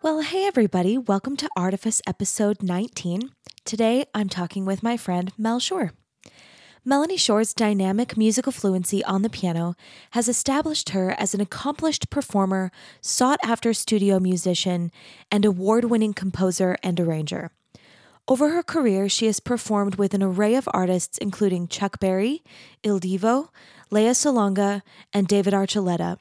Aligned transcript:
Well, 0.00 0.20
hey 0.20 0.46
everybody, 0.46 0.96
welcome 0.96 1.36
to 1.38 1.48
Artifice 1.56 2.00
episode 2.06 2.62
19. 2.62 3.32
Today 3.64 4.04
I'm 4.14 4.28
talking 4.28 4.64
with 4.64 4.80
my 4.80 4.96
friend 4.96 5.32
Mel 5.36 5.58
Shore. 5.58 5.90
Melanie 6.84 7.16
Shore's 7.16 7.52
dynamic 7.52 8.16
musical 8.16 8.52
fluency 8.52 9.02
on 9.02 9.22
the 9.22 9.28
piano 9.28 9.74
has 10.12 10.28
established 10.28 10.90
her 10.90 11.16
as 11.18 11.34
an 11.34 11.40
accomplished 11.40 12.10
performer, 12.10 12.70
sought 13.00 13.40
after 13.42 13.74
studio 13.74 14.20
musician, 14.20 14.92
and 15.32 15.44
award 15.44 15.86
winning 15.86 16.14
composer 16.14 16.76
and 16.80 17.00
arranger. 17.00 17.50
Over 18.28 18.50
her 18.50 18.62
career, 18.62 19.08
she 19.08 19.26
has 19.26 19.40
performed 19.40 19.96
with 19.96 20.14
an 20.14 20.22
array 20.22 20.54
of 20.54 20.68
artists 20.72 21.18
including 21.18 21.66
Chuck 21.66 21.98
Berry, 21.98 22.44
Il 22.84 23.00
Divo, 23.00 23.48
Lea 23.90 24.10
Salonga, 24.10 24.82
and 25.12 25.26
David 25.26 25.54
Archuleta. 25.54 26.18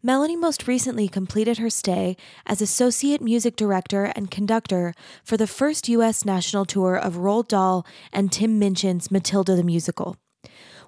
Melanie 0.00 0.36
most 0.36 0.68
recently 0.68 1.08
completed 1.08 1.58
her 1.58 1.68
stay 1.68 2.16
as 2.46 2.62
Associate 2.62 3.20
Music 3.20 3.56
Director 3.56 4.04
and 4.14 4.30
Conductor 4.30 4.94
for 5.24 5.36
the 5.36 5.48
first 5.48 5.88
U.S. 5.88 6.24
national 6.24 6.64
tour 6.64 6.94
of 6.94 7.14
Roald 7.16 7.48
Dahl 7.48 7.84
and 8.12 8.30
Tim 8.30 8.60
Minchin's 8.60 9.10
Matilda 9.10 9.56
the 9.56 9.64
Musical. 9.64 10.16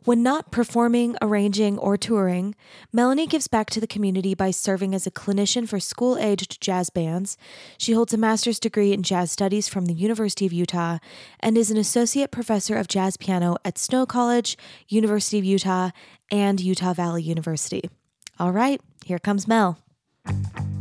When 0.05 0.23
not 0.23 0.53
performing, 0.53 1.17
arranging, 1.21 1.77
or 1.77 1.97
touring, 1.97 2.55
Melanie 2.93 3.27
gives 3.27 3.49
back 3.49 3.69
to 3.71 3.81
the 3.81 3.89
community 3.89 4.33
by 4.33 4.53
serving 4.53 4.95
as 4.95 5.09
a 5.09 5.11
clinician 5.11 5.69
for 5.69 5.81
school 5.81 6.17
aged 6.17 6.61
jazz 6.61 6.89
bands. 6.89 7.37
She 7.79 7.95
holds 7.95 8.15
a 8.15 8.17
master's 8.17 8.61
degree 8.61 8.93
in 8.93 9.03
jazz 9.03 9.33
studies 9.33 9.69
from 9.69 9.87
the 9.87 9.93
University 9.93 10.47
of 10.47 10.53
Utah 10.53 10.99
and 11.41 11.59
is 11.59 11.73
an 11.73 11.77
associate 11.77 12.31
professor 12.31 12.77
of 12.77 12.87
jazz 12.87 13.17
piano 13.17 13.57
at 13.65 13.77
Snow 13.77 14.07
College, 14.07 14.57
University 14.89 15.41
of 15.41 15.45
Utah, 15.45 15.91
and 16.31 16.61
Utah 16.61 16.95
Valley 16.95 17.25
University. 17.25 17.91
All 18.39 18.53
right, 18.53 18.81
here 19.11 19.19
comes 19.19 19.49
Mel. 19.49 19.77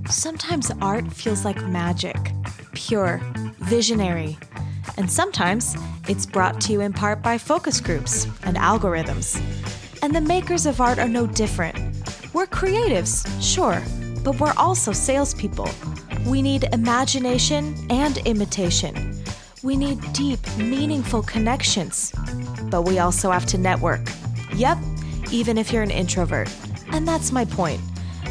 Sometimes 0.07 0.71
art 0.83 1.11
feels 1.11 1.43
like 1.43 1.65
magic, 1.65 2.15
pure, 2.73 3.19
visionary. 3.58 4.38
And 4.97 5.11
sometimes 5.11 5.75
it's 6.08 6.27
brought 6.27 6.61
to 6.61 6.73
you 6.73 6.81
in 6.81 6.94
part 6.94 7.23
by 7.23 7.39
focus 7.39 7.81
groups 7.81 8.25
and 8.44 8.55
algorithms. 8.55 9.41
And 10.03 10.13
the 10.16 10.21
makers 10.21 10.67
of 10.67 10.80
art 10.80 10.99
are 10.99 11.08
no 11.08 11.25
different. 11.25 11.75
We're 12.31 12.45
creatives, 12.45 13.25
sure, 13.41 13.81
but 14.23 14.39
we're 14.39 14.53
also 14.58 14.91
salespeople. 14.91 15.71
We 16.27 16.43
need 16.43 16.69
imagination 16.71 17.75
and 17.89 18.19
imitation. 18.27 19.23
We 19.64 19.75
need 19.75 19.99
deep, 20.14 20.39
meaningful 20.55 21.23
connections. 21.23 22.14
But 22.69 22.83
we 22.83 22.99
also 22.99 23.31
have 23.31 23.47
to 23.47 23.58
network. 23.58 24.02
Yep, 24.53 24.77
even 25.31 25.58
if 25.58 25.73
you're 25.73 25.81
an 25.81 25.89
introvert. 25.89 26.47
And 26.91 27.08
that's 27.08 27.31
my 27.31 27.45
point. 27.45 27.81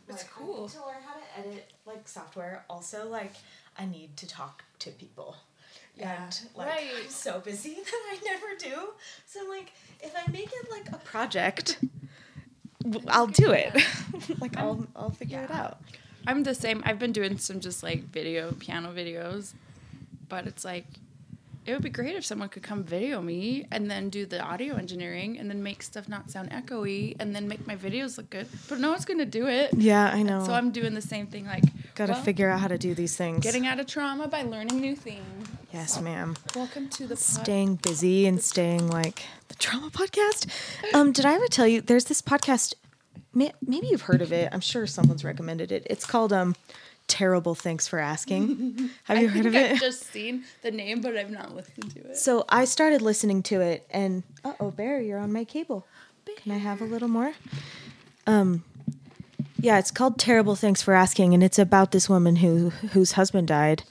It's 0.08 0.22
like, 0.24 0.30
cool. 0.32 0.62
need 0.62 0.70
to 0.70 0.78
learn 0.86 1.02
how 1.06 1.14
to 1.14 1.38
edit 1.48 1.72
like 1.86 2.08
software. 2.08 2.64
Also, 2.70 3.08
like 3.08 3.32
I 3.78 3.84
need 3.86 4.16
to 4.18 4.26
talk 4.26 4.64
to 4.80 4.90
people. 4.90 5.36
Yeah, 5.96 6.24
And 6.24 6.40
like 6.56 6.68
right. 6.68 6.90
I'm 7.04 7.10
so 7.10 7.40
busy 7.40 7.74
that 7.84 8.02
I 8.12 8.18
never 8.24 8.46
do. 8.58 8.90
So 9.26 9.40
I'm 9.42 9.48
like, 9.48 9.72
if 10.00 10.14
I 10.16 10.30
make 10.30 10.50
it 10.52 10.70
like 10.70 10.88
a 10.92 10.96
project, 10.98 11.78
I'll 13.08 13.26
do 13.26 13.50
it. 13.52 13.74
like 14.40 14.56
I'll 14.56 14.86
I'll 14.96 15.10
figure 15.10 15.42
it 15.42 15.50
out. 15.50 15.78
I'm 16.26 16.42
the 16.42 16.54
same. 16.54 16.82
I've 16.84 16.98
been 16.98 17.12
doing 17.12 17.38
some 17.38 17.60
just 17.60 17.82
like 17.82 18.04
video 18.04 18.52
piano 18.52 18.92
videos, 18.92 19.52
but 20.28 20.46
it's 20.46 20.64
like 20.64 20.86
it 21.66 21.72
would 21.72 21.82
be 21.82 21.90
great 21.90 22.16
if 22.16 22.24
someone 22.24 22.48
could 22.48 22.62
come 22.62 22.82
video 22.82 23.20
me 23.20 23.66
and 23.70 23.90
then 23.90 24.08
do 24.08 24.24
the 24.26 24.40
audio 24.40 24.76
engineering 24.76 25.38
and 25.38 25.48
then 25.50 25.62
make 25.62 25.82
stuff 25.82 26.08
not 26.08 26.30
sound 26.30 26.50
echoey 26.50 27.14
and 27.20 27.34
then 27.34 27.46
make 27.48 27.66
my 27.66 27.76
videos 27.76 28.16
look 28.16 28.30
good. 28.30 28.46
But 28.68 28.78
no 28.80 28.90
one's 28.90 29.04
gonna 29.04 29.26
do 29.26 29.46
it. 29.46 29.70
Yeah, 29.76 30.10
I 30.12 30.22
know. 30.22 30.44
So 30.44 30.54
I'm 30.54 30.70
doing 30.70 30.94
the 30.94 31.02
same 31.02 31.26
thing. 31.26 31.44
Like 31.46 31.64
gotta 31.94 32.12
well, 32.12 32.22
figure 32.22 32.48
out 32.48 32.60
how 32.60 32.68
to 32.68 32.78
do 32.78 32.94
these 32.94 33.14
things. 33.16 33.44
getting 33.44 33.66
out 33.66 33.78
of 33.78 33.86
trauma 33.86 34.26
by 34.26 34.42
learning 34.42 34.80
new 34.80 34.96
things. 34.96 35.48
yes, 35.72 36.00
ma'am. 36.00 36.36
Welcome 36.56 36.88
to 36.90 37.02
the 37.06 37.14
pod- 37.14 37.18
staying 37.18 37.76
busy 37.76 38.26
and 38.26 38.40
staying 38.42 38.88
like 38.88 39.24
the 39.48 39.54
trauma 39.54 39.90
podcast. 39.90 40.46
Um, 40.94 41.12
did 41.12 41.26
I 41.26 41.34
ever 41.34 41.46
tell 41.48 41.66
you 41.68 41.80
there's 41.82 42.06
this 42.06 42.22
podcast? 42.22 42.74
Maybe 43.32 43.86
you've 43.86 44.02
heard 44.02 44.22
of 44.22 44.32
it. 44.32 44.48
I'm 44.50 44.60
sure 44.60 44.88
someone's 44.88 45.22
recommended 45.24 45.70
it. 45.70 45.86
It's 45.88 46.04
called 46.04 46.32
um, 46.32 46.56
"Terrible 47.10 47.54
Thanks 47.54 47.86
for 47.88 47.98
Asking." 47.98 48.90
Have 49.04 49.20
you 49.20 49.28
heard 49.28 49.46
of 49.46 49.54
it? 49.54 49.72
I've 49.72 49.80
just 49.80 50.10
seen 50.12 50.44
the 50.62 50.70
name, 50.70 51.00
but 51.00 51.16
I've 51.16 51.30
not 51.30 51.54
listened 51.54 51.94
to 51.96 52.00
it. 52.10 52.16
so 52.16 52.44
I 52.48 52.64
started 52.64 53.02
listening 53.02 53.42
to 53.44 53.60
it, 53.60 53.86
and 53.90 54.22
uh 54.44 54.54
oh, 54.60 54.70
Bear, 54.70 55.00
you're 55.00 55.18
on 55.18 55.32
my 55.32 55.44
cable. 55.44 55.86
Can 56.36 56.52
I 56.52 56.58
have 56.58 56.80
a 56.80 56.84
little 56.84 57.08
more? 57.08 57.32
Um, 58.26 58.62
yeah, 59.58 59.78
it's 59.78 59.90
called 59.90 60.18
"Terrible 60.18 60.54
Thanks 60.54 60.80
for 60.80 60.94
Asking," 60.94 61.34
and 61.34 61.42
it's 61.42 61.58
about 61.58 61.90
this 61.92 62.08
woman 62.08 62.36
who 62.36 62.70
whose 62.70 63.12
husband 63.12 63.48
died, 63.48 63.82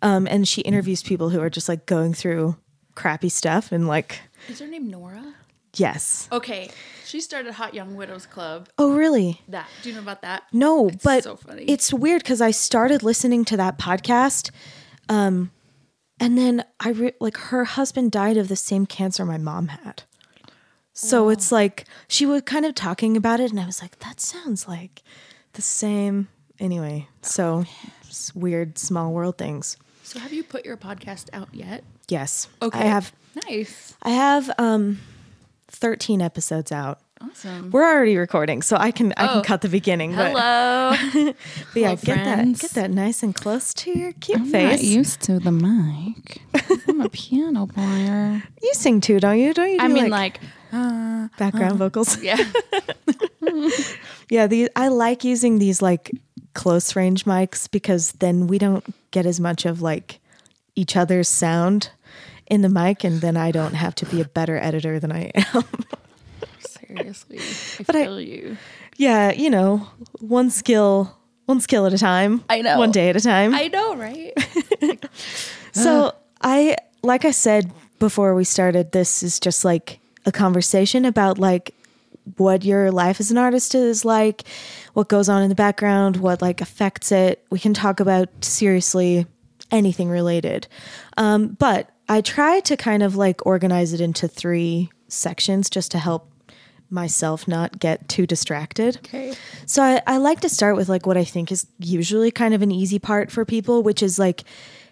um, 0.00 0.26
and 0.26 0.48
she 0.48 0.62
interviews 0.62 1.02
people 1.02 1.28
who 1.30 1.40
are 1.40 1.50
just 1.50 1.68
like 1.68 1.86
going 1.86 2.14
through 2.14 2.56
crappy 2.94 3.28
stuff 3.28 3.70
and 3.72 3.86
like 3.86 4.20
Is 4.48 4.60
her 4.60 4.66
name 4.66 4.90
Nora? 4.90 5.31
Yes. 5.76 6.28
Okay, 6.32 6.70
she 7.04 7.20
started 7.20 7.52
Hot 7.54 7.74
Young 7.74 7.94
Widows 7.94 8.26
Club. 8.26 8.68
Oh, 8.78 8.92
really? 8.94 9.40
That 9.48 9.68
do 9.82 9.88
you 9.90 9.94
know 9.94 10.00
about 10.02 10.22
that? 10.22 10.44
No, 10.52 10.88
It's 10.88 11.02
but 11.02 11.24
so 11.24 11.36
funny. 11.36 11.64
it's 11.64 11.92
weird 11.92 12.22
because 12.22 12.40
I 12.40 12.50
started 12.50 13.02
listening 13.02 13.44
to 13.46 13.56
that 13.56 13.78
podcast, 13.78 14.50
um, 15.08 15.50
and 16.20 16.36
then 16.38 16.64
I 16.80 16.90
re- 16.90 17.12
like 17.20 17.36
her 17.36 17.64
husband 17.64 18.12
died 18.12 18.36
of 18.36 18.48
the 18.48 18.56
same 18.56 18.86
cancer 18.86 19.24
my 19.24 19.38
mom 19.38 19.68
had. 19.68 20.04
So 20.94 21.30
it's 21.30 21.50
like 21.50 21.86
she 22.06 22.26
was 22.26 22.42
kind 22.42 22.66
of 22.66 22.74
talking 22.74 23.16
about 23.16 23.40
it, 23.40 23.50
and 23.50 23.58
I 23.58 23.64
was 23.66 23.80
like, 23.80 23.98
that 24.00 24.20
sounds 24.20 24.68
like 24.68 25.02
the 25.54 25.62
same. 25.62 26.28
Anyway, 26.60 27.08
so 27.22 27.64
it's 28.06 28.34
weird 28.34 28.78
small 28.78 29.10
world 29.12 29.38
things. 29.38 29.76
So 30.04 30.18
have 30.20 30.32
you 30.32 30.44
put 30.44 30.64
your 30.66 30.76
podcast 30.76 31.30
out 31.32 31.48
yet? 31.52 31.82
Yes, 32.08 32.48
Okay. 32.60 32.78
I 32.78 32.82
have. 32.84 33.12
Nice. 33.48 33.94
I 34.02 34.10
have 34.10 34.50
um, 34.58 35.00
thirteen 35.72 36.20
episodes 36.22 36.70
out. 36.72 37.00
Awesome. 37.20 37.70
We're 37.70 37.84
already 37.84 38.16
recording, 38.16 38.62
so 38.62 38.76
I 38.76 38.90
can 38.90 39.12
I 39.16 39.26
Oh. 39.28 39.32
can 39.34 39.42
cut 39.44 39.60
the 39.60 39.68
beginning. 39.68 40.14
But, 40.16 40.32
Hello. 40.32 40.90
but 41.72 41.80
yeah, 41.80 41.94
Hello, 41.94 41.96
get 42.02 42.24
that 42.24 42.58
get 42.58 42.70
that 42.72 42.90
nice 42.90 43.22
and 43.22 43.32
close 43.34 43.72
to 43.74 43.96
your 43.96 44.12
cute 44.14 44.40
I'm 44.40 44.46
face. 44.46 44.80
not 44.80 44.82
used 44.82 45.20
to 45.22 45.38
the 45.38 45.52
mic. 45.52 46.42
I'm 46.88 47.00
a 47.00 47.08
piano 47.08 47.66
player. 47.66 48.42
You 48.62 48.70
sing 48.74 49.00
too, 49.00 49.18
don't 49.20 49.38
you? 49.38 49.54
Don't 49.54 49.70
you? 49.70 49.78
Do 49.78 49.84
I 49.84 49.88
mean, 49.88 50.10
like, 50.10 50.40
like, 50.40 50.40
uh, 50.72 51.28
background 51.38 51.78
vocals. 51.78 52.20
yeah. 52.22 52.36
Yeah, 54.30 54.46
the 54.46 54.70
I 54.76 54.88
like 54.88 55.24
using 55.24 55.58
these 55.58 55.82
like 55.82 56.10
close 56.54 56.96
range 56.96 57.24
mics 57.24 57.70
because 57.70 58.12
then 58.12 58.46
we 58.46 58.58
don't 58.58 58.84
get 59.10 59.26
as 59.26 59.38
much 59.40 59.64
of 59.66 59.82
like 59.82 60.20
each 60.74 60.96
other's 60.96 61.28
sound 61.28 61.90
in 62.46 62.62
the 62.62 62.68
mic, 62.68 63.04
and 63.04 63.20
then 63.20 63.36
I 63.36 63.50
don't 63.50 63.74
have 63.74 63.94
to 63.96 64.06
be 64.06 64.20
a 64.20 64.24
better 64.24 64.56
editor 64.58 64.98
than 65.00 65.12
I 65.12 65.30
am. 65.34 65.64
Seriously, 66.60 67.38
I 67.38 67.82
But 67.84 67.96
I- 67.96 68.04
feel 68.04 68.20
you. 68.20 68.56
yeah, 68.96 69.32
you 69.32 69.48
know, 69.50 69.88
one 70.20 70.50
skill, 70.50 71.16
one 71.46 71.60
skill 71.60 71.86
at 71.86 71.92
a 71.92 71.98
time. 71.98 72.44
I 72.50 72.62
know. 72.62 72.78
one 72.78 72.90
day 72.90 73.08
at 73.10 73.16
a 73.16 73.20
time. 73.20 73.54
I 73.54 73.68
know, 73.68 73.96
right? 73.96 74.32
So 75.74 76.14
I 76.42 76.76
like 77.02 77.24
I 77.24 77.30
said 77.30 77.72
before 77.98 78.34
we 78.34 78.44
started, 78.44 78.92
this 78.92 79.22
is 79.22 79.40
just 79.40 79.64
like 79.64 80.00
a 80.26 80.32
conversation 80.32 81.06
about 81.06 81.38
like 81.38 81.74
what 82.36 82.62
your 82.62 82.90
life 82.92 83.20
as 83.20 83.30
an 83.30 83.38
artist 83.38 83.74
is 83.74 84.04
like, 84.04 84.42
what 84.92 85.08
goes 85.08 85.30
on 85.30 85.42
in 85.42 85.48
the 85.48 85.54
background, 85.54 86.18
what 86.18 86.42
like 86.42 86.60
affects 86.60 87.10
it. 87.10 87.42
We 87.50 87.58
can 87.58 87.72
talk 87.72 88.00
about 88.00 88.28
seriously 88.44 89.26
anything 89.70 90.10
related. 90.10 90.66
Um, 91.16 91.56
but 91.58 91.88
I 92.08 92.20
try 92.20 92.60
to 92.60 92.76
kind 92.76 93.02
of 93.02 93.16
like 93.16 93.44
organize 93.46 93.92
it 93.92 94.00
into 94.00 94.28
three 94.28 94.90
sections 95.08 95.70
just 95.70 95.90
to 95.92 95.98
help 95.98 96.28
myself 96.90 97.48
not 97.48 97.78
get 97.78 98.08
too 98.08 98.26
distracted. 98.26 98.98
Okay. 98.98 99.34
So 99.66 99.82
I, 99.82 100.02
I 100.06 100.16
like 100.18 100.40
to 100.40 100.48
start 100.48 100.76
with 100.76 100.88
like 100.88 101.06
what 101.06 101.16
I 101.16 101.24
think 101.24 101.50
is 101.50 101.66
usually 101.78 102.30
kind 102.30 102.54
of 102.54 102.62
an 102.62 102.70
easy 102.70 102.98
part 102.98 103.30
for 103.32 103.44
people, 103.44 103.82
which 103.82 104.02
is 104.02 104.18
like, 104.18 104.44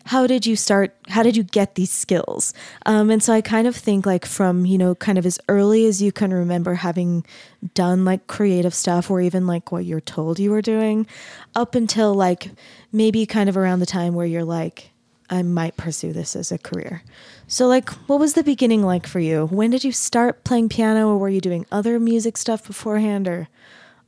how 0.06 0.26
did 0.26 0.46
you 0.46 0.56
start? 0.56 0.96
How 1.08 1.22
did 1.22 1.36
you 1.36 1.42
get 1.42 1.74
these 1.74 1.90
skills? 1.90 2.54
Um, 2.86 3.10
and 3.10 3.22
so 3.22 3.34
I 3.34 3.42
kind 3.42 3.66
of 3.66 3.76
think 3.76 4.06
like 4.06 4.24
from, 4.24 4.64
you 4.64 4.78
know, 4.78 4.94
kind 4.94 5.18
of 5.18 5.26
as 5.26 5.38
early 5.48 5.84
as 5.86 6.00
you 6.00 6.10
can 6.10 6.32
remember 6.32 6.74
having 6.74 7.24
done 7.74 8.06
like 8.06 8.26
creative 8.26 8.74
stuff 8.74 9.10
or 9.10 9.20
even 9.20 9.46
like 9.46 9.70
what 9.70 9.84
you're 9.84 10.00
told 10.00 10.38
you 10.38 10.50
were 10.50 10.62
doing 10.62 11.06
up 11.54 11.74
until 11.74 12.14
like 12.14 12.50
maybe 12.92 13.26
kind 13.26 13.50
of 13.50 13.58
around 13.58 13.80
the 13.80 13.86
time 13.86 14.14
where 14.14 14.26
you're 14.26 14.42
like, 14.42 14.90
I 15.30 15.42
might 15.42 15.76
pursue 15.76 16.12
this 16.12 16.34
as 16.34 16.50
a 16.50 16.58
career. 16.58 17.02
So, 17.46 17.66
like, 17.68 17.88
what 18.08 18.18
was 18.18 18.34
the 18.34 18.42
beginning 18.42 18.82
like 18.82 19.06
for 19.06 19.20
you? 19.20 19.46
When 19.46 19.70
did 19.70 19.84
you 19.84 19.92
start 19.92 20.42
playing 20.44 20.68
piano, 20.70 21.08
or 21.08 21.18
were 21.18 21.28
you 21.28 21.40
doing 21.40 21.66
other 21.70 22.00
music 22.00 22.36
stuff 22.36 22.66
beforehand 22.66 23.28
or 23.28 23.48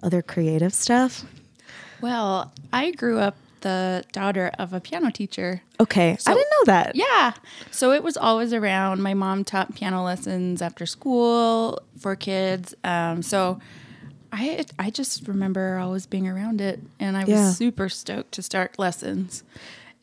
other 0.03 0.21
creative 0.23 0.75
stuff? 0.75 1.25
Well, 2.01 2.53
I 2.73 2.91
grew 2.91 3.19
up 3.21 3.37
the 3.61 4.03
daughter 4.11 4.51
of 4.59 4.73
a 4.73 4.81
piano 4.81 5.13
teacher. 5.13 5.63
Okay, 5.79 6.17
I 6.27 6.35
didn't 6.35 6.51
know 6.51 6.65
that. 6.67 6.97
Yeah. 6.97 7.35
So 7.71 7.93
it 7.93 8.03
was 8.03 8.17
always 8.17 8.53
around. 8.53 9.01
My 9.03 9.15
mom 9.15 9.45
taught 9.45 9.75
piano 9.77 10.03
lessons 10.03 10.61
after 10.61 10.85
school 10.87 11.81
for 12.01 12.17
kids. 12.17 12.75
Um, 12.83 13.23
so 13.23 13.61
I 14.33 14.65
I 14.81 14.91
just 14.91 15.29
remember 15.29 15.79
always 15.79 16.07
being 16.07 16.27
around 16.27 16.61
it, 16.61 16.81
and 16.99 17.17
I 17.17 17.21
was 17.21 17.29
Yeah. 17.29 17.51
super 17.53 17.89
stoked 17.89 18.33
to 18.33 18.43
start 18.43 18.81
lessons. 18.81 19.45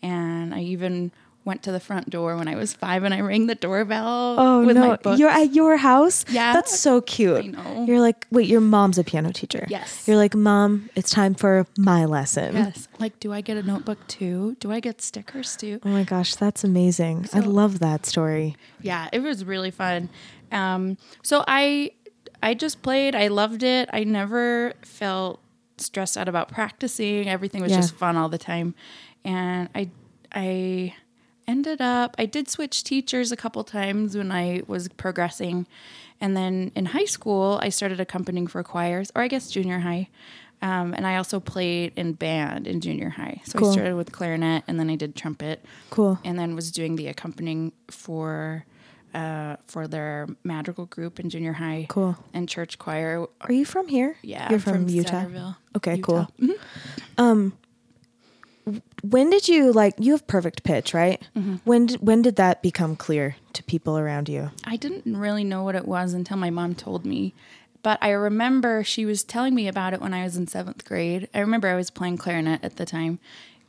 And 0.01 0.53
I 0.53 0.61
even 0.61 1.11
went 1.45 1.63
to 1.63 1.71
the 1.71 1.79
front 1.79 2.09
door 2.09 2.35
when 2.35 2.47
I 2.47 2.55
was 2.55 2.73
five, 2.73 3.03
and 3.03 3.13
I 3.13 3.21
rang 3.21 3.47
the 3.47 3.55
doorbell. 3.55 4.35
Oh 4.37 4.65
with 4.65 4.75
no, 4.75 4.97
you're 5.15 5.29
at 5.29 5.53
your 5.55 5.77
house. 5.77 6.23
Yeah. 6.29 6.53
that's 6.53 6.77
so 6.79 7.01
cute. 7.01 7.37
I 7.37 7.47
know. 7.47 7.85
You're 7.87 8.01
like, 8.01 8.27
wait, 8.29 8.47
your 8.47 8.61
mom's 8.61 8.97
a 8.99 9.03
piano 9.03 9.31
teacher. 9.31 9.65
Yes. 9.69 10.07
You're 10.07 10.17
like, 10.17 10.35
mom, 10.35 10.89
it's 10.95 11.09
time 11.09 11.33
for 11.33 11.65
my 11.77 12.05
lesson. 12.05 12.55
Yes. 12.55 12.87
Like, 12.99 13.19
do 13.19 13.33
I 13.33 13.41
get 13.41 13.57
a 13.57 13.63
notebook 13.63 14.05
too? 14.07 14.57
Do 14.59 14.71
I 14.71 14.79
get 14.79 15.01
stickers 15.01 15.55
too? 15.55 15.79
Oh 15.83 15.89
my 15.89 16.03
gosh, 16.03 16.35
that's 16.35 16.63
amazing. 16.63 17.27
I 17.33 17.39
love 17.39 17.79
that 17.79 18.05
story. 18.05 18.55
yeah 18.81 19.07
it 19.11 19.19
was 19.19 19.43
really 19.43 19.71
fun 19.71 20.09
um, 20.51 20.97
so 21.23 21.43
i 21.47 21.91
i 22.41 22.53
just 22.53 22.81
played 22.81 23.13
i 23.15 23.27
loved 23.27 23.61
it 23.63 23.89
i 23.93 24.03
never 24.03 24.73
felt 24.81 25.39
stressed 25.77 26.17
out 26.17 26.27
about 26.27 26.47
practicing 26.49 27.27
everything 27.29 27.61
was 27.61 27.71
Yeah. 27.71 27.77
just 27.81 27.95
fun 27.95 28.15
all 28.17 28.29
the 28.29 28.37
time 28.37 28.73
and 29.25 29.69
i 29.75 29.89
i 30.33 30.93
ended 31.47 31.81
up 31.81 32.15
i 32.19 32.25
did 32.25 32.49
switch 32.49 32.83
teachers 32.83 33.31
a 33.31 33.35
couple 33.35 33.63
times 33.63 34.15
when 34.17 34.31
i 34.31 34.61
was 34.67 34.87
progressing 34.89 35.65
and 36.21 36.35
then 36.37 36.71
in 36.75 36.85
high 36.87 37.05
school 37.05 37.59
i 37.61 37.69
started 37.69 37.99
accompanying 37.99 38.47
for 38.47 38.61
choirs 38.63 39.11
or 39.15 39.21
i 39.21 39.27
guess 39.27 39.49
junior 39.49 39.79
high 39.79 40.07
um, 40.61 40.93
and 40.93 41.07
i 41.07 41.15
also 41.15 41.39
played 41.39 41.91
in 41.95 42.13
band 42.13 42.67
in 42.67 42.81
junior 42.81 43.09
high 43.09 43.41
so 43.45 43.57
Cool. 43.59 43.69
i 43.69 43.73
started 43.73 43.95
with 43.95 44.11
clarinet 44.11 44.63
and 44.67 44.79
then 44.79 44.89
i 44.89 44.95
did 44.95 45.15
trumpet 45.15 45.65
Cool. 45.89 46.19
and 46.23 46.37
then 46.37 46.55
was 46.55 46.71
doing 46.71 46.95
the 46.97 47.07
accompanying 47.07 47.71
for 47.89 48.65
uh, 49.11 49.55
for 49.65 49.87
their 49.87 50.27
madrigal 50.43 50.85
group 50.85 51.19
in 51.19 51.31
junior 51.31 51.53
high. 51.53 51.87
Cool. 51.89 52.15
And 52.31 52.47
church 52.47 52.77
choir. 52.77 53.25
Are 53.41 53.51
you 53.51 53.65
from 53.65 53.87
here? 53.87 54.15
Yeah, 54.21 54.47
you're 54.51 54.59
I'm 54.59 54.59
from, 54.59 54.87
Utah. 54.87 55.25
Okay, 55.75 55.95
Utah. 55.95 56.27
cool. 56.37 56.55
Um, 57.17 57.57
when 59.01 59.29
did 59.29 59.47
you 59.47 59.71
like? 59.71 59.95
You 59.99 60.11
have 60.13 60.27
perfect 60.27 60.63
pitch, 60.63 60.93
right? 60.93 61.21
Mm-hmm. 61.35 61.55
When 61.63 61.85
did, 61.87 62.01
when 62.05 62.21
did 62.21 62.35
that 62.37 62.61
become 62.61 62.95
clear 62.95 63.35
to 63.53 63.63
people 63.63 63.97
around 63.97 64.29
you? 64.29 64.51
I 64.65 64.75
didn't 64.75 65.15
really 65.17 65.43
know 65.43 65.63
what 65.63 65.75
it 65.75 65.87
was 65.87 66.13
until 66.13 66.37
my 66.37 66.49
mom 66.49 66.75
told 66.75 67.05
me. 67.05 67.33
But 67.81 67.97
I 68.01 68.09
remember 68.11 68.83
she 68.83 69.05
was 69.05 69.23
telling 69.23 69.55
me 69.55 69.67
about 69.67 69.93
it 69.93 70.01
when 70.01 70.13
I 70.13 70.23
was 70.23 70.35
in 70.35 70.47
seventh 70.47 70.83
grade. 70.83 71.29
I 71.33 71.39
remember 71.39 71.67
I 71.69 71.75
was 71.75 71.89
playing 71.89 72.17
clarinet 72.17 72.63
at 72.63 72.75
the 72.75 72.85
time. 72.85 73.19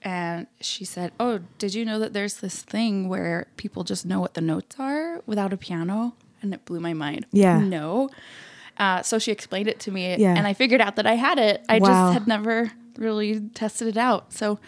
And 0.03 0.47
she 0.61 0.85
said, 0.85 1.12
Oh, 1.21 1.41
did 1.59 1.75
you 1.75 1.85
know 1.85 1.99
that 1.99 2.12
there's 2.12 2.35
this 2.41 2.62
thing 2.62 3.09
where 3.09 3.47
people 3.56 3.85
just 3.85 4.05
know 4.06 4.19
what 4.19 4.35
the 4.35 4.41
notes 4.41 4.77
are 4.79 5.23
without 5.27 5.53
a 5.53 5.56
piano? 5.56 6.15
And 6.43 6.53
it 6.55 6.65
blew 6.65 6.81
my 6.81 6.94
mind. 6.94 7.27
Yeah. 7.32 7.61
No. 7.61 8.09
Uh, 8.79 9.03
so 9.03 9.19
she 9.19 9.31
explained 9.31 9.69
it 9.69 9.79
to 9.81 9.91
me, 9.91 10.17
Yeah. 10.17 10.35
and 10.35 10.47
I 10.47 10.55
figured 10.55 10.81
out 10.81 10.97
that 10.97 11.06
I 11.06 11.15
had 11.17 11.38
it. 11.38 11.62
I 11.69 11.79
Wow. 11.81 11.87
just 11.87 12.12
had 12.15 12.27
never 12.27 12.73
really 12.97 13.41
tested 13.53 13.88
it 13.88 13.99
out. 13.99 14.32
So 14.32 14.59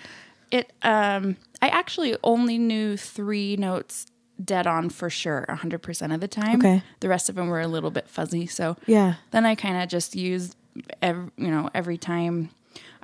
it, 0.53 0.73
um, 0.83 1.37
I 1.61 1.69
actually 1.69 2.17
only 2.23 2.59
knew 2.59 2.97
three 2.97 3.57
notes 3.57 4.07
dead 4.43 4.67
on 4.67 4.89
for 4.91 5.09
sure, 5.11 5.45
100% 5.49 6.15
of 6.15 6.21
the 6.21 6.29
time. 6.29 6.59
Okay. 6.61 6.83
The 7.01 7.09
rest 7.09 7.29
of 7.29 7.35
them 7.37 7.49
were 7.49 7.61
a 7.61 7.69
little 7.69 7.91
bit 7.91 8.09
fuzzy. 8.09 8.47
So 8.47 8.77
Yeah. 8.87 9.15
then 9.31 9.45
I 9.47 9.55
kind 9.55 9.83
of 9.83 9.89
just 9.89 10.15
used, 10.17 10.57
every, 11.01 11.31
you 11.37 11.49
know, 11.51 11.71
every 11.75 11.97
time 11.97 12.51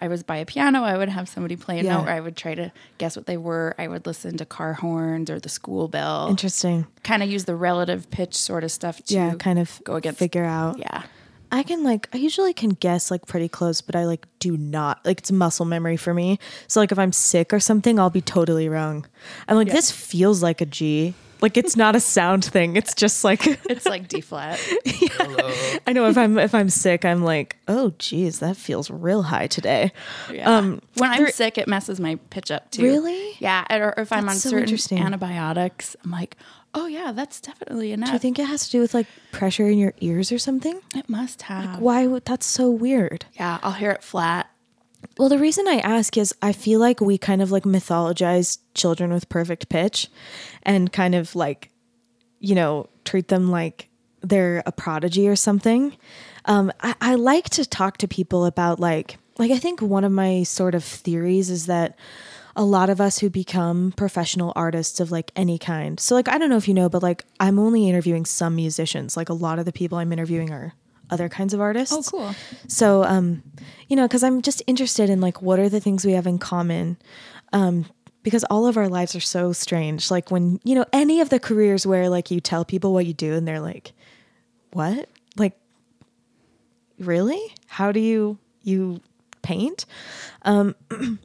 I 0.01 0.09
was 0.09 0.23
by 0.23 0.37
a 0.39 0.47
piano, 0.47 0.83
I 0.83 0.97
would 0.97 1.09
have 1.09 1.29
somebody 1.29 1.55
play 1.57 1.81
a 1.81 1.83
Yeah. 1.85 1.97
note, 1.99 2.07
or 2.07 2.11
I 2.11 2.21
would 2.21 2.37
try 2.37 2.55
to 2.55 2.73
guess 2.99 3.17
what 3.17 3.27
they 3.27 3.37
were. 3.37 3.75
I 3.79 3.89
would 3.89 4.07
listen 4.07 4.37
to 4.39 4.45
car 4.47 4.73
horns 4.75 5.29
or 5.31 5.39
the 5.41 5.49
school 5.49 5.87
bell. 5.89 6.29
Interesting. 6.31 6.87
Kind 7.03 7.23
of 7.23 7.29
use 7.31 7.45
the 7.45 7.55
relative 7.57 8.11
pitch 8.11 8.35
sort 8.35 8.65
of 8.65 8.71
stuff 8.73 9.03
to 9.05 9.15
Yeah, 9.15 9.35
kind 9.35 9.59
of 9.59 9.81
go 9.85 9.95
against. 9.97 10.19
figure 10.19 10.45
out. 10.45 10.79
Yeah. 10.79 11.03
I 11.51 11.63
can 11.63 11.83
like 11.83 12.09
I 12.13 12.19
usually 12.19 12.53
can 12.53 12.71
guess 12.71 13.11
like 13.11 13.27
pretty 13.27 13.49
close, 13.49 13.81
but 13.81 13.97
I 13.97 14.05
like 14.05 14.27
do 14.39 14.57
not 14.57 15.05
like 15.05 15.19
it's 15.19 15.33
muscle 15.33 15.67
memory 15.67 15.97
for 15.97 16.13
me. 16.13 16.39
So 16.67 16.81
like 16.81 16.93
if 16.93 16.99
I'm 16.99 17.13
sick 17.13 17.53
or 17.53 17.61
something, 17.61 17.99
I'll 17.99 18.11
be 18.11 18.21
totally 18.21 18.69
wrong. 18.69 19.07
I'm 19.47 19.57
like 19.57 19.71
this 19.71 19.91
feels 19.91 20.43
like 20.43 20.61
a 20.61 20.67
G. 20.67 21.15
Like 21.41 21.57
it's 21.57 21.77
not 21.77 21.95
a 21.95 22.01
sound 22.01 22.45
thing. 22.45 22.77
It's 22.77 22.95
just 22.95 23.23
like 23.25 23.47
It's 23.71 23.87
like 23.87 24.09
D 24.09 24.21
flat. 24.21 24.61
I 25.87 25.93
know 25.93 26.09
if 26.09 26.19
I'm 26.19 26.39
if 26.39 26.55
I'm 26.55 26.69
sick, 26.69 27.05
I'm 27.05 27.23
like, 27.23 27.57
oh 27.69 27.95
geez, 27.99 28.41
that 28.41 28.57
feels 28.57 28.91
real 28.91 29.23
high 29.23 29.47
today. 29.47 29.93
Yeah. 30.33 30.51
Um, 30.59 30.83
when 30.97 31.11
I'm 31.11 31.29
sick, 31.29 31.57
it 31.57 31.69
messes 31.69 32.01
my 32.01 32.17
pitch 32.31 32.51
up 32.51 32.71
too. 32.71 32.83
Really? 32.83 33.37
Yeah. 33.39 33.65
Or 33.71 33.95
if 33.97 34.13
I'm 34.13 34.27
That's 34.27 34.45
on 34.45 34.51
so 34.51 34.67
certain 34.67 34.99
antibiotics, 34.99 35.97
I'm 36.05 36.11
like, 36.11 36.37
oh 36.75 36.87
yeah, 36.87 37.13
that's 37.13 37.41
definitely 37.41 37.93
enough. 37.93 38.09
Do 38.09 38.13
you 38.15 38.19
think 38.19 38.39
it 38.39 38.47
has 38.47 38.67
to 38.67 38.71
do 38.73 38.81
with 38.81 38.95
like 38.95 39.07
pressure 39.33 39.69
in 39.69 39.79
your 39.79 39.95
ears 40.01 40.33
or 40.33 40.39
something? 40.39 40.81
it 40.95 41.09
must 41.09 41.43
have? 41.43 41.81
Why 41.81 42.07
would 42.07 42.25
that's 42.25 42.47
so 42.47 42.71
weird? 42.71 43.27
Yeah, 43.35 43.59
I'll 43.63 43.73
hear 43.73 43.91
it 43.91 44.03
flat. 44.03 44.51
Well, 45.17 45.29
the 45.29 45.39
reason 45.39 45.67
I 45.69 45.79
ask 45.79 46.17
is 46.17 46.35
I 46.43 46.53
feel 46.53 46.81
like 46.81 47.01
we 47.01 47.19
kind 47.19 47.43
of 47.43 47.51
like 47.51 47.65
mythologize 47.65 48.59
children 48.75 49.13
with 49.13 49.29
perfect 49.29 49.69
pitch 49.69 50.09
and 50.63 50.93
kind 50.93 51.15
of 51.15 51.35
like, 51.35 51.71
you 52.41 52.55
know, 52.55 52.89
treat 53.05 53.29
them 53.29 53.51
like 53.51 53.89
they're 54.23 54.63
a 54.67 54.73
prodigy 54.73 55.29
or 55.29 55.37
something. 55.37 55.97
Um, 56.45 56.73
I, 56.81 56.95
I 57.01 57.15
like 57.15 57.49
to 57.51 57.65
talk 57.65 57.99
to 57.99 58.09
people 58.09 58.45
about 58.45 58.81
like, 58.81 59.19
like, 59.39 59.51
I 59.53 59.59
think 59.59 59.81
one 59.81 60.03
of 60.05 60.11
my 60.11 60.43
sort 60.43 60.75
of 60.75 60.83
theories 60.83 61.49
is 61.49 61.67
that 61.67 61.97
a 62.59 62.65
lot 62.65 62.91
of 62.91 63.01
us 63.01 63.21
who 63.21 63.31
become 63.31 63.93
professional 63.97 64.53
artists 64.57 64.99
of 64.99 65.13
like 65.13 65.31
any 65.37 65.59
kind. 65.59 65.99
So, 66.01 66.17
like, 66.17 66.29
I 66.29 66.39
don't 66.39 66.51
know 66.51 66.57
if 66.57 66.67
you 66.67 66.75
know, 66.75 66.89
but 66.89 67.05
like, 67.05 67.25
I'm 67.39 67.57
only 67.57 67.89
interviewing 67.89 68.25
some 68.25 68.57
musicians. 68.57 69.17
Like, 69.17 69.29
a 69.29 69.33
lot 69.33 69.61
of 69.61 69.65
the 69.65 69.73
people 69.73 69.97
I'm 69.97 70.13
interviewing 70.13 70.53
are 70.53 70.75
other 71.09 71.29
kinds 71.29 71.55
of 71.55 71.61
artists. 71.61 71.95
Oh, 71.97 72.03
cool. 72.03 72.35
So, 72.67 73.05
um, 73.05 73.45
you 73.87 73.95
know, 73.95 74.09
because 74.09 74.25
I'm 74.25 74.43
just 74.43 74.61
interested 74.67 75.09
in 75.09 75.21
like 75.21 75.41
what 75.41 75.61
are 75.61 75.69
the 75.69 75.79
things 75.79 76.05
we 76.05 76.13
have 76.13 76.27
in 76.27 76.39
common, 76.39 76.99
um, 77.53 77.87
because 78.25 78.43
all 78.45 78.67
of 78.67 78.77
our 78.77 78.89
lives 78.89 79.15
are 79.15 79.21
so 79.21 79.53
strange. 79.53 80.11
Like 80.11 80.33
when 80.33 80.61
you 80.65 80.75
know 80.75 80.85
any 80.93 81.21
of 81.21 81.31
the 81.31 81.39
careers 81.39 81.87
where 81.87 82.11
like 82.11 82.31
you 82.31 82.41
tell 82.41 82.65
people 82.65 82.93
what 82.93 83.07
you 83.07 83.15
do 83.15 83.35
and 83.35 83.47
they're 83.47 83.61
like, 83.61 83.93
"What? 84.73 85.09
Like, 85.37 85.57
really? 86.99 87.55
How 87.69 87.93
do 87.93 88.01
you 88.01 88.39
you 88.65 89.01
paint?" 89.49 89.87
Um, 90.43 90.75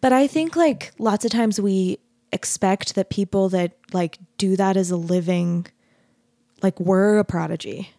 but 0.00 0.12
I 0.12 0.26
think 0.26 0.56
like 0.56 0.92
lots 0.98 1.24
of 1.24 1.30
times 1.30 1.60
we 1.60 1.98
expect 2.32 2.94
that 2.94 3.10
people 3.10 3.48
that 3.50 3.70
like 3.92 4.18
do 4.38 4.56
that 4.56 4.76
as 4.76 4.90
a 4.90 4.96
living, 4.96 5.66
like 6.62 6.78
we're 6.80 7.18
a 7.18 7.24
prodigy. 7.24 7.90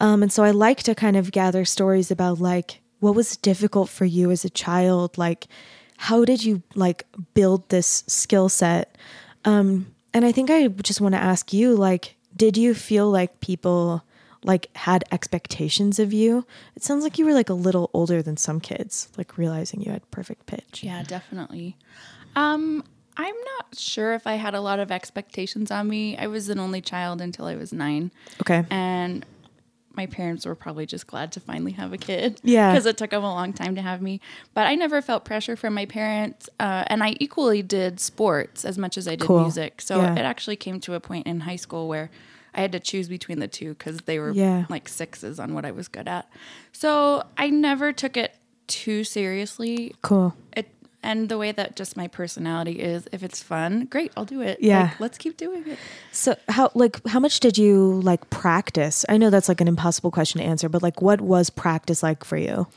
Um, 0.00 0.22
and 0.22 0.32
so 0.32 0.42
I 0.42 0.50
like 0.50 0.82
to 0.84 0.94
kind 0.94 1.16
of 1.16 1.30
gather 1.30 1.64
stories 1.64 2.10
about 2.10 2.40
like 2.40 2.80
what 3.00 3.14
was 3.14 3.36
difficult 3.36 3.88
for 3.88 4.04
you 4.04 4.30
as 4.30 4.44
a 4.44 4.50
child, 4.50 5.18
like 5.18 5.46
how 5.96 6.24
did 6.24 6.44
you 6.44 6.62
like 6.74 7.06
build 7.34 7.68
this 7.68 8.04
skill 8.06 8.48
set? 8.48 8.98
Um, 9.44 9.86
and 10.14 10.24
I 10.24 10.32
think 10.32 10.50
I 10.50 10.68
just 10.68 11.00
want 11.00 11.14
to 11.14 11.20
ask 11.20 11.52
you, 11.52 11.76
like, 11.76 12.16
did 12.36 12.56
you 12.56 12.74
feel 12.74 13.10
like 13.10 13.40
people 13.40 14.02
like 14.44 14.68
had 14.76 15.04
expectations 15.12 15.98
of 15.98 16.12
you? 16.12 16.46
It 16.76 16.82
sounds 16.82 17.04
like 17.04 17.18
you 17.18 17.24
were 17.24 17.34
like 17.34 17.48
a 17.50 17.54
little 17.54 17.90
older 17.92 18.22
than 18.22 18.36
some 18.36 18.60
kids, 18.60 19.08
like 19.16 19.38
realizing 19.38 19.80
you 19.82 19.92
had 19.92 20.08
perfect 20.10 20.46
pitch. 20.46 20.82
Yeah, 20.82 21.02
definitely. 21.02 21.76
Um, 22.36 22.84
I'm 23.16 23.34
not 23.58 23.76
sure 23.78 24.14
if 24.14 24.26
I 24.26 24.34
had 24.34 24.54
a 24.54 24.60
lot 24.60 24.78
of 24.78 24.90
expectations 24.90 25.70
on 25.70 25.88
me. 25.88 26.16
I 26.16 26.26
was 26.26 26.48
an 26.48 26.58
only 26.58 26.80
child 26.80 27.20
until 27.20 27.44
I 27.44 27.56
was 27.56 27.72
nine. 27.72 28.10
Okay. 28.40 28.64
And 28.70 29.24
my 29.94 30.06
parents 30.06 30.46
were 30.46 30.54
probably 30.54 30.86
just 30.86 31.06
glad 31.06 31.30
to 31.32 31.38
finally 31.40 31.72
have 31.72 31.92
a 31.92 31.98
kid. 31.98 32.40
Yeah. 32.42 32.70
Because 32.72 32.86
it 32.86 32.96
took 32.96 33.10
them 33.10 33.22
a 33.22 33.32
long 33.34 33.52
time 33.52 33.74
to 33.74 33.82
have 33.82 34.00
me. 34.00 34.20
But 34.54 34.66
I 34.66 34.74
never 34.74 35.02
felt 35.02 35.26
pressure 35.26 35.54
from 35.54 35.74
my 35.74 35.84
parents. 35.84 36.48
Uh, 36.58 36.84
and 36.86 37.02
I 37.02 37.14
equally 37.20 37.60
did 37.62 38.00
sports 38.00 38.64
as 38.64 38.78
much 38.78 38.96
as 38.96 39.06
I 39.06 39.16
did 39.16 39.26
Cool. 39.26 39.42
music. 39.42 39.82
So 39.82 40.00
Yeah. 40.00 40.14
it 40.14 40.22
actually 40.22 40.56
came 40.56 40.80
to 40.80 40.94
a 40.94 41.00
point 41.00 41.26
in 41.26 41.40
high 41.40 41.56
school 41.56 41.88
where 41.88 42.10
I 42.54 42.60
had 42.60 42.72
to 42.72 42.80
choose 42.80 43.08
between 43.08 43.38
the 43.38 43.48
two 43.48 43.70
because 43.70 43.98
they 44.02 44.18
were 44.18 44.30
Yeah. 44.32 44.66
like 44.68 44.88
sixes 44.88 45.38
on 45.40 45.54
what 45.54 45.64
I 45.64 45.70
was 45.70 45.88
good 45.88 46.08
at. 46.08 46.30
So 46.72 47.24
I 47.36 47.48
never 47.50 47.92
took 47.92 48.16
it 48.16 48.34
too 48.66 49.04
seriously. 49.04 49.94
Cool. 50.02 50.34
It 50.56 50.68
and 51.04 51.28
the 51.28 51.36
way 51.36 51.50
that 51.50 51.74
just 51.74 51.96
my 51.96 52.06
personality 52.06 52.78
is, 52.80 53.08
if 53.10 53.24
it's 53.24 53.42
fun, 53.42 53.86
great, 53.86 54.12
I'll 54.16 54.24
do 54.24 54.40
it. 54.40 54.58
Yeah. 54.60 54.82
Like, 54.82 55.00
let's 55.00 55.18
keep 55.18 55.36
doing 55.36 55.66
it. 55.66 55.76
So 56.12 56.36
how 56.48 56.70
like 56.74 57.04
how 57.08 57.18
much 57.18 57.40
did 57.40 57.58
you 57.58 58.00
like 58.02 58.30
practice? 58.30 59.04
I 59.08 59.16
know 59.16 59.28
that's 59.30 59.48
like 59.48 59.60
an 59.60 59.66
impossible 59.68 60.10
question 60.12 60.40
to 60.40 60.46
answer, 60.46 60.68
but 60.68 60.82
like 60.82 61.02
what 61.02 61.20
was 61.20 61.50
practice 61.50 62.02
like 62.04 62.24
for 62.24 62.36
you? 62.36 62.68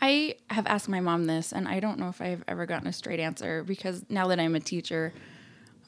I 0.00 0.34
have 0.50 0.66
asked 0.66 0.88
my 0.88 1.00
mom 1.00 1.26
this, 1.26 1.52
and 1.52 1.68
I 1.68 1.78
don't 1.80 1.98
know 1.98 2.08
if 2.08 2.20
I've 2.20 2.42
ever 2.48 2.66
gotten 2.66 2.88
a 2.88 2.92
straight 2.92 3.20
answer 3.20 3.62
because 3.62 4.04
now 4.08 4.26
that 4.28 4.40
I'm 4.40 4.54
a 4.56 4.60
teacher, 4.60 5.12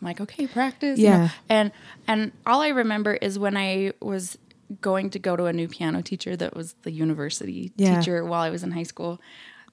I'm 0.04 0.08
like, 0.10 0.20
okay, 0.20 0.46
practice. 0.46 0.98
you 0.98 1.08
know? 1.08 1.16
Yeah. 1.16 1.28
And 1.48 1.72
and 2.06 2.32
all 2.46 2.60
I 2.60 2.68
remember 2.68 3.14
is 3.14 3.38
when 3.38 3.56
I 3.56 3.92
was 4.00 4.36
going 4.80 5.10
to 5.10 5.18
go 5.18 5.34
to 5.36 5.44
a 5.46 5.52
new 5.52 5.66
piano 5.68 6.02
teacher 6.02 6.36
that 6.36 6.54
was 6.54 6.74
the 6.82 6.90
university 6.90 7.72
Yeah. 7.76 7.98
teacher 7.98 8.24
while 8.24 8.42
I 8.42 8.50
was 8.50 8.62
in 8.62 8.72
high 8.72 8.82
school. 8.84 9.20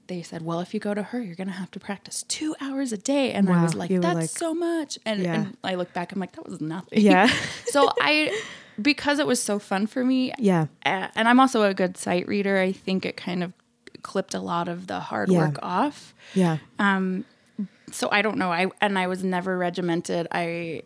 They 0.08 0.22
said, 0.24 0.42
"Well, 0.42 0.60
if 0.62 0.74
you 0.74 0.80
go 0.80 0.94
to 0.94 1.04
her, 1.04 1.22
you're 1.22 1.36
gonna 1.36 1.52
have 1.52 1.72
to 1.72 1.80
practice 1.80 2.24
two 2.24 2.56
hours 2.60 2.92
a 2.92 2.98
day," 2.98 3.32
and 3.32 3.50
I 3.50 3.64
was 3.64 3.76
like, 3.76 3.90
you 3.92 4.00
"That's 4.00 4.16
like- 4.16 4.30
so 4.30 4.54
much." 4.54 4.98
And, 5.06 5.22
Yeah. 5.22 5.34
and 5.36 5.58
I 5.64 5.76
look 5.76 5.94
back, 5.94 6.12
I'm 6.12 6.20
like, 6.20 6.34
"That 6.34 6.46
was 6.50 6.60
nothing." 6.60 7.00
Yeah. 7.02 7.28
so 7.68 7.90
I, 8.02 8.38
because 8.82 9.20
it 9.20 9.28
was 9.28 9.42
so 9.42 9.58
fun 9.60 9.88
for 9.88 10.04
me, 10.04 10.34
Yeah. 10.38 10.68
uh, 10.86 11.08
and 11.16 11.28
I'm 11.30 11.40
also 11.40 11.64
a 11.64 11.74
good 11.74 11.96
sight 11.98 12.28
reader. 12.28 12.58
I 12.58 12.72
think 12.74 13.06
it 13.06 13.16
kind 13.16 13.42
of 13.44 13.54
clipped 14.02 14.34
a 14.34 14.40
lot 14.42 14.68
of 14.68 14.88
the 14.88 15.00
hard 15.00 15.30
Yeah. 15.30 15.38
work 15.48 15.60
off. 15.62 16.14
Yeah. 16.34 16.58
So 17.92 18.10
I 18.12 18.22
don't 18.22 18.38
know. 18.38 18.52
I 18.52 18.68
and 18.82 18.98
I 18.98 19.08
was 19.08 19.24
never 19.24 19.58
regimented. 19.58 20.28
I 20.32 20.84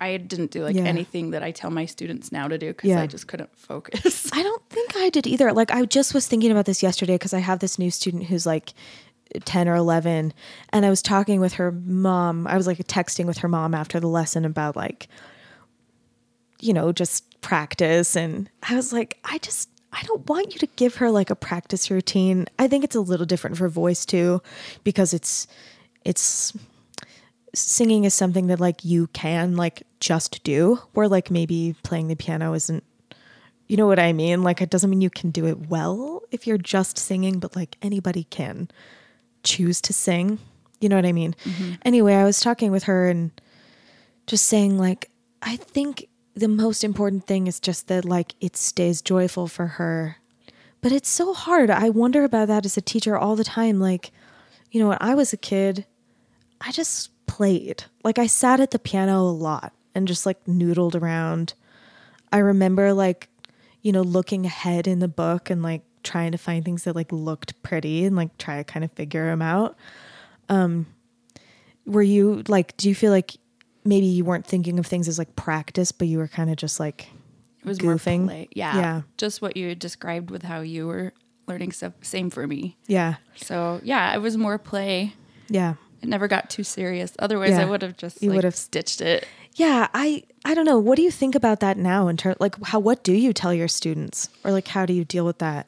I 0.00 0.16
didn't 0.16 0.50
do 0.52 0.62
like 0.62 0.76
Yeah. 0.76 0.82
anything 0.84 1.30
that 1.30 1.42
I 1.42 1.50
tell 1.50 1.70
my 1.70 1.84
students 1.86 2.30
now 2.30 2.46
to 2.48 2.56
do 2.58 2.68
because 2.68 2.88
Yeah. 2.90 3.00
I 3.00 3.06
just 3.06 3.26
couldn't 3.26 3.50
focus. 3.58 4.30
I 4.32 4.42
don't 4.42 4.62
think 4.70 4.96
I 4.96 5.10
did 5.10 5.26
either. 5.26 5.52
Like 5.52 5.70
I 5.72 5.84
just 5.84 6.14
was 6.14 6.26
thinking 6.26 6.50
about 6.50 6.66
this 6.66 6.82
yesterday 6.82 7.14
because 7.14 7.34
I 7.34 7.40
have 7.40 7.58
this 7.58 7.78
new 7.78 7.90
student 7.90 8.24
who's 8.24 8.46
like 8.46 8.74
10 9.44 9.68
or 9.68 9.74
11 9.74 10.32
and 10.72 10.86
I 10.86 10.90
was 10.90 11.02
talking 11.02 11.40
with 11.40 11.54
her 11.54 11.70
mom. 11.72 12.46
I 12.46 12.56
was 12.56 12.66
like 12.66 12.78
texting 12.86 13.26
with 13.26 13.38
her 13.38 13.48
mom 13.48 13.74
after 13.74 13.98
the 14.00 14.06
lesson 14.08 14.44
about 14.44 14.76
like 14.76 15.08
you 16.60 16.72
know, 16.72 16.90
just 16.92 17.40
practice 17.40 18.16
and 18.16 18.50
I 18.68 18.74
was 18.74 18.92
like 18.92 19.18
I 19.24 19.38
just 19.38 19.68
I 19.92 20.02
don't 20.02 20.28
want 20.28 20.52
you 20.52 20.58
to 20.60 20.66
give 20.76 20.96
her 20.96 21.10
like 21.10 21.30
a 21.30 21.34
practice 21.36 21.90
routine. 21.90 22.46
I 22.58 22.68
think 22.68 22.84
it's 22.84 22.96
a 22.96 23.00
little 23.00 23.26
different 23.26 23.56
for 23.56 23.68
voice 23.68 24.04
too 24.04 24.42
because 24.84 25.14
it's 25.14 25.46
it's 26.08 26.54
singing 27.54 28.04
is 28.04 28.14
something 28.14 28.46
that 28.46 28.58
like 28.58 28.82
you 28.82 29.08
can 29.08 29.56
like 29.56 29.82
just 30.00 30.42
do 30.42 30.80
where 30.94 31.06
like 31.06 31.30
maybe 31.30 31.76
playing 31.82 32.08
the 32.08 32.16
piano 32.16 32.54
isn't 32.54 32.82
you 33.66 33.76
know 33.76 33.86
what 33.86 33.98
I 33.98 34.14
mean? 34.14 34.42
Like 34.42 34.62
it 34.62 34.70
doesn't 34.70 34.88
mean 34.88 35.02
you 35.02 35.10
can 35.10 35.30
do 35.30 35.44
it 35.44 35.68
well 35.68 36.22
if 36.30 36.46
you're 36.46 36.56
just 36.56 36.96
singing, 36.96 37.38
but 37.38 37.54
like 37.54 37.76
anybody 37.82 38.24
can 38.24 38.70
choose 39.42 39.82
to 39.82 39.92
sing. 39.92 40.38
You 40.80 40.88
know 40.88 40.96
what 40.96 41.04
I 41.04 41.12
mean? 41.12 41.36
Mm-hmm. 41.44 41.72
Anyway, 41.82 42.14
I 42.14 42.24
was 42.24 42.40
talking 42.40 42.70
with 42.72 42.84
her 42.84 43.10
and 43.10 43.30
just 44.26 44.46
saying 44.46 44.78
like 44.78 45.10
I 45.42 45.56
think 45.56 46.08
the 46.34 46.48
most 46.48 46.82
important 46.82 47.26
thing 47.26 47.46
is 47.46 47.60
just 47.60 47.88
that 47.88 48.06
like 48.06 48.34
it 48.40 48.56
stays 48.56 49.02
joyful 49.02 49.46
for 49.46 49.66
her. 49.66 50.16
But 50.80 50.92
it's 50.92 51.10
so 51.10 51.34
hard. 51.34 51.68
I 51.68 51.90
wonder 51.90 52.24
about 52.24 52.48
that 52.48 52.64
as 52.64 52.78
a 52.78 52.80
teacher 52.80 53.18
all 53.18 53.36
the 53.36 53.44
time 53.44 53.78
like 53.78 54.10
you 54.70 54.80
know, 54.80 54.88
when 54.88 54.98
I 55.00 55.14
was 55.14 55.32
a 55.32 55.38
kid, 55.38 55.86
I 56.60 56.72
just 56.72 57.10
played. 57.26 57.84
Like 58.04 58.18
I 58.18 58.26
sat 58.26 58.60
at 58.60 58.70
the 58.72 58.78
piano 58.78 59.20
a 59.22 59.30
lot 59.30 59.72
and 59.94 60.08
just 60.08 60.26
like 60.26 60.44
noodled 60.46 60.94
around. 61.00 61.54
I 62.32 62.38
remember 62.38 62.92
like, 62.92 63.28
you 63.82 63.92
know, 63.92 64.02
looking 64.02 64.44
ahead 64.46 64.86
in 64.86 64.98
the 64.98 65.08
book 65.08 65.50
and 65.50 65.62
like 65.62 65.82
trying 66.02 66.32
to 66.32 66.38
find 66.38 66.64
things 66.64 66.84
that 66.84 66.96
like 66.96 67.12
looked 67.12 67.60
pretty 67.62 68.04
and 68.04 68.16
like 68.16 68.36
try 68.38 68.56
to 68.58 68.64
kind 68.64 68.84
of 68.84 68.92
figure 68.92 69.26
them 69.26 69.42
out. 69.42 69.76
Um 70.48 70.86
were 71.86 72.02
you 72.02 72.42
like 72.48 72.76
do 72.76 72.88
you 72.88 72.94
feel 72.94 73.10
like 73.12 73.36
maybe 73.84 74.06
you 74.06 74.24
weren't 74.24 74.46
thinking 74.46 74.78
of 74.78 74.86
things 74.86 75.08
as 75.08 75.18
like 75.18 75.34
practice 75.36 75.90
but 75.92 76.06
you 76.06 76.18
were 76.18 76.28
kind 76.28 76.50
of 76.50 76.56
just 76.56 76.78
like 76.78 77.08
It 77.60 77.64
was 77.66 77.78
Goofing? 77.78 78.18
more 78.20 78.26
play. 78.28 78.48
Yeah. 78.52 78.76
Yeah. 78.76 79.02
Just 79.16 79.40
what 79.40 79.56
you 79.56 79.74
described 79.74 80.30
with 80.30 80.42
how 80.42 80.60
you 80.60 80.86
were 80.86 81.12
learning 81.46 81.72
stuff. 81.72 81.94
Same 82.02 82.28
for 82.30 82.46
me. 82.46 82.76
yeah. 82.86 83.16
So 83.36 83.80
yeah, 83.82 84.14
it 84.14 84.18
was 84.18 84.36
more 84.36 84.58
play. 84.58 85.14
Yeah. 85.48 85.74
It 86.02 86.08
never 86.08 86.28
got 86.28 86.48
too 86.50 86.62
serious. 86.64 87.12
Otherwise, 87.18 87.50
Yeah. 87.50 87.62
I 87.62 87.64
would 87.64 87.82
have 87.82 87.96
just 87.96 88.22
You 88.22 88.30
like, 88.30 88.36
would've- 88.36 88.54
stitched 88.56 89.00
it. 89.00 89.26
Yeah, 89.54 89.88
I 89.92 90.22
I 90.44 90.54
don't 90.54 90.64
know. 90.66 90.78
What 90.78 90.96
do 90.96 91.02
you 91.02 91.10
think 91.10 91.34
about 91.34 91.60
that 91.60 91.76
now 91.76 92.06
in 92.08 92.16
terms 92.16 92.36
like 92.38 92.54
how 92.66 92.78
what 92.78 93.02
do 93.02 93.12
you 93.12 93.32
tell 93.32 93.52
your 93.52 93.66
students 93.68 94.28
or 94.44 94.52
like 94.52 94.68
how 94.68 94.86
do 94.86 94.92
you 94.92 95.04
deal 95.04 95.24
with 95.26 95.38
that? 95.38 95.66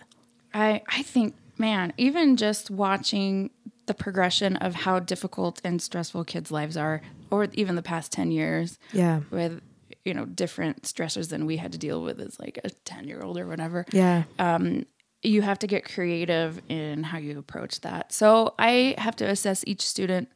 I 0.55 0.83
I 0.89 1.03
think, 1.03 1.35
man, 1.59 1.93
even 1.97 2.37
just 2.37 2.71
watching 2.71 3.51
the 3.87 3.95
progression 3.95 4.55
of 4.57 4.75
how 4.75 5.01
difficult 5.01 5.61
and 5.65 5.83
stressful 5.83 6.25
kids' 6.25 6.53
lives 6.53 6.77
are, 6.77 7.03
or 7.33 7.49
even 7.55 7.75
the 7.75 7.83
past 7.83 8.13
ten 8.13 8.31
years, 8.31 8.79
Yeah. 8.93 9.21
with 9.31 9.61
you 10.05 10.15
know 10.15 10.25
different 10.25 10.83
stressors 10.83 11.29
than 11.31 11.45
we 11.45 11.57
had 11.57 11.73
to 11.73 11.79
deal 11.79 12.01
with 12.01 12.21
as 12.21 12.39
like 12.39 12.61
a 12.63 12.71
ten 12.71 13.09
year 13.09 13.21
old 13.23 13.37
or 13.39 13.47
whatever. 13.49 13.85
Yeah. 13.93 14.23
Um, 14.39 14.87
you 15.23 15.43
have 15.43 15.59
to 15.61 15.67
get 15.67 15.85
creative 15.85 16.63
in 16.69 17.03
how 17.03 17.19
you 17.19 17.39
approach 17.39 17.81
that. 17.83 18.13
So 18.13 18.55
I 18.59 18.95
have 18.99 19.17
to 19.17 19.27
assess 19.29 19.63
each 19.67 19.83
student 19.87 20.29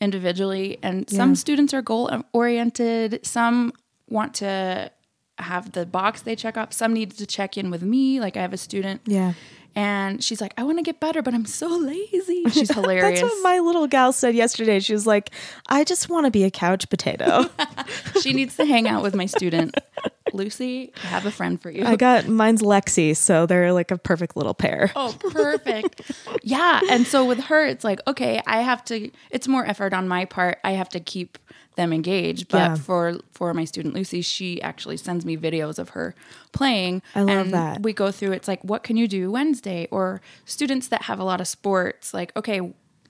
individually, 0.00 0.78
and 0.82 1.06
Yeah. 1.10 1.16
some 1.16 1.34
students 1.36 1.72
are 1.72 1.82
goal 1.82 2.10
oriented. 2.32 3.24
Some 3.24 3.72
want 4.08 4.34
to 4.34 4.90
have 5.38 5.72
the 5.72 5.86
box 5.86 6.22
they 6.22 6.36
check 6.36 6.56
off. 6.56 6.72
Some 6.72 6.92
need 6.92 7.12
to 7.12 7.26
check 7.26 7.56
in 7.56 7.70
with 7.70 7.82
me. 7.82 8.20
Like 8.20 8.36
I 8.36 8.40
have 8.42 8.52
a 8.52 8.56
student, 8.56 9.00
Yeah. 9.06 9.32
and 9.74 10.22
she's 10.22 10.40
like, 10.40 10.52
"I 10.58 10.62
want 10.64 10.78
to 10.78 10.82
get 10.82 11.00
better, 11.00 11.22
but 11.22 11.32
I'm 11.34 11.46
so 11.46 11.68
lazy." 11.68 12.44
She's 12.50 12.72
hilarious. 12.72 13.20
That's 13.20 13.32
what 13.32 13.42
my 13.42 13.58
little 13.60 13.86
gal 13.86 14.12
said 14.12 14.34
yesterday. 14.34 14.78
She 14.80 14.92
was 14.92 15.06
like, 15.06 15.30
I 15.68 15.84
just 15.84 16.08
want 16.08 16.26
to 16.26 16.30
be 16.30 16.44
a 16.44 16.50
couch 16.50 16.88
potato. 16.90 17.48
she 18.20 18.32
needs 18.32 18.56
to 18.56 18.64
hang 18.64 18.86
out 18.88 19.02
with 19.02 19.14
my 19.14 19.26
student. 19.26 19.74
Lucy, 20.34 20.92
I 21.02 21.06
have 21.06 21.24
a 21.26 21.30
friend 21.30 21.60
for 21.60 21.70
you. 21.70 21.84
I 21.84 21.96
got 21.96 22.26
mine's 22.28 22.60
Lexi, 22.62 23.16
so 23.16 23.46
they're 23.46 23.72
like 23.72 23.90
a 23.90 23.96
perfect 23.98 24.36
little 24.36 24.54
pair. 24.54 24.92
Oh, 24.96 25.16
perfect. 25.30 26.00
yeah. 26.42 26.80
And 26.90 27.06
so 27.06 27.24
with 27.24 27.40
her, 27.44 27.64
it's 27.64 27.84
like, 27.84 28.00
okay, 28.06 28.40
I 28.46 28.62
have 28.62 28.84
to, 28.86 29.10
it's 29.30 29.48
more 29.48 29.64
effort 29.66 29.92
on 29.94 30.08
my 30.08 30.24
part. 30.24 30.58
I 30.64 30.72
have 30.72 30.88
to 30.90 31.00
keep 31.00 31.38
them 31.76 31.92
engaged. 31.92 32.48
But 32.48 32.58
Yeah. 32.58 32.74
for, 32.76 33.18
for 33.32 33.54
my 33.54 33.64
student 33.64 33.94
Lucy, 33.94 34.20
she 34.22 34.60
actually 34.62 34.96
sends 34.96 35.24
me 35.24 35.36
videos 35.36 35.78
of 35.78 35.90
her 35.90 36.14
playing. 36.52 37.02
I 37.14 37.20
love 37.22 37.28
and 37.46 37.54
that. 37.54 37.82
We 37.82 37.92
go 37.92 38.10
through, 38.10 38.32
it's 38.32 38.48
like, 38.48 38.62
what 38.62 38.82
can 38.82 38.96
you 38.96 39.08
do 39.08 39.30
Wednesday? 39.30 39.88
Or 39.90 40.20
students 40.44 40.88
that 40.88 41.02
have 41.02 41.18
a 41.18 41.24
lot 41.24 41.40
of 41.40 41.48
sports, 41.48 42.12
like, 42.14 42.32
okay, 42.36 42.60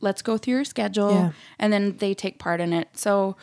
let's 0.01 0.23
go 0.23 0.37
through 0.39 0.55
your 0.55 0.65
schedule. 0.65 1.11
Yeah. 1.11 1.33
And 1.59 1.73
then 1.73 1.97
they 1.99 2.15
take 2.15 2.39
part 2.39 2.61
in 2.61 2.73
it. 2.73 2.89
So 2.95 3.37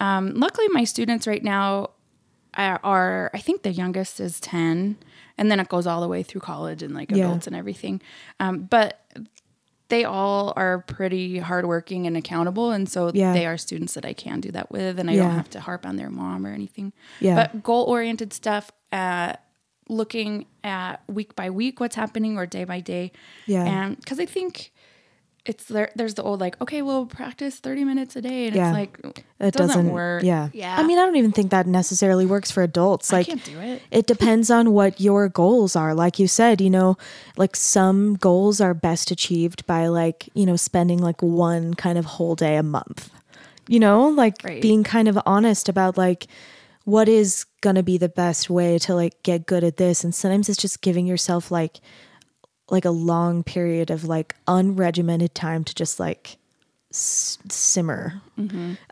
um, 0.00 0.34
luckily, 0.34 0.68
my 0.68 0.84
students 0.84 1.26
right 1.26 1.42
now 1.42 1.90
are, 2.58 2.80
are, 2.82 3.30
I 3.32 3.38
think 3.38 3.62
the 3.62 3.72
youngest 3.72 4.20
is 4.20 4.40
10, 4.40 4.96
and 5.38 5.50
then 5.50 5.60
it 5.60 5.68
goes 5.68 5.86
all 5.86 6.00
the 6.00 6.08
way 6.08 6.22
through 6.22 6.40
college 6.40 6.82
and 6.82 6.94
like 6.94 7.10
Yeah. 7.10 7.24
adults 7.26 7.46
and 7.46 7.54
everything. 7.56 8.00
Um, 8.40 8.60
but 8.64 9.00
they 9.88 10.04
all 10.04 10.52
are 10.56 10.80
pretty 10.80 11.38
hardworking 11.38 12.06
and 12.06 12.16
accountable, 12.16 12.72
and 12.72 12.88
so 12.88 13.10
Yeah. 13.14 13.32
they 13.32 13.46
are 13.46 13.56
students 13.56 13.94
that 13.94 14.04
I 14.04 14.12
can 14.12 14.40
do 14.40 14.50
that 14.52 14.70
with, 14.70 14.98
and 14.98 15.08
I 15.08 15.14
Yeah. 15.14 15.22
don't 15.22 15.30
have 15.36 15.50
to 15.50 15.60
harp 15.60 15.86
on 15.86 15.96
their 15.96 16.10
mom 16.10 16.44
or 16.46 16.52
anything. 16.52 16.92
Yeah. 17.20 17.34
But 17.36 17.62
goal 17.62 17.84
oriented 17.84 18.32
stuff, 18.34 18.70
uh, 18.92 19.34
looking 19.88 20.44
at 20.62 20.96
week 21.08 21.34
by 21.34 21.48
week 21.48 21.80
what's 21.80 21.96
happening 21.96 22.36
or 22.36 22.44
day 22.44 22.64
by 22.64 22.80
day, 22.80 23.12
Yeah. 23.46 23.64
and 23.64 23.96
because 23.96 24.18
I 24.20 24.26
think. 24.26 24.72
It's 25.48 25.64
there. 25.64 25.90
There's 25.96 26.14
the 26.14 26.22
old 26.22 26.40
like, 26.40 26.60
okay, 26.60 26.82
we'll 26.82 27.06
practice 27.06 27.58
30 27.58 27.84
minutes 27.84 28.14
a 28.16 28.20
day, 28.22 28.46
and 28.46 28.54
Yeah. 28.54 28.68
it's 28.68 28.74
like 28.74 29.24
It 29.40 29.54
doesn't, 29.54 29.68
doesn't, 29.68 29.92
work. 29.92 30.22
Yeah. 30.22 30.50
yeah. 30.52 30.76
I 30.78 30.82
mean, 30.86 30.98
I 30.98 31.06
don't 31.06 31.16
even 31.16 31.32
think 31.32 31.50
that 31.50 31.66
necessarily 31.66 32.26
works 32.26 32.50
for 32.50 32.62
adults. 32.62 33.12
I 33.12 33.18
Like, 33.18 33.26
can't 33.28 33.44
do 33.44 33.58
it. 33.58 33.82
it 33.90 34.06
depends 34.06 34.50
on 34.50 34.72
what 34.72 35.00
your 35.00 35.28
goals 35.30 35.74
are. 35.74 35.94
Like 35.94 36.18
you 36.18 36.28
said, 36.28 36.60
you 36.60 36.68
know, 36.68 36.98
like 37.38 37.56
some 37.56 38.14
goals 38.16 38.60
are 38.60 38.74
best 38.74 39.10
achieved 39.10 39.66
by 39.66 39.86
like, 39.88 40.28
you 40.34 40.44
know, 40.44 40.56
spending 40.56 40.98
like 40.98 41.22
one 41.22 41.72
kind 41.74 41.96
of 41.98 42.04
whole 42.04 42.34
day 42.36 42.56
a 42.56 42.62
month. 42.62 43.10
You 43.66 43.80
know, 43.80 44.08
like 44.08 44.36
Right. 44.44 44.60
being 44.62 44.84
kind 44.84 45.08
of 45.08 45.18
honest 45.26 45.68
about 45.68 45.96
like 45.96 46.26
what 46.84 47.08
is 47.08 47.44
going 47.62 47.76
to 47.76 47.82
be 47.82 47.96
the 47.98 48.08
best 48.08 48.48
way 48.50 48.78
to 48.80 48.94
like 48.94 49.22
get 49.22 49.46
good 49.46 49.62
at 49.64 49.76
this 49.78 50.04
and 50.04 50.14
sometimes 50.14 50.48
it's 50.48 50.56
just 50.60 50.80
giving 50.80 51.06
yourself 51.06 51.50
like 51.50 51.80
like 52.70 52.84
a 52.84 52.90
long 52.90 53.42
period 53.42 53.90
of 53.90 54.04
like 54.04 54.34
unregimented 54.46 55.30
time 55.34 55.64
to 55.64 55.74
just 55.74 55.98
like 55.98 56.36
s- 56.92 57.38
simmer. 57.50 58.20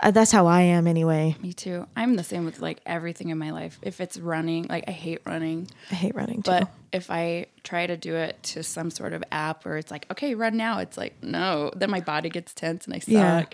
Uh, 0.03 0.11
that's 0.11 0.33
how 0.33 0.47
I 0.47 0.63
am 0.63 0.87
anyway. 0.87 1.37
Me 1.41 1.53
too. 1.53 1.87
I'm 1.97 2.17
the 2.17 2.25
same 2.25 2.45
with 2.45 2.61
like 2.61 2.81
everything 2.87 3.29
in 3.29 3.39
my 3.39 3.51
life. 3.51 3.79
If 3.83 4.01
it's 4.01 4.19
running, 4.19 4.67
like 4.69 4.85
I 4.89 4.93
hate 4.93 5.21
running, 5.27 5.69
I 5.91 5.95
hate 5.95 6.15
running 6.15 6.43
too. 6.43 6.51
but 6.51 6.71
if 6.93 7.11
I 7.11 7.47
try 7.63 7.87
to 7.87 7.97
do 7.97 8.15
it 8.15 8.43
to 8.43 8.63
some 8.63 8.91
sort 8.91 9.13
of 9.13 9.23
app 9.31 9.65
where 9.65 9.77
it's 9.77 9.91
like, 9.91 10.07
okay, 10.11 10.35
run 10.35 10.57
now, 10.57 10.79
it's 10.79 10.97
like, 10.97 11.23
no, 11.23 11.71
then 11.77 11.91
my 11.91 12.01
body 12.01 12.31
gets 12.31 12.55
tense 12.55 12.87
and 12.87 12.95
I 12.95 12.99
suck. 13.01 13.13
Yeah. 13.13 13.45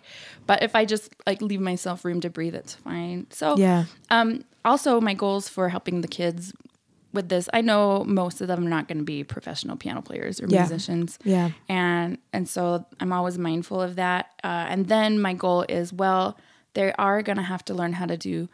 But 0.47 0.62
if 0.62 0.75
I 0.76 0.85
just 0.85 1.12
like 1.26 1.43
leave 1.43 1.61
myself 1.61 2.05
room 2.05 2.21
to 2.21 2.31
breathe, 2.31 2.55
it's 2.55 2.75
fine. 2.75 3.26
So, 3.31 3.57
yeah. 3.57 3.85
um, 4.11 4.45
also 4.64 5.00
my 5.00 5.14
goals 5.14 5.49
for 5.49 5.69
helping 5.69 6.00
the 6.02 6.09
kids 6.09 6.52
with 7.12 7.28
this, 7.28 7.49
I 7.52 7.61
know 7.61 8.04
most 8.04 8.40
of 8.40 8.49
them 8.49 8.66
are 8.66 8.71
not 8.71 8.88
going 8.88 8.99
to 8.99 9.04
be 9.04 9.23
professional 9.25 9.76
piano 9.76 10.00
players 10.02 10.40
or 10.40 10.47
Yeah. 10.49 10.61
musicians 10.61 11.19
Yeah. 11.25 11.50
and 11.69 12.19
and 12.33 12.49
so 12.49 12.87
I'm 13.00 13.12
always 13.12 13.38
mindful 13.38 13.81
of 13.83 13.97
that. 13.97 14.26
Uh, 14.42 14.66
and 14.69 14.87
then 14.88 15.21
my 15.21 15.35
goal 15.35 15.64
is 15.69 15.92
well, 15.92 16.38
they 16.75 16.92
are 16.95 17.23
going 17.23 17.37
to 17.37 17.42
have 17.42 17.64
to 17.66 17.75
learn 17.75 17.92
how 17.92 18.07
to 18.07 18.16
do 18.16 18.49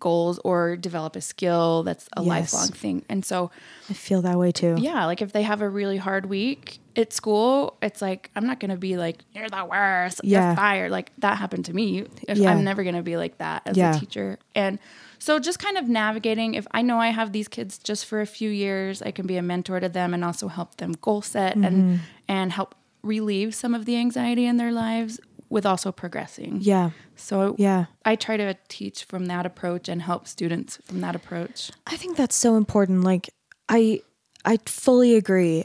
goals 0.00 0.38
or 0.44 0.76
develop 0.76 1.16
a 1.16 1.20
skill 1.22 1.82
that's 1.82 2.08
a 2.14 2.22
Yes. 2.22 2.52
lifelong 2.52 2.68
thing. 2.68 3.04
And 3.08 3.24
so 3.24 3.50
I 3.88 3.94
feel 3.94 4.20
that 4.22 4.38
way 4.38 4.52
too. 4.52 4.76
yeah, 4.78 5.06
like 5.06 5.22
if 5.22 5.32
they 5.32 5.42
have 5.42 5.62
a 5.62 5.68
really 5.68 5.96
hard 5.96 6.26
week 6.26 6.78
at 6.94 7.12
school, 7.14 7.78
it's 7.80 8.02
like 8.02 8.30
I'm 8.36 8.46
not 8.46 8.60
going 8.60 8.70
to 8.70 8.76
be 8.76 8.98
like 8.98 9.24
you're 9.32 9.48
the 9.48 9.64
worst, 9.64 10.20
Yeah. 10.22 10.48
you're 10.48 10.56
fired. 10.56 10.90
Like 10.90 11.10
that 11.18 11.38
happened 11.38 11.64
to 11.66 11.72
me. 11.72 12.04
If 12.28 12.36
Yeah. 12.36 12.50
I'm 12.50 12.64
never 12.64 12.82
going 12.82 12.96
to 12.96 13.02
be 13.02 13.16
like 13.16 13.38
that 13.38 13.62
as 13.64 13.78
Yeah. 13.78 13.96
a 13.96 13.98
teacher. 13.98 14.38
And 14.54 14.78
so 15.24 15.38
just 15.48 15.58
kind 15.66 15.76
of 15.78 15.88
navigating 15.88 16.54
if 16.54 16.66
I 16.78 16.82
know 16.82 16.98
I 17.08 17.10
have 17.20 17.30
these 17.32 17.48
kids 17.56 17.78
just 17.90 18.04
for 18.06 18.20
a 18.20 18.26
few 18.26 18.50
years, 18.50 19.00
I 19.08 19.10
can 19.10 19.26
be 19.26 19.36
a 19.38 19.42
mentor 19.42 19.80
to 19.80 19.88
them 19.88 20.12
and 20.14 20.22
also 20.24 20.48
help 20.48 20.70
them 20.76 20.92
goal 21.00 21.22
set 21.22 21.54
Mm-hmm. 21.54 21.64
and 21.64 22.00
and 22.28 22.52
help 22.52 22.74
relieve 23.02 23.54
some 23.54 23.74
of 23.78 23.84
the 23.84 23.96
anxiety 23.96 24.44
in 24.46 24.56
their 24.56 24.72
lives 24.72 25.20
with 25.50 25.66
also 25.66 25.92
progressing. 25.92 26.58
Yeah. 26.60 26.90
So 27.16 27.54
Yeah. 27.58 27.84
I 28.04 28.16
try 28.16 28.36
to 28.36 28.54
teach 28.68 29.04
from 29.04 29.26
that 29.26 29.44
approach 29.46 29.88
and 29.88 30.00
help 30.02 30.26
students 30.26 30.78
from 30.84 31.00
that 31.00 31.14
approach. 31.16 31.70
I 31.92 31.96
think 31.96 32.16
that's 32.16 32.36
so 32.36 32.56
important. 32.56 33.04
Like 33.04 33.30
I 33.68 34.00
I 34.44 34.58
fully 34.66 35.16
agree. 35.16 35.64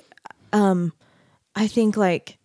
Um 0.53 0.91
I 1.55 1.67
think 1.67 1.97
like 1.97 2.37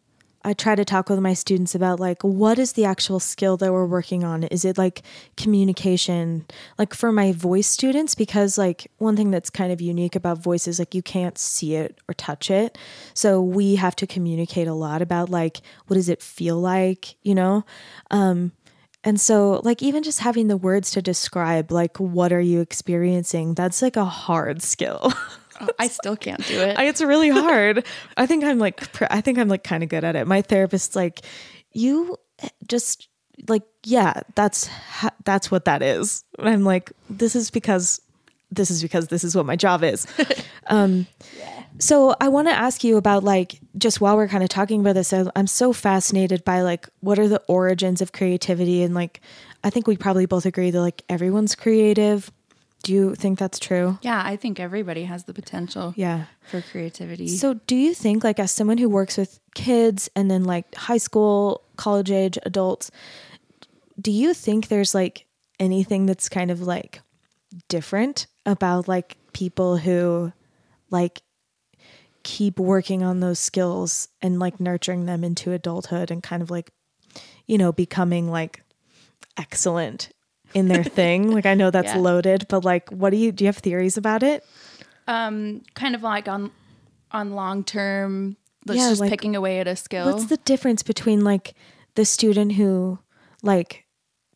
I 0.45 0.53
try 0.53 0.75
to 0.75 0.85
talk 0.85 1.09
with 1.09 1.19
my 1.21 1.33
students 1.33 1.75
about 1.75 1.99
like 1.99 2.23
what 2.23 2.59
is 2.59 2.75
the 2.75 2.85
actual 2.85 3.19
skill 3.19 3.57
that 3.57 3.73
we're 3.73 3.87
working 3.87 4.25
on? 4.25 4.45
Is 4.45 4.65
it 4.65 4.77
like 4.77 5.03
communication? 5.37 6.45
Like 6.79 6.93
for 6.93 7.11
my 7.11 7.33
voice 7.33 7.67
students 7.67 8.15
because 8.15 8.59
like 8.59 8.91
one 8.99 9.17
thing 9.17 9.31
that's 9.31 9.49
kind 9.51 9.73
of 9.73 9.81
unique 9.81 10.15
about 10.15 10.39
voice 10.39 10.69
is 10.69 10.79
like 10.79 10.95
you 10.95 11.03
can't 11.03 11.39
see 11.39 11.75
it 11.75 11.99
or 12.09 12.15
touch 12.15 12.51
it. 12.51 12.77
So 13.15 13.41
we 13.41 13.77
have 13.77 13.97
to 13.97 14.07
communicate 14.07 14.69
a 14.69 14.75
lot 14.75 15.01
about 15.01 15.31
like 15.31 15.63
what 15.87 15.95
does 15.95 16.09
it 16.09 16.23
feel 16.23 16.61
like, 16.61 17.15
you 17.23 17.35
know? 17.35 17.65
Um 18.11 18.53
and 19.07 19.21
so, 19.21 19.61
like, 19.65 19.83
even 19.83 20.03
just 20.03 20.21
having 20.21 20.49
the 20.49 20.57
words 20.57 20.91
to 20.93 21.03
describe, 21.03 21.71
like, 21.71 22.01
what 22.01 22.33
are 22.33 22.41
you 22.41 22.61
experiencing, 22.61 23.53
that's 23.53 23.83
like 23.83 23.97
a 23.97 24.05
hard 24.07 24.63
skill. 24.63 25.13
Oh, 25.61 25.69
I 25.79 25.89
still 25.89 26.17
can't 26.17 26.45
do 26.47 26.61
it. 26.61 26.79
I- 26.79 26.85
it's 26.87 27.01
really 27.01 27.31
hard. 27.31 27.85
I 28.17 28.27
think 28.27 28.45
I'm 28.45 28.59
like, 28.59 28.83
I 29.13 29.21
think 29.21 29.39
I'm 29.39 29.49
like 29.49 29.65
kind 29.65 29.83
of 29.83 29.89
good 29.89 30.05
at 30.05 30.17
it. 30.17 30.27
My 30.27 30.43
therapist's 30.43 30.97
like, 30.97 31.21
you 31.73 32.17
just 32.69 33.09
like, 33.49 33.63
yeah, 33.85 34.21
that's, 34.35 34.67
ha- 34.67 35.15
that's 35.25 35.51
what 35.51 35.65
that 35.67 35.83
is. 35.83 36.25
And 36.39 36.49
I'm 36.49 36.65
like, 36.65 36.93
this 37.11 37.35
is 37.37 37.51
because, 37.51 38.01
this 38.51 38.71
is 38.71 38.83
because 38.83 39.09
this 39.09 39.25
is 39.25 39.35
what 39.35 39.47
my 39.47 39.57
job 39.57 39.83
is. 39.83 40.07
um, 40.69 41.07
so 41.79 42.15
I 42.21 42.29
want 42.29 42.47
to 42.49 42.55
ask 42.55 42.85
you 42.85 42.97
about 42.97 43.25
like 43.25 43.59
just 43.77 44.01
while 44.01 44.17
we're 44.17 44.29
kind 44.29 44.45
of 44.45 44.49
talking 44.49 44.81
about 44.81 44.95
this, 44.95 45.13
I'm 45.13 45.47
so 45.49 45.73
fascinated 45.73 46.45
by 46.45 46.63
like 46.63 46.89
what 47.01 47.19
are 47.19 47.27
the 47.27 47.43
origins 47.49 48.01
of 48.01 48.13
creativity 48.13 48.83
and 48.85 48.95
like 48.95 49.21
I 49.65 49.71
think 49.71 49.87
we 49.89 49.97
probably 49.97 50.27
both 50.27 50.47
agree 50.47 50.71
that 50.71 50.81
like 50.81 51.03
everyone's 51.09 51.55
creative. 51.57 52.31
Do 52.85 52.93
you 52.93 53.15
think 53.15 53.39
that's 53.39 53.59
true? 53.59 53.99
yeah, 54.03 54.23
I 54.25 54.37
think 54.37 54.61
everybody 54.61 55.05
has 55.05 55.25
the 55.25 55.35
potential 55.35 55.93
Yeah. 55.97 56.27
for 56.51 56.61
creativity. 56.61 57.29
So 57.29 57.55
do 57.67 57.75
you 57.75 57.95
think 57.95 58.23
like 58.23 58.39
as 58.39 58.51
someone 58.53 58.79
who 58.79 58.89
works 58.89 59.17
with 59.17 59.41
kids 59.55 60.09
and 60.15 60.31
then 60.31 60.45
like 60.45 60.73
high 60.75 60.99
school, 60.99 61.63
college 61.77 62.11
age 62.11 62.39
adults, 62.45 62.91
do 64.01 64.11
you 64.13 64.35
think 64.35 64.69
there's 64.69 64.95
like 64.95 65.27
anything 65.59 66.07
that's 66.07 66.29
kind 66.29 66.51
of 66.51 66.61
like 66.61 67.01
different 67.69 68.27
about 68.45 68.87
like 68.87 69.17
people 69.33 69.79
who 69.79 70.33
like 70.91 71.23
keep 72.23 72.59
working 72.59 73.03
on 73.03 73.21
those 73.21 73.39
skills 73.39 74.09
and 74.23 74.39
like 74.39 74.59
nurturing 74.61 75.07
them 75.07 75.23
into 75.25 75.53
adulthood 75.53 76.11
and 76.11 76.23
kind 76.23 76.43
of 76.43 76.51
like 76.51 76.71
you 77.47 77.57
know 77.59 77.71
becoming 77.73 78.31
like 78.31 78.63
excellent 79.37 80.11
in 80.55 80.69
their 80.69 80.85
thing 80.99 81.33
like 81.33 81.47
i 81.47 81.55
know 81.55 81.71
that's 81.71 81.95
Yeah. 81.95 82.01
loaded 82.01 82.47
but 82.49 82.65
like 82.65 82.89
what 82.91 83.11
do 83.11 83.17
you 83.17 83.33
do 83.33 83.45
you 83.45 83.49
have 83.49 83.59
theories 83.59 83.97
about 83.97 84.23
it 84.23 84.45
um, 85.07 85.63
kind 85.75 85.95
of 85.95 86.03
like 86.03 86.29
on 86.29 86.51
on 87.11 87.33
long 87.33 87.63
term, 87.65 88.37
let's 88.67 88.81
Yeah, 88.81 88.89
just 88.89 89.01
like, 89.01 89.11
picking 89.11 89.37
away 89.37 89.61
at 89.61 89.69
a 89.69 89.77
skill. 89.77 90.07
What's 90.07 90.27
the 90.27 90.37
difference 90.39 90.83
between 90.83 91.23
like 91.23 91.55
the 91.95 92.05
student 92.05 92.53
who 92.53 92.99
like 93.43 93.85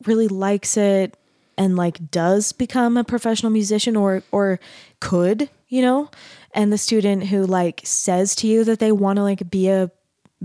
really 0.06 0.28
likes 0.28 0.76
it 0.76 1.16
and 1.56 1.74
like 1.76 2.10
does 2.10 2.52
become 2.52 2.96
a 2.96 3.04
professional 3.04 3.50
musician 3.50 3.96
or 3.96 4.22
or 4.30 4.60
could, 5.00 5.50
you 5.68 5.82
know, 5.82 6.10
and 6.52 6.72
the 6.72 6.78
student 6.78 7.24
who 7.24 7.44
like 7.46 7.80
says 7.84 8.34
to 8.36 8.46
you 8.46 8.62
that 8.64 8.78
they 8.78 8.92
want 8.92 9.16
to 9.16 9.22
like 9.22 9.50
be 9.50 9.68
a 9.68 9.90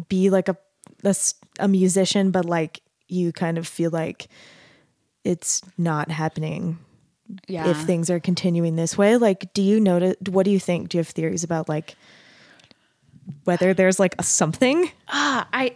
be 0.08 0.30
like 0.30 0.50
a 0.50 0.58
a 1.60 1.68
musician 1.68 2.32
but 2.32 2.46
like 2.46 2.82
you 3.08 3.32
kind 3.32 3.58
of 3.60 3.68
feel 3.68 3.92
like 3.92 4.28
it's 5.24 5.62
not 5.78 6.12
happening 6.12 6.78
yeah. 7.48 7.70
if 7.70 7.78
things 7.78 8.10
are 8.10 8.20
continuing 8.20 8.76
this 8.76 8.98
way 8.98 9.18
like 9.18 9.54
do 9.54 9.62
you 9.62 9.80
notice 9.80 10.16
what 10.30 10.44
do 10.44 10.52
you 10.52 10.60
think 10.60 10.90
do 10.90 10.98
you 10.98 11.00
have 11.00 11.08
theories 11.08 11.44
about 11.44 11.70
like 11.70 11.96
whether 13.46 13.74
there's 13.74 14.00
like 14.00 14.16
a 14.20 14.24
something 14.24 14.92
Ah, 15.08 15.48
I, 15.54 15.76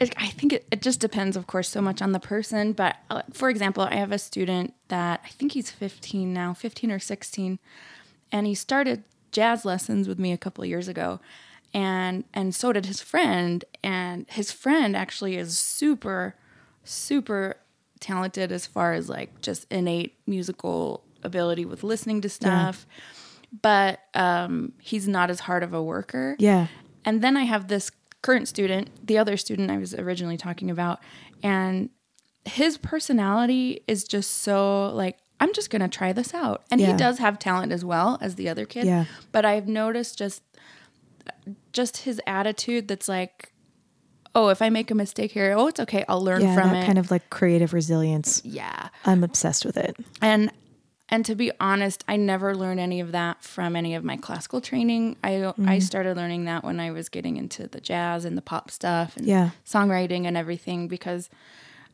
it, 0.00 0.14
I 0.16 0.28
think 0.28 0.52
it, 0.52 0.66
it 0.70 0.82
just 0.82 1.00
depends, 1.00 1.36
of 1.36 1.46
course, 1.46 1.68
so 1.68 1.80
much 1.80 2.02
on 2.02 2.12
the 2.12 2.20
person. 2.20 2.72
But 2.72 2.96
uh, 3.10 3.22
for 3.32 3.50
example, 3.50 3.82
I 3.84 3.96
have 3.96 4.12
a 4.12 4.18
student 4.18 4.74
that 4.88 5.20
I 5.24 5.28
think 5.28 5.52
he's 5.52 5.70
15 5.70 6.32
now, 6.32 6.54
15 6.54 6.90
or 6.90 6.98
16, 6.98 7.58
and 8.32 8.46
he 8.46 8.54
started 8.54 9.04
jazz 9.30 9.64
lessons 9.64 10.08
with 10.08 10.18
me 10.18 10.32
a 10.32 10.38
couple 10.38 10.64
of 10.64 10.70
years 10.70 10.88
ago, 10.88 11.20
and 11.74 12.24
and 12.32 12.54
so 12.54 12.72
did 12.72 12.86
his 12.86 13.00
friend, 13.00 13.64
and 13.82 14.26
his 14.30 14.52
friend 14.52 14.96
actually 14.96 15.36
is 15.36 15.58
super, 15.58 16.34
super 16.84 17.56
talented 17.98 18.52
as 18.52 18.66
far 18.66 18.92
as 18.94 19.08
like 19.08 19.40
just 19.40 19.66
innate 19.70 20.16
musical 20.26 21.04
ability 21.22 21.64
with 21.64 21.82
listening 21.82 22.20
to 22.22 22.28
stuff. 22.28 22.86
But 23.62 24.00
um, 24.14 24.72
he's 24.80 25.08
not 25.08 25.30
as 25.30 25.40
hard 25.40 25.62
of 25.62 25.72
a 25.72 25.82
worker. 25.82 26.36
yeah 26.38 26.66
And 27.04 27.22
then 27.22 27.36
I 27.36 27.44
have 27.44 27.68
this 27.68 27.90
current 28.22 28.46
student, 28.48 28.90
the 29.06 29.16
other 29.18 29.36
student 29.36 29.70
I 29.70 29.78
was 29.78 29.94
originally 29.94 30.36
talking 30.36 30.70
about, 30.70 31.00
and 31.42 31.88
his 32.44 32.76
personality 32.78 33.82
is 33.86 34.04
just 34.04 34.30
so 34.42 34.90
like, 34.94 35.18
I'm 35.40 35.52
just 35.54 35.70
going 35.70 35.82
to 35.82 35.88
try 35.88 36.12
this 36.12 36.34
out. 36.34 36.64
And 36.70 36.80
Yeah. 36.80 36.88
he 36.88 36.92
does 36.96 37.18
have 37.18 37.38
talent 37.38 37.72
as 37.72 37.84
well 37.84 38.18
as 38.20 38.34
the 38.34 38.48
other 38.48 38.66
kid. 38.66 38.84
Yeah. 38.86 39.04
But 39.32 39.44
I've 39.44 39.68
noticed 39.68 40.18
just 40.18 40.42
just 41.72 41.98
his 41.98 42.20
attitude 42.26 42.88
that's 42.88 43.08
like, 43.08 43.52
oh, 44.34 44.48
if 44.48 44.60
I 44.62 44.68
make 44.70 44.90
a 44.90 44.94
mistake 44.94 45.32
here, 45.32 45.54
oh, 45.56 45.66
it's 45.68 45.80
okay. 45.80 46.04
I'll 46.08 46.22
learn 46.22 46.40
yeah 46.42 46.54
from 46.54 46.70
that 46.70 46.82
it. 46.82 46.86
kind 46.86 46.98
of 46.98 47.10
like 47.10 47.28
creative 47.30 47.72
resilience 47.72 48.40
yeah. 48.44 48.88
i'm 49.04 49.24
obsessed 49.24 49.64
with 49.64 49.76
it 49.76 49.96
And 50.22 50.50
and 51.10 51.24
to 51.24 51.34
be 51.34 51.50
honest, 51.58 52.04
I 52.06 52.16
never 52.16 52.54
learned 52.54 52.80
any 52.80 53.00
of 53.00 53.12
that 53.12 53.42
from 53.42 53.74
any 53.76 53.94
of 53.94 54.04
my 54.04 54.18
classical 54.18 54.60
training. 54.60 55.16
I 55.24 55.30
Mm-hmm. 55.30 55.66
I 55.66 55.78
started 55.78 56.18
learning 56.18 56.44
that 56.44 56.64
when 56.64 56.78
I 56.80 56.90
was 56.90 57.08
getting 57.08 57.38
into 57.38 57.66
the 57.66 57.80
jazz 57.80 58.26
and 58.26 58.36
the 58.36 58.42
pop 58.42 58.70
stuff 58.70 59.16
and 59.16 59.24
Yeah. 59.26 59.50
songwriting 59.64 60.26
and 60.26 60.36
everything 60.36 60.86
because 60.86 61.30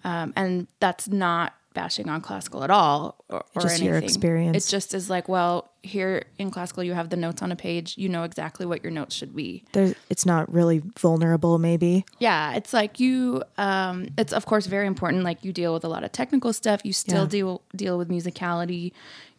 um, 0.03 0.33
and 0.35 0.67
that's 0.81 1.07
not 1.09 1.55
bashing 1.75 2.09
on 2.09 2.21
classical 2.21 2.65
at 2.65 2.71
all 2.71 3.23
or, 3.29 3.45
or 3.55 3.63
Just 3.63 3.75
anything. 3.75 3.87
your 3.89 3.97
experience. 3.99 4.57
It's 4.57 4.71
just 4.71 4.95
as 4.95 5.11
like, 5.11 5.29
well, 5.29 5.71
here 5.83 6.25
in 6.39 6.51
classical 6.51 6.83
you 6.83 6.95
have 6.95 7.11
the 7.11 7.17
notes 7.17 7.43
on 7.43 7.53
a 7.53 7.57
page. 7.57 7.99
You 7.99 8.09
know 8.09 8.23
exactly 8.23 8.65
what 8.65 8.83
your 8.83 8.91
notes 8.93 9.15
should 9.15 9.35
be. 9.37 9.65
there's 9.73 9.95
it's 10.09 10.25
not 10.25 10.51
really 10.53 10.81
vulnerable 10.99 11.59
maybe 11.59 12.05
Yeah, 12.19 12.55
it's 12.55 12.73
like 12.73 13.01
you. 13.01 13.43
Um, 13.59 14.09
it's 14.17 14.33
of 14.33 14.47
course 14.47 14.67
very 14.67 14.87
important. 14.87 15.25
Like 15.25 15.45
you 15.45 15.53
deal 15.53 15.75
with 15.75 15.85
a 15.85 15.89
lot 15.89 16.05
of 16.05 16.13
technical 16.13 16.53
stuff. 16.53 16.81
You 16.85 16.93
still 16.95 17.23
Yeah. 17.25 17.29
deal 17.29 17.63
deal 17.77 17.99
with 17.99 18.09
musicality. 18.09 18.93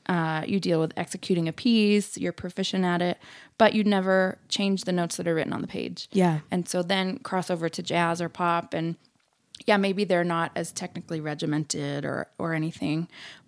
Uh, 0.07 0.43
you 0.45 0.59
deal 0.59 0.79
with 0.79 0.93
executing 0.97 1.47
a 1.47 1.53
piece. 1.53 2.15
You're 2.15 2.31
proficient 2.31 2.85
at 2.85 3.01
it, 3.01 3.17
but 3.57 3.73
you 3.73 3.83
never 3.83 4.37
change 4.49 4.83
the 4.83 4.91
notes 4.91 5.17
that 5.17 5.27
are 5.27 5.33
written 5.33 5.51
on 5.51 5.61
the 5.61 5.67
page. 5.67 6.09
Yeah. 6.11 6.41
and 6.51 6.69
so 6.69 6.83
then 6.83 7.17
cross 7.19 7.49
over 7.49 7.69
to 7.69 7.81
jazz 7.81 8.21
or 8.21 8.29
pop, 8.29 8.75
and 8.75 8.97
yeah, 9.65 9.77
maybe 9.77 10.03
they're 10.03 10.23
not 10.23 10.51
as 10.55 10.71
technically 10.71 11.19
regimented 11.21 12.05
or 12.05 12.27
or 12.37 12.53
anything, 12.53 13.07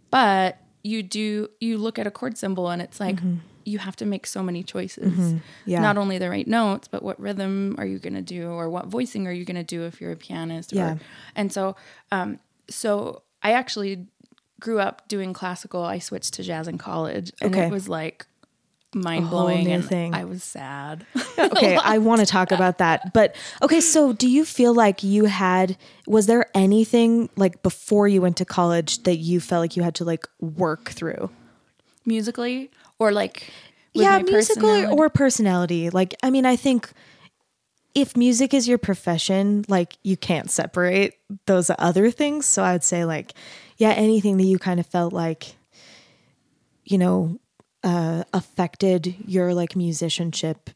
but 0.10 0.58
you 0.84 1.04
do 1.04 1.50
you 1.60 1.78
look 1.78 2.00
at 2.00 2.08
a 2.08 2.12
chord 2.12 2.38
symbol 2.38 2.70
and 2.70 2.82
it's 2.82 3.00
like 3.00 3.20
you 3.65 3.80
have 3.80 3.98
to 3.98 4.06
make 4.06 4.26
so 4.26 4.41
many 4.41 4.63
choices. 4.63 5.36
Yeah. 5.65 5.82
Not 5.82 5.98
only 5.98 6.17
the 6.17 6.30
right 6.30 6.48
notes, 6.48 6.88
but 6.88 7.04
what 7.04 7.20
rhythm 7.20 7.76
are 7.78 7.86
you 7.86 8.00
going 8.00 8.13
to 8.13 8.22
do 8.22 8.50
or 8.52 8.70
what 8.70 8.86
voicing 8.86 9.28
are 9.28 9.32
you 9.34 9.43
going 9.43 9.58
to 9.58 9.63
do 9.63 9.84
if 9.84 10.00
you're 10.00 10.13
a 10.13 10.15
pianist? 10.15 10.72
Yeah. 10.72 10.93
Or, 10.93 11.00
and 11.36 11.52
so, 11.52 11.76
um, 12.13 12.39
so 12.70 13.24
I 13.43 13.52
actually 13.52 14.08
grew 14.62 14.80
up 14.80 15.06
doing 15.10 15.34
classical. 15.34 15.84
I 15.84 16.00
switched 16.00 16.36
to 16.36 16.43
jazz 16.43 16.70
in 16.70 16.78
college 16.78 17.34
and 17.41 17.54
Okay. 17.54 17.67
it 17.67 17.72
was 17.72 17.89
like 17.89 18.26
mind 18.98 19.30
blowing 19.30 19.68
and 19.68 19.86
thing. 19.86 20.14
I 20.14 20.26
was 20.26 20.44
sad. 20.44 21.06
okay, 21.40 21.78
I 21.78 21.98
want 21.98 22.22
to 22.22 22.28
talk 22.28 22.52
about 22.52 22.80
that. 22.80 23.14
But 23.14 23.36
okay, 23.62 23.82
so 23.82 24.14
do 24.14 24.30
you 24.30 24.46
feel 24.46 24.74
like 24.74 25.04
you 25.04 25.26
had 25.26 25.78
was 26.06 26.28
there 26.28 26.46
anything 26.54 27.30
like 27.36 27.62
before 27.64 28.08
you 28.08 28.22
went 28.22 28.38
to 28.38 28.46
college 28.46 29.04
that 29.04 29.18
you 29.18 29.40
felt 29.40 29.62
like 29.62 29.78
you 29.78 29.84
had 29.84 29.96
to 29.96 30.06
like 30.06 30.28
work 30.40 30.90
through? 30.90 31.30
Musically 32.06 32.72
or 33.00 33.12
like, 33.12 33.52
with 33.94 34.04
yeah, 34.04 34.18
my 34.18 34.24
musical 34.24 34.70
personality? 34.70 34.98
or 34.98 35.10
personality. 35.10 35.90
Like 35.90 36.16
I 36.24 36.30
mean, 36.30 36.46
I 36.46 36.56
think 36.56 36.92
if 37.94 38.16
music 38.16 38.54
is 38.54 38.68
your 38.68 38.78
profession, 38.78 39.66
like 39.68 39.98
you 40.04 40.18
can't 40.18 40.52
separate 40.52 41.16
those 41.48 41.72
other 41.80 42.12
things. 42.12 42.46
So 42.46 42.64
I 42.64 42.74
would 42.74 42.84
say 42.84 43.06
like 43.06 43.34
yeah, 43.78 43.92
anything 43.92 44.38
that 44.38 44.44
you 44.44 44.58
kind 44.60 44.80
of 44.80 44.86
felt 44.86 45.14
like 45.14 45.56
you 46.84 46.98
know 46.98 47.40
uh 47.84 48.24
affected 48.34 49.16
your 49.26 49.54
like 49.54 49.76
musicianship 49.76 50.70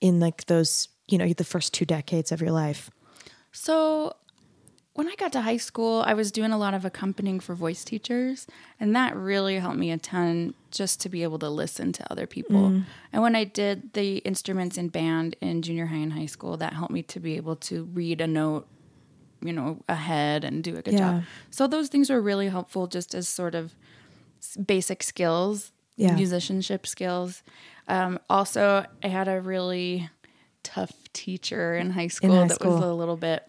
in 0.00 0.20
like 0.20 0.46
those, 0.46 0.88
you 1.08 1.18
know, 1.18 1.32
the 1.32 1.44
first 1.44 1.72
two 1.74 1.84
decades 1.84 2.32
of 2.32 2.40
your 2.40 2.52
life. 2.52 2.90
So 3.52 4.14
when 4.94 5.08
I 5.08 5.14
got 5.16 5.32
to 5.32 5.42
high 5.42 5.58
school, 5.58 6.02
I 6.06 6.14
was 6.14 6.32
doing 6.32 6.52
a 6.52 6.58
lot 6.58 6.72
of 6.72 6.84
accompanying 6.86 7.38
for 7.40 7.54
voice 7.54 7.84
teachers, 7.84 8.46
and 8.80 8.96
that 8.96 9.14
really 9.14 9.58
helped 9.58 9.76
me 9.76 9.90
a 9.90 9.98
ton 9.98 10.54
just 10.70 11.00
to 11.02 11.10
be 11.10 11.22
able 11.22 11.38
to 11.40 11.50
listen 11.50 11.92
to 11.92 12.10
other 12.10 12.26
people. 12.26 12.82
And 13.12 13.22
when 13.22 13.36
I 13.36 13.44
did 13.44 13.92
the 13.92 14.18
instruments 14.18 14.78
in 14.78 14.88
band 14.88 15.36
in 15.42 15.60
junior 15.60 15.86
high 15.86 15.96
and 15.96 16.14
high 16.14 16.26
school, 16.26 16.56
that 16.56 16.72
helped 16.72 16.92
me 16.92 17.02
to 17.04 17.20
be 17.20 17.36
able 17.36 17.56
to 17.56 17.84
read 17.92 18.22
a 18.22 18.26
note, 18.26 18.66
you 19.42 19.52
know, 19.52 19.82
ahead 19.86 20.44
and 20.44 20.64
do 20.64 20.76
a 20.78 20.82
good 20.82 20.94
Yeah. 20.94 21.12
job. 21.12 21.24
So 21.50 21.66
those 21.66 21.88
things 21.88 22.08
were 22.08 22.20
really 22.20 22.48
helpful 22.48 22.86
just 22.86 23.14
as 23.14 23.28
sort 23.28 23.54
of 23.54 23.74
basic 24.64 25.02
skills, 25.02 25.72
Yeah. 25.96 26.14
musicianship 26.14 26.86
skills. 26.86 27.42
Um, 27.88 28.18
also, 28.28 28.84
I 29.02 29.08
had 29.08 29.28
a 29.28 29.40
really 29.40 30.10
tough 30.62 30.92
teacher 31.12 31.76
in 31.76 31.90
high 31.90 32.08
school 32.08 32.30
high 32.30 32.48
that 32.48 32.64
was 32.64 32.82
a 32.82 32.92
little 32.92 33.16
bit 33.16 33.44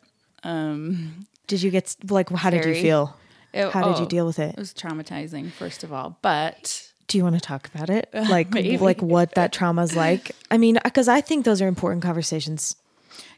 Did 1.48 1.62
you 1.62 1.72
get 1.72 1.96
like 2.10 2.30
how 2.30 2.50
did 2.50 2.66
you 2.66 2.76
feel? 2.76 3.16
It- 3.54 3.72
How 3.72 3.88
did 3.88 3.98
you 3.98 4.06
oh, 4.06 4.10
deal 4.10 4.26
with 4.26 4.40
it? 4.40 4.52
It 4.52 4.60
was 4.60 4.74
traumatizing, 4.74 5.52
first 5.52 5.84
of 5.84 5.92
all, 5.92 6.18
but 6.22 6.92
Do 7.08 7.18
you 7.18 7.24
want 7.24 7.36
to 7.36 7.42
talk 7.42 7.68
about 7.74 7.90
it? 7.90 8.10
Like 8.14 8.54
like 8.54 9.02
what 9.02 9.34
that 9.36 9.52
trauma 9.52 9.84
is 9.84 9.96
like? 9.96 10.32
I 10.52 10.58
mean, 10.58 10.78
cuz 10.94 11.08
I 11.08 11.22
think 11.22 11.46
those 11.46 11.62
are 11.62 11.68
important 11.68 12.04
conversations. 12.04 12.76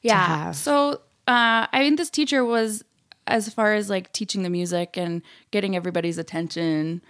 yeah. 0.02 0.46
have. 0.46 0.56
So 0.56 1.02
uh, 1.28 1.68
I 1.72 1.80
think 1.80 1.98
this 1.98 2.10
teacher 2.10 2.44
was, 2.44 2.84
as 3.28 3.54
far 3.54 3.76
as 3.76 3.90
like 3.90 4.12
teaching 4.12 4.42
the 4.42 4.50
music 4.50 4.98
and 4.98 5.22
getting 5.52 5.76
everybody's 5.76 6.18
attention, 6.18 7.02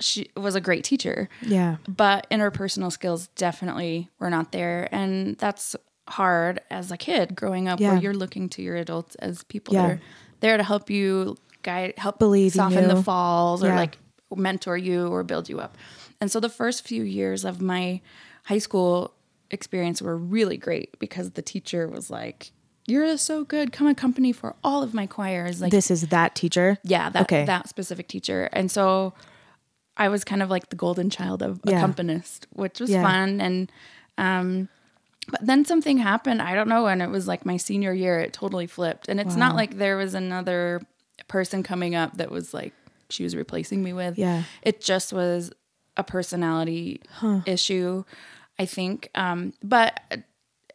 she 0.00 0.30
was 0.36 0.54
a 0.54 0.60
great 0.60 0.84
teacher. 0.84 1.28
Yeah. 1.42 1.76
But 1.88 2.28
interpersonal 2.30 2.90
skills 2.92 3.28
definitely 3.36 4.10
were 4.18 4.30
not 4.30 4.52
there, 4.52 4.88
and 4.92 5.36
that's 5.38 5.76
hard 6.08 6.60
as 6.70 6.90
a 6.90 6.96
kid 6.96 7.34
growing 7.34 7.68
up, 7.68 7.80
Yeah. 7.80 7.92
where 7.92 8.02
you're 8.02 8.14
looking 8.14 8.48
to 8.50 8.62
your 8.62 8.76
adults 8.76 9.14
as 9.16 9.42
people 9.44 9.74
Yeah. 9.74 9.82
that 9.86 9.90
are 9.92 10.00
there 10.40 10.56
to 10.56 10.62
help 10.62 10.90
you 10.90 11.36
guide, 11.62 11.94
help 11.96 12.18
Believe 12.18 12.52
soften 12.52 12.82
you. 12.82 12.94
the 12.94 13.02
falls, 13.02 13.62
or 13.64 13.74
like 13.74 13.96
mentor 14.36 14.76
you 14.76 15.06
or 15.06 15.22
build 15.22 15.48
you 15.48 15.60
up. 15.60 15.78
And 16.20 16.30
so 16.30 16.40
the 16.40 16.48
first 16.48 16.86
few 16.86 17.02
years 17.04 17.44
of 17.44 17.60
my 17.62 18.00
high 18.44 18.58
school 18.58 19.14
experience 19.50 20.02
were 20.02 20.16
really 20.16 20.56
great 20.56 20.98
because 20.98 21.30
the 21.32 21.42
teacher 21.42 21.86
was 21.88 22.10
like, 22.10 22.50
"You're 22.86 23.16
so 23.16 23.44
good. 23.44 23.72
Come 23.72 23.86
accompany 23.86 24.32
for 24.32 24.56
all 24.64 24.82
of 24.82 24.92
my 24.92 25.06
choirs." 25.06 25.60
Like, 25.62 25.70
This 25.70 25.90
is 25.90 26.08
that 26.08 26.34
teacher? 26.34 26.78
yeah, 26.82 27.08
that 27.10 27.22
Okay. 27.22 27.44
that 27.44 27.68
specific 27.68 28.08
teacher. 28.08 28.48
And 28.52 28.70
so 28.70 29.14
I 29.96 30.08
was 30.08 30.24
kind 30.24 30.42
of 30.42 30.50
like 30.50 30.70
the 30.70 30.76
golden 30.76 31.10
child 31.10 31.42
of 31.42 31.60
Yeah. 31.64 31.76
accompanist, 31.78 32.46
which 32.52 32.80
was 32.80 32.90
Yeah. 32.90 33.02
fun. 33.02 33.40
And 33.40 33.70
um 34.18 34.68
but 35.28 35.40
then 35.46 35.64
something 35.64 35.96
happened, 35.98 36.42
I 36.42 36.54
don't 36.54 36.68
know, 36.68 36.86
and 36.86 37.00
it 37.00 37.08
was 37.08 37.26
like 37.26 37.46
my 37.46 37.56
senior 37.56 37.94
year, 37.94 38.18
it 38.20 38.34
totally 38.34 38.66
flipped. 38.66 39.08
And 39.08 39.18
it's 39.18 39.36
not 39.36 39.56
like 39.56 39.78
there 39.78 39.96
was 39.96 40.12
another 40.14 40.82
person 41.28 41.62
coming 41.62 41.94
up 41.94 42.18
that 42.18 42.30
was 42.30 42.52
like 42.52 42.74
she 43.08 43.22
was 43.24 43.34
replacing 43.34 43.82
me 43.82 43.92
with. 43.94 44.18
Yeah. 44.18 44.42
It 44.62 44.82
just 44.82 45.12
was 45.14 45.50
a 45.96 46.04
personality 46.04 47.00
issue, 47.46 48.04
I 48.58 48.66
think. 48.66 49.08
Um, 49.14 49.54
but 49.62 49.98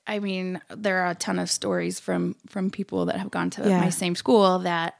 I 0.07 0.17
mean, 0.17 0.59
there 0.75 1.03
are 1.03 1.11
a 1.11 1.15
ton 1.15 1.37
of 1.37 1.51
stories 1.51 1.99
from 1.99 2.35
from 2.47 2.71
people 2.71 3.05
that 3.05 3.17
have 3.17 3.29
gone 3.29 3.51
to 3.51 3.69
Yeah. 3.69 3.79
my 3.79 3.89
same 3.89 4.15
school 4.15 4.59
that 4.59 4.95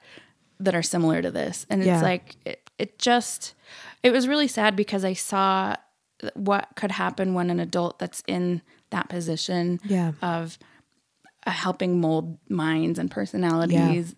that 0.59 0.75
are 0.75 0.83
similar 0.83 1.21
to 1.23 1.31
this, 1.31 1.65
and 1.71 1.81
it's 1.81 2.03
like 2.03 2.35
it, 2.45 2.68
it 2.79 2.97
just 2.97 3.53
it 4.01 4.11
was 4.11 4.27
really 4.27 4.47
sad 4.47 4.75
because 4.75 5.03
I 5.05 5.13
saw 5.13 5.75
what 6.33 6.69
could 6.75 6.91
happen 6.91 7.33
when 7.33 7.49
an 7.49 7.59
adult 7.59 7.99
that's 7.99 8.23
in 8.27 8.61
that 8.89 9.09
position 9.09 9.79
Yeah. 9.85 10.13
of 10.21 10.57
uh, 11.45 11.51
helping 11.51 12.01
mold 12.01 12.37
minds 12.49 12.97
and 12.99 13.09
personalities, 13.11 14.15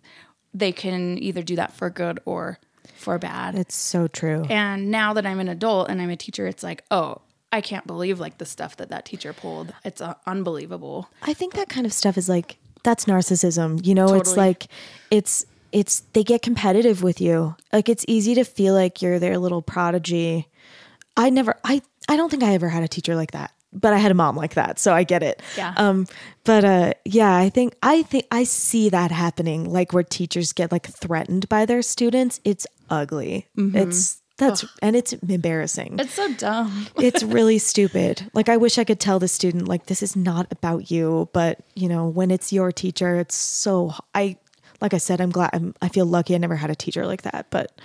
they 0.54 0.71
can 0.71 1.17
either 1.21 1.43
do 1.43 1.56
that 1.58 1.74
for 1.74 1.89
good 1.89 2.19
or 2.26 2.58
for 2.95 3.19
bad. 3.19 3.56
It's 3.56 3.76
so 3.76 4.08
true. 4.08 4.45
And 4.50 4.89
now 4.89 5.13
that 5.13 5.26
I'm 5.26 5.39
an 5.39 5.47
adult 5.47 5.89
and 5.89 6.02
I'm 6.02 6.10
a 6.10 6.15
teacher, 6.15 6.47
it's 6.47 6.63
like, 6.63 6.84
oh, 6.89 7.21
I 7.52 7.62
can't 7.62 7.86
believe 7.86 8.19
like 8.19 8.38
the 8.38 8.45
stuff 8.45 8.78
that 8.78 8.89
that 8.89 9.06
teacher 9.06 9.34
pulled. 9.34 9.74
It's 9.84 10.02
uh, 10.02 10.13
unbelievable. 10.26 11.10
I 11.21 11.34
think 11.34 11.54
that 11.54 11.69
kind 11.69 11.86
of 11.86 11.93
stuff 11.93 12.17
is 12.17 12.30
like 12.30 12.58
that's 12.84 13.06
narcissism. 13.06 13.86
You 13.86 13.93
know, 13.93 14.13
it's 14.15 14.36
like 14.38 14.67
it's 15.12 15.45
it's 15.71 16.01
they 16.13 16.23
get 16.23 16.41
competitive 16.41 17.03
with 17.03 17.21
you. 17.21 17.55
Like 17.71 17.89
it's 17.89 18.05
easy 18.07 18.36
to 18.36 18.43
feel 18.43 18.73
like 18.73 19.01
you're 19.01 19.19
their 19.19 19.38
little 19.38 19.62
prodigy. 19.62 20.47
I 21.17 21.29
never 21.29 21.55
I 21.63 21.81
I 22.07 22.17
don't 22.17 22.29
think 22.29 22.43
I 22.43 22.53
ever 22.53 22.69
had 22.69 22.84
a 22.84 22.88
teacher 22.88 23.15
like 23.15 23.31
that. 23.31 23.51
But 23.73 23.93
I 23.93 23.99
had 23.99 24.12
a 24.12 24.15
mom 24.15 24.36
like 24.36 24.55
that, 24.55 24.79
so 24.79 24.93
I 24.93 25.03
get 25.05 25.23
it. 25.23 25.41
Yeah. 25.57 25.73
Um 25.77 26.05
but 26.43 26.65
uh 26.65 26.93
yeah, 27.05 27.36
I 27.36 27.49
think 27.49 27.75
I 27.81 28.03
think 28.03 28.25
I 28.31 28.43
see 28.43 28.89
that 28.89 29.12
happening 29.12 29.71
like 29.71 29.93
where 29.93 30.03
teachers 30.03 30.51
get 30.51 30.71
like 30.71 30.88
threatened 30.88 31.47
by 31.47 31.65
their 31.65 31.81
students. 31.81 32.41
It's 32.43 32.67
ugly. 32.89 33.47
It's 33.75 34.21
that's 34.38 34.65
and 34.81 34.95
it's 34.95 35.13
embarrassing 35.13 35.99
It's 35.99 36.13
so 36.15 36.34
dumb. 36.34 36.88
it's 36.97 37.21
really 37.23 37.60
stupid. 37.60 38.29
Like 38.34 38.49
I 38.49 38.57
wish 38.57 38.77
I 38.77 38.84
could 38.84 38.99
tell 38.99 39.19
the 39.19 39.27
student 39.27 39.67
like 39.67 39.86
this 39.86 40.01
is 40.03 40.15
not 40.15 40.51
about 40.51 40.89
you, 40.91 41.29
but 41.31 41.60
you 41.75 41.88
know, 41.88 42.07
when 42.07 42.31
it's 42.31 42.51
your 42.51 42.71
teacher, 42.71 43.15
it's 43.17 43.36
so 43.36 43.93
I 44.15 44.38
like 44.82 44.94
I 44.94 44.98
said 44.98 45.22
I'm 45.22 45.30
glad 45.30 45.52
I'm, 45.54 45.74
I 45.82 45.88
feel 45.89 46.06
lucky 46.06 46.36
I 46.36 46.38
never 46.39 46.56
had 46.56 46.70
a 46.70 46.76
teacher 46.76 47.06
like 47.06 47.22
that, 47.24 47.48
but 47.50 47.80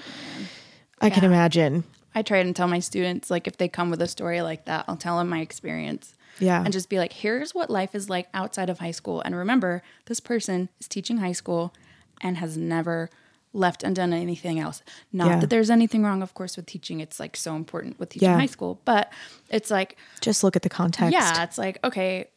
I 1.00 1.10
can 1.10 1.24
imagine. 1.24 1.84
I 2.14 2.22
try 2.22 2.38
and 2.38 2.56
tell 2.56 2.66
my 2.68 2.78
students, 2.78 3.30
like, 3.30 3.46
if 3.46 3.58
they 3.58 3.68
come 3.68 3.90
with 3.90 4.00
a 4.00 4.08
story 4.08 4.40
like 4.40 4.64
that, 4.64 4.86
I'll 4.88 4.96
tell 4.96 5.18
them 5.18 5.28
my 5.28 5.40
experience. 5.40 6.14
Yeah. 6.38 6.62
And 6.62 6.72
just 6.72 6.88
be 6.88 6.98
like, 6.98 7.12
here's 7.12 7.54
what 7.54 7.68
life 7.68 7.94
is 7.94 8.08
like 8.08 8.28
outside 8.32 8.70
of 8.70 8.78
high 8.78 8.90
school. 8.92 9.20
And 9.20 9.36
remember, 9.36 9.82
this 10.06 10.20
person 10.20 10.70
is 10.80 10.88
teaching 10.88 11.18
high 11.18 11.32
school 11.32 11.74
and 12.22 12.38
has 12.38 12.56
never 12.56 13.10
left 13.52 13.82
and 13.82 13.94
done 13.94 14.12
anything 14.14 14.58
else. 14.58 14.82
Not 15.12 15.28
Yeah. 15.28 15.40
that 15.40 15.50
there's 15.50 15.68
anything 15.70 16.02
wrong, 16.02 16.22
of 16.22 16.32
course, 16.34 16.56
with 16.56 16.64
teaching. 16.66 17.00
It's 17.00 17.20
like 17.20 17.36
so 17.36 17.54
important 17.56 17.98
with 17.98 18.10
teaching 18.10 18.28
Yeah. 18.30 18.38
high 18.38 18.46
school. 18.46 18.80
But 18.86 19.12
it's 19.50 19.70
like, 19.70 19.96
Just 20.22 20.42
look 20.44 20.56
at 20.56 20.62
the 20.62 20.68
context. 20.70 21.12
yeah, 21.12 21.42
it's 21.42 21.58
like, 21.58 21.78
okay, 21.84 22.28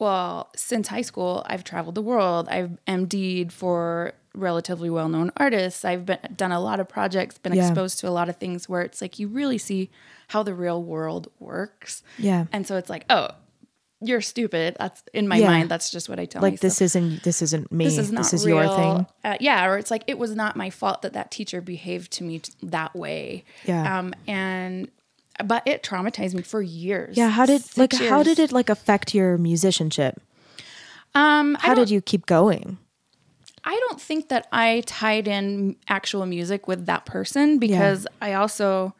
well, 0.00 0.48
since 0.56 0.88
high 0.88 1.02
school, 1.02 1.42
I've 1.46 1.64
traveled 1.64 1.94
the 1.94 2.02
world. 2.02 2.48
I've 2.48 2.78
MD'd 2.86 3.52
for 3.52 4.12
relatively 4.34 4.88
well 4.90 5.08
known 5.08 5.32
artists. 5.36 5.84
I've 5.84 6.06
been, 6.06 6.18
done 6.36 6.52
a 6.52 6.60
lot 6.60 6.78
of 6.80 6.88
projects, 6.88 7.38
been 7.38 7.54
Yeah. 7.54 7.66
exposed 7.68 7.98
to 8.00 8.08
a 8.08 8.10
lot 8.10 8.28
of 8.28 8.36
things 8.36 8.68
where 8.68 8.82
it's 8.82 9.00
like 9.02 9.18
you 9.18 9.26
really 9.28 9.58
see 9.58 9.90
how 10.28 10.42
the 10.42 10.54
real 10.54 10.82
world 10.82 11.28
works. 11.40 12.02
Yeah. 12.18 12.44
And 12.52 12.66
so 12.66 12.76
it's 12.76 12.88
like, 12.90 13.04
oh, 13.10 13.28
you're 14.00 14.20
stupid. 14.20 14.76
That's 14.78 15.02
in 15.12 15.26
my 15.26 15.38
Yeah. 15.38 15.48
mind. 15.48 15.68
That's 15.68 15.90
just 15.90 16.08
what 16.08 16.20
I 16.20 16.24
tell 16.26 16.40
Like 16.40 16.52
myself. 16.52 16.60
this 16.60 16.80
isn't 16.82 17.24
this 17.24 17.42
isn't 17.42 17.72
me. 17.72 17.86
This 17.86 17.98
is 17.98 18.12
not 18.12 18.22
this 18.24 18.32
is 18.34 18.46
real. 18.46 18.62
your 18.62 18.76
thing. 18.76 19.06
Uh, 19.24 19.36
yeah, 19.40 19.66
or 19.66 19.76
it's 19.76 19.90
like 19.90 20.04
it 20.06 20.18
was 20.18 20.36
not 20.36 20.54
my 20.54 20.70
fault 20.70 21.02
that 21.02 21.14
that 21.14 21.32
teacher 21.32 21.60
behaved 21.60 22.12
to 22.12 22.22
me 22.24 22.38
t- 22.38 22.52
that 22.62 22.94
way. 22.94 23.44
Yeah. 23.64 23.98
Um, 23.98 24.14
and 24.28 24.88
but 25.44 25.62
it 25.66 25.82
traumatized 25.82 26.34
me 26.34 26.42
for 26.42 26.60
years. 26.62 27.16
Yeah, 27.16 27.28
how 27.30 27.46
did 27.46 27.62
like 27.76 27.92
how 27.92 28.22
did 28.22 28.38
it 28.38 28.52
like 28.52 28.68
affect 28.70 29.14
your 29.14 29.38
musicianship? 29.38 30.20
Um, 31.14 31.56
How 31.60 31.74
did 31.74 31.90
you 31.90 32.00
keep 32.02 32.26
going? 32.26 32.78
I 33.64 33.74
don't 33.88 34.00
think 34.00 34.28
that 34.28 34.46
I 34.52 34.82
tied 34.86 35.26
in 35.26 35.76
actual 35.88 36.26
music 36.26 36.68
with 36.68 36.86
that 36.86 37.06
person 37.06 37.58
because 37.58 38.06
I 38.22 38.34
also 38.34 38.94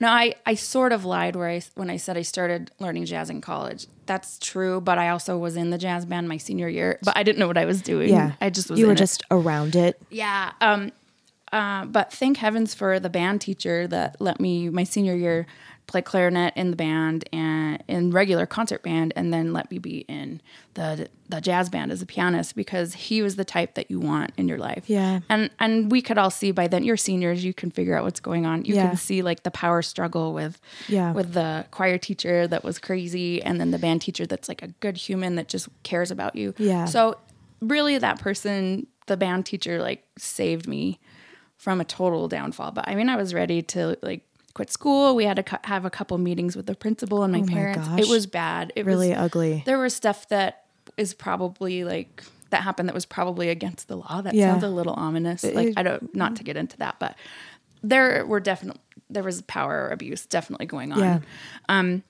no 0.00 0.08
I 0.08 0.34
I 0.46 0.54
sort 0.54 0.92
of 0.92 1.04
lied 1.04 1.36
where 1.36 1.48
I 1.48 1.62
when 1.74 1.90
I 1.90 1.96
said 1.96 2.16
I 2.16 2.22
started 2.22 2.70
learning 2.78 3.06
jazz 3.06 3.30
in 3.30 3.40
college. 3.40 3.86
That's 4.06 4.38
true, 4.38 4.80
but 4.80 4.98
I 4.98 5.10
also 5.10 5.38
was 5.38 5.56
in 5.56 5.70
the 5.70 5.78
jazz 5.78 6.04
band 6.06 6.28
my 6.28 6.38
senior 6.38 6.68
year, 6.68 6.98
but 7.02 7.16
I 7.16 7.22
didn't 7.22 7.38
know 7.38 7.46
what 7.46 7.58
I 7.58 7.64
was 7.66 7.82
doing. 7.82 8.10
Yeah. 8.10 8.32
I 8.40 8.50
just 8.50 8.70
was 8.70 8.78
You 8.80 8.86
were 8.86 8.92
in 8.92 8.96
it. 8.96 9.00
just 9.00 9.22
around 9.30 9.76
it. 9.76 10.00
Yeah. 10.10 10.52
Um 10.60 10.92
uh, 11.52 11.84
but 11.86 12.12
thank 12.12 12.36
heavens 12.38 12.74
for 12.74 12.98
the 13.00 13.10
band 13.10 13.40
teacher 13.40 13.86
that 13.88 14.20
let 14.20 14.40
me 14.40 14.68
my 14.68 14.84
senior 14.84 15.14
year 15.14 15.46
play 15.86 16.02
clarinet 16.02 16.52
in 16.54 16.68
the 16.70 16.76
band 16.76 17.26
and 17.32 17.82
in 17.88 18.10
regular 18.10 18.44
concert 18.44 18.82
band, 18.82 19.10
and 19.16 19.32
then 19.32 19.54
let 19.54 19.70
me 19.70 19.78
be 19.78 20.00
in 20.00 20.40
the 20.74 21.08
the 21.30 21.40
jazz 21.40 21.70
band 21.70 21.90
as 21.90 22.02
a 22.02 22.06
pianist 22.06 22.54
because 22.54 22.92
he 22.92 23.22
was 23.22 23.36
the 23.36 23.44
type 23.44 23.74
that 23.74 23.90
you 23.90 23.98
want 23.98 24.32
in 24.36 24.48
your 24.48 24.58
life. 24.58 24.84
Yeah. 24.86 25.20
and 25.30 25.48
and 25.58 25.90
we 25.90 26.02
could 26.02 26.18
all 26.18 26.30
see 26.30 26.50
by 26.50 26.68
then 26.68 26.84
you're 26.84 26.98
seniors, 26.98 27.42
you 27.42 27.54
can 27.54 27.70
figure 27.70 27.96
out 27.96 28.04
what's 28.04 28.20
going 28.20 28.44
on. 28.44 28.66
You 28.66 28.74
Yeah. 28.74 28.88
can 28.88 28.96
see 28.98 29.22
like 29.22 29.44
the 29.44 29.50
power 29.50 29.80
struggle 29.80 30.34
with 30.34 30.60
Yeah. 30.88 31.12
with 31.12 31.32
the 31.32 31.64
choir 31.70 31.96
teacher 31.96 32.46
that 32.48 32.64
was 32.64 32.78
crazy, 32.78 33.42
and 33.42 33.58
then 33.58 33.70
the 33.70 33.78
band 33.78 34.02
teacher 34.02 34.26
that's 34.26 34.48
like 34.48 34.62
a 34.62 34.68
good 34.80 34.98
human 34.98 35.36
that 35.36 35.48
just 35.48 35.68
cares 35.84 36.10
about 36.10 36.36
you. 36.36 36.52
Yeah. 36.58 36.84
So 36.84 37.16
really, 37.62 37.96
that 37.96 38.20
person, 38.20 38.86
the 39.06 39.16
band 39.16 39.46
teacher, 39.46 39.80
like 39.80 40.04
saved 40.18 40.68
me 40.68 41.00
from 41.58 41.80
a 41.80 41.84
total 41.84 42.26
downfall. 42.28 42.70
But 42.72 42.88
I 42.88 42.94
mean, 42.94 43.08
I 43.10 43.16
was 43.16 43.34
ready 43.34 43.60
to 43.62 43.96
like 44.00 44.22
quit 44.54 44.70
school. 44.70 45.14
We 45.14 45.24
had 45.24 45.36
to 45.36 45.42
cu- 45.42 45.56
have 45.64 45.84
a 45.84 45.90
couple 45.90 46.16
meetings 46.18 46.56
with 46.56 46.66
the 46.66 46.74
principal 46.74 47.22
and 47.22 47.32
my 47.32 47.40
Oh 47.40 47.44
my 47.44 47.52
parents. 47.52 47.86
gosh. 47.88 48.00
It 48.00 48.08
was 48.08 48.26
bad. 48.26 48.72
It 48.76 48.86
was 48.86 48.92
Really 48.94 49.10
was, 49.10 49.18
ugly. 49.18 49.62
There 49.66 49.78
was 49.78 49.94
stuff 49.94 50.28
that 50.30 50.64
is 50.96 51.12
probably 51.14 51.84
like 51.84 52.24
that 52.50 52.62
happened 52.62 52.88
that 52.88 52.94
was 52.94 53.04
probably 53.04 53.50
against 53.50 53.88
the 53.88 53.96
law. 53.96 54.22
That 54.22 54.32
Yeah. 54.34 54.52
sounds 54.52 54.64
a 54.64 54.68
little 54.68 54.94
ominous. 54.94 55.44
Like 55.44 55.74
I 55.76 55.82
don't 55.82 56.14
not 56.14 56.36
to 56.36 56.44
get 56.44 56.56
into 56.56 56.76
that, 56.78 56.96
but 56.98 57.14
there 57.82 58.24
were 58.26 58.40
definitely 58.40 58.80
there 59.10 59.22
was 59.22 59.42
power 59.42 59.88
abuse 59.88 60.26
definitely 60.26 60.66
going 60.66 60.92
on. 60.92 60.98
Yeah. 60.98 61.18
Um, 61.68 62.02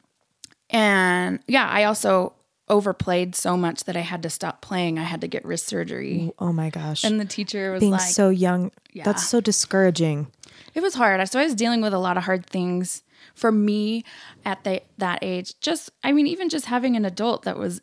and 0.71 1.41
yeah, 1.47 1.69
I 1.69 1.85
also 1.85 2.33
overplayed 2.71 3.35
so 3.35 3.57
much 3.57 3.85
that 3.85 3.97
I 3.97 4.01
had 4.01 4.23
to 4.25 4.31
stop 4.31 4.61
playing. 4.63 4.99
I 4.99 5.03
had 5.05 5.21
to 5.23 5.29
get 5.29 5.45
wrist 5.45 5.67
surgery. 5.67 6.33
Oh 6.39 6.53
my 6.53 6.71
gosh. 6.71 7.05
And 7.05 7.21
the 7.21 7.25
teacher 7.25 7.73
was 7.73 7.81
Being 7.81 7.93
like, 7.93 8.01
so 8.03 8.29
young, 8.29 8.71
Yeah. 8.93 9.05
that's 9.05 9.27
so 9.27 9.41
discouraging. 9.41 10.29
it 10.75 10.81
was 10.83 10.95
hard. 10.95 11.27
So 11.29 11.39
I 11.41 11.45
was 11.45 11.55
dealing 11.55 11.81
with 11.81 11.93
a 11.95 11.99
lot 11.99 12.17
of 12.17 12.25
hard 12.25 12.47
things 12.47 13.03
for 13.35 13.51
me 13.53 14.05
at 14.45 14.65
the, 14.65 14.83
that 14.99 15.19
age. 15.23 15.59
Just, 15.61 15.91
I 16.05 16.13
mean, 16.13 16.27
even 16.27 16.49
just 16.49 16.67
having 16.67 16.97
an 16.97 17.05
adult 17.05 17.43
that 17.43 17.57
was 17.59 17.81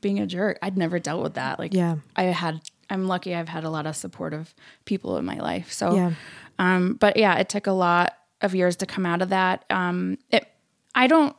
being 0.00 0.18
a 0.20 0.26
jerk, 0.26 0.58
I'd 0.62 0.76
never 0.76 0.98
dealt 0.98 1.22
with 1.22 1.34
that. 1.34 1.58
Like, 1.58 1.72
Yeah. 1.74 1.96
I 2.16 2.24
had, 2.24 2.60
I'm 2.88 3.06
lucky 3.08 3.34
I've 3.34 3.48
had 3.48 3.64
a 3.64 3.70
lot 3.70 3.86
of 3.86 3.96
supportive 3.96 4.54
people 4.84 5.16
in 5.16 5.24
my 5.24 5.38
life. 5.38 5.72
So, 5.72 5.94
Yeah. 5.94 6.12
um, 6.58 6.94
but 6.94 7.16
yeah, 7.16 7.36
it 7.38 7.48
took 7.48 7.66
a 7.66 7.72
lot 7.72 8.16
of 8.40 8.54
years 8.54 8.76
to 8.76 8.86
come 8.86 9.06
out 9.06 9.22
of 9.22 9.28
that. 9.30 9.64
Um, 9.70 10.18
it, 10.30 10.46
I 10.94 11.06
don't, 11.06 11.34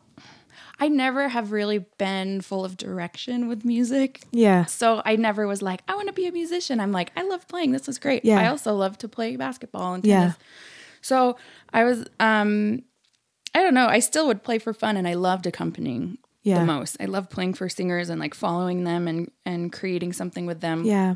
I 0.82 0.88
never 0.88 1.30
have 1.30 1.52
really 1.52 1.86
been 2.00 2.42
full 2.42 2.66
of 2.66 2.76
direction 2.76 3.48
with 3.48 3.64
music. 3.64 4.22
Yeah. 4.32 4.66
So 4.66 5.02
I 5.06 5.16
never 5.16 5.46
was 5.46 5.62
like, 5.62 5.82
I 5.88 5.96
want 5.96 6.08
to 6.08 6.14
be 6.14 6.26
a 6.26 6.32
musician. 6.32 6.80
I'm 6.80 6.92
like, 6.92 7.12
I 7.16 7.22
love 7.22 7.48
playing. 7.48 7.72
This 7.72 7.88
is 7.88 8.00
great. 8.00 8.26
Yeah. 8.26 8.40
I 8.40 8.48
also 8.48 8.74
love 8.74 8.98
to 8.98 9.08
play 9.08 9.36
basketball 9.36 9.94
and 9.94 10.04
Yeah. 10.04 10.20
tennis. 10.20 10.36
So 11.02 11.38
I 11.72 11.84
was, 11.84 12.06
um, 12.20 12.82
I 13.54 13.62
don't 13.62 13.76
know. 13.76 13.86
I 13.88 14.00
still 14.00 14.26
would 14.28 14.44
play 14.44 14.58
for 14.60 14.74
fun, 14.74 14.98
and 14.98 15.08
I 15.08 15.14
loved 15.14 15.46
accompanying 15.46 16.18
Yeah. 16.42 16.60
the 16.60 16.66
most. 16.66 16.98
I 17.00 17.06
love 17.06 17.30
playing 17.30 17.54
for 17.54 17.70
singers 17.70 18.10
and 18.10 18.20
like 18.20 18.34
following 18.34 18.84
them 18.84 19.08
and 19.08 19.30
and 19.46 19.72
creating 19.72 20.14
something 20.14 20.46
with 20.48 20.62
them. 20.62 20.84
Yeah. 20.86 21.16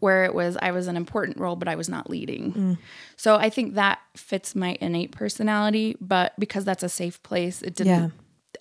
Where 0.00 0.24
it 0.26 0.34
was, 0.34 0.58
I 0.60 0.72
was 0.72 0.88
an 0.88 0.96
important 0.96 1.38
role, 1.38 1.56
but 1.56 1.68
I 1.68 1.74
was 1.74 1.88
not 1.88 2.10
leading. 2.10 2.52
Mm. 2.52 2.78
So 3.16 3.36
I 3.36 3.48
think 3.48 3.74
that 3.74 3.98
fits 4.14 4.54
my 4.54 4.76
innate 4.80 5.10
personality. 5.12 5.96
But 6.02 6.34
because 6.38 6.66
that's 6.66 6.82
a 6.82 6.88
safe 6.90 7.22
place, 7.22 7.62
it 7.62 7.74
didn't. 7.76 8.02
Yeah. 8.02 8.08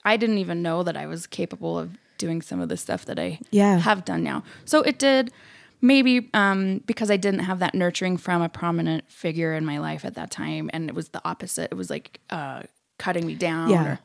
I 0.05 0.17
didn't 0.17 0.37
even 0.37 0.61
know 0.61 0.83
that 0.83 0.95
I 0.95 1.07
was 1.07 1.27
capable 1.27 1.77
of 1.79 1.97
doing 2.17 2.41
some 2.41 2.61
of 2.61 2.69
the 2.69 2.77
stuff 2.77 3.05
that 3.05 3.19
I 3.19 3.39
Yeah. 3.51 3.79
have 3.79 4.05
done 4.05 4.23
now. 4.23 4.43
So 4.63 4.81
it 4.81 4.97
did 4.99 5.31
maybe 5.81 6.29
um, 6.33 6.81
because 6.85 7.11
I 7.11 7.17
didn't 7.17 7.41
have 7.41 7.59
that 7.59 7.73
nurturing 7.75 8.17
from 8.17 8.41
a 8.41 8.47
prominent 8.49 9.11
figure 9.11 9.53
in 9.53 9.65
my 9.65 9.79
life 9.79 10.05
at 10.05 10.15
that 10.15 10.31
time, 10.31 10.69
and 10.73 10.87
it 10.89 10.95
was 10.95 11.09
the 11.09 11.21
opposite. 11.25 11.69
It 11.71 11.75
was 11.75 11.89
like 11.89 12.19
uh, 12.29 12.63
cutting 12.97 13.25
me 13.27 13.35
down. 13.35 13.69
Yeah. 13.69 13.85
Or 13.85 13.99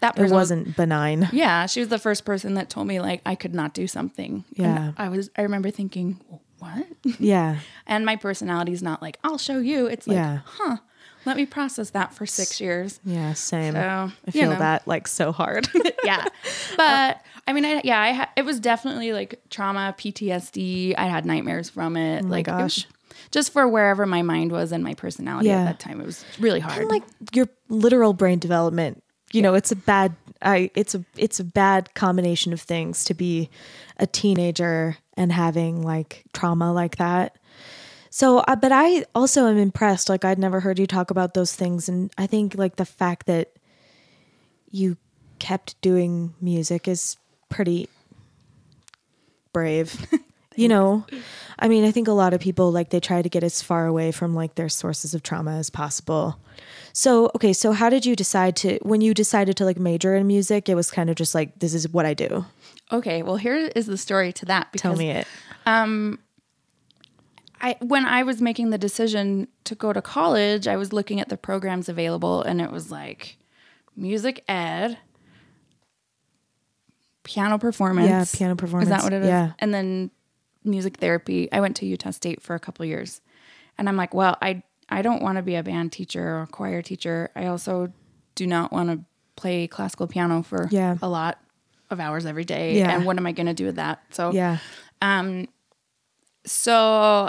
that 0.00 0.18
It 0.18 0.30
wasn't 0.30 0.76
benign. 0.76 1.28
Yeah, 1.32 1.66
she 1.66 1.80
was 1.80 1.88
the 1.88 1.98
first 2.00 2.24
person 2.24 2.54
that 2.54 2.68
told 2.68 2.86
me 2.86 3.00
like 3.00 3.20
I 3.26 3.34
could 3.34 3.54
not 3.54 3.74
do 3.74 3.86
something. 3.86 4.44
And 4.56 4.66
Yeah. 4.66 4.92
I 4.96 5.08
was. 5.08 5.30
I 5.36 5.42
remember 5.42 5.70
thinking, 5.70 6.20
what? 6.58 6.86
Yeah. 7.18 7.58
and 7.86 8.04
my 8.04 8.16
personality 8.16 8.72
is 8.72 8.82
not 8.82 9.02
like 9.02 9.18
I'll 9.24 9.38
show 9.38 9.58
you. 9.58 9.86
It's 9.86 10.06
like, 10.06 10.16
Yeah. 10.16 10.40
huh? 10.44 10.76
Let 11.26 11.36
me 11.36 11.46
process 11.46 11.90
that 11.90 12.14
for 12.14 12.26
six 12.26 12.60
years. 12.60 13.00
Yeah. 13.04 13.32
Same. 13.34 13.74
So, 13.74 14.10
I 14.26 14.30
feel 14.30 14.50
know. 14.50 14.58
that 14.58 14.86
like 14.86 15.08
so 15.08 15.32
hard. 15.32 15.68
yeah. 16.04 16.24
But 16.76 17.22
I 17.46 17.52
mean, 17.52 17.64
I, 17.64 17.80
yeah, 17.84 18.00
I 18.00 18.12
ha- 18.12 18.30
it 18.36 18.44
was 18.44 18.60
definitely 18.60 19.12
like 19.12 19.40
trauma, 19.50 19.94
PTSD. 19.98 20.94
I 20.96 21.06
had 21.06 21.24
nightmares 21.26 21.68
from 21.70 21.96
it. 21.96 22.24
Oh 22.24 22.28
like, 22.28 22.46
it 22.46 22.50
gosh. 22.50 22.86
just 23.30 23.52
for 23.52 23.66
wherever 23.66 24.06
my 24.06 24.22
mind 24.22 24.52
was 24.52 24.70
and 24.72 24.84
my 24.84 24.94
personality 24.94 25.48
Yeah. 25.48 25.62
at 25.62 25.64
that 25.64 25.80
time, 25.80 26.00
it 26.00 26.06
was 26.06 26.24
really 26.38 26.60
hard. 26.60 26.82
and 26.82 26.90
like 26.90 27.02
your 27.34 27.48
literal 27.68 28.12
brain 28.12 28.38
development 28.38 29.02
you 29.32 29.42
know 29.42 29.52
it's 29.52 29.70
a 29.70 29.76
bad 29.76 30.16
i 30.40 30.70
it's 30.74 30.94
a 30.94 31.04
it's 31.18 31.38
a 31.38 31.44
bad 31.44 31.92
combination 31.94 32.54
of 32.54 32.62
things 32.62 33.04
to 33.04 33.12
be 33.12 33.50
a 33.98 34.06
teenager 34.06 34.96
and 35.18 35.30
having 35.32 35.82
like 35.82 36.24
trauma 36.32 36.72
like 36.72 36.96
that 36.96 37.36
so 38.10 38.38
uh, 38.38 38.56
but 38.56 38.72
i 38.72 39.04
also 39.14 39.46
am 39.46 39.58
impressed 39.58 40.08
like 40.08 40.24
i'd 40.24 40.38
never 40.38 40.60
heard 40.60 40.78
you 40.78 40.86
talk 40.86 41.10
about 41.10 41.34
those 41.34 41.54
things 41.54 41.88
and 41.88 42.10
i 42.18 42.26
think 42.26 42.54
like 42.56 42.76
the 42.76 42.84
fact 42.84 43.26
that 43.26 43.52
you 44.70 44.96
kept 45.38 45.80
doing 45.80 46.34
music 46.40 46.88
is 46.88 47.16
pretty 47.48 47.88
brave. 49.52 50.06
You 50.56 50.66
know 50.66 51.06
i 51.60 51.68
mean 51.68 51.84
i 51.84 51.92
think 51.92 52.08
a 52.08 52.12
lot 52.12 52.34
of 52.34 52.40
people 52.40 52.72
like 52.72 52.90
they 52.90 52.98
try 52.98 53.22
to 53.22 53.28
get 53.28 53.44
as 53.44 53.62
far 53.62 53.86
away 53.86 54.10
from 54.10 54.34
like 54.34 54.56
their 54.56 54.68
sources 54.68 55.14
of 55.14 55.22
trauma 55.22 55.52
as 55.52 55.70
possible. 55.70 56.40
So 56.92 57.30
okay 57.36 57.52
so 57.52 57.70
how 57.70 57.88
did 57.88 58.04
you 58.04 58.16
decide 58.16 58.56
to 58.56 58.80
when 58.82 59.00
you 59.00 59.14
decided 59.14 59.56
to 59.58 59.64
like 59.64 59.78
major 59.78 60.16
in 60.16 60.26
music 60.26 60.68
it 60.68 60.74
was 60.74 60.90
kind 60.90 61.10
of 61.10 61.14
just 61.14 61.32
like 61.32 61.56
this 61.60 61.74
is 61.74 61.88
what 61.88 62.06
i 62.06 62.12
do. 62.12 62.44
Okay, 62.90 63.22
well, 63.22 63.36
here 63.36 63.54
is 63.54 63.86
the 63.86 63.98
story 63.98 64.32
to 64.32 64.46
that. 64.46 64.72
Because 64.72 64.82
tell 64.82 64.96
me 64.96 65.10
it 65.10 65.28
I 67.60 67.76
when 67.80 68.04
I 68.04 68.22
was 68.22 68.40
making 68.40 68.70
the 68.70 68.78
decision 68.78 69.48
to 69.64 69.74
go 69.74 69.92
to 69.92 70.00
college, 70.02 70.66
I 70.68 70.76
was 70.76 70.92
looking 70.92 71.20
at 71.20 71.28
the 71.28 71.36
programs 71.36 71.88
available, 71.88 72.42
and 72.42 72.60
it 72.60 72.70
was 72.70 72.90
like 72.90 73.36
music 73.96 74.44
ed, 74.48 74.98
piano 77.24 77.58
performance. 77.58 78.08
Yeah, 78.08 78.24
piano 78.38 78.56
performance. 78.56 78.90
Is 78.90 78.96
that 78.96 79.02
what 79.02 79.12
it 79.12 79.22
is? 79.22 79.28
Yeah. 79.28 79.52
And 79.58 79.72
then 79.74 80.10
music 80.64 80.96
therapy. 80.98 81.50
I 81.52 81.60
went 81.60 81.76
to 81.76 81.86
Utah 81.86 82.10
State 82.10 82.42
for 82.42 82.54
a 82.54 82.60
couple 82.60 82.84
years, 82.86 83.20
and 83.76 83.88
I'm 83.88 83.96
like, 83.96 84.14
well, 84.14 84.36
I 84.40 84.62
I 84.88 85.02
don't 85.02 85.22
want 85.22 85.36
to 85.36 85.42
be 85.42 85.54
a 85.56 85.62
band 85.62 85.92
teacher 85.92 86.36
or 86.36 86.42
a 86.42 86.46
choir 86.46 86.82
teacher. 86.82 87.30
I 87.36 87.46
also 87.46 87.92
do 88.34 88.46
not 88.46 88.72
want 88.72 88.90
to 88.90 89.04
play 89.36 89.66
classical 89.66 90.06
piano 90.06 90.42
for 90.42 90.68
Yeah. 90.70 90.96
a 91.02 91.08
lot 91.08 91.38
of 91.90 92.00
hours 92.00 92.24
every 92.26 92.44
day. 92.44 92.78
Yeah. 92.78 92.90
And 92.96 93.04
what 93.04 93.16
am 93.18 93.26
I 93.26 93.32
going 93.32 93.46
to 93.46 93.54
do 93.54 93.66
with 93.66 93.76
that? 93.76 94.02
So 94.10 94.32
yeah 94.32 94.58
Um, 95.00 95.46
so, 96.44 97.28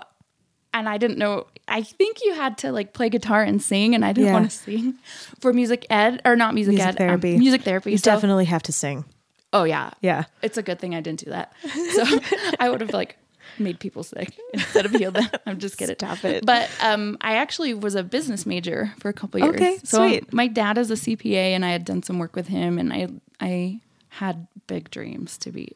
and 0.74 0.88
I 0.90 0.98
didn't 0.98 1.18
know. 1.18 1.48
I 1.68 1.84
think 1.84 2.18
you 2.24 2.34
had 2.34 2.58
to 2.60 2.72
like 2.72 2.94
play 2.94 3.10
guitar 3.10 3.44
and 3.44 3.62
sing, 3.62 3.94
and 3.96 4.04
I 4.04 4.14
didn't 4.14 4.28
Yeah. 4.28 4.34
want 4.34 4.52
to 4.52 4.58
sing 4.58 4.96
for 5.40 5.54
music 5.54 5.86
ed 5.90 6.22
or 6.26 6.36
not 6.36 6.54
music, 6.54 6.76
music 6.76 6.88
ed, 6.88 6.92
um, 7.02 7.08
therapy 7.08 7.38
music 7.38 7.62
therapy. 7.64 7.92
you 7.92 7.98
So- 7.98 8.12
definitely 8.12 8.46
have 8.46 8.64
to 8.64 8.72
sing 8.72 9.06
Oh 9.52 9.64
yeah, 9.64 9.90
yeah 10.02 10.26
It's 10.44 10.58
a 10.58 10.62
good 10.64 10.80
thing 10.80 10.94
I 10.94 11.02
didn't 11.02 11.20
do 11.26 11.32
that. 11.32 11.54
So 11.94 12.04
I 12.60 12.70
would 12.70 12.82
have 12.82 12.94
like 12.94 13.18
made 13.58 13.80
people 13.80 14.04
sick 14.04 14.38
instead 14.54 14.86
of 14.86 14.92
healed 14.92 15.16
them. 15.16 15.28
I'm 15.48 15.58
just 15.58 15.76
kidding. 15.78 15.96
Stop 15.96 16.24
it. 16.24 16.46
But 16.46 16.70
um, 16.82 17.18
I 17.20 17.36
actually 17.38 17.74
was 17.74 17.96
a 17.96 18.04
business 18.04 18.46
major 18.46 18.94
for 19.00 19.10
a 19.10 19.14
couple 19.14 19.40
years. 19.40 19.56
Okay, 19.56 19.78
so 19.84 20.08
sweet. 20.08 20.32
my 20.32 20.46
dad 20.48 20.78
is 20.78 20.92
a 20.92 20.94
CPA, 20.96 21.56
and 21.56 21.66
I 21.66 21.72
had 21.72 21.84
done 21.84 22.04
some 22.04 22.20
work 22.20 22.36
with 22.36 22.48
him, 22.48 22.78
and 22.78 22.94
I 22.94 23.08
I 23.42 23.80
had 24.10 24.46
big 24.68 24.92
dreams 24.92 25.38
to 25.40 25.52
be 25.52 25.74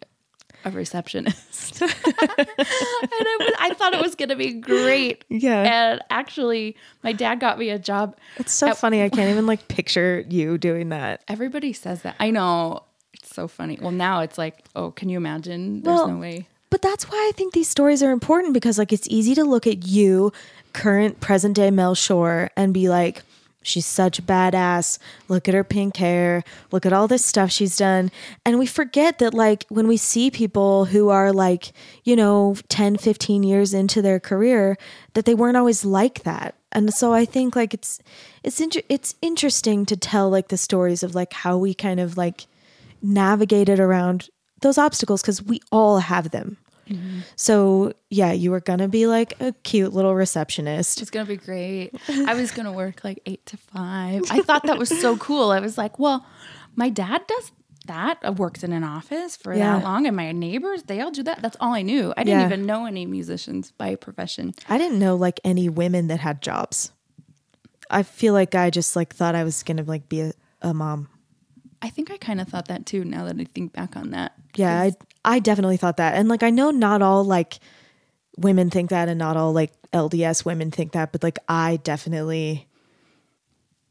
a 0.65 0.71
receptionist. 0.71 1.81
and 1.81 1.91
I, 1.91 3.37
was, 3.39 3.53
I 3.59 3.73
thought 3.73 3.93
it 3.93 4.01
was 4.01 4.15
going 4.15 4.29
to 4.29 4.35
be 4.35 4.53
great. 4.53 5.25
Yeah. 5.29 5.61
And 5.91 6.01
actually, 6.09 6.75
my 7.03 7.13
dad 7.13 7.39
got 7.39 7.59
me 7.59 7.69
a 7.69 7.79
job. 7.79 8.17
it's 8.37 8.51
so 8.53 8.73
funny 8.73 9.03
i 9.03 9.09
can't 9.09 9.29
even 9.31 9.45
like 9.45 9.67
picture 9.67 10.23
you 10.29 10.57
doing 10.57 10.89
that 10.89 11.21
Everybody 11.27 11.73
says 11.73 12.01
that. 12.03 12.15
I 12.19 12.31
know. 12.31 12.83
It's 13.13 13.33
so 13.33 13.47
funny. 13.47 13.77
Well, 13.81 13.91
now 13.91 14.21
it's 14.21 14.37
like, 14.37 14.63
oh, 14.75 14.91
can 14.91 15.09
you 15.09 15.17
imagine? 15.17 15.81
There's 15.81 15.95
Well, 15.97 16.07
no 16.09 16.17
way. 16.17 16.47
But 16.69 16.81
that's 16.81 17.05
why 17.09 17.17
I 17.29 17.31
think 17.35 17.53
these 17.53 17.69
stories 17.69 18.01
are 18.03 18.11
important 18.11 18.53
because 18.53 18.77
like 18.77 18.91
it's 18.91 19.07
easy 19.09 19.35
to 19.35 19.43
look 19.43 19.67
at 19.67 19.85
you, 19.85 20.31
current 20.73 21.19
present 21.19 21.55
day 21.55 21.69
Mel 21.71 21.93
Shore, 21.95 22.49
and 22.57 22.73
be 22.73 22.89
like, 22.89 23.21
she's 23.63 23.85
such 23.85 24.19
a 24.19 24.21
badass. 24.21 24.99
Look 25.27 25.47
at 25.47 25.55
her 25.55 25.63
pink 25.63 25.97
hair. 25.97 26.43
Look 26.71 26.85
at 26.85 26.93
all 26.93 27.07
this 27.07 27.25
stuff 27.25 27.51
she's 27.51 27.77
done. 27.77 28.11
And 28.45 28.59
we 28.59 28.65
forget 28.65 29.19
that 29.19 29.33
like 29.33 29.65
when 29.69 29.87
we 29.87 29.97
see 29.97 30.29
people 30.29 30.85
who 30.85 31.09
are 31.09 31.31
like, 31.31 31.73
you 32.03 32.15
know, 32.15 32.55
10, 32.69 32.97
15 32.97 33.43
years 33.43 33.73
into 33.73 34.01
their 34.01 34.19
career, 34.19 34.77
that 35.13 35.25
they 35.25 35.33
weren't 35.33 35.57
always 35.57 35.83
like 35.83 36.23
that. 36.23 36.55
And 36.71 36.93
so 36.93 37.13
I 37.13 37.25
think 37.25 37.55
like 37.55 37.73
it's 37.73 37.99
it's 38.43 38.59
inter- 38.59 38.81
it's 38.89 39.15
interesting 39.21 39.85
to 39.85 39.95
tell 39.95 40.29
like 40.29 40.49
the 40.49 40.57
stories 40.57 41.03
of 41.03 41.15
like 41.15 41.31
how 41.31 41.57
we 41.57 41.73
kind 41.73 41.99
of 41.99 42.17
like 42.17 42.47
navigated 43.01 43.79
around 43.79 44.29
those 44.61 44.77
obstacles 44.77 45.21
because 45.21 45.43
we 45.43 45.61
all 45.71 45.99
have 45.99 46.31
them. 46.31 46.57
So, 47.35 47.93
yeah, 48.09 48.31
you 48.31 48.51
were 48.51 48.59
going 48.59 48.79
to 48.79 48.87
be 48.87 49.07
like 49.07 49.39
a 49.41 49.53
cute 49.63 49.93
little 49.93 50.13
receptionist. 50.15 51.01
It's 51.01 51.09
gonna 51.11 51.25
be 51.25 51.37
great. 51.37 51.91
I 52.09 52.33
was 52.33 52.51
gonna 52.51 52.71
work 52.73 53.03
like 53.03 53.19
eight 53.25 53.45
to 53.47 53.57
five. 53.57 54.23
I 54.29 54.41
thought 54.41 54.63
that 54.63 54.77
was 54.77 54.89
so 55.01 55.17
cool. 55.27 55.51
I 55.51 55.59
was 55.59 55.77
like, 55.77 55.99
well, 55.99 56.25
my 56.75 56.89
dad 56.89 57.21
does 57.27 57.51
that. 57.87 58.19
uh, 58.25 58.31
Works 58.31 58.63
in 58.63 58.71
an 58.73 58.83
office 58.83 59.35
for 59.35 59.53
Yeah. 59.53 59.77
that 59.79 59.83
long, 59.83 60.05
and 60.07 60.15
my 60.15 60.31
neighbors 60.31 60.83
they 60.83 61.01
all 61.01 61.11
do 61.11 61.23
that. 61.23 61.41
That's 61.41 61.57
all 61.59 61.73
I 61.73 61.81
knew. 61.81 62.13
I 62.17 62.23
didn't 62.23 62.41
Yeah. 62.41 62.45
even 62.47 62.65
know 62.65 62.85
any 62.85 63.05
musicians 63.05 63.71
by 63.71 63.95
profession. 63.95 64.53
I 64.69 64.77
didn't 64.77 64.99
know 64.99 65.15
like 65.15 65.39
any 65.43 65.69
women 65.69 66.07
that 66.07 66.19
had 66.19 66.41
jobs. 66.41 66.91
I 67.89 68.03
feel 68.03 68.33
like 68.33 68.55
I 68.55 68.69
just 68.69 68.95
like 68.95 69.13
thought 69.13 69.35
I 69.35 69.43
was 69.43 69.63
going 69.63 69.77
to 69.77 69.83
like 69.83 70.09
be 70.09 70.21
a, 70.21 70.33
a 70.61 70.73
mom. 70.73 71.09
I 71.81 71.89
think 71.89 72.09
I 72.11 72.17
kind 72.17 72.39
of 72.39 72.47
thought 72.47 72.69
that 72.69 72.85
too. 72.85 73.03
Now 73.03 73.25
that 73.25 73.37
I 73.39 73.43
think 73.53 73.73
back 73.73 73.95
on 73.97 74.11
that, 74.11 74.31
Yeah, 74.55 74.79
I 74.81 74.93
I 75.25 75.39
definitely 75.39 75.77
thought 75.77 75.97
that. 75.97 76.15
And 76.15 76.27
like 76.29 76.43
I 76.43 76.49
know 76.49 76.71
not 76.71 77.01
all 77.01 77.23
like 77.23 77.59
women 78.37 78.69
think 78.69 78.89
that 78.89 79.07
and 79.09 79.19
not 79.19 79.37
all 79.37 79.53
like 79.53 79.71
LDS 79.91 80.43
women 80.45 80.71
think 80.71 80.91
that, 80.93 81.11
but 81.11 81.23
like 81.23 81.39
I 81.47 81.77
definitely 81.83 82.67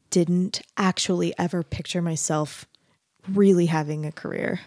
didn't 0.09 0.61
actually 0.77 1.33
ever 1.39 1.63
picture 1.63 2.01
myself 2.01 2.65
really 3.31 3.65
having 3.67 4.05
a 4.05 4.11
career. 4.11 4.59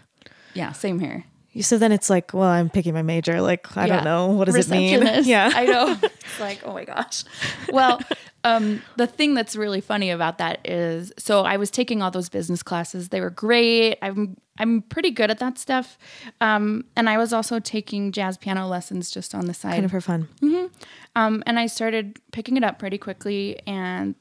yeah, 0.54 0.72
same 0.72 0.98
here. 0.98 1.24
So 1.60 1.78
then 1.78 1.90
it's 1.92 2.10
like, 2.10 2.34
well, 2.34 2.48
I'm 2.48 2.68
picking 2.68 2.92
my 2.92 3.00
major. 3.02 3.40
Like, 3.40 3.76
I 3.78 3.86
Yeah. 3.86 3.96
don't 3.96 4.04
know. 4.04 4.26
What 4.28 4.44
does 4.46 4.56
it 4.56 4.68
mean? 4.70 5.02
Yeah. 5.24 5.50
I 5.54 5.64
know. 5.64 5.96
It's 6.02 6.40
like, 6.40 6.60
oh 6.64 6.72
my 6.74 6.84
gosh. 6.84 7.24
Well, 7.70 7.98
um, 8.46 8.82
the 8.96 9.06
thing 9.06 9.34
that's 9.34 9.56
really 9.56 9.80
funny 9.80 10.10
about 10.10 10.38
that 10.38 10.60
is, 10.64 11.12
so 11.18 11.44
I 11.44 11.56
was 11.56 11.70
taking 11.70 12.00
all 12.02 12.10
those 12.10 12.28
business 12.28 12.62
classes. 12.62 13.08
They 13.08 13.20
were 13.20 13.30
great. 13.30 13.98
I'm 14.02 14.36
I'm 14.58 14.82
pretty 14.82 15.10
good 15.10 15.30
at 15.30 15.38
that 15.40 15.58
stuff, 15.58 15.98
um, 16.40 16.84
and 16.96 17.10
I 17.10 17.18
was 17.18 17.32
also 17.32 17.58
taking 17.58 18.12
jazz 18.12 18.38
piano 18.38 18.66
lessons 18.66 19.10
just 19.10 19.34
on 19.34 19.46
the 19.46 19.54
side. 19.54 19.72
kind 19.72 19.84
of 19.84 19.90
for 19.90 20.00
fun. 20.00 20.28
Um, 21.14 21.42
and 21.46 21.58
I 21.58 21.66
started 21.66 22.18
picking 22.32 22.56
it 22.56 22.64
up 22.64 22.78
pretty 22.78 22.98
quickly 22.98 23.58
and 23.66 24.14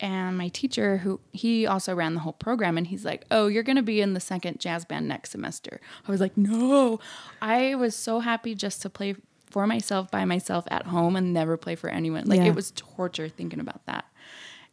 and 0.00 0.36
my 0.36 0.48
teacher 0.48 0.98
who 0.98 1.20
he 1.32 1.64
also 1.64 1.94
ran 1.94 2.14
the 2.14 2.20
whole 2.20 2.32
program 2.32 2.76
and 2.76 2.86
he's 2.88 3.04
like, 3.04 3.24
"Oh, 3.30 3.46
you're 3.46 3.62
going 3.62 3.76
to 3.76 3.82
be 3.82 4.00
in 4.00 4.14
the 4.14 4.20
second 4.20 4.58
jazz 4.60 4.84
band 4.84 5.08
next 5.08 5.30
semester." 5.30 5.80
I 6.06 6.10
was 6.10 6.20
like, 6.20 6.36
"No." 6.36 6.98
I 7.40 7.74
was 7.76 7.94
so 7.94 8.20
happy 8.20 8.54
just 8.54 8.82
to 8.82 8.90
play 8.90 9.14
for 9.52 9.66
myself 9.66 10.10
by 10.10 10.24
myself 10.24 10.64
at 10.70 10.86
home 10.86 11.14
and 11.14 11.32
never 11.32 11.56
play 11.56 11.74
for 11.76 11.90
anyone. 11.90 12.24
Like 12.26 12.40
Yeah. 12.40 12.46
it 12.46 12.54
was 12.54 12.72
torture 12.74 13.28
thinking 13.28 13.60
about 13.60 13.84
that. 13.86 14.06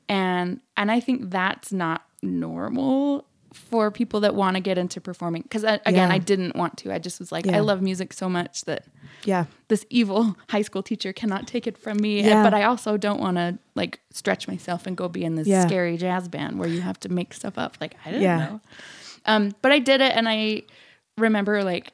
And 0.07 0.61
and 0.77 0.89
I 0.91 0.99
think 0.99 1.29
that's 1.29 1.71
not 1.71 2.03
normal 2.23 3.25
for 3.53 3.89
people 3.89 4.19
that 4.21 4.35
want 4.35 4.55
to 4.55 4.61
get 4.61 4.77
into 4.77 5.01
performing 5.01 5.43
cuz 5.49 5.63
again, 5.63 5.81
Yeah. 6.09 6.09
I 6.09 6.17
didn't 6.19 6.55
want 6.55 6.77
to. 6.77 6.93
I 6.93 6.99
just 6.99 7.19
was 7.19 7.31
like, 7.31 7.45
Yeah. 7.45 7.57
I 7.57 7.59
love 7.59 7.81
music 7.81 8.13
so 8.13 8.29
much 8.29 8.63
that 8.65 8.85
Yeah. 9.25 9.45
this 9.67 9.85
evil 9.89 10.35
high 10.49 10.61
school 10.61 10.83
teacher 10.83 11.11
cannot 11.13 11.47
take 11.47 11.67
it 11.67 11.77
from 11.77 11.97
me. 11.97 12.23
Yeah. 12.23 12.43
But 12.43 12.53
I 12.53 12.63
also 12.63 12.95
don't 12.95 13.19
want 13.19 13.37
to 13.37 13.57
like 13.75 13.99
stretch 14.11 14.47
myself 14.47 14.87
and 14.87 14.95
go 14.95 15.09
be 15.09 15.23
in 15.25 15.35
this 15.35 15.47
scary 15.47 15.97
jazz 15.97 16.27
band 16.27 16.57
where 16.59 16.69
you 16.69 16.81
have 16.81 16.99
to 17.01 17.09
make 17.09 17.33
stuff 17.33 17.57
up. 17.57 17.75
Like 17.81 17.95
I 18.05 18.11
didn't 18.11 18.23
Yeah. 18.23 18.37
know. 18.45 18.61
Um, 19.25 19.51
but 19.61 19.71
I 19.71 19.79
did 19.79 19.99
it, 20.01 20.15
and 20.15 20.29
I 20.29 20.63
remember 21.17 21.63
like 21.63 21.91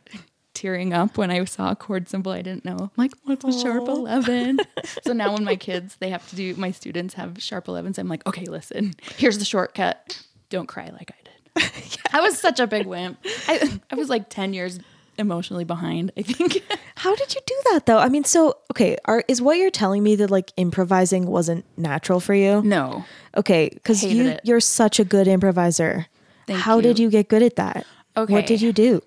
tearing 0.55 0.93
up 0.93 1.17
when 1.17 1.29
I 1.29 1.43
saw 1.45 1.71
a 1.71 1.75
chord 1.75 2.09
symbol 2.09 2.31
I 2.31 2.41
didn't 2.41 2.65
know. 2.65 2.77
I'm 2.79 2.91
like, 2.97 3.11
what's 3.23 3.45
a 3.45 3.51
sharp 3.51 3.87
eleven? 3.87 4.59
so 5.03 5.13
now 5.13 5.33
when 5.33 5.43
my 5.43 5.55
kids 5.55 5.97
they 5.97 6.09
have 6.09 6.27
to 6.29 6.35
do 6.35 6.55
my 6.55 6.71
students 6.71 7.13
have 7.15 7.41
sharp 7.41 7.67
elevens, 7.67 7.99
I'm 7.99 8.07
like, 8.07 8.25
okay, 8.25 8.45
listen, 8.45 8.93
here's 9.17 9.37
the 9.37 9.45
shortcut. 9.45 10.21
Don't 10.49 10.67
cry 10.67 10.89
like 10.89 11.11
I 11.11 11.23
did. 11.23 11.99
I 12.13 12.21
was 12.21 12.39
such 12.39 12.59
a 12.59 12.67
big 12.67 12.85
wimp. 12.85 13.19
I, 13.47 13.79
I 13.91 13.95
was 13.95 14.09
like 14.09 14.29
ten 14.29 14.53
years 14.53 14.79
emotionally 15.17 15.63
behind. 15.63 16.11
I 16.17 16.21
think. 16.21 16.63
How 16.95 17.15
did 17.15 17.35
you 17.35 17.41
do 17.45 17.55
that 17.71 17.85
though? 17.85 17.99
I 17.99 18.09
mean, 18.09 18.23
so 18.23 18.57
okay, 18.71 18.97
are 19.05 19.23
is 19.27 19.41
what 19.41 19.57
you're 19.57 19.71
telling 19.71 20.03
me 20.03 20.15
that 20.17 20.31
like 20.31 20.51
improvising 20.57 21.27
wasn't 21.27 21.65
natural 21.77 22.19
for 22.19 22.33
you? 22.33 22.61
no. 22.61 23.05
Okay, 23.37 23.69
because 23.73 24.03
you 24.03 24.27
it. 24.27 24.41
you're 24.45 24.61
such 24.61 24.99
a 24.99 25.03
good 25.03 25.27
improviser. 25.27 26.07
Thank 26.47 26.59
How 26.59 26.79
did 26.79 26.99
you. 26.99 27.05
you 27.05 27.11
get 27.11 27.27
good 27.27 27.43
at 27.43 27.57
that? 27.57 27.85
Okay. 28.15 28.31
What 28.31 28.47
did 28.47 28.61
you 28.61 28.71
do? 28.71 29.01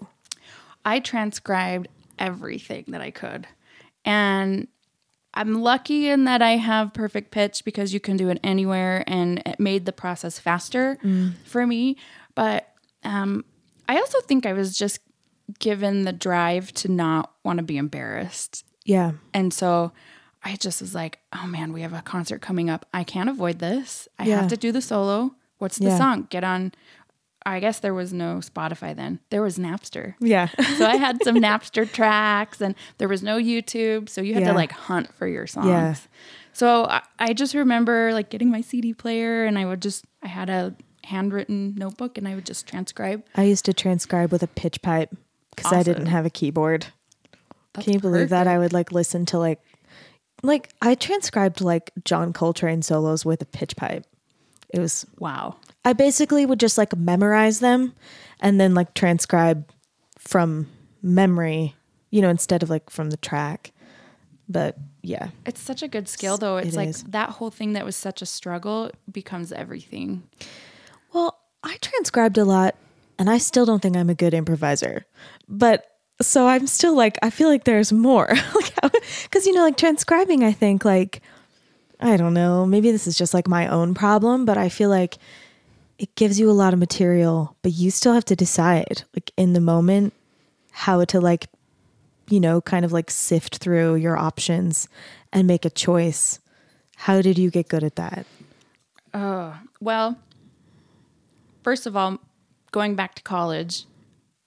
I 0.89 1.01
transcribed 1.01 1.89
everything 2.19 2.85
that 2.89 3.01
I 3.01 3.11
could. 3.11 3.47
And 4.05 4.69
I'm 5.35 5.61
lucky 5.63 6.09
in 6.09 6.25
that 6.25 6.41
I 6.43 6.53
have 6.57 6.95
perfect 6.95 7.31
pitch 7.31 7.65
because 7.65 7.93
you 7.93 8.01
can 8.01 8.17
do 8.17 8.29
it 8.31 8.41
anywhere 8.43 9.05
and 9.07 9.43
it 9.45 9.61
made 9.61 9.85
the 9.85 9.93
process 9.93 10.39
faster 10.39 10.99
for 11.45 11.67
me. 11.67 11.97
But 12.35 12.69
um, 13.05 13.45
I 13.89 13.97
also 13.99 14.21
think 14.23 14.47
I 14.47 14.53
was 14.55 14.77
just 14.77 15.01
given 15.59 16.03
the 16.05 16.13
drive 16.13 16.73
to 16.75 16.89
not 16.91 17.33
want 17.45 17.59
to 17.59 17.63
be 17.63 17.77
embarrassed. 17.77 18.65
Yeah. 18.85 19.13
And 19.35 19.53
so 19.53 19.93
I 20.43 20.57
just 20.57 20.81
was 20.81 20.95
like, 20.95 21.19
oh 21.35 21.47
man, 21.47 21.73
we 21.73 21.83
have 21.83 21.93
a 21.93 22.03
concert 22.03 22.41
coming 22.41 22.71
up. 22.71 22.87
I 22.95 23.05
can't 23.05 23.29
avoid 23.29 23.59
this. 23.59 24.09
I 24.19 24.25
Yeah. 24.25 24.41
have 24.41 24.49
to 24.49 24.57
do 24.57 24.73
the 24.73 24.81
solo. 24.83 25.35
What's 25.59 25.79
the 25.79 25.87
Yeah. 25.89 25.99
song? 25.99 26.27
Get 26.31 26.45
on. 26.45 26.73
I 27.47 27.61
guess 27.61 27.81
there 27.81 27.95
was 27.95 28.13
no 28.13 28.37
Spotify 28.37 28.95
then. 28.95 29.21
There 29.31 29.43
was 29.43 29.59
Napster. 29.59 30.15
Yeah. 30.21 30.49
So 30.77 30.85
I 30.87 30.97
had 30.97 31.23
some 31.25 31.37
Napster 31.41 31.91
tracks 31.91 32.61
and 32.61 32.75
there 32.99 33.09
was 33.09 33.23
no 33.23 33.39
YouTube. 33.39 34.09
So 34.09 34.21
you 34.21 34.35
had 34.35 34.43
Yeah. 34.43 34.51
to 34.51 34.55
like 34.55 34.73
hunt 34.73 35.15
for 35.15 35.27
your 35.27 35.47
songs. 35.47 35.67
Yeah. 35.69 35.95
So 36.53 36.85
I, 36.87 37.03
I 37.19 37.33
just 37.33 37.55
remember 37.55 38.13
like 38.13 38.29
getting 38.31 38.51
my 38.51 38.61
CD 38.61 38.93
player 38.93 39.45
and 39.45 39.59
I 39.59 39.65
would 39.65 39.81
just, 39.81 40.05
I 40.23 40.27
had 40.29 40.51
a 40.51 40.75
handwritten 41.05 41.75
notebook 41.77 42.19
and 42.19 42.27
I 42.29 42.35
would 42.35 42.45
just 42.45 42.67
transcribe. 42.67 43.25
I 43.35 43.45
used 43.45 43.65
to 43.67 43.73
transcribe 43.73 44.31
with 44.33 44.43
a 44.43 44.49
pitch 44.49 44.83
pipe 44.83 45.15
because 45.57 45.73
I 45.73 45.83
didn't 45.83 46.07
have 46.07 46.27
a 46.27 46.31
keyboard. 46.31 46.87
That's 47.73 47.85
Can 47.85 47.95
you 47.95 48.01
believe 48.01 48.29
that? 48.31 48.47
I 48.47 48.59
would 48.59 48.73
like 48.73 48.93
listen 48.93 49.25
to 49.27 49.39
like 49.39 49.61
like 50.43 50.71
I 50.83 50.95
transcribed 50.95 51.61
like 51.61 51.93
John 52.05 52.33
Coltrane 52.33 52.83
solos 52.83 53.25
with 53.25 53.41
a 53.43 53.47
pitch 53.47 53.77
pipe. 53.77 54.05
It 54.71 54.81
was 54.81 55.07
Wow. 55.19 55.57
I 55.89 55.95
basically 55.95 56.45
would 56.45 56.61
just 56.61 56.77
like 56.77 56.95
memorize 56.95 57.61
them 57.61 57.95
and 58.41 58.61
then 58.61 58.75
like 58.75 58.93
transcribe 58.93 59.67
from 60.19 60.69
memory, 61.01 61.75
you 62.11 62.21
know, 62.21 62.29
instead 62.29 62.63
of 62.63 62.69
like 62.69 62.91
from 62.91 63.09
the 63.09 63.17
track. 63.17 63.73
But 64.51 64.77
yeah. 65.01 65.31
It's 65.47 65.63
such 65.63 65.83
a 65.83 65.89
good 65.89 66.07
skill 66.07 66.37
though. 66.37 66.59
It's 66.59 66.75
It 66.75 66.77
like 66.77 66.89
is. 66.91 67.05
that 67.05 67.31
whole 67.31 67.51
thing 67.51 67.73
that 67.73 67.87
was 67.87 67.97
such 67.97 68.21
a 68.21 68.27
struggle 68.27 68.91
becomes 69.11 69.51
everything. 69.51 70.25
Well, 71.15 71.39
I 71.63 71.79
transcribed 71.81 72.37
a 72.37 72.45
lot 72.45 72.75
and 73.19 73.31
I 73.31 73.39
still 73.39 73.65
don't 73.65 73.81
think 73.81 73.97
I'm 73.97 74.11
a 74.11 74.15
good 74.15 74.35
improviser. 74.35 75.07
But 75.49 75.87
so 76.21 76.49
I'm 76.49 76.67
still 76.67 76.95
like 76.95 77.17
I 77.23 77.31
feel 77.31 77.49
like 77.49 77.65
there's 77.65 77.95
more. 77.95 78.27
cuz 79.31 79.47
you 79.47 79.55
know 79.55 79.63
like 79.63 79.79
transcribing 79.79 80.45
I 80.45 80.53
think 80.53 80.85
like 80.85 81.23
I 81.99 82.19
don't 82.19 82.35
know, 82.35 82.67
maybe 82.67 82.91
this 82.93 83.07
is 83.07 83.17
just 83.17 83.33
like 83.33 83.49
my 83.49 83.67
own 83.69 83.95
problem, 83.95 84.45
but 84.45 84.59
I 84.59 84.69
feel 84.69 84.91
like 84.91 85.17
it 85.99 86.15
gives 86.15 86.39
you 86.39 86.51
a 86.51 86.53
lot 86.53 86.73
of 86.73 86.79
material, 86.79 87.57
but 87.63 87.73
you 87.73 87.91
still 87.91 88.15
have 88.15 88.25
to 88.27 88.37
decide 88.37 89.03
like 89.15 89.31
in 89.37 89.53
the 89.53 89.61
moment 89.61 90.13
how 90.71 91.05
to 91.05 91.21
like 91.21 91.49
you 92.29 92.41
know, 92.41 92.61
kind 92.61 92.85
of 92.85 92.93
like 92.93 93.11
sift 93.11 93.59
through 93.59 93.97
your 93.97 94.17
options 94.17 94.89
and 95.33 95.47
make 95.47 95.65
a 95.65 95.71
choice. 95.71 96.41
How 96.97 97.23
did 97.23 97.39
you 97.39 97.51
get 97.51 97.69
good 97.69 97.85
at 97.85 97.97
that? 97.97 98.27
Oh, 99.15 99.59
Well, 99.81 100.19
first 101.63 101.87
of 101.87 101.97
all, 101.97 102.19
going 102.71 102.95
back 102.95 103.15
to 103.15 103.23
college, 103.23 103.85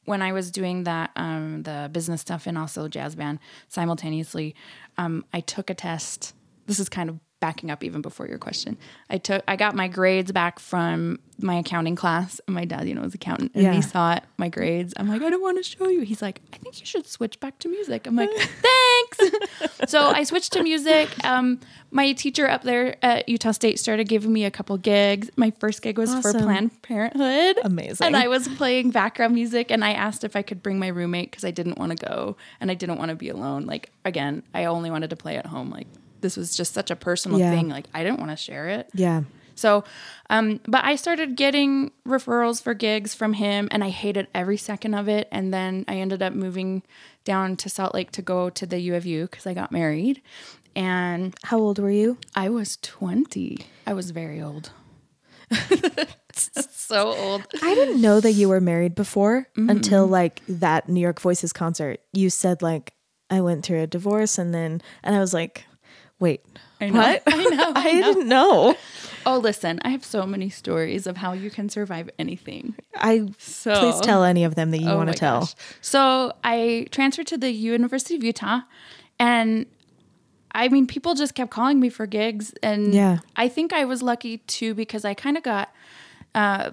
when 0.05 0.21
I 0.21 0.33
was 0.33 0.51
doing 0.51 0.83
that, 0.83 1.11
um, 1.15 1.63
the 1.63 1.89
business 1.91 2.21
stuff 2.21 2.45
and 2.45 2.57
also 2.57 2.87
jazz 2.87 3.15
band 3.15 3.39
simultaneously, 3.67 4.55
um, 4.97 5.25
I 5.33 5.39
took 5.39 5.69
a 5.69 5.73
test. 5.73 6.33
This 6.67 6.79
is 6.79 6.89
kind 6.89 7.09
of 7.09 7.19
backing 7.41 7.69
up 7.69 7.83
even 7.83 8.01
before 8.01 8.25
your 8.27 8.37
question. 8.37 8.77
I 9.09 9.17
took, 9.17 9.43
I 9.47 9.57
got 9.57 9.75
my 9.75 9.89
grades 9.89 10.31
back 10.31 10.59
from 10.59 11.19
my 11.39 11.55
accounting 11.55 11.95
class. 11.95 12.39
And 12.47 12.53
my 12.53 12.63
dad, 12.65 12.87
you 12.87 12.93
know, 12.95 13.01
was 13.01 13.15
accountant, 13.15 13.51
and 13.55 13.63
Yeah. 13.63 13.73
he 13.73 13.81
saw 13.81 14.13
it, 14.13 14.23
my 14.37 14.47
grades. 14.47 14.93
I'm 14.95 15.09
like, 15.09 15.21
I 15.23 15.29
don't 15.29 15.41
want 15.41 15.57
to 15.57 15.63
show 15.63 15.87
you. 15.89 16.01
He's 16.01 16.21
like, 16.21 16.39
I 16.53 16.57
think 16.57 16.79
you 16.79 16.85
should 16.85 17.07
switch 17.07 17.39
back 17.39 17.57
to 17.59 17.67
music. 17.67 18.05
I'm 18.07 18.15
like, 18.15 18.29
thanks. 18.37 19.35
so 19.87 20.07
I 20.09 20.23
switched 20.23 20.53
to 20.53 20.63
music. 20.63 21.09
Um, 21.25 21.59
my 21.89 22.13
teacher 22.13 22.47
up 22.47 22.61
there 22.61 22.95
at 23.03 23.27
Utah 23.27 23.51
State 23.51 23.79
started 23.79 24.07
giving 24.07 24.31
me 24.31 24.45
a 24.45 24.51
couple 24.51 24.77
gigs. 24.77 25.29
My 25.35 25.51
first 25.59 25.81
gig 25.81 25.97
was 25.97 26.13
for 26.19 26.31
Planned 26.31 26.79
Parenthood. 26.83 27.57
Amazing. 27.63 28.05
And 28.05 28.15
I 28.15 28.27
was 28.27 28.47
playing 28.47 28.91
background 28.91 29.33
music 29.33 29.71
and 29.71 29.83
I 29.83 29.93
asked 29.93 30.23
if 30.23 30.35
I 30.35 30.43
could 30.43 30.61
bring 30.61 30.77
my 30.79 30.87
roommate 30.87 31.31
because 31.31 31.43
I 31.43 31.51
didn't 31.51 31.79
want 31.79 31.97
to 31.97 32.05
go 32.05 32.37
and 32.59 32.69
I 32.69 32.75
didn't 32.75 32.97
want 32.99 33.09
to 33.09 33.15
be 33.15 33.29
alone. 33.29 33.65
Like, 33.65 33.89
again, 34.05 34.43
I 34.53 34.65
only 34.65 34.91
wanted 34.91 35.09
to 35.09 35.15
play 35.15 35.37
at 35.37 35.47
home. 35.47 35.71
Like, 35.71 35.87
this 36.21 36.37
was 36.37 36.55
just 36.55 36.73
such 36.73 36.89
a 36.91 36.95
personal 36.95 37.39
Yeah. 37.39 37.51
thing. 37.51 37.69
Like, 37.69 37.85
I 37.93 38.03
didn't 38.03 38.19
want 38.19 38.31
to 38.31 38.37
share 38.37 38.69
it. 38.69 38.89
Yeah. 38.93 39.23
So, 39.55 39.83
um, 40.29 40.59
but 40.67 40.83
I 40.85 40.95
started 40.95 41.35
getting 41.35 41.91
referrals 42.07 42.63
for 42.63 42.73
gigs 42.73 43.13
from 43.13 43.33
him, 43.33 43.67
and 43.71 43.83
I 43.83 43.89
hated 43.89 44.27
every 44.33 44.57
second 44.57 44.93
of 44.95 45.07
it. 45.07 45.27
And 45.31 45.53
then 45.53 45.85
I 45.87 45.95
ended 45.97 46.21
up 46.23 46.33
moving 46.33 46.81
down 47.25 47.57
to 47.57 47.69
Salt 47.69 47.93
Lake 47.93 48.11
to 48.13 48.21
go 48.23 48.49
to 48.49 48.65
the 48.65 48.79
U 48.79 48.95
of 48.95 49.05
U 49.05 49.27
because 49.27 49.45
I 49.45 49.53
got 49.53 49.71
married, 49.71 50.21
and 50.75 51.35
How 51.43 51.59
old 51.59 51.77
were 51.79 51.91
you? 51.91 52.17
I 52.33 52.49
was 52.49 52.77
twenty. 52.81 53.57
I 53.85 53.93
was 53.93 54.11
very 54.11 54.41
old. 54.41 54.71
so 56.33 57.13
old. 57.13 57.45
I 57.61 57.75
didn't 57.75 58.01
know 58.01 58.19
that 58.19 58.31
you 58.33 58.49
were 58.49 58.61
married 58.61 58.95
before 58.95 59.47
Mm-hmm. 59.57 59.69
until 59.69 60.07
like 60.07 60.41
that 60.47 60.87
New 60.89 61.01
York 61.01 61.19
Voices 61.19 61.53
concert. 61.53 61.99
You 62.13 62.29
said 62.29 62.61
like 62.61 62.93
I 63.29 63.41
went 63.41 63.65
through 63.65 63.81
a 63.81 63.87
divorce 63.87 64.37
and 64.37 64.53
then 64.53 64.81
and 65.03 65.15
I 65.15 65.19
was 65.19 65.33
like, 65.33 65.65
wait, 66.21 66.41
I 66.79 66.89
know. 66.89 66.99
what? 67.01 67.23
I 67.27 67.43
know. 67.43 67.71
I 67.75 67.91
know. 67.99 68.13
didn't 68.13 68.27
know. 68.29 68.75
Oh, 69.25 69.37
listen, 69.37 69.79
I 69.83 69.89
have 69.89 70.03
so 70.05 70.25
many 70.25 70.49
stories 70.49 71.05
of 71.05 71.17
how 71.17 71.33
you 71.33 71.51
can 71.51 71.67
survive 71.69 72.09
anything. 72.17 72.75
I 72.95 73.27
So 73.37 73.75
please 73.79 73.99
tell 74.01 74.23
any 74.23 74.43
of 74.45 74.55
them 74.55 74.71
that 74.71 74.79
you 74.79 74.89
Oh 74.89 74.95
want 74.97 75.09
to 75.11 75.15
tell. 75.15 75.41
gosh. 75.41 75.55
So 75.81 76.33
I 76.43 76.87
transferred 76.91 77.27
to 77.27 77.37
the 77.37 77.51
University 77.51 78.15
of 78.15 78.23
Utah, 78.23 78.61
and 79.19 79.65
I 80.53 80.69
mean, 80.69 80.87
people 80.87 81.13
just 81.13 81.35
kept 81.35 81.51
calling 81.51 81.79
me 81.79 81.89
for 81.89 82.05
gigs, 82.07 82.53
and 82.63 82.93
Yeah. 82.93 83.19
I 83.35 83.47
think 83.47 83.73
I 83.73 83.85
was 83.85 84.01
lucky 84.01 84.37
too 84.39 84.73
because 84.73 85.05
I 85.05 85.13
kind 85.13 85.37
of 85.37 85.43
got 85.43 85.69
uh, 86.33 86.71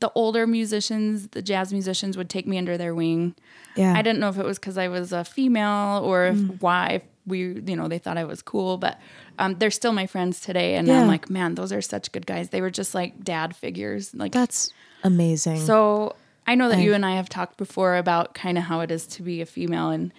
the 0.00 0.10
older 0.14 0.46
musicians, 0.46 1.28
the 1.28 1.42
jazz 1.42 1.72
musicians, 1.72 2.16
would 2.16 2.28
take 2.30 2.46
me 2.46 2.58
under 2.58 2.76
their 2.76 2.94
wing. 2.94 3.34
Yeah. 3.76 3.94
I 3.96 4.02
didn't 4.02 4.18
know 4.20 4.28
if 4.28 4.38
it 4.38 4.44
was 4.44 4.58
because 4.58 4.76
I 4.78 4.88
was 4.88 5.12
a 5.12 5.24
female 5.24 6.02
or 6.04 6.26
if 6.26 6.38
why 6.60 6.86
if 6.88 7.02
we, 7.26 7.60
you 7.66 7.76
know, 7.76 7.88
they 7.88 7.98
thought 7.98 8.16
I 8.18 8.24
was 8.24 8.40
cool, 8.42 8.76
but 8.78 8.98
um, 9.38 9.56
they're 9.58 9.70
still 9.70 9.92
my 9.92 10.06
friends 10.06 10.40
today, 10.40 10.76
and 10.76 10.86
Yeah. 10.86 11.00
I'm 11.00 11.08
like, 11.08 11.28
man, 11.28 11.54
those 11.56 11.72
are 11.72 11.82
such 11.82 12.12
good 12.12 12.26
guys. 12.26 12.50
They 12.50 12.60
were 12.60 12.70
just 12.70 12.94
like 12.94 13.22
dad 13.24 13.54
figures, 13.56 14.14
like 14.14 14.32
That's 14.32 14.72
amazing. 15.04 15.60
so 15.60 16.14
I 16.46 16.54
know 16.54 16.68
that 16.68 16.78
I- 16.78 16.82
you 16.82 16.94
and 16.94 17.04
I 17.04 17.16
have 17.16 17.28
talked 17.28 17.56
before 17.56 17.96
about 17.96 18.34
kind 18.34 18.56
of 18.58 18.64
how 18.64 18.80
it 18.80 18.90
is 18.90 19.06
to 19.08 19.22
be 19.22 19.40
a 19.40 19.46
female 19.46 19.90
and 19.90 20.12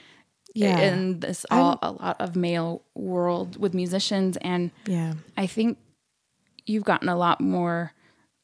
Yeah. 0.54 0.80
in 0.80 1.20
this 1.22 1.46
all 1.52 1.78
a 1.82 1.92
lot 1.92 2.18
of 2.20 2.36
male 2.36 2.82
world 2.96 3.58
with 3.58 3.74
musicians 3.74 4.38
and 4.38 4.72
yeah. 4.86 5.14
I 5.38 5.48
think 5.48 5.78
you've 6.66 6.84
gotten 6.84 7.08
a 7.10 7.16
lot 7.16 7.40
more 7.40 7.94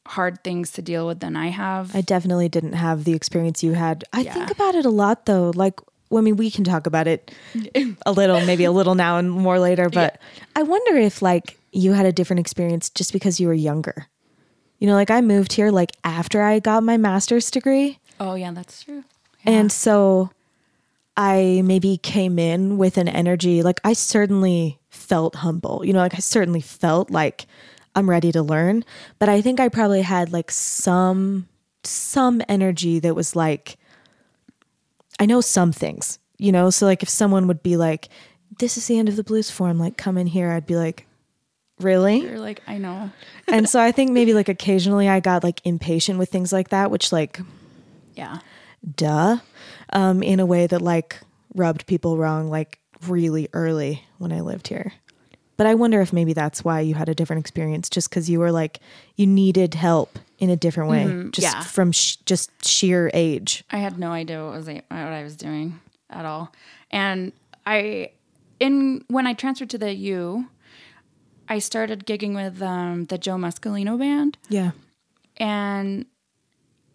hard 0.06 0.42
things 0.44 0.70
to 0.72 0.82
deal 0.82 1.06
with 1.06 1.20
than 1.20 1.34
I 1.36 1.48
have. 1.48 1.94
I 1.96 2.00
definitely 2.02 2.48
didn't 2.48 2.74
have 2.74 3.04
the 3.04 3.12
experience 3.14 3.62
you 3.62 3.72
had. 3.72 4.04
I 4.12 4.20
Yeah. 4.20 4.32
think 4.34 4.50
about 4.50 4.74
it 4.74 4.84
a 4.86 4.90
lot 4.90 5.26
though. 5.26 5.50
Like, 5.54 5.80
well, 6.14 6.22
I 6.22 6.24
mean, 6.24 6.36
we 6.36 6.48
can 6.48 6.62
talk 6.62 6.86
about 6.86 7.08
it 7.08 7.32
a 8.06 8.12
little, 8.12 8.40
maybe 8.46 8.62
a 8.62 8.70
little 8.70 8.94
now 8.94 9.18
and 9.18 9.28
more 9.28 9.58
later, 9.58 9.90
but 9.90 10.20
I 10.54 10.62
wonder 10.62 10.96
if 10.96 11.20
like 11.20 11.58
you 11.72 11.92
had 11.92 12.06
a 12.06 12.12
different 12.12 12.38
experience 12.38 12.88
just 12.88 13.12
because 13.12 13.40
you 13.40 13.48
were 13.48 13.54
younger. 13.54 14.06
You 14.78 14.86
know, 14.86 14.94
like 14.94 15.10
I 15.10 15.20
moved 15.22 15.54
here 15.54 15.72
like 15.72 15.90
after 16.04 16.40
I 16.40 16.60
got 16.60 16.84
my 16.84 16.96
master's 16.96 17.50
degree. 17.50 17.98
oh 18.20 18.36
yeah, 18.36 18.52
that's 18.52 18.84
true. 18.84 19.02
And 19.44 19.72
so 19.72 20.30
I 21.16 21.62
maybe 21.64 21.96
came 21.96 22.38
in 22.38 22.78
with 22.78 22.96
an 22.96 23.08
energy 23.08 23.64
like 23.64 23.80
I 23.82 23.92
certainly 23.92 24.78
felt 24.90 25.34
humble. 25.34 25.84
You 25.84 25.94
know, 25.94 25.98
like 25.98 26.14
I 26.14 26.18
certainly 26.18 26.60
felt 26.60 27.10
like 27.10 27.46
I'm 27.96 28.08
ready 28.08 28.30
to 28.30 28.42
learn, 28.42 28.84
but 29.18 29.28
I 29.28 29.40
think 29.40 29.58
I 29.58 29.68
probably 29.68 30.02
had 30.02 30.32
like 30.32 30.52
some 30.52 31.48
some 31.82 32.40
energy 32.48 33.00
that 33.00 33.16
was 33.16 33.34
like 33.34 33.78
I 35.18 35.26
know 35.26 35.40
some 35.40 35.72
things, 35.72 36.18
you 36.38 36.52
know, 36.52 36.70
so 36.70 36.86
like 36.86 37.02
if 37.02 37.08
someone 37.08 37.46
would 37.46 37.62
be 37.62 37.76
like 37.76 38.08
this 38.58 38.76
is 38.76 38.86
the 38.86 38.98
end 38.98 39.08
of 39.08 39.16
the 39.16 39.24
blues 39.24 39.50
form, 39.50 39.78
like 39.78 39.96
come 39.96 40.16
in 40.16 40.26
here, 40.26 40.50
I'd 40.50 40.66
be 40.66 40.76
like 40.76 41.06
really? 41.80 42.18
You're 42.20 42.38
like, 42.38 42.62
I 42.66 42.78
know. 42.78 43.10
and 43.48 43.68
so 43.68 43.80
I 43.80 43.90
think 43.92 44.12
maybe 44.12 44.32
like 44.34 44.48
occasionally 44.48 45.08
I 45.08 45.20
got 45.20 45.42
like 45.44 45.60
impatient 45.64 46.18
with 46.18 46.30
things 46.30 46.52
like 46.52 46.68
that, 46.68 46.90
which 46.90 47.12
like 47.12 47.40
Yeah. 48.14 48.38
duh 48.96 49.38
um, 49.92 50.22
in 50.22 50.40
a 50.40 50.46
way 50.46 50.66
that 50.66 50.80
like 50.82 51.18
rubbed 51.54 51.86
people 51.86 52.16
wrong 52.16 52.48
like 52.50 52.78
really 53.08 53.48
early 53.52 54.04
when 54.18 54.32
I 54.32 54.40
lived 54.40 54.68
here. 54.68 54.92
But 55.56 55.66
I 55.68 55.74
wonder 55.74 56.00
if 56.00 56.12
maybe 56.12 56.32
that's 56.32 56.64
why 56.64 56.80
you 56.80 56.94
had 56.94 57.08
a 57.08 57.14
different 57.14 57.40
experience, 57.40 57.88
just 57.88 58.08
because 58.10 58.28
you 58.28 58.40
were 58.40 58.50
like 58.52 58.80
you 59.16 59.26
needed 59.26 59.74
help 59.74 60.18
in 60.44 60.50
a 60.50 60.56
different 60.56 60.90
way, 60.90 61.30
just 61.30 61.56
yeah. 61.56 61.60
from 61.62 61.90
sh- 61.90 62.16
just 62.26 62.50
sheer 62.64 63.10
age. 63.14 63.64
I 63.70 63.78
had 63.78 63.98
no 63.98 64.12
idea 64.12 64.44
what 64.44 64.52
was 64.52 64.66
what 64.66 64.82
I 64.90 65.22
was 65.22 65.36
doing 65.36 65.80
at 66.10 66.26
all. 66.26 66.52
And 66.90 67.32
I 67.66 68.10
in 68.60 69.04
when 69.08 69.26
I 69.26 69.32
transferred 69.32 69.70
to 69.70 69.78
the 69.78 69.94
U, 69.94 70.48
I 71.48 71.58
started 71.58 72.06
gigging 72.06 72.34
with 72.34 72.60
um, 72.62 73.06
the 73.06 73.16
Joe 73.16 73.36
Muscolino 73.36 73.98
band 73.98 74.36
Yeah, 74.50 74.72
and 75.38 76.06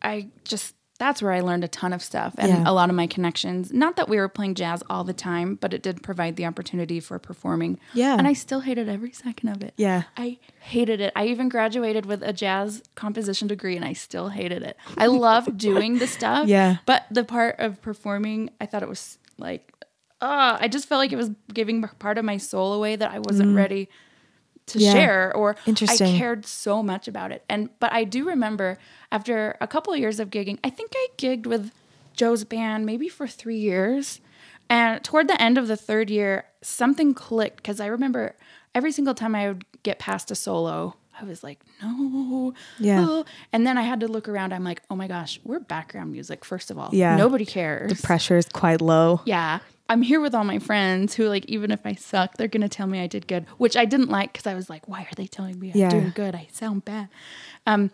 I 0.02 0.28
just 0.44 0.76
that's 1.00 1.22
where 1.22 1.32
I 1.32 1.40
learned 1.40 1.64
a 1.64 1.68
ton 1.68 1.94
of 1.94 2.04
stuff 2.04 2.36
and 2.38 2.50
Yeah. 2.50 2.64
a 2.68 2.74
lot 2.74 2.90
of 2.90 2.96
my 2.96 3.08
connections. 3.08 3.72
Not 3.74 3.96
that 3.96 4.08
we 4.10 4.18
were 4.18 4.28
playing 4.30 4.54
jazz 4.56 4.84
all 4.90 5.04
the 5.04 5.14
time, 5.14 5.56
but 5.56 5.74
it 5.74 5.82
did 5.82 6.04
provide 6.04 6.36
the 6.36 6.46
opportunity 6.46 7.00
for 7.00 7.18
performing. 7.18 7.80
Yeah. 7.94 8.16
And 8.18 8.28
I 8.28 8.34
still 8.34 8.60
hated 8.60 8.88
every 8.90 9.12
second 9.14 9.50
of 9.50 9.64
it. 9.64 9.74
Yeah. 9.78 10.04
I 10.18 10.38
hated 10.60 11.00
it. 11.02 11.12
I 11.16 11.26
even 11.28 11.50
graduated 11.50 12.06
with 12.06 12.22
a 12.22 12.34
jazz 12.34 12.84
composition 12.96 13.48
degree 13.48 13.76
and 13.78 13.86
I 13.86 13.94
still 13.94 14.28
hated 14.30 14.62
it. 14.62 14.76
I 14.98 15.08
loved 15.08 15.58
doing 15.70 16.00
the 16.00 16.08
stuff. 16.08 16.48
Yeah. 16.48 16.78
But 16.86 17.06
the 17.10 17.24
part 17.24 17.56
of 17.60 17.82
performing, 17.82 18.50
I 18.60 18.66
thought 18.66 18.84
it 18.84 18.90
was 18.90 19.18
like, 19.38 19.74
uh, 20.22 20.58
I 20.60 20.68
just 20.68 20.88
felt 20.90 21.00
like 21.00 21.14
it 21.14 21.18
was 21.18 21.32
giving 21.54 21.82
part 22.00 22.18
of 22.18 22.26
my 22.26 22.36
soul 22.38 22.74
away 22.74 22.98
that 22.98 23.10
I 23.10 23.20
wasn't 23.20 23.56
ready 23.56 23.88
to 24.66 24.78
Mm. 24.78 24.82
Yeah. 24.82 24.92
share 24.94 25.36
or 25.36 25.56
Interesting. 25.66 26.16
I 26.16 26.18
cared 26.20 26.46
so 26.46 26.84
much 26.84 27.08
about 27.08 27.32
it. 27.32 27.44
And 27.50 27.70
but 27.80 27.92
I 27.94 28.04
do 28.04 28.26
remember 28.28 28.78
after 29.12 29.58
a 29.62 29.68
couple 29.68 29.94
of 29.94 30.00
years 30.00 30.20
of 30.20 30.30
gigging, 30.30 30.60
I 30.64 30.70
think 30.70 30.92
I 30.96 31.08
gigged 31.18 31.46
with 31.48 31.72
Joe's 32.16 32.44
band 32.44 32.86
maybe 32.86 33.10
for 33.10 33.28
3 33.28 33.58
years. 33.58 34.20
And 34.70 35.04
toward 35.04 35.28
the 35.28 35.42
end 35.42 35.58
of 35.58 35.68
the 35.68 35.76
third 35.78 36.10
year, 36.10 36.46
something 36.62 37.14
clicked 37.14 37.64
cuz 37.64 37.80
I 37.80 37.88
remember 37.88 38.36
every 38.76 38.92
single 38.92 39.16
time 39.16 39.34
I 39.36 39.48
would 39.48 39.66
get 39.84 39.98
past 39.98 40.30
a 40.30 40.36
solo, 40.36 40.96
I 41.20 41.24
was 41.26 41.44
like, 41.44 41.60
"No." 41.82 42.54
Yeah. 42.78 43.06
oh. 43.08 43.26
And 43.52 43.66
then 43.66 43.78
I 43.78 43.82
had 43.82 44.00
to 44.02 44.08
look 44.08 44.30
around. 44.30 44.54
I'm 44.54 44.64
like, 44.64 44.82
"Oh 44.90 44.96
my 44.96 45.08
gosh, 45.08 45.40
we're 45.44 45.60
background 45.60 46.12
music 46.12 46.46
first 46.46 46.70
of 46.72 46.78
all. 46.78 46.90
Yeah. 46.94 47.16
Nobody 47.18 47.46
cares." 47.46 47.92
The 48.00 48.06
pressure 48.08 48.38
is 48.38 48.48
quite 48.48 48.80
low. 48.82 49.22
yeah 49.26 49.60
i'm 49.92 50.04
here 50.04 50.22
with 50.22 50.36
all 50.36 50.44
my 50.44 50.60
friends 50.60 51.16
who 51.16 51.28
like 51.28 51.44
even 51.48 51.72
if 51.72 51.84
i 51.84 51.96
suck 51.96 52.38
they're 52.38 52.48
gonna 52.48 52.70
tell 52.70 52.86
me 52.86 53.00
i 53.02 53.08
did 53.08 53.26
good 53.26 53.44
which 53.58 53.76
i 53.76 53.86
didn't 53.86 54.08
like 54.12 54.32
because 54.32 54.46
i 54.46 54.54
was 54.54 54.70
like 54.70 54.88
why 54.88 55.02
are 55.02 55.16
they 55.18 55.26
telling 55.26 55.60
me 55.60 55.72
i'm 55.72 55.78
Yeah. 55.80 55.90
doing 55.90 56.12
good 56.16 56.36
i 56.36 56.48
sound 56.52 56.86
bad 56.86 57.08
um, 57.66 57.90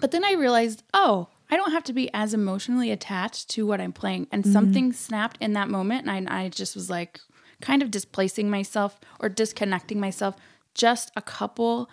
but 0.00 0.10
then 0.10 0.24
i 0.24 0.32
realized 0.32 0.82
oh 0.94 1.28
i 1.50 1.56
don't 1.56 1.72
have 1.72 1.84
to 1.84 1.92
be 1.92 2.10
as 2.12 2.34
emotionally 2.34 2.90
attached 2.90 3.48
to 3.50 3.66
what 3.66 3.80
i'm 3.80 3.92
playing 3.92 4.26
and 4.32 4.42
mm-hmm. 4.44 4.52
something 4.52 4.92
snapped 4.92 5.36
in 5.40 5.52
that 5.52 5.68
moment 5.68 6.06
and 6.06 6.28
I, 6.28 6.44
I 6.44 6.48
just 6.48 6.74
was 6.74 6.88
like 6.90 7.20
kind 7.60 7.82
of 7.82 7.90
displacing 7.90 8.50
myself 8.50 9.00
or 9.20 9.28
disconnecting 9.28 9.98
myself 9.98 10.36
just 10.74 11.10
a 11.16 11.22
couple 11.22 11.88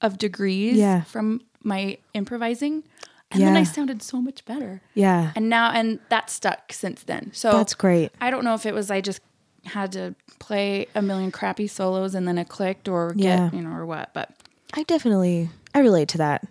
of 0.00 0.18
degrees 0.18 0.76
Yeah. 0.76 1.02
from 1.02 1.42
my 1.62 1.98
improvising 2.14 2.84
and 3.32 3.42
then 3.42 3.56
i 3.56 3.64
sounded 3.64 4.02
so 4.02 4.20
much 4.20 4.44
better 4.44 4.82
Yeah, 4.94 5.32
and 5.34 5.48
now 5.48 5.70
and 5.72 5.98
that 6.10 6.30
stuck 6.30 6.72
since 6.72 7.02
then 7.02 7.30
so 7.32 7.50
that's 7.52 7.74
great. 7.74 8.10
I 8.20 8.30
don't 8.30 8.44
know 8.44 8.54
if 8.54 8.66
it 8.66 8.74
was 8.74 8.90
I 8.90 9.00
just 9.00 9.20
had 9.64 9.90
to 9.92 10.14
play 10.38 10.86
a 10.94 11.02
million 11.02 11.32
crappy 11.32 11.66
solos 11.66 12.14
and 12.14 12.26
then 12.28 12.38
it 12.38 12.48
clicked 12.48 12.88
or 12.88 13.12
get, 13.14 13.24
Yeah. 13.24 13.50
you 13.52 13.62
know, 13.62 13.74
or 13.74 13.84
what. 13.84 14.14
But 14.14 14.30
I 14.74 14.84
definitely 14.84 15.50
I 15.74 15.80
relate 15.80 16.08
to 16.10 16.18
that. 16.18 16.46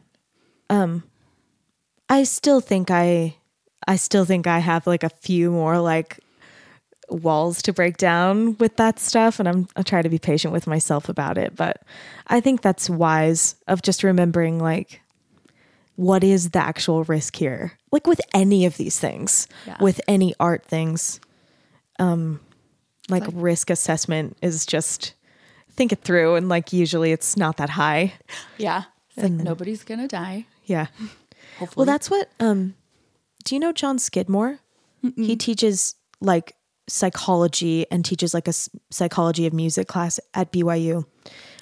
Um 0.70 1.04
I 2.10 2.24
still 2.24 2.62
think 2.62 2.92
I 2.92 3.36
I 3.88 3.96
still 3.98 4.26
think 4.26 4.48
I 4.48 4.60
have 4.60 4.88
like 4.88 5.04
a 5.04 5.10
few 5.10 5.52
more 5.52 5.80
like 5.80 6.20
walls 7.10 7.62
to 7.62 7.72
break 7.74 7.98
down 7.98 8.58
with 8.58 8.78
that 8.78 9.00
stuff 9.00 9.40
and 9.40 9.48
I'm 9.48 9.68
I 9.76 9.84
try 9.84 10.02
to 10.02 10.10
be 10.10 10.18
patient 10.20 10.54
with 10.54 10.66
myself 10.68 11.08
about 11.10 11.38
it, 11.38 11.56
but 11.56 11.82
I 12.28 12.40
think 12.42 12.62
that's 12.62 12.90
wise 12.90 13.56
of 13.68 13.82
just 13.82 14.04
remembering 14.04 14.60
like 14.60 15.02
what 15.98 16.24
is 16.26 16.50
the 16.50 16.60
actual 16.60 17.06
risk 17.06 17.38
here? 17.38 17.72
Like 17.92 18.06
with 18.06 18.20
any 18.34 18.66
of 18.66 18.76
these 18.76 19.00
things, 19.00 19.48
Yeah. 19.66 19.78
with 19.80 20.02
any 20.08 20.34
art 20.40 20.66
things, 20.66 21.20
um 22.00 22.40
like, 23.08 23.24
risk 23.34 23.70
assessment 23.70 24.36
is 24.42 24.66
just 24.66 25.14
think 25.76 25.92
it 25.92 26.02
through 26.02 26.36
and 26.36 26.50
like 26.50 26.74
usually 26.74 27.12
it's 27.12 27.38
not 27.38 27.58
that 27.58 27.70
high. 27.70 28.14
yeah, 28.58 28.86
it's 29.16 29.24
like 29.24 29.32
nobody's 29.32 29.84
going 29.84 30.00
to 30.00 30.08
die. 30.08 30.48
Yeah. 30.66 30.88
Hopefully. 31.60 31.74
Well, 31.76 31.86
that's 31.86 32.10
what. 32.10 32.30
Um, 32.40 32.76
do 33.44 33.56
you 33.56 33.60
know 33.60 33.72
John 33.72 34.00
Skidmore? 34.00 34.60
He 35.16 35.36
teaches 35.36 35.96
like 36.20 36.56
psychology 36.88 37.86
and 37.92 38.04
teaches 38.04 38.34
like 38.34 38.48
a 38.48 38.54
psychology 38.92 39.46
of 39.46 39.54
music 39.54 39.88
class 39.88 40.20
at 40.34 40.52
BYU. 40.52 41.06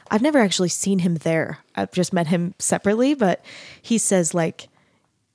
I've 0.10 0.22
never 0.22 0.40
actually 0.40 0.70
seen 0.70 1.00
him 1.00 1.16
there. 1.16 1.60
I've 1.76 1.92
just 1.92 2.14
met 2.14 2.28
him 2.28 2.54
separately, 2.60 3.14
but 3.16 3.44
he 3.82 3.98
says 3.98 4.34
like, 4.34 4.70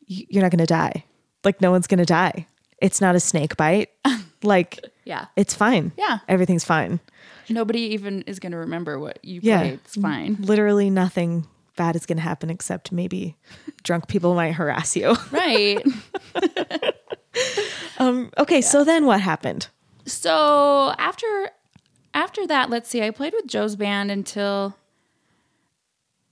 "You're 0.06 0.42
not 0.42 0.50
going 0.50 0.58
to 0.60 0.66
die. 0.66 1.04
Like, 1.44 1.60
no 1.60 1.70
one's 1.70 1.86
going 1.86 1.98
to 1.98 2.04
die. 2.06 2.46
It's 2.80 3.00
not 3.00 3.14
a 3.14 3.20
snake 3.20 3.56
bite. 3.56 3.90
like, 4.42 4.84
yeah. 5.04 5.26
it's 5.36 5.54
fine. 5.54 5.92
Yeah. 5.96 6.18
everything's 6.28 6.64
fine. 6.64 7.00
Nobody 7.48 7.80
even 7.80 8.22
is 8.22 8.38
going 8.38 8.52
to 8.52 8.58
remember 8.58 8.98
what 8.98 9.18
you 9.24 9.40
Yeah. 9.42 9.60
played. 9.60 9.72
It's 9.84 9.96
fine. 9.96 10.36
Literally 10.40 10.90
nothing 10.90 11.46
bad 11.78 11.96
is 11.96 12.04
going 12.04 12.18
to 12.18 12.22
happen 12.22 12.50
except 12.50 12.92
maybe 12.92 13.36
drunk 13.82 14.06
people 14.08 14.34
might 14.34 14.52
harass 14.52 14.94
you." 14.96 15.16
right. 15.30 15.78
Okay, 18.38 18.60
so 18.60 18.84
then 18.84 19.06
what 19.06 19.20
happened? 19.20 19.68
So 20.06 20.94
after 20.98 21.50
after 22.14 22.46
that, 22.46 22.70
let's 22.70 22.88
see, 22.88 23.02
I 23.02 23.10
played 23.10 23.32
with 23.32 23.46
Joe's 23.46 23.76
band 23.76 24.10
until 24.10 24.76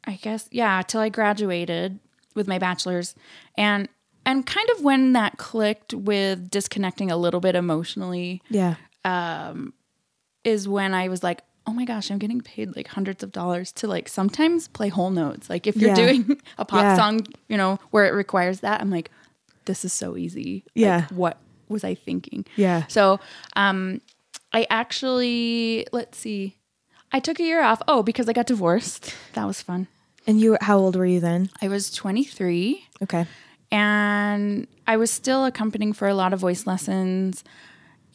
I 0.04 0.12
guess 0.14 0.48
yeah, 0.50 0.82
till 0.82 1.00
I 1.00 1.08
graduated 1.08 1.98
with 2.34 2.46
my 2.48 2.58
bachelor's 2.58 3.14
and 3.58 3.88
and 4.24 4.46
kind 4.46 4.68
of 4.70 4.82
when 4.84 5.12
that 5.14 5.38
clicked 5.38 5.92
with 5.94 6.50
disconnecting 6.50 7.10
a 7.10 7.16
little 7.16 7.40
bit 7.40 7.54
emotionally 7.54 8.42
Yeah. 8.48 8.74
um, 9.04 9.72
is 10.44 10.66
when 10.68 10.94
I 10.94 11.08
was 11.08 11.22
like, 11.22 11.42
oh 11.66 11.72
my 11.72 11.84
gosh, 11.84 12.10
I'm 12.10 12.18
getting 12.18 12.40
paid 12.40 12.76
like 12.76 12.88
hundreds 12.88 13.22
of 13.22 13.32
dollars 13.32 13.72
to 13.72 13.88
like 13.88 14.08
sometimes 14.08 14.68
play 14.68 14.88
whole 14.88 15.10
notes. 15.10 15.50
Like 15.50 15.66
if 15.66 15.76
you're 15.76 15.90
Yeah. 15.90 15.94
doing 15.96 16.40
a 16.58 16.64
pop 16.64 16.82
Yeah. 16.82 16.96
song, 16.96 17.26
you 17.48 17.56
know, 17.56 17.78
where 17.90 18.04
it 18.06 18.14
requires 18.14 18.60
that, 18.60 18.80
I'm 18.80 18.90
like, 18.90 19.10
this 19.64 19.84
is 19.84 19.92
so 19.92 20.16
easy. 20.16 20.62
Like, 20.66 20.74
Yeah. 20.74 21.06
what 21.10 21.38
was 21.68 21.82
I 21.82 21.94
thinking? 21.96 22.44
Yeah. 22.56 22.84
So, 22.86 23.18
um, 23.56 24.00
I 24.52 24.66
actually, 24.70 25.86
let's 25.92 26.16
see, 26.18 26.56
I 27.12 27.18
took 27.20 27.40
a 27.40 27.42
year 27.42 27.62
off. 27.62 27.82
Oh, 27.88 28.02
because 28.02 28.28
I 28.28 28.32
got 28.32 28.46
divorced. 28.46 29.14
That 29.34 29.44
was 29.46 29.60
fun. 29.60 29.88
And 30.26 30.40
you, 30.40 30.56
how 30.60 30.78
old 30.78 30.96
were 30.96 31.06
you 31.06 31.20
then? 31.20 31.50
I 31.60 31.68
was 31.68 31.90
23 31.90 32.84
Okay. 33.02 33.26
and 33.72 34.66
I 34.86 34.96
was 34.96 35.10
still 35.10 35.44
accompanying 35.44 35.92
for 35.92 36.06
a 36.08 36.14
lot 36.14 36.32
of 36.32 36.38
voice 36.40 36.66
lessons 36.66 37.42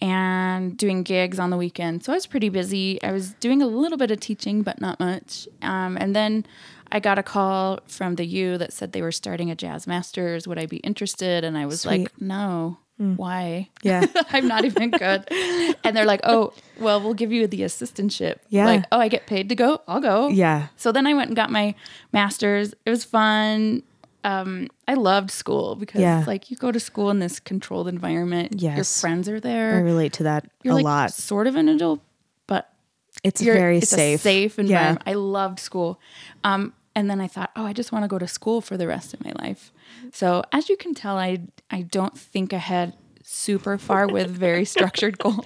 and 0.01 0.75
doing 0.77 1.03
gigs 1.03 1.39
on 1.39 1.51
the 1.51 1.57
weekend. 1.57 2.03
So 2.03 2.11
I 2.11 2.15
was 2.15 2.25
pretty 2.25 2.49
busy. 2.49 3.01
I 3.03 3.11
was 3.11 3.33
doing 3.35 3.61
a 3.61 3.67
little 3.67 3.97
bit 3.97 4.11
of 4.11 4.19
teaching, 4.19 4.63
but 4.63 4.81
not 4.81 4.99
much. 4.99 5.47
Um, 5.61 5.97
and 5.97 6.15
then 6.15 6.45
I 6.91 6.99
got 6.99 7.19
a 7.19 7.23
call 7.23 7.79
from 7.87 8.15
the 8.15 8.25
U 8.25 8.57
that 8.57 8.73
said 8.73 8.91
they 8.91 9.01
were 9.01 9.11
starting 9.11 9.51
a 9.51 9.55
jazz 9.55 9.87
masters. 9.87 10.47
Would 10.47 10.57
I 10.57 10.65
be 10.65 10.77
interested? 10.77 11.43
And 11.43 11.57
I 11.57 11.65
was 11.65 11.81
Sweet. 11.81 12.01
like, 12.03 12.21
no. 12.21 12.77
Why? 12.97 13.69
Yeah. 13.81 14.05
I'm 14.31 14.47
not 14.47 14.63
even 14.63 14.91
good. 14.91 15.25
and 15.83 15.97
they're 15.97 16.05
like, 16.05 16.21
oh, 16.23 16.53
well, 16.79 17.01
we'll 17.01 17.15
give 17.15 17.31
you 17.31 17.47
the 17.47 17.61
assistantship. 17.61 18.37
Yeah. 18.49 18.65
Like, 18.65 18.85
oh, 18.91 18.99
I 18.99 19.07
get 19.07 19.25
paid 19.25 19.49
to 19.49 19.55
go. 19.55 19.81
I'll 19.87 20.01
go. 20.01 20.27
Yeah. 20.27 20.67
So 20.77 20.91
then 20.91 21.07
I 21.07 21.15
went 21.15 21.29
and 21.29 21.35
got 21.35 21.49
my 21.49 21.73
master's. 22.13 22.75
It 22.85 22.91
was 22.91 23.03
fun. 23.03 23.81
Um, 24.23 24.67
I 24.87 24.93
loved 24.93 25.31
school 25.31 25.75
because 25.75 26.01
Yeah. 26.01 26.23
like 26.27 26.51
you 26.51 26.57
go 26.57 26.71
to 26.71 26.79
school 26.79 27.09
in 27.09 27.19
this 27.19 27.39
controlled 27.39 27.87
environment. 27.87 28.61
Your 28.61 28.83
friends 28.83 29.27
are 29.29 29.39
there. 29.39 29.75
I 29.75 29.79
relate 29.79 30.13
to 30.13 30.23
that 30.23 30.45
You're 30.63 30.73
a 30.73 30.75
like 30.75 30.83
lot. 30.85 31.13
sort 31.13 31.47
of 31.47 31.55
an 31.55 31.67
adult, 31.69 32.01
but 32.47 32.71
It's 33.23 33.41
very 33.41 33.77
it's 33.79 33.89
safe. 33.89 34.19
A 34.19 34.23
safe 34.23 34.57
Yeah. 34.57 34.61
environment. 34.63 35.03
I 35.07 35.13
loved 35.13 35.59
school. 35.59 35.99
Um, 36.43 36.73
and 36.95 37.09
then 37.09 37.21
I 37.21 37.27
thought, 37.27 37.51
oh, 37.55 37.65
I 37.65 37.73
just 37.73 37.91
want 37.91 38.03
to 38.03 38.07
go 38.09 38.19
to 38.19 38.27
school 38.27 38.59
for 38.61 38.75
the 38.77 38.85
rest 38.87 39.13
of 39.13 39.23
my 39.23 39.31
life. 39.39 39.71
So 40.11 40.43
as 40.51 40.69
you 40.69 40.77
can 40.77 40.93
tell, 40.93 41.17
I 41.17 41.39
I 41.69 41.83
don't 41.83 42.17
think 42.17 42.51
ahead 42.53 42.93
super 43.23 43.77
far 43.77 44.07
with 44.09 44.29
very 44.29 44.65
structured 44.65 45.17
goals. 45.23 45.45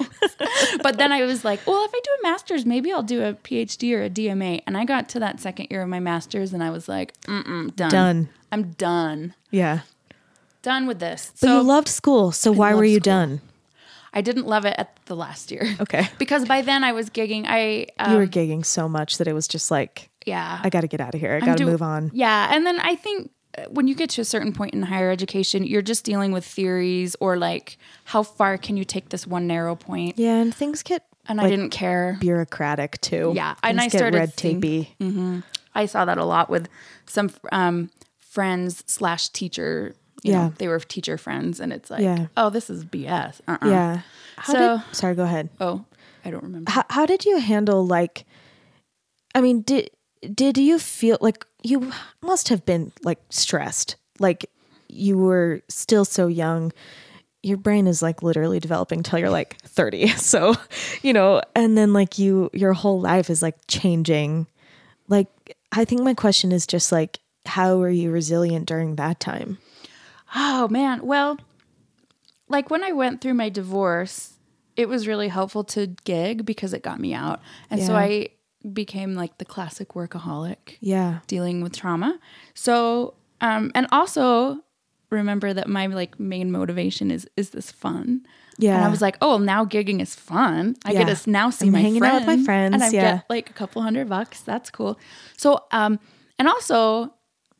but 0.82 0.98
then 0.98 1.12
I 1.12 1.24
was 1.26 1.46
like, 1.46 1.66
well, 1.68 1.84
if 1.86 1.92
I 1.94 2.00
do 2.04 2.10
a 2.20 2.24
master's, 2.24 2.66
maybe 2.66 2.92
I'll 2.92 3.04
do 3.04 3.22
a 3.24 3.34
PhD 3.34 3.94
or 3.96 4.02
a 4.04 4.10
DMA. 4.10 4.62
And 4.66 4.76
I 4.76 4.86
got 4.86 5.08
to 5.10 5.20
that 5.20 5.40
second 5.40 5.68
year 5.70 5.84
of 5.84 5.90
my 5.90 6.00
master's, 6.00 6.52
and 6.54 6.64
I 6.64 6.72
was 6.72 6.88
like, 6.88 7.14
mm 7.24 7.76
done, 7.76 7.90
Done. 7.92 8.30
I'm 8.56 8.72
done, 8.72 9.34
Yeah. 9.51 9.82
done 10.62 10.88
with 10.88 10.99
this. 10.99 11.32
But 11.41 11.47
so 11.47 11.58
you 11.58 11.64
loved 11.64 11.89
school. 11.89 12.32
So 12.32 12.53
why 12.53 12.74
were 12.74 12.86
you 12.86 12.99
school. 13.01 13.12
done? 13.14 13.41
I 14.14 14.22
didn't 14.22 14.47
love 14.47 14.64
it 14.64 14.76
at 14.78 14.97
the 15.08 15.16
last 15.16 15.51
year. 15.51 15.76
Okay. 15.82 16.08
because 16.18 16.45
by 16.45 16.62
then 16.62 16.86
I 16.86 16.93
was 16.93 17.10
gigging. 17.10 17.43
I 17.49 17.88
um, 17.99 18.14
You 18.14 18.18
were 18.18 18.28
gigging 18.28 18.66
so 18.66 18.88
much 18.88 19.18
that 19.18 19.28
it 19.28 19.34
was 19.34 19.45
just 19.45 19.70
like, 19.72 20.10
yeah. 20.26 20.62
I 20.64 20.70
got 20.70 20.82
to 20.82 20.88
get 20.88 21.01
out 21.01 21.14
of 21.14 21.20
here. 21.20 21.34
I 21.36 21.45
got 21.45 21.58
to 21.58 21.66
move 21.66 21.82
on. 21.82 22.12
Yeah, 22.14 22.47
and 22.56 22.66
then 22.66 22.80
I 22.80 22.95
think 22.95 23.30
uh, 23.58 23.64
when 23.64 23.89
you 23.89 23.95
get 23.95 24.10
to 24.12 24.22
a 24.22 24.26
certain 24.26 24.53
point 24.53 24.74
in 24.74 24.84
higher 24.84 25.12
education, 25.12 25.66
you're 25.66 25.82
just 25.82 26.06
dealing 26.06 26.32
with 26.32 26.45
theories 26.45 27.18
or 27.20 27.36
like 27.36 27.78
how 28.06 28.24
far 28.24 28.58
can 28.58 28.78
you 28.78 28.86
take 28.86 29.10
this 29.10 29.28
one 29.28 29.47
narrow 29.47 29.76
point? 29.76 30.18
Yeah. 30.18 30.38
And 30.38 30.56
things 30.56 30.82
get 30.82 31.03
And 31.28 31.41
I 31.41 31.49
didn't 31.49 31.72
care. 31.72 32.16
bureaucratic 32.22 33.01
too. 33.01 33.34
Yeah, 33.36 33.56
and 33.64 33.82
I 33.82 33.89
started 33.89 34.18
red 34.18 34.36
tapey. 34.38 35.43
I 35.76 35.88
saw 35.88 36.06
that 36.06 36.18
a 36.18 36.24
lot 36.24 36.49
with 36.49 36.70
some 37.06 37.32
um, 37.51 37.89
friends 38.36 38.84
slash 38.86 39.30
teacher. 39.30 39.96
You 40.24 40.32
Yeah. 40.34 40.44
know, 40.48 40.54
they 40.58 40.68
were 40.68 40.80
teacher 40.80 41.18
friends, 41.18 41.60
and 41.60 41.72
it's 41.72 41.90
like, 41.90 42.02
Yeah. 42.02 42.28
oh, 42.36 42.50
this 42.50 42.70
is 42.70 42.84
BS. 42.84 43.42
Uh-uh. 43.48 43.68
Yeah. 43.68 44.02
How 44.38 44.54
So- 44.54 44.78
did, 44.78 44.96
sorry, 44.96 45.16
go 45.16 45.24
ahead. 45.24 45.50
Oh, 45.62 45.86
I 46.26 46.32
don't 46.32 46.44
remember. 46.44 46.72
How, 46.72 46.84
how 46.90 47.06
did 47.06 47.26
you 47.26 47.38
handle 47.38 47.86
like, 47.86 48.26
I 49.34 49.42
mean, 49.42 49.62
did, 49.62 49.90
did 50.34 50.58
you 50.58 50.80
feel 50.80 51.18
like 51.22 51.46
you 51.64 51.92
must 52.22 52.50
have 52.50 52.66
been 52.66 52.92
like 53.04 53.20
stressed? 53.30 53.96
Like 54.20 54.50
you 54.90 55.18
were 55.18 55.62
still 55.70 56.06
so 56.06 56.28
young. 56.28 56.72
Your 57.44 57.58
brain 57.58 57.86
is 57.86 58.02
like 58.02 58.24
literally 58.24 58.60
developing 58.60 59.04
till 59.04 59.20
you're 59.20 59.30
like 59.30 59.62
30. 59.62 60.08
So, 60.18 60.56
you 61.04 61.14
know, 61.14 61.42
and 61.56 61.78
then 61.78 61.94
like 61.94 62.18
you, 62.18 62.50
your 62.54 62.74
whole 62.74 63.00
life 63.00 63.30
is 63.30 63.42
like 63.44 63.58
changing. 63.68 64.48
Like, 65.08 65.28
I 65.72 65.86
think 65.86 66.02
my 66.02 66.16
question 66.16 66.52
is 66.52 66.66
just 66.66 66.92
like, 66.92 67.20
how 67.48 67.78
were 67.78 67.89
you 67.89 68.12
resilient 68.12 68.68
during 68.68 68.96
that 68.96 69.20
time? 69.20 69.58
Oh 70.36 70.68
man. 70.70 71.06
Well, 71.06 71.38
like 72.48 72.70
when 72.70 72.84
I 72.84 72.91
went 72.91 73.22
through 73.22 73.34
my 73.36 73.50
divorce, 73.50 74.34
it 74.76 74.88
was 74.89 75.08
really 75.08 75.28
helpful 75.30 75.64
to 75.66 75.88
gig 76.04 76.46
because 76.46 76.74
it 76.74 76.84
got 76.84 77.00
me 77.00 77.14
out. 77.14 77.41
And 77.70 77.82
so 77.82 77.96
I 77.96 78.30
became 78.74 79.16
like 79.16 79.38
the 79.38 79.46
classic 79.46 79.89
workaholic 79.89 80.78
Yeah. 80.80 81.20
dealing 81.28 81.62
with 81.62 81.76
trauma. 81.76 82.20
So 82.54 83.14
um 83.41 83.72
and 83.76 83.88
also 83.91 84.60
remember 85.12 85.54
that 85.54 85.68
my 85.68 85.86
like 85.88 86.20
main 86.20 86.52
motivation 86.52 87.12
is 87.12 87.28
is 87.38 87.52
this 87.52 87.72
fun? 87.72 88.26
Yeah. 88.58 88.76
And 88.76 88.86
I 88.86 88.88
was 88.89 89.02
like, 89.02 89.18
oh, 89.22 89.30
well, 89.32 89.39
now 89.39 89.66
gigging 89.66 90.02
is 90.02 90.16
fun. 90.16 90.76
I 90.86 90.93
Yeah. 90.93 91.04
get 91.04 91.18
to 91.18 91.30
now 91.30 91.50
see 91.50 91.68
I'm 91.68 91.74
my 91.74 91.82
hanging 91.82 92.04
out 92.04 92.16
with 92.16 92.28
my 92.28 92.38
friends, 92.38 92.74
and 92.74 92.82
I 92.84 92.89
yeah. 92.89 93.16
get 93.16 93.26
like 93.30 93.50
a 93.50 93.54
couple 93.54 93.82
hundred 93.82 94.08
bucks. 94.10 94.41
That's 94.41 94.70
cool. 94.70 94.98
So, 95.38 95.66
um, 95.72 96.00
and 96.39 96.48
also 96.48 97.14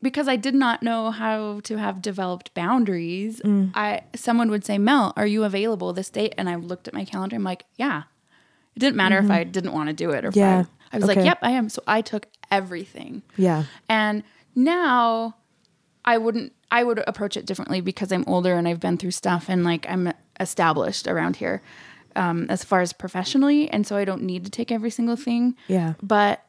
because 0.08 0.28
I 0.28 0.36
did 0.36 0.54
not 0.54 0.82
know 0.82 1.10
how 1.10 1.60
to 1.64 1.76
have 1.78 2.00
developed 2.00 2.54
boundaries, 2.54 3.40
Mm. 3.44 3.72
I 3.74 4.02
someone 4.14 4.50
would 4.50 4.64
say, 4.64 4.78
Mel, 4.78 5.12
are 5.16 5.26
you 5.26 5.42
available 5.44 5.92
this 5.92 6.10
date? 6.10 6.32
And 6.38 6.48
I 6.48 6.54
looked 6.54 6.86
at 6.88 6.94
my 6.94 7.04
calendar. 7.04 7.34
I'm 7.36 7.42
like, 7.42 7.64
yeah. 7.76 8.04
It 8.76 8.78
didn't 8.80 8.96
matter 8.96 9.18
if 9.18 9.30
I 9.30 9.42
didn't 9.44 9.72
want 9.72 9.88
to 9.88 9.92
do 10.04 10.10
it 10.10 10.24
or 10.24 10.30
Mm-hmm. 10.30 10.38
Yeah. 10.38 10.60
if 10.60 10.66
I, 10.92 10.96
I 10.96 10.98
was 10.98 11.06
like, 11.08 11.24
yep, 11.24 11.38
I 11.42 11.50
am. 11.52 11.68
So 11.68 11.82
I 11.86 12.02
took 12.02 12.26
everything. 12.50 13.22
Yeah. 13.36 13.64
And 13.88 14.22
now 14.54 15.36
I 16.04 16.18
wouldn't 16.18 16.52
I 16.70 16.84
would 16.84 17.02
approach 17.06 17.36
it 17.36 17.46
differently 17.46 17.80
because 17.80 18.12
I'm 18.12 18.24
older 18.26 18.54
and 18.54 18.66
I've 18.68 18.80
been 18.80 18.96
through 18.98 19.12
stuff 19.12 19.48
and 19.48 19.64
like 19.64 19.86
I'm 19.88 20.12
established 20.38 21.06
around 21.08 21.36
here 21.36 21.62
um, 22.14 22.46
as 22.48 22.62
far 22.64 22.80
as 22.80 22.92
professionally 22.92 23.68
and 23.70 23.86
so 23.86 23.96
I 23.96 24.04
don't 24.04 24.22
need 24.22 24.44
to 24.44 24.50
take 24.50 24.70
every 24.70 24.90
single 24.90 25.16
thing. 25.16 25.56
Yeah. 25.68 25.94
But 26.02 26.44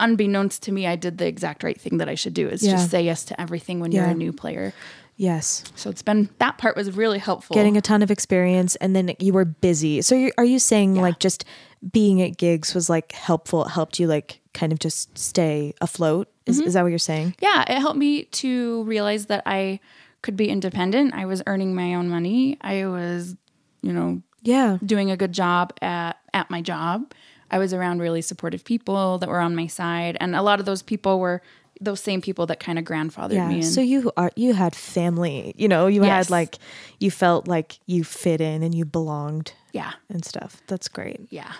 unbeknownst 0.00 0.62
to 0.64 0.72
me, 0.72 0.86
I 0.86 0.96
did 0.96 1.18
the 1.18 1.26
exact 1.26 1.62
right 1.62 1.80
thing 1.80 1.98
that 1.98 2.08
I 2.08 2.14
should 2.14 2.34
do 2.34 2.48
is 2.48 2.62
Yeah. 2.62 2.72
just 2.72 2.90
say 2.90 3.02
yes 3.02 3.24
to 3.26 3.40
everything 3.40 3.80
when 3.80 3.92
you're 3.92 4.04
a 4.04 4.14
new 4.14 4.32
player. 4.32 4.72
Yes. 5.16 5.64
So 5.74 5.90
it's 5.90 6.02
been 6.02 6.30
that 6.38 6.58
part 6.58 6.76
was 6.76 6.96
really 6.96 7.18
helpful. 7.18 7.54
getting 7.54 7.76
a 7.76 7.80
ton 7.80 8.02
of 8.02 8.10
experience 8.10 8.76
and 8.76 8.94
then 8.94 9.12
you 9.18 9.32
were 9.32 9.44
busy 9.44 10.00
so 10.00 10.14
you 10.14 10.30
are 10.38 10.44
you 10.44 10.60
saying 10.60 10.94
like 10.94 11.18
just 11.18 11.44
being 11.90 12.22
at 12.22 12.36
gigs 12.36 12.72
was 12.72 12.88
like 12.88 13.10
helpful 13.12 13.64
it 13.64 13.70
helped 13.70 13.98
you 13.98 14.06
like 14.06 14.40
kind 14.54 14.72
of 14.72 14.78
just 14.78 15.16
stay 15.18 15.74
afloat 15.80 16.28
is, 16.46 16.58
mm-hmm. 16.58 16.68
is 16.68 16.74
that 16.74 16.82
what 16.82 16.88
you're 16.88 16.98
saying 17.00 17.34
yeah, 17.40 17.62
it 17.62 17.80
helped 17.80 17.98
me 17.98 18.24
to 18.24 18.84
realize 18.84 19.26
that 19.26 19.42
I 19.44 19.80
could 20.22 20.36
be 20.36 20.48
independent. 20.48 21.14
I 21.14 21.26
was 21.26 21.42
earning 21.46 21.74
my 21.74 21.94
own 21.94 22.08
money. 22.08 22.56
I 22.60 22.86
was, 22.86 23.36
you 23.82 23.92
know, 23.92 24.22
yeah 24.42 24.78
doing 24.86 25.10
a 25.10 25.16
good 25.16 25.32
job 25.32 25.72
at 25.82 26.16
at 26.32 26.48
my 26.48 26.62
job. 26.62 27.12
I 27.50 27.58
was 27.58 27.72
around 27.72 28.00
really 28.00 28.22
supportive 28.22 28.64
people 28.64 29.18
that 29.18 29.28
were 29.28 29.40
on 29.40 29.54
my 29.56 29.66
side, 29.66 30.16
and 30.20 30.34
a 30.36 30.42
lot 30.42 30.60
of 30.60 30.66
those 30.66 30.82
people 30.82 31.18
were 31.20 31.40
those 31.80 32.00
same 32.00 32.20
people 32.20 32.44
that 32.46 32.58
kind 32.58 32.76
of 32.78 32.84
grandfathered 32.84 33.34
yeah 33.34 33.48
me 33.48 33.56
in. 33.58 33.62
so 33.62 33.80
you 33.80 34.10
are 34.16 34.32
you 34.34 34.52
had 34.52 34.74
family 34.74 35.54
you 35.56 35.68
know 35.68 35.86
you 35.86 36.02
Yes. 36.02 36.26
had 36.26 36.30
like 36.30 36.58
you 36.98 37.08
felt 37.08 37.46
like 37.46 37.78
you 37.86 38.02
fit 38.02 38.40
in 38.40 38.64
and 38.64 38.74
you 38.74 38.84
belonged 38.84 39.52
yeah, 39.72 39.92
and 40.08 40.24
stuff 40.24 40.60
that's 40.66 40.88
great 40.88 41.20
yeah. 41.30 41.52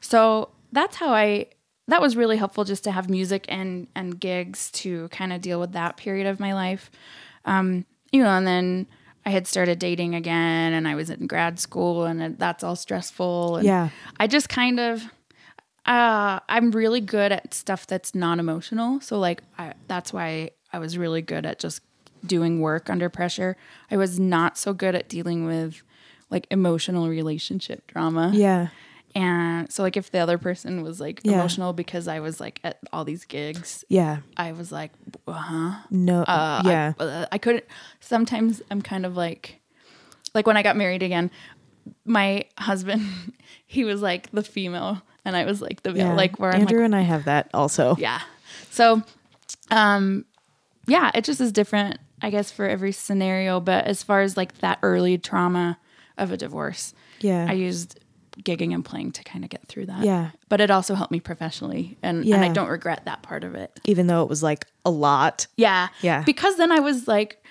So 0.00 0.50
that's 0.72 0.96
how 0.96 1.10
I. 1.14 1.46
That 1.88 2.00
was 2.02 2.16
really 2.16 2.36
helpful 2.36 2.64
just 2.64 2.84
to 2.84 2.90
have 2.90 3.08
music 3.08 3.46
and 3.48 3.86
and 3.94 4.18
gigs 4.20 4.70
to 4.72 5.08
kind 5.08 5.32
of 5.32 5.40
deal 5.40 5.58
with 5.60 5.72
that 5.72 5.96
period 5.96 6.26
of 6.26 6.38
my 6.40 6.52
life. 6.52 6.90
Um, 7.44 7.86
you 8.12 8.22
know, 8.22 8.30
and 8.30 8.46
then 8.46 8.86
I 9.24 9.30
had 9.30 9.46
started 9.46 9.78
dating 9.78 10.14
again, 10.14 10.72
and 10.72 10.86
I 10.86 10.94
was 10.96 11.10
in 11.10 11.26
grad 11.26 11.58
school, 11.60 12.04
and 12.04 12.36
that's 12.38 12.62
all 12.64 12.76
stressful. 12.76 13.56
And 13.56 13.66
Yeah. 13.66 13.88
I 14.20 14.26
just 14.26 14.48
kind 14.48 14.78
of. 14.80 15.02
Uh, 15.86 16.40
I'm 16.48 16.70
really 16.72 17.00
good 17.00 17.32
at 17.32 17.54
stuff 17.54 17.86
that's 17.86 18.14
non 18.14 18.40
emotional. 18.40 19.00
So, 19.00 19.18
like, 19.18 19.42
I, 19.58 19.74
that's 19.88 20.12
why 20.12 20.50
I 20.72 20.78
was 20.78 20.98
really 20.98 21.22
good 21.22 21.46
at 21.46 21.58
just 21.58 21.80
doing 22.24 22.60
work 22.60 22.90
under 22.90 23.08
pressure. 23.08 23.56
I 23.90 23.96
was 23.96 24.18
not 24.18 24.58
so 24.58 24.72
good 24.72 24.94
at 24.94 25.08
dealing 25.08 25.46
with 25.46 25.82
like 26.28 26.46
emotional 26.50 27.08
relationship 27.08 27.86
drama. 27.86 28.32
yeah 28.34 28.68
And 29.14 29.70
so, 29.72 29.82
like, 29.84 29.96
if 29.96 30.10
the 30.10 30.18
other 30.18 30.38
person 30.38 30.82
was 30.82 31.00
like 31.00 31.20
Yeah. 31.22 31.34
emotional 31.34 31.72
because 31.72 32.08
I 32.08 32.18
was 32.20 32.40
like 32.40 32.58
at 32.64 32.78
all 32.92 33.04
these 33.04 33.24
gigs, 33.24 33.84
yeah 33.88 34.18
I 34.36 34.52
was 34.52 34.72
like, 34.72 34.90
uh 35.28 35.32
huh. 35.32 35.82
no 35.90 36.22
Uh, 36.22 36.62
yeah 36.64 36.92
I, 36.98 37.02
uh, 37.04 37.26
I 37.30 37.38
couldn't. 37.38 37.64
Sometimes 38.00 38.60
I'm 38.70 38.82
kind 38.82 39.06
of 39.06 39.16
like, 39.16 39.60
like 40.34 40.46
when 40.48 40.56
I 40.56 40.62
got 40.62 40.76
married 40.76 41.02
again, 41.04 41.30
my 42.04 42.44
husband, 42.58 43.02
he 43.66 43.84
was 43.84 44.02
like 44.02 44.30
the 44.32 44.42
female, 44.42 45.00
and 45.26 45.36
I 45.36 45.44
was 45.44 45.60
like 45.60 45.82
the 45.82 45.92
yeah 45.92 46.14
Like 46.14 46.38
where 46.38 46.54
andrew 46.54 46.78
I'm 46.78 46.82
like, 46.82 46.84
and 46.86 46.96
i 46.96 47.02
have 47.02 47.24
that 47.24 47.50
also 47.52 47.96
yeah. 47.98 48.20
So, 48.70 49.02
um, 49.70 50.24
yeah, 50.86 51.10
it 51.14 51.24
just 51.24 51.40
is 51.40 51.50
different, 51.50 51.98
I 52.22 52.30
guess, 52.30 52.50
for 52.50 52.66
every 52.66 52.92
scenario. 52.92 53.58
But 53.58 53.86
as 53.86 54.02
far 54.02 54.20
as 54.20 54.36
like 54.36 54.58
that 54.58 54.78
early 54.82 55.18
trauma, 55.18 55.78
of 56.18 56.32
a 56.32 56.36
divorce. 56.36 56.94
Yeah. 57.20 57.46
I 57.48 57.52
used 57.52 58.00
gigging 58.42 58.74
and 58.74 58.84
playing 58.84 59.12
to 59.12 59.24
kind 59.24 59.44
of 59.44 59.50
get 59.50 59.66
through 59.66 59.86
that. 59.86 60.04
Yeah. 60.04 60.30
But 60.48 60.60
it 60.60 60.70
also 60.70 60.94
helped 60.94 61.12
me 61.12 61.20
professionally 61.20 61.96
and, 62.02 62.24
and 62.24 62.44
I 62.44 62.48
don't 62.48 62.68
regret 62.68 63.04
that 63.06 63.22
part 63.22 63.44
of 63.44 63.54
it. 63.54 63.78
Even 63.84 64.06
though 64.06 64.22
it 64.22 64.28
was 64.28 64.42
like 64.42 64.66
a 64.84 64.90
lot. 64.90 65.46
Yeah. 65.56 65.88
Yeah. 66.02 66.22
Because 66.22 66.56
then 66.56 66.70
I 66.70 66.80
was 66.80 67.08
like, 67.08 67.42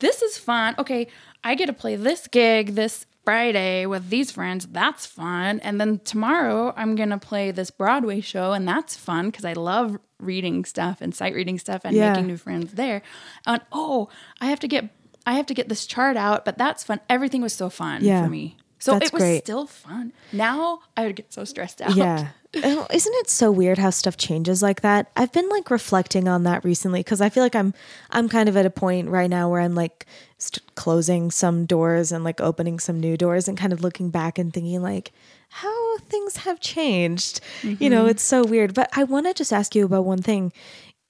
this 0.00 0.22
is 0.22 0.38
fun. 0.38 0.74
Okay, 0.78 1.08
I 1.42 1.54
get 1.54 1.66
to 1.66 1.72
play 1.72 1.96
this 1.96 2.28
gig 2.28 2.74
this 2.74 3.06
Friday 3.28 3.84
with 3.84 4.08
these 4.08 4.30
friends. 4.30 4.66
That's 4.72 5.04
fun. 5.04 5.60
And 5.60 5.78
then 5.78 5.98
tomorrow 6.02 6.72
I'm 6.78 6.96
going 6.96 7.10
to 7.10 7.18
play 7.18 7.50
this 7.50 7.70
Broadway 7.70 8.22
show 8.22 8.54
and 8.54 8.66
that's 8.66 8.96
fun 8.96 9.26
because 9.26 9.44
I 9.44 9.52
love 9.52 9.98
reading 10.18 10.64
stuff 10.64 11.02
and 11.02 11.14
sight 11.14 11.34
reading 11.34 11.58
stuff 11.58 11.82
and 11.84 11.94
Yeah. 11.94 12.08
making 12.12 12.26
new 12.26 12.38
friends 12.38 12.72
there. 12.72 13.02
And 13.46 13.60
oh, 13.70 14.08
I 14.40 14.46
have 14.46 14.60
to 14.60 14.68
get 14.68 14.88
I 15.26 15.34
have 15.34 15.44
to 15.46 15.52
get 15.54 15.68
this 15.68 15.84
chart 15.86 16.16
out, 16.16 16.46
but 16.46 16.56
that's 16.56 16.84
fun. 16.84 17.00
Everything 17.10 17.42
was 17.42 17.52
so 17.52 17.68
fun 17.68 18.02
Yeah. 18.02 18.24
for 18.24 18.30
me. 18.30 18.56
So 18.78 18.92
That's 18.92 19.08
it 19.08 19.12
was 19.12 19.22
great. 19.22 19.44
still 19.44 19.66
fun. 19.66 20.14
Now 20.32 20.78
I 20.96 21.04
would 21.04 21.16
get 21.16 21.30
so 21.30 21.44
stressed 21.44 21.82
out. 21.82 21.94
Yeah. 21.96 22.28
Oh, 22.56 22.86
Isn't 22.90 23.14
it 23.16 23.28
so 23.28 23.50
weird 23.50 23.76
how 23.76 23.90
stuff 23.90 24.16
changes 24.16 24.62
like 24.62 24.80
that? 24.80 25.10
I've 25.16 25.32
been 25.32 25.48
like 25.50 25.70
reflecting 25.70 26.28
on 26.28 26.44
that 26.44 26.64
recently 26.64 27.00
because 27.00 27.20
I 27.20 27.28
feel 27.28 27.42
like 27.42 27.54
I'm 27.54 27.74
I'm 28.10 28.28
kind 28.28 28.48
of 28.48 28.56
at 28.56 28.64
a 28.64 28.70
point 28.70 29.08
right 29.10 29.28
now 29.28 29.50
where 29.50 29.60
I'm 29.60 29.74
like 29.74 30.06
st- 30.38 30.74
closing 30.74 31.30
some 31.30 31.66
doors 31.66 32.10
and 32.10 32.24
like 32.24 32.40
opening 32.40 32.78
some 32.78 33.00
new 33.00 33.18
doors 33.18 33.48
and 33.48 33.58
kind 33.58 33.72
of 33.72 33.82
looking 33.82 34.08
back 34.08 34.38
and 34.38 34.52
thinking 34.52 34.80
like 34.80 35.12
how 35.50 35.98
things 35.98 36.38
have 36.38 36.58
changed. 36.58 37.40
You 37.62 37.90
know, 37.90 38.02
mm-hmm. 38.02 38.10
it's 38.10 38.22
so 38.22 38.44
weird. 38.44 38.72
But 38.72 38.88
I 38.96 39.04
want 39.04 39.26
to 39.26 39.34
just 39.34 39.52
ask 39.52 39.74
you 39.74 39.84
about 39.84 40.06
one 40.06 40.22
thing. 40.22 40.52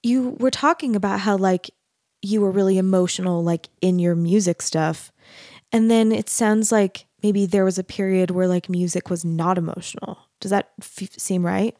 You 0.03 0.31
were 0.39 0.51
talking 0.51 0.95
about 0.95 1.21
how 1.21 1.37
like 1.37 1.69
you 2.21 2.41
were 2.41 2.51
really 2.51 2.77
emotional 2.77 3.43
like 3.43 3.69
in 3.81 3.97
your 3.97 4.15
music 4.15 4.61
stuff. 4.61 5.11
And 5.71 5.89
then 5.89 6.11
it 6.11 6.29
sounds 6.29 6.69
like 6.69 7.05
maybe 7.23 7.45
there 7.45 7.63
was 7.63 7.77
a 7.77 7.83
period 7.83 8.31
where 8.31 8.47
like 8.47 8.67
music 8.67 9.09
was 9.09 9.23
not 9.23 9.57
emotional. 9.57 10.28
Does 10.39 10.51
that 10.51 10.69
f- 10.81 11.17
seem 11.17 11.45
right? 11.45 11.75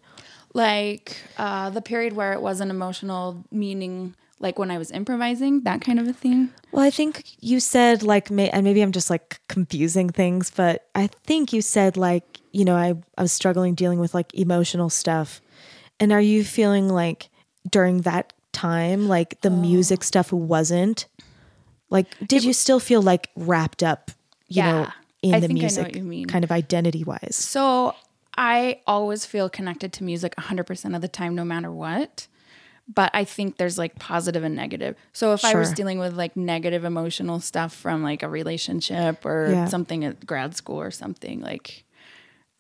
Like 0.53 1.17
uh, 1.37 1.69
the 1.69 1.81
period 1.81 2.13
where 2.13 2.33
it 2.33 2.41
wasn't 2.41 2.71
emotional, 2.71 3.43
meaning 3.51 4.15
like 4.39 4.57
when 4.57 4.71
I 4.71 4.77
was 4.77 4.89
improvising, 4.91 5.61
that 5.63 5.81
kind 5.81 5.99
of 5.99 6.07
a 6.07 6.13
thing. 6.13 6.49
Well, 6.71 6.83
I 6.83 6.89
think 6.89 7.23
you 7.39 7.59
said 7.59 8.03
like, 8.03 8.31
may- 8.31 8.49
and 8.49 8.63
maybe 8.63 8.81
I'm 8.81 8.91
just 8.91 9.09
like 9.09 9.41
confusing 9.47 10.09
things, 10.09 10.49
but 10.49 10.87
I 10.95 11.07
think 11.07 11.51
you 11.53 11.61
said 11.61 11.97
like, 11.97 12.39
you 12.51 12.65
know, 12.65 12.75
I, 12.75 12.95
I 13.17 13.21
was 13.21 13.31
struggling 13.31 13.75
dealing 13.75 13.99
with 13.99 14.13
like 14.13 14.33
emotional 14.33 14.89
stuff. 14.89 15.41
And 15.99 16.11
are 16.11 16.21
you 16.21 16.43
feeling 16.43 16.87
like 16.89 17.29
during 17.69 18.01
that 18.01 18.33
time, 18.53 19.07
like 19.07 19.41
the 19.41 19.49
music 19.49 20.03
stuff 20.03 20.31
wasn't? 20.31 21.05
Like, 21.89 22.07
did 22.25 22.43
you 22.43 22.53
still 22.53 22.79
feel 22.79 23.01
like 23.01 23.29
wrapped 23.35 23.83
up, 23.83 24.09
you 24.47 24.63
know, 24.63 24.81
Yeah. 24.81 24.91
in 25.21 25.33
I 25.35 25.39
the 25.41 25.47
think 25.47 25.57
I 25.59 25.61
know 25.61 25.63
music 25.63 25.83
what 25.85 25.95
you 25.95 26.03
mean. 26.03 26.25
kind 26.27 26.43
of 26.45 26.51
identity 26.51 27.03
wise? 27.03 27.35
So 27.35 27.93
I 28.39 28.79
always 28.87 29.25
feel 29.25 29.49
connected 29.49 29.91
to 29.93 30.03
music 30.05 30.33
100% 30.37 30.95
of 30.95 31.01
the 31.01 31.09
time, 31.09 31.35
no 31.35 31.43
matter 31.43 31.69
what. 31.69 32.27
But 32.91 33.11
I 33.13 33.25
think 33.25 33.57
there's 33.57 33.77
like 33.77 33.99
positive 33.99 34.43
and 34.43 34.55
negative. 34.55 34.95
So 35.13 35.33
if 35.33 35.43
I 35.43 35.53
was 35.55 35.73
dealing 35.73 35.99
with 35.99 36.13
like 36.13 36.35
negative 36.37 36.85
emotional 36.85 37.39
stuff 37.41 37.75
from 37.75 38.01
like 38.01 38.23
a 38.23 38.29
relationship 38.29 39.25
or 39.25 39.49
Yeah. 39.51 39.65
something 39.67 40.05
at 40.05 40.25
grad 40.25 40.55
school 40.55 40.77
or 40.81 40.89
something, 40.89 41.41
like 41.41 41.83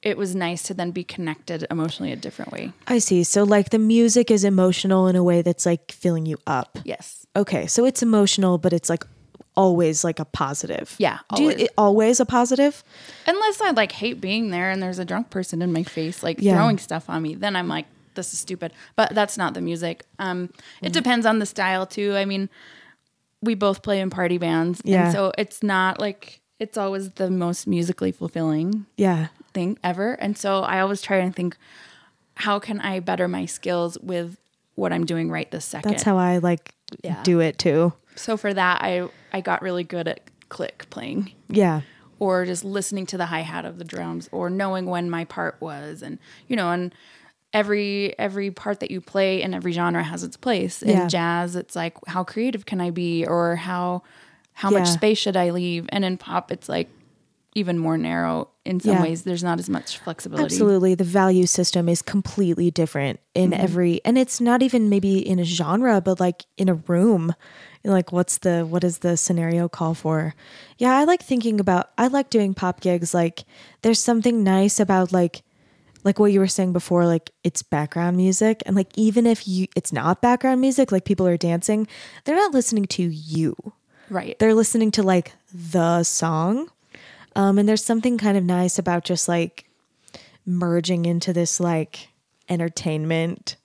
it 0.01 0.17
was 0.17 0.35
nice 0.35 0.63
to 0.63 0.73
then 0.73 0.91
be 0.91 1.03
connected 1.03 1.65
emotionally 1.71 2.11
a 2.11 2.15
different 2.15 2.51
way. 2.51 2.73
I 2.87 2.99
see. 2.99 3.23
So, 3.23 3.43
like, 3.43 3.69
the 3.69 3.79
music 3.79 4.31
is 4.31 4.43
emotional 4.43 5.07
in 5.07 5.15
a 5.15 5.23
way 5.23 5.41
that's 5.41 5.65
like 5.65 5.91
filling 5.91 6.25
you 6.25 6.37
up. 6.45 6.77
Yes. 6.85 7.25
Okay, 7.35 7.67
so 7.67 7.85
it's 7.85 8.01
emotional, 8.01 8.57
but 8.57 8.71
it's 8.71 8.89
like 8.89 9.05
always 9.59 10.03
like 10.03 10.19
a 10.19 10.25
positive. 10.25 10.95
Yeah, 10.97 11.19
Do 11.35 11.43
you, 11.43 11.49
always. 11.49 11.63
it, 11.65 11.71
always 11.77 12.19
a 12.21 12.25
positive? 12.25 12.83
Unless 13.27 13.59
I 13.61 13.71
like 13.71 13.91
hate 13.91 14.21
being 14.21 14.49
there 14.51 14.71
and 14.71 14.81
there's 14.81 14.99
a 14.99 15.05
drunk 15.05 15.29
person 15.29 15.61
in 15.61 15.73
my 15.73 15.83
face, 15.83 16.23
like 16.23 16.37
Yeah. 16.39 16.55
throwing 16.55 16.77
stuff 16.77 17.09
on 17.09 17.21
me, 17.21 17.35
then 17.35 17.55
I'm 17.55 17.67
like, 17.67 17.85
this 18.15 18.33
is 18.33 18.39
stupid. 18.39 18.71
But 18.95 19.13
that's 19.13 19.37
not 19.37 19.53
the 19.53 19.61
music. 19.61 20.03
Um, 20.17 20.49
it 20.81 20.93
depends 20.93 21.25
on 21.25 21.39
the 21.39 21.45
style 21.45 21.85
too. 21.85 22.15
I 22.15 22.25
mean, 22.25 22.49
we 23.41 23.53
both 23.55 23.81
play 23.83 23.99
in 23.99 24.09
party 24.09 24.37
bands, 24.37 24.81
Yeah. 24.83 25.03
and 25.05 25.13
so 25.13 25.31
it's 25.37 25.61
not 25.61 25.99
like 25.99 26.39
it's 26.59 26.77
always 26.77 27.11
the 27.11 27.29
most 27.29 27.67
musically 27.67 28.11
fulfilling 28.11 28.85
Yeah. 28.97 29.27
thing 29.53 29.77
ever. 29.83 30.13
And 30.13 30.37
so 30.37 30.61
I 30.61 30.79
always 30.79 31.01
try 31.01 31.17
and 31.17 31.35
think, 31.35 31.55
how 32.35 32.59
can 32.59 32.79
I 32.81 32.99
better 33.01 33.27
my 33.27 33.45
skills 33.45 33.97
with 34.01 34.37
what 34.75 34.91
I'm 34.93 35.05
doing 35.05 35.29
right 35.31 35.49
this 35.51 35.65
second? 35.65 35.91
That's 35.91 36.03
how 36.03 36.17
I 36.17 36.37
like 36.39 36.73
Yeah. 37.03 37.21
do 37.23 37.39
it 37.39 37.57
too. 37.57 37.93
so 38.15 38.35
for 38.37 38.53
that, 38.53 38.81
I 38.81 39.07
I 39.31 39.41
got 39.41 39.61
really 39.61 39.83
good 39.83 40.07
at 40.07 40.21
click 40.49 40.85
playing 40.89 41.31
Yeah. 41.47 41.81
or 42.19 42.45
just 42.45 42.63
listening 42.65 43.05
to 43.07 43.17
the 43.17 43.27
hi 43.27 43.41
hat 43.41 43.65
of 43.65 43.77
the 43.77 43.83
drums 43.85 44.27
or 44.31 44.49
knowing 44.49 44.85
when 44.87 45.09
my 45.09 45.25
part 45.25 45.57
was 45.61 46.01
and 46.01 46.17
you 46.47 46.55
know 46.55 46.71
and 46.71 46.93
every 47.53 48.17
every 48.19 48.51
part 48.51 48.79
that 48.79 48.91
you 48.91 49.01
play 49.01 49.41
in 49.41 49.53
every 49.53 49.71
genre 49.71 50.03
has 50.03 50.23
its 50.23 50.37
place 50.37 50.81
in 50.83 50.89
Yeah. 50.89 51.07
jazz 51.07 51.55
it's 51.55 51.75
like 51.75 51.95
how 52.07 52.23
creative 52.23 52.65
can 52.65 52.79
i 52.81 52.89
be 52.91 53.25
or 53.25 53.55
how 53.55 54.03
how 54.53 54.69
much 54.69 54.87
space 54.87 55.17
should 55.17 55.37
i 55.37 55.49
leave 55.51 55.87
and 55.89 56.03
in 56.05 56.17
pop 56.17 56.51
it's 56.51 56.69
like 56.69 56.89
even 57.55 57.77
more 57.77 57.97
narrow 57.97 58.47
in 58.63 58.79
some 58.79 58.91
Yeah. 58.91 59.01
ways 59.01 59.23
there's 59.23 59.43
not 59.43 59.57
as 59.59 59.69
much 59.69 59.97
flexibility 59.97 60.45
Absolutely. 60.45 60.93
The 60.95 61.03
value 61.03 61.45
system 61.47 61.89
is 61.89 62.01
completely 62.01 62.69
different 62.71 63.19
in 63.33 63.51
Mm-hmm. 63.51 63.61
every, 63.63 64.01
and 64.05 64.17
it's 64.17 64.39
not 64.39 64.61
even 64.61 64.89
maybe 64.89 65.17
in 65.17 65.39
a 65.39 65.43
genre, 65.43 65.99
but 66.01 66.19
like 66.19 66.45
in 66.57 66.69
a 66.69 66.75
room. 66.75 67.33
Like, 67.83 68.11
what's 68.11 68.39
the, 68.39 68.65
what 68.65 68.83
is 68.83 68.99
the 68.99 69.15
scenario 69.17 69.69
call 69.69 69.93
for? 69.93 70.35
Yeah, 70.77 70.95
I 70.97 71.05
like 71.05 71.23
thinking 71.23 71.59
about, 71.59 71.91
I 71.97 72.07
like 72.07 72.29
doing 72.29 72.53
pop 72.53 72.81
gigs. 72.81 73.13
Like, 73.13 73.45
there's 73.81 73.99
something 73.99 74.43
nice 74.43 74.79
about 74.79 75.11
like, 75.13 75.43
like 76.03 76.19
what 76.19 76.31
you 76.31 76.39
were 76.39 76.47
saying 76.47 76.73
before, 76.73 77.05
like 77.05 77.31
it's 77.43 77.63
background 77.63 78.17
music. 78.17 78.61
And 78.65 78.75
like, 78.75 78.89
even 78.95 79.25
if 79.25 79.47
you, 79.47 79.67
it's 79.75 79.91
not 79.93 80.21
background 80.21 80.61
music, 80.61 80.91
like 80.91 81.05
people 81.05 81.25
are 81.27 81.37
dancing, 81.37 81.87
they're 82.25 82.35
not 82.35 82.53
listening 82.53 82.85
to 82.85 83.03
you 83.03 83.55
right 84.11 84.39
they're 84.39 84.55
listening 84.55 84.89
to 84.89 85.03
like 85.03 85.33
the 85.53 86.01
song. 86.03 86.67
Um, 87.39 87.57
and 87.57 87.69
there's 87.69 87.83
something 87.85 88.17
kind 88.17 88.37
of 88.37 88.43
nice 88.43 88.77
about 88.77 89.05
just 89.05 89.29
like 89.29 89.69
merging 90.45 91.05
into 91.05 91.31
this 91.31 91.61
like 91.61 92.09
entertainment. 92.49 93.55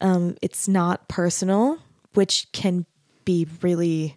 Um, 0.00 0.38
it's 0.40 0.66
not 0.66 1.08
personal, 1.08 1.78
which 2.14 2.50
can 2.52 2.86
be 3.26 3.46
really, 3.60 4.16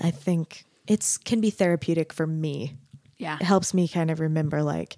I 0.00 0.10
think 0.10 0.64
it's 0.88 1.18
can 1.18 1.40
be 1.40 1.50
therapeutic 1.50 2.12
for 2.12 2.26
me. 2.26 2.74
yeah 3.16 3.36
It 3.40 3.44
helps 3.44 3.72
me 3.74 3.86
kind 3.86 4.10
of 4.10 4.18
remember 4.18 4.64
like 4.64 4.96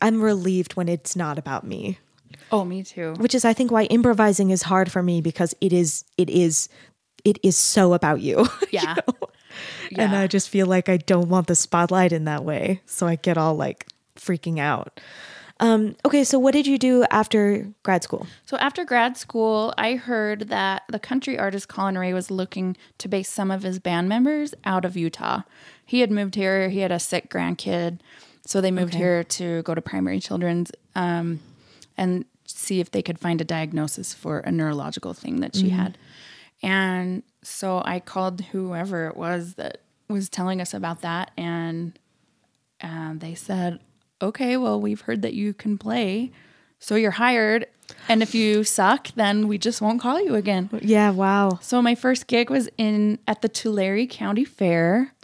I'm 0.00 0.22
relieved 0.22 0.76
when 0.76 0.88
it's 0.88 1.16
not 1.16 1.38
about 1.40 1.64
me 1.64 1.98
oh 2.52 2.64
me 2.64 2.84
too 2.84 3.14
which 3.14 3.34
is 3.34 3.44
I 3.44 3.52
think 3.52 3.72
why 3.72 3.84
improvising 3.84 4.50
is 4.50 4.62
hard 4.62 4.92
for 4.92 5.02
me 5.02 5.20
because 5.20 5.54
it 5.60 5.72
is 5.72 6.04
it 6.16 6.30
is 6.30 6.68
it 7.24 7.38
is 7.42 7.56
so 7.56 7.94
about 7.94 8.20
you. 8.20 8.46
yeah 8.70 8.94
And 9.06 9.14
Yeah. 9.90 10.18
I 10.20 10.26
just 10.26 10.48
feel 10.48 10.66
like 10.66 10.88
I 10.88 10.96
don't 10.98 11.28
want 11.28 11.46
the 11.46 11.54
spotlight 11.54 12.12
in 12.12 12.24
that 12.24 12.44
way. 12.44 12.80
So 12.86 13.06
I 13.06 13.16
get 13.16 13.36
all 13.38 13.54
like 13.54 13.86
freaking 14.16 14.58
out. 14.58 15.00
Um, 15.60 15.94
okay, 16.04 16.24
so 16.24 16.38
what 16.38 16.52
did 16.52 16.66
you 16.66 16.78
do 16.78 17.04
after 17.10 17.68
grad 17.84 18.02
school? 18.02 18.26
So 18.44 18.56
after 18.56 18.84
grad 18.84 19.16
school, 19.16 19.72
I 19.78 19.94
heard 19.94 20.48
that 20.48 20.82
the 20.88 20.98
country 20.98 21.38
artist 21.38 21.68
Collin 21.68 21.96
Raye 21.96 22.12
was 22.12 22.28
looking 22.30 22.76
to 22.98 23.08
base 23.08 23.28
some 23.28 23.52
of 23.52 23.62
his 23.62 23.78
band 23.78 24.08
members 24.08 24.52
out 24.64 24.84
of 24.84 24.96
Utah. 24.96 25.42
He 25.86 26.00
had 26.00 26.10
moved 26.10 26.34
here. 26.34 26.70
He 26.70 26.80
had 26.80 26.90
a 26.90 26.98
sick 26.98 27.30
grandkid, 27.30 28.00
so 28.44 28.60
they 28.60 28.72
moved 28.72 28.94
Okay. 28.94 28.98
here 28.98 29.24
to 29.24 29.62
go 29.62 29.74
to 29.76 29.80
primary 29.80 30.18
children's 30.18 30.72
um, 30.96 31.38
and 31.96 32.24
see 32.46 32.80
if 32.80 32.90
they 32.90 33.00
could 33.02 33.20
find 33.20 33.40
a 33.40 33.44
diagnosis 33.44 34.12
for 34.12 34.40
a 34.40 34.50
neurological 34.50 35.14
thing 35.14 35.38
that 35.40 35.54
she 35.54 35.68
had. 35.70 35.96
And 36.62 37.22
so 37.44 37.82
I 37.84 38.00
called 38.00 38.40
whoever 38.52 39.06
it 39.06 39.16
was 39.16 39.54
that 39.54 39.78
was 40.08 40.28
telling 40.28 40.60
us 40.60 40.74
about 40.74 41.02
that, 41.02 41.30
and 41.36 41.98
and 42.80 43.20
they 43.20 43.34
said, 43.34 43.80
"Okay, 44.20 44.56
well, 44.56 44.80
we've 44.80 45.02
heard 45.02 45.22
that 45.22 45.34
you 45.34 45.54
can 45.54 45.78
play, 45.78 46.32
so 46.78 46.94
you're 46.94 47.12
hired. 47.12 47.66
And 48.08 48.22
if 48.22 48.34
you 48.34 48.64
suck, 48.64 49.08
then 49.14 49.46
we 49.46 49.58
just 49.58 49.80
won't 49.82 50.00
call 50.00 50.20
you 50.20 50.34
again." 50.34 50.70
Yeah, 50.82 51.10
wow. 51.10 51.58
So 51.60 51.80
my 51.82 51.94
first 51.94 52.26
gig 52.26 52.50
was 52.50 52.68
in 52.78 53.18
at 53.26 53.42
the 53.42 53.48
Tulare 53.48 54.06
County 54.06 54.44
Fair 54.44 55.14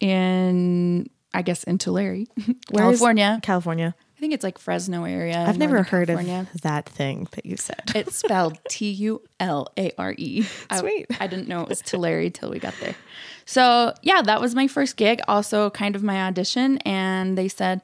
in 0.00 1.08
I 1.34 1.42
guess 1.42 1.64
in 1.64 1.78
Tulare, 1.78 2.24
California. 2.74 3.38
California. 3.42 3.94
I 4.18 4.20
think 4.20 4.32
it's 4.34 4.42
like 4.42 4.58
Fresno 4.58 5.04
area. 5.04 5.38
I've 5.46 5.58
never 5.58 5.84
heard 5.84 6.08
California. 6.08 6.48
of 6.52 6.62
that 6.62 6.88
thing 6.88 7.28
that 7.36 7.46
you 7.46 7.56
said. 7.56 7.82
It's 7.94 8.16
spelled 8.24 8.58
T 8.68 8.90
U 8.90 9.22
L 9.38 9.68
A 9.78 9.92
R 9.96 10.12
E. 10.18 10.44
I- 10.68 10.78
Sweet. 10.80 11.06
I 11.20 11.28
didn't 11.28 11.46
know 11.46 11.62
it 11.62 11.68
was 11.68 11.80
Tulare 11.80 12.28
till 12.28 12.50
we 12.50 12.58
got 12.58 12.74
there. 12.80 12.96
So 13.44 13.94
yeah, 14.02 14.20
that 14.22 14.40
was 14.40 14.56
my 14.56 14.66
first 14.66 14.96
gig. 14.96 15.20
Also, 15.28 15.70
kind 15.70 15.94
of 15.94 16.02
my 16.02 16.20
audition, 16.24 16.78
and 16.78 17.38
they 17.38 17.46
said, 17.46 17.80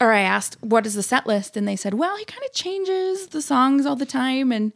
or 0.00 0.12
I 0.12 0.20
asked, 0.20 0.56
"What 0.60 0.86
is 0.86 0.94
the 0.94 1.02
set 1.02 1.26
list?" 1.26 1.56
And 1.56 1.66
they 1.66 1.74
said, 1.76 1.94
"Well, 1.94 2.16
he 2.16 2.24
kind 2.24 2.44
of 2.44 2.52
changes 2.52 3.26
the 3.26 3.42
songs 3.42 3.84
all 3.84 3.96
the 3.96 4.06
time." 4.06 4.52
And 4.52 4.72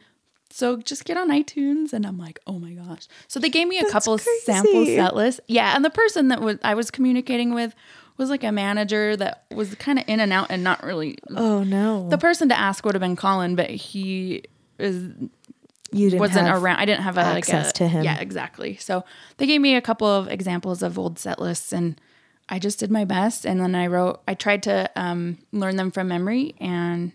so 0.50 0.78
just 0.78 1.04
get 1.04 1.16
on 1.16 1.30
iTunes. 1.30 1.92
And 1.92 2.04
I'm 2.04 2.18
like, 2.18 2.38
oh 2.46 2.58
my 2.58 2.72
gosh. 2.72 3.06
So 3.28 3.38
they 3.40 3.48
gave 3.48 3.68
me 3.68 3.78
a 3.78 3.82
That's 3.82 3.92
couple 3.92 4.18
crazy. 4.18 4.40
sample 4.44 4.84
set 4.84 5.14
lists. 5.16 5.40
Yeah. 5.48 5.74
And 5.76 5.82
the 5.84 5.88
person 5.90 6.28
that 6.28 6.42
was 6.42 6.58
I 6.64 6.74
was 6.74 6.90
communicating 6.90 7.54
with 7.54 7.74
was 8.22 8.30
like 8.30 8.44
a 8.44 8.52
manager 8.52 9.16
that 9.16 9.44
was 9.54 9.74
kind 9.74 9.98
of 9.98 10.04
in 10.08 10.20
and 10.20 10.32
out 10.32 10.46
and 10.50 10.62
not 10.64 10.82
really 10.82 11.18
Oh 11.34 11.62
no. 11.64 12.08
the 12.08 12.18
person 12.18 12.48
to 12.48 12.58
ask 12.58 12.84
would 12.84 12.94
have 12.94 13.00
been 13.02 13.16
Collin, 13.16 13.54
but 13.56 13.68
he 13.70 14.44
is 14.78 15.10
you 15.92 16.08
didn't 16.08 16.20
wasn't 16.20 16.46
have 16.46 16.62
around. 16.62 16.78
I 16.78 16.86
didn't 16.86 17.02
have 17.02 17.18
a, 17.18 17.22
like 17.22 17.38
access 17.44 17.70
a- 17.70 17.74
to 17.74 17.88
him. 17.88 18.04
Yeah, 18.04 18.18
exactly. 18.18 18.76
So 18.76 19.04
they 19.36 19.46
gave 19.46 19.60
me 19.60 19.74
a 19.74 19.82
couple 19.82 20.06
of 20.08 20.26
examples 20.28 20.82
of 20.82 20.98
old 20.98 21.18
set 21.18 21.38
lists, 21.38 21.70
and 21.72 22.00
I 22.48 22.58
just 22.58 22.78
did 22.80 22.90
my 22.90 23.04
best. 23.04 23.44
And 23.44 23.60
then 23.60 23.74
I 23.74 23.86
wrote. 23.88 24.22
I 24.26 24.32
tried 24.34 24.62
to 24.62 24.90
um, 24.96 25.36
learn 25.52 25.76
them 25.76 25.90
from 25.90 26.08
memory, 26.08 26.54
and 26.58 27.12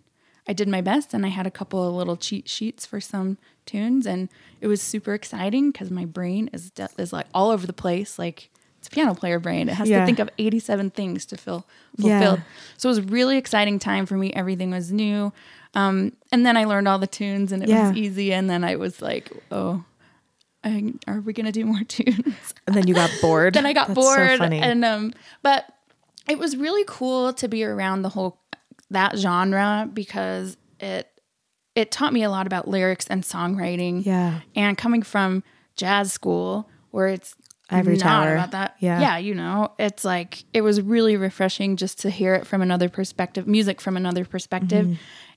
I 0.48 0.54
did 0.54 0.68
my 0.68 0.82
best. 0.82 1.16
And 1.16 1.26
I 1.26 1.30
had 1.30 1.48
a 1.48 1.52
couple 1.52 1.88
of 1.88 1.96
little 1.96 2.18
cheat 2.18 2.48
sheets 2.48 2.86
for 2.86 3.02
some 3.02 3.40
tunes, 3.66 4.06
and 4.06 4.30
it 4.62 4.68
was 4.68 4.80
super 4.82 5.16
exciting 5.16 5.72
because 5.72 5.90
my 5.90 6.06
brain 6.06 6.48
is 6.54 6.70
de- 6.70 6.90
is 7.00 7.12
like 7.12 7.26
all 7.34 7.50
over 7.50 7.66
the 7.66 7.74
place. 7.74 8.20
Like 8.20 8.52
it's 8.88 8.94
piano 8.94 9.14
player 9.14 9.40
brain. 9.40 9.70
It 9.70 9.74
has 9.76 9.90
Yeah. 9.90 10.00
to 10.00 10.06
think 10.06 10.20
of 10.20 10.30
eighty 10.38 10.60
seven 10.60 10.90
things 10.90 11.26
to 11.28 11.38
feel 11.38 11.66
Yeah. 11.98 12.20
fulfilled. 12.20 12.42
So 12.78 12.90
it 12.90 12.92
was 12.92 12.98
a 13.00 13.04
really 13.04 13.38
exciting 13.38 13.80
time 13.80 14.06
for 14.06 14.16
me. 14.18 14.32
Everything 14.34 14.72
was 14.72 14.92
new. 14.92 15.34
Um, 15.74 16.14
and 16.32 16.46
then 16.46 16.58
I 16.58 16.64
learned 16.64 16.88
all 16.88 16.98
the 17.00 17.08
tunes 17.08 17.52
and 17.52 17.62
it 17.62 17.70
Yeah. 17.70 17.90
was 17.90 17.98
easy. 17.98 18.34
And 18.34 18.50
then 18.50 18.64
I 18.64 18.76
was 18.78 19.02
like, 19.02 19.32
oh, 19.52 19.84
I, 20.64 20.94
are 21.08 21.20
we 21.22 21.34
going 21.34 21.46
to 21.46 21.52
do 21.52 21.66
more 21.66 21.84
tunes? 21.88 22.54
and 22.66 22.76
then 22.76 22.88
you 22.88 22.94
got 22.94 23.12
bored. 23.22 23.54
then 23.56 23.66
I 23.66 23.74
got 23.74 23.88
That's 23.90 24.00
so 24.00 24.16
bored. 24.16 24.40
funny. 24.40 24.60
and, 24.60 24.84
um, 24.86 25.14
but 25.44 25.66
it 26.28 26.40
was 26.40 26.58
really 26.58 26.84
cool 26.88 27.34
to 27.34 27.48
be 27.48 27.64
around 27.64 28.02
the 28.02 28.10
whole, 28.10 28.40
that 28.90 29.18
genre 29.18 29.88
because 29.94 30.58
it, 30.80 31.08
it 31.76 31.92
taught 31.92 32.12
me 32.14 32.24
a 32.24 32.30
lot 32.30 32.48
about 32.48 32.68
lyrics 32.68 33.06
and 33.08 33.24
songwriting. 33.24 34.06
Yeah. 34.06 34.40
And 34.56 34.78
coming 34.78 35.04
from 35.04 35.44
jazz 35.76 36.12
school 36.12 36.70
where 36.92 37.08
it's 37.08 37.36
Ivory 37.70 37.96
not 37.98 38.04
Tower. 38.04 38.34
about 38.36 38.52
that. 38.52 38.76
Yeah. 38.80 39.00
Yeah, 39.02 39.18
you 39.18 39.36
know, 39.36 39.72
it's 39.78 40.06
like 40.06 40.44
it 40.54 40.62
was 40.62 40.82
really 40.82 41.18
refreshing 41.18 41.76
just 41.76 42.00
to 42.00 42.10
hear 42.10 42.34
it 42.36 42.48
from 42.48 42.62
another 42.62 42.88
perspective, 42.90 43.48
music 43.48 43.82
from 43.82 43.98
another 43.98 44.24
perspective 44.26 44.86
Mm-hmm. 44.86 44.94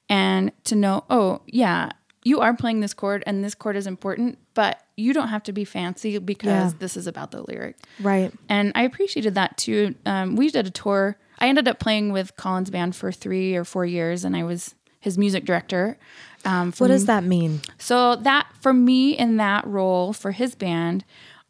and 0.09 0.53
to 0.65 0.75
know, 0.77 1.05
oh, 1.11 1.41
yeah, 1.47 1.91
you 2.23 2.41
are 2.41 2.55
playing 2.55 2.81
this 2.81 2.95
chord 2.95 3.23
and 3.27 3.43
this 3.43 3.55
chord 3.55 3.77
is 3.77 3.87
important, 3.87 4.39
but 4.55 4.81
you 4.97 5.13
don't 5.13 5.29
have 5.29 5.43
to 5.45 5.53
be 5.53 5.65
fancy 5.65 6.19
because 6.19 6.73
Yeah. 6.73 6.79
this 6.79 6.97
is 6.97 7.07
about 7.07 7.31
the 7.31 7.43
lyric. 7.43 7.77
right. 8.01 8.33
And 8.49 8.73
I 8.75 8.83
appreciated 8.83 9.35
that 9.37 9.57
too. 9.57 9.95
Um, 10.07 10.37
we 10.37 10.51
did 10.51 10.67
a 10.67 10.71
tour. 10.71 11.17
I 11.39 11.49
ended 11.49 11.67
up 11.69 11.79
playing 11.79 12.13
with 12.13 12.37
Collin's 12.37 12.69
band 12.71 12.95
for 12.95 13.11
three 13.11 13.57
or 13.57 13.65
four 13.65 13.87
years, 13.87 14.25
and 14.25 14.37
I 14.37 14.45
was 14.45 14.75
his 15.01 15.17
music 15.17 15.47
director. 15.47 15.97
Um, 16.45 16.73
What 16.77 16.89
does 16.89 17.07
that 17.07 17.25
mean? 17.25 17.63
so 17.79 18.17
that 18.17 18.47
for 18.61 18.73
me 18.75 19.13
in 19.17 19.39
that 19.39 19.67
role 19.67 20.13
for 20.13 20.33
his 20.33 20.55
band, 20.55 21.05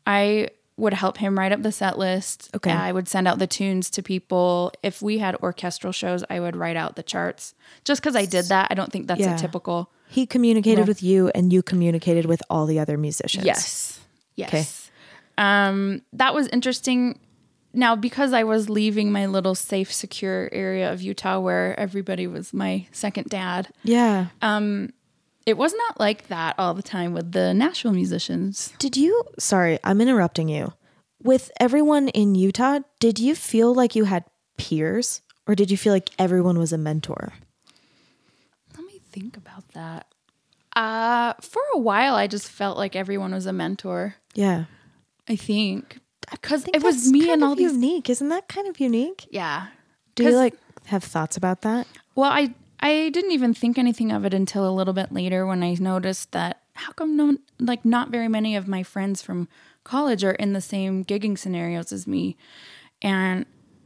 I 0.06 0.48
would 0.80 0.94
help 0.94 1.18
him 1.18 1.38
write 1.38 1.52
up 1.52 1.62
the 1.62 1.70
set 1.72 1.98
list. 1.98 2.50
Okay. 2.54 2.72
I 2.72 2.90
would 2.92 3.06
send 3.08 3.28
out 3.28 3.38
the 3.38 3.46
tunes 3.46 3.90
to 3.90 4.02
people. 4.02 4.72
If 4.82 5.02
we 5.02 5.18
had 5.18 5.36
orchestral 5.36 5.92
shows, 5.92 6.24
I 6.30 6.40
would 6.40 6.56
write 6.56 6.76
out 6.76 6.96
the 6.96 7.02
charts. 7.02 7.54
Just 7.84 8.00
because 8.02 8.16
I 8.16 8.24
did 8.24 8.46
that, 8.46 8.68
I 8.70 8.74
don't 8.74 8.90
think 8.90 9.06
that's 9.06 9.20
Yeah. 9.20 9.36
a 9.36 9.38
typical. 9.38 9.90
He 10.08 10.26
communicated 10.26 10.88
with 10.88 11.02
you 11.02 11.28
and 11.34 11.52
you 11.52 11.62
communicated 11.62 12.26
with 12.26 12.42
all 12.50 12.66
the 12.66 12.78
other 12.80 12.98
musicians. 12.98 13.44
Yes. 13.44 14.00
Yes. 14.34 14.90
Um, 15.38 16.02
that 16.12 16.34
was 16.34 16.48
interesting. 16.48 17.18
Now, 17.72 17.94
because 17.94 18.32
I 18.32 18.42
was 18.42 18.68
leaving 18.68 19.12
my 19.12 19.26
little 19.26 19.54
safe, 19.54 19.92
secure 19.92 20.48
area 20.52 20.92
of 20.92 21.00
Utah 21.02 21.38
where 21.38 21.78
everybody 21.78 22.26
was 22.26 22.52
my 22.52 22.86
second 22.90 23.28
dad, 23.28 23.68
Yeah. 23.84 24.26
It 25.46 25.56
was 25.56 25.74
not 25.74 25.98
like 25.98 26.28
that 26.28 26.54
all 26.58 26.74
the 26.74 26.82
time 26.82 27.12
with 27.12 27.32
the 27.32 27.54
Nashville 27.54 27.92
musicians. 27.92 28.72
Did 28.78 28.96
you, 28.96 29.24
sorry, 29.38 29.78
I'm 29.84 30.00
interrupting 30.00 30.48
you. 30.48 30.72
With 31.22 31.50
everyone 31.60 32.08
in 32.08 32.34
Utah, 32.34 32.80
did 32.98 33.18
you 33.18 33.34
feel 33.34 33.74
like 33.74 33.94
you 33.94 34.04
had 34.04 34.24
peers 34.56 35.22
or 35.46 35.54
did 35.54 35.70
you 35.70 35.76
feel 35.76 35.92
like 35.92 36.10
everyone 36.18 36.58
was 36.58 36.72
a 36.72 36.78
mentor? 36.78 37.32
Let 38.76 38.86
me 38.86 39.00
think 39.10 39.36
about 39.36 39.68
that. 39.72 40.06
Uh, 40.76 41.34
for 41.40 41.62
a 41.74 41.78
while, 41.78 42.14
I 42.14 42.26
just 42.26 42.48
felt 42.48 42.78
like 42.78 42.94
everyone 42.94 43.32
was 43.32 43.46
a 43.46 43.52
mentor. 43.52 44.14
Yeah. 44.34 44.64
I 45.28 45.36
think 45.36 45.98
because 46.30 46.66
it 46.72 46.82
was 46.82 47.10
me 47.10 47.30
and 47.30 47.42
all 47.42 47.54
these. 47.56 47.72
unique. 47.72 48.08
Isn't 48.08 48.28
that 48.28 48.48
kind 48.48 48.68
of 48.68 48.78
unique? 48.78 49.26
Yeah. 49.30 49.66
Do 50.14 50.24
you 50.24 50.30
like 50.36 50.54
have 50.86 51.02
thoughts 51.02 51.36
about 51.36 51.62
that? 51.62 51.86
Well, 52.14 52.30
I 52.30 52.54
I 52.80 53.10
didn't 53.10 53.32
even 53.32 53.54
think 53.54 53.78
anything 53.78 54.10
of 54.10 54.24
it 54.24 54.34
until 54.34 54.68
a 54.68 54.72
little 54.72 54.94
bit 54.94 55.12
later 55.12 55.46
when 55.46 55.62
I 55.62 55.74
noticed 55.78 56.32
that 56.32 56.62
how 56.74 56.92
come 56.92 57.16
no 57.16 57.36
like 57.58 57.84
not 57.84 58.08
very 58.10 58.28
many 58.28 58.56
of 58.56 58.66
my 58.66 58.82
friends 58.82 59.20
from 59.20 59.48
college 59.84 60.24
are 60.24 60.32
in 60.32 60.54
the 60.54 60.60
same 60.60 61.04
gigging 61.04 61.38
scenarios 61.38 61.92
as 61.92 62.06
me, 62.06 62.36
and 63.02 63.44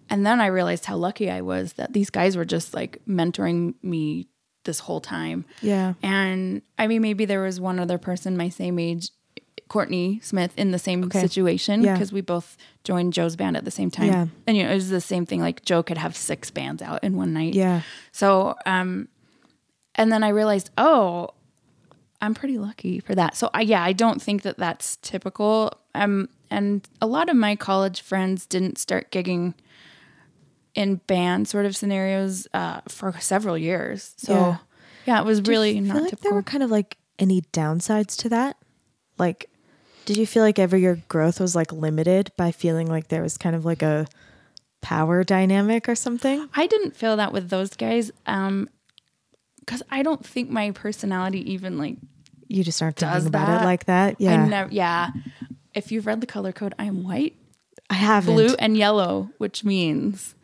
and 0.08 0.24
then 0.24 0.40
I 0.40 0.46
realized 0.46 0.84
how 0.84 0.96
lucky 0.96 1.30
I 1.30 1.40
was 1.40 1.74
that 1.74 1.92
these 1.92 2.10
guys 2.10 2.36
were 2.36 2.44
just 2.44 2.74
like 2.74 3.00
mentoring 3.08 3.74
me 3.82 4.28
this 4.64 4.80
whole 4.80 5.00
time. 5.00 5.44
Yeah. 5.60 5.94
And 6.02 6.62
I 6.78 6.86
mean, 6.86 7.02
maybe 7.02 7.24
there 7.24 7.42
was 7.42 7.60
one 7.60 7.78
other 7.78 7.98
person 7.98 8.36
my 8.36 8.48
same 8.48 8.78
age, 8.78 9.10
Courtney 9.68 10.20
Smith, 10.22 10.52
in 10.56 10.70
the 10.70 10.78
same 10.78 11.04
Okay. 11.04 11.20
situation 11.20 11.82
Yeah. 11.82 11.94
because 11.94 12.12
we 12.12 12.20
both 12.20 12.56
joined 12.84 13.12
Joe's 13.12 13.34
band 13.36 13.56
at 13.56 13.64
the 13.64 13.70
same 13.70 13.90
time. 13.90 14.06
Yeah. 14.08 14.26
And, 14.46 14.56
you 14.56 14.62
know, 14.64 14.70
it 14.70 14.74
was 14.74 14.90
the 14.90 15.00
same 15.00 15.26
thing. 15.26 15.40
Like 15.40 15.64
Joe 15.64 15.82
could 15.82 15.98
have 15.98 16.16
six 16.16 16.50
bands 16.50 16.82
out 16.82 17.02
in 17.02 17.16
one 17.16 17.32
night. 17.32 17.54
Yeah. 17.54 17.80
So, 18.12 18.54
um, 18.66 19.08
and 19.94 20.12
then 20.12 20.22
I 20.22 20.28
realized, 20.28 20.70
oh, 20.78 21.30
I'm 22.20 22.34
pretty 22.34 22.58
lucky 22.58 23.00
for 23.00 23.14
that. 23.14 23.36
So, 23.36 23.50
I, 23.54 23.62
yeah, 23.62 23.82
I 23.82 23.92
don't 23.92 24.20
think 24.22 24.42
that 24.42 24.56
that's 24.58 24.96
typical. 24.98 25.72
Um, 25.94 26.28
and 26.50 26.86
a 27.00 27.06
lot 27.06 27.28
of 27.28 27.36
my 27.36 27.56
college 27.56 28.00
friends 28.00 28.46
didn't 28.46 28.78
start 28.78 29.10
gigging 29.10 29.54
in 30.74 30.96
band 31.06 31.48
sort 31.48 31.66
of 31.66 31.76
scenarios 31.76 32.46
uh, 32.54 32.80
for 32.88 33.12
several 33.20 33.56
years. 33.56 34.14
So, 34.16 34.32
Yeah. 34.34 34.56
yeah, 35.06 35.20
it 35.20 35.24
was 35.24 35.40
Do 35.40 35.50
really 35.50 35.74
feel 35.74 35.82
not 35.84 35.94
like 36.02 36.10
typical. 36.10 36.30
there 36.30 36.34
were 36.34 36.42
kind 36.42 36.62
of 36.62 36.70
like 36.70 36.96
any 37.18 37.42
downsides 37.52 38.16
to 38.18 38.28
that? 38.30 38.56
Like, 39.18 39.48
did 40.04 40.16
you 40.16 40.26
feel 40.26 40.42
like 40.42 40.58
ever 40.58 40.76
your 40.76 40.96
growth 41.08 41.40
was 41.40 41.54
like 41.54 41.72
limited 41.72 42.30
by 42.36 42.52
feeling 42.52 42.86
like 42.88 43.08
there 43.08 43.22
was 43.22 43.36
kind 43.38 43.56
of 43.56 43.64
like 43.64 43.82
a 43.82 44.06
power 44.82 45.24
dynamic 45.24 45.88
or 45.88 45.94
something? 45.94 46.48
I 46.54 46.66
didn't 46.66 46.96
feel 46.96 47.16
that 47.16 47.32
with 47.32 47.48
those 47.50 47.70
guys. 47.74 48.10
Um, 48.26 48.68
because 49.60 49.82
I 49.90 50.02
don't 50.02 50.24
think 50.24 50.50
my 50.50 50.72
personality 50.72 51.52
even 51.52 51.78
like 51.78 51.96
You 52.48 52.62
just 52.62 52.82
aren't 52.82 52.96
thinking 52.96 53.26
about 53.26 53.46
that? 53.46 53.62
it 53.62 53.64
like 53.64 53.84
that. 53.86 54.20
Yeah. 54.20 54.42
I 54.42 54.46
never 54.46 54.70
yeah. 54.72 55.10
If 55.74 55.90
you've 55.90 56.06
read 56.06 56.20
the 56.20 56.26
color 56.26 56.52
code, 56.52 56.74
I 56.78 56.84
am 56.84 57.02
white, 57.02 57.34
I 57.90 57.94
haven't. 57.94 58.34
blue, 58.34 58.54
and 58.58 58.76
yellow, 58.76 59.30
which 59.38 59.64
means 59.64 60.34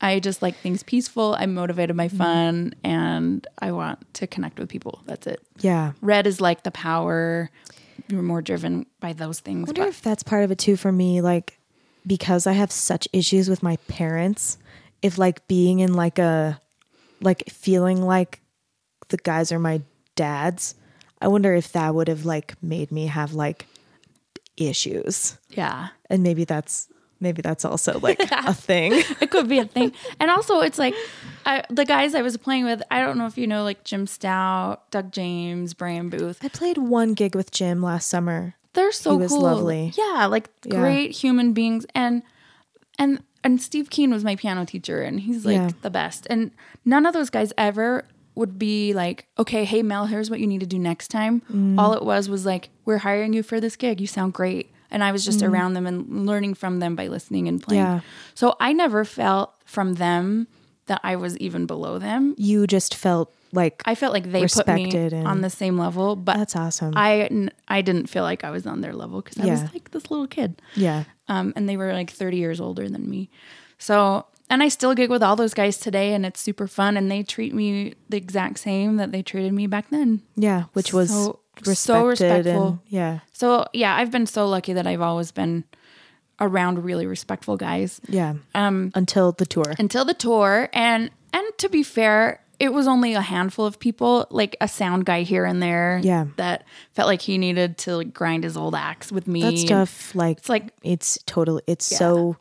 I 0.00 0.18
just 0.20 0.42
like 0.42 0.56
things 0.56 0.82
peaceful. 0.82 1.36
I'm 1.38 1.54
motivated 1.54 1.96
by 1.96 2.08
Mm-hmm. 2.08 2.16
fun, 2.18 2.74
and 2.84 3.46
I 3.60 3.72
want 3.72 4.12
to 4.14 4.26
connect 4.26 4.58
with 4.58 4.68
people. 4.68 5.00
That's 5.06 5.26
it. 5.26 5.40
Yeah. 5.60 5.92
Red 6.02 6.26
is 6.26 6.40
like 6.40 6.64
the 6.64 6.70
power. 6.72 7.50
You're 8.08 8.22
more 8.22 8.40
driven 8.42 8.86
by 9.00 9.12
those 9.12 9.40
things. 9.40 9.68
I 9.68 9.70
wonder 9.70 9.82
But 9.82 9.88
if 9.88 10.02
that's 10.02 10.22
part 10.22 10.44
of 10.44 10.50
it 10.50 10.58
too 10.58 10.76
for 10.76 10.92
me, 10.92 11.20
like 11.20 11.58
because 12.06 12.46
I 12.46 12.52
have 12.52 12.70
such 12.72 13.06
issues 13.12 13.48
with 13.50 13.62
my 13.62 13.76
parents, 13.88 14.56
if 15.02 15.18
like 15.18 15.46
being 15.48 15.80
in 15.80 15.94
like 15.94 16.18
a 16.18 16.60
like 17.20 17.44
feeling 17.50 18.00
like 18.02 18.40
the 19.08 19.16
guys 19.18 19.50
are 19.52 19.58
my 19.58 19.82
dads, 20.16 20.74
I 21.20 21.28
wonder 21.28 21.52
if 21.54 21.72
that 21.72 21.94
would 21.94 22.08
have 22.08 22.24
like 22.24 22.54
made 22.62 22.92
me 22.92 23.06
have 23.06 23.34
like 23.34 23.66
issues. 24.56 25.36
yeah, 25.50 25.88
And 26.10 26.22
maybe 26.22 26.44
that's 26.44 26.88
maybe 27.20 27.42
that's 27.42 27.64
also 27.64 27.98
like 28.00 28.20
a 28.32 28.54
thing. 28.54 28.92
it 29.20 29.30
could 29.30 29.48
be 29.48 29.58
a 29.58 29.64
thing. 29.64 29.92
And 30.20 30.30
also, 30.30 30.60
it's 30.60 30.78
like 30.78 30.94
I, 31.48 31.64
the 31.70 31.84
guys 31.86 32.14
I 32.14 32.20
was 32.22 32.36
playing 32.36 32.66
with. 32.66 32.82
I 32.90 33.00
don't 33.00 33.16
know 33.16 33.26
if 33.26 33.38
you 33.38 33.46
know, 33.46 33.64
like 33.64 33.82
Jim 33.82 34.06
Stout, 34.06 34.90
Doug 34.90 35.10
James, 35.12 35.72
Brian 35.72 36.10
Booth. 36.10 36.38
I 36.44 36.48
played 36.48 36.76
one 36.78 37.14
gig 37.14 37.34
with 37.34 37.50
Jim 37.50 37.82
last 37.82 38.08
summer. 38.08 38.54
They're 38.74 38.92
so 38.92 39.12
He 39.12 39.16
was 39.16 39.32
cool. 39.32 39.40
lovely. 39.42 39.92
Yeah, 39.96 40.26
like 40.26 40.50
Yeah. 40.64 40.78
great 40.78 41.12
human 41.12 41.54
beings. 41.54 41.86
And 41.94 42.22
and 42.98 43.22
and 43.42 43.62
Steve 43.62 43.88
Keen 43.88 44.10
was 44.10 44.24
my 44.24 44.36
piano 44.36 44.64
teacher, 44.66 45.00
and 45.00 45.20
he's 45.20 45.46
like 45.46 45.54
Yeah. 45.56 45.70
the 45.82 45.90
best. 45.90 46.26
And 46.28 46.50
none 46.84 47.06
of 47.06 47.14
those 47.14 47.30
guys 47.30 47.52
ever 47.56 48.04
would 48.34 48.58
be 48.58 48.92
like, 48.92 49.26
okay, 49.38 49.64
hey 49.64 49.82
Mel, 49.82 50.06
here's 50.06 50.28
what 50.30 50.38
you 50.40 50.46
need 50.46 50.60
to 50.60 50.66
do 50.66 50.78
next 50.78 51.08
time. 51.08 51.40
Mm. 51.52 51.78
All 51.78 51.94
it 51.94 52.04
was 52.04 52.28
was 52.28 52.44
like, 52.46 52.68
we're 52.84 52.98
hiring 52.98 53.32
you 53.32 53.42
for 53.42 53.58
this 53.58 53.74
gig. 53.74 54.00
You 54.00 54.06
sound 54.06 54.32
great. 54.34 54.70
And 54.90 55.02
I 55.02 55.12
was 55.12 55.24
just 55.24 55.42
around 55.42 55.72
them 55.74 55.86
and 55.86 56.24
learning 56.26 56.54
from 56.54 56.78
them 56.78 56.94
by 56.94 57.08
listening 57.08 57.48
and 57.48 57.60
playing. 57.62 57.82
Mm. 57.84 57.94
Yeah. 57.96 58.00
So 58.34 58.54
I 58.60 58.72
never 58.72 59.04
felt 59.04 59.54
from 59.64 59.94
them 59.94 60.46
that 60.88 61.00
I 61.04 61.16
was 61.16 61.36
even 61.38 61.64
below 61.66 61.98
them. 61.98 62.34
You 62.36 62.66
just 62.66 62.94
felt 62.94 63.32
like 63.52 63.80
I 63.86 63.94
felt 63.94 64.12
like 64.12 64.24
they 64.24 64.40
put 64.40 64.56
Respected 64.56 65.12
me 65.12 65.18
and- 65.20 65.26
on 65.28 65.40
the 65.40 65.48
same 65.48 65.78
level, 65.78 66.16
but 66.16 66.36
that's 66.36 66.54
awesome. 66.56 66.92
I 66.96 67.48
I 67.68 67.80
didn't 67.80 68.08
feel 68.08 68.22
like 68.24 68.44
I 68.44 68.50
was 68.50 68.66
on 68.66 68.80
their 68.82 68.92
level 68.92 69.22
because 69.22 69.38
I 69.38 69.46
Yeah. 69.46 69.52
was 69.62 69.72
like 69.72 69.90
this 69.92 70.10
little 70.10 70.26
kid, 70.26 70.60
yeah. 70.74 71.04
um, 71.28 71.52
and 71.56 71.66
they 71.68 71.76
were 71.78 71.92
like 71.94 72.10
thirty 72.10 72.36
years 72.36 72.60
older 72.60 72.88
than 72.88 73.08
me. 73.08 73.30
So, 73.78 74.26
and 74.50 74.62
I 74.62 74.68
still 74.68 74.94
gig 74.94 75.08
with 75.10 75.22
all 75.22 75.36
those 75.36 75.54
guys 75.54 75.78
today, 75.78 76.12
and 76.14 76.26
it's 76.26 76.40
super 76.40 76.66
fun. 76.66 76.96
And 76.96 77.10
they 77.10 77.22
treat 77.22 77.54
me 77.54 77.94
the 78.08 78.16
exact 78.16 78.58
same 78.58 78.96
that 78.96 79.12
they 79.12 79.22
treated 79.22 79.52
me 79.52 79.66
back 79.66 79.88
then. 79.90 80.20
Yeah, 80.36 80.64
which 80.74 80.92
was 80.92 81.10
So- 81.10 81.38
respected 81.56 81.76
so 81.76 82.06
respectful. 82.06 82.66
and 82.68 82.78
yeah. 82.88 83.18
So 83.32 83.66
yeah, 83.72 83.96
I've 83.96 84.10
been 84.10 84.26
so 84.26 84.46
lucky 84.48 84.72
that 84.74 84.86
I've 84.86 85.00
always 85.00 85.32
been 85.32 85.64
around 86.40 86.84
really 86.84 87.06
respectful 87.06 87.56
guys 87.56 88.00
Yeah. 88.08 88.34
Um 88.54 88.92
until 88.94 89.32
the 89.32 89.46
tour. 89.46 89.74
until 89.78 90.04
the 90.04 90.14
tour 90.14 90.68
and 90.72 91.10
and 91.32 91.46
to 91.58 91.68
be 91.68 91.82
fair 91.82 92.40
it 92.60 92.72
was 92.72 92.88
only 92.88 93.14
a 93.14 93.20
handful 93.20 93.66
of 93.66 93.78
people 93.78 94.26
like 94.30 94.56
a 94.60 94.66
sound 94.66 95.04
guy 95.04 95.22
here 95.22 95.44
and 95.44 95.62
there 95.62 96.00
Yeah. 96.02 96.26
that 96.36 96.64
felt 96.92 97.06
like 97.06 97.22
he 97.22 97.38
needed 97.38 97.78
to 97.78 97.96
like, 97.98 98.12
grind 98.12 98.42
his 98.44 98.56
old 98.56 98.74
axe 98.74 99.12
with 99.12 99.26
me 99.28 99.42
that 99.42 99.58
stuff 99.58 100.14
like 100.14 100.38
it's 100.38 100.48
like 100.48 100.72
it's 100.82 101.18
totally 101.26 101.62
it's 101.66 101.84
so 101.86 102.36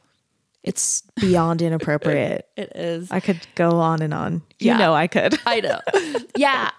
it's 0.63 1.03
beyond 1.15 1.61
inappropriate. 1.61 2.45
it 2.57 2.73
is 2.75 3.09
I 3.09 3.21
could 3.21 3.39
go 3.55 3.79
on 3.79 4.01
and 4.01 4.13
on. 4.13 4.41
You 4.59 4.71
Yeah. 4.71 4.77
know 4.77 4.93
I 4.93 5.07
could. 5.07 5.39
I 5.45 5.61
know. 5.61 5.79
yeah. 6.35 6.71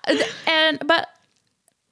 And, 0.46 0.78
but 0.86 1.08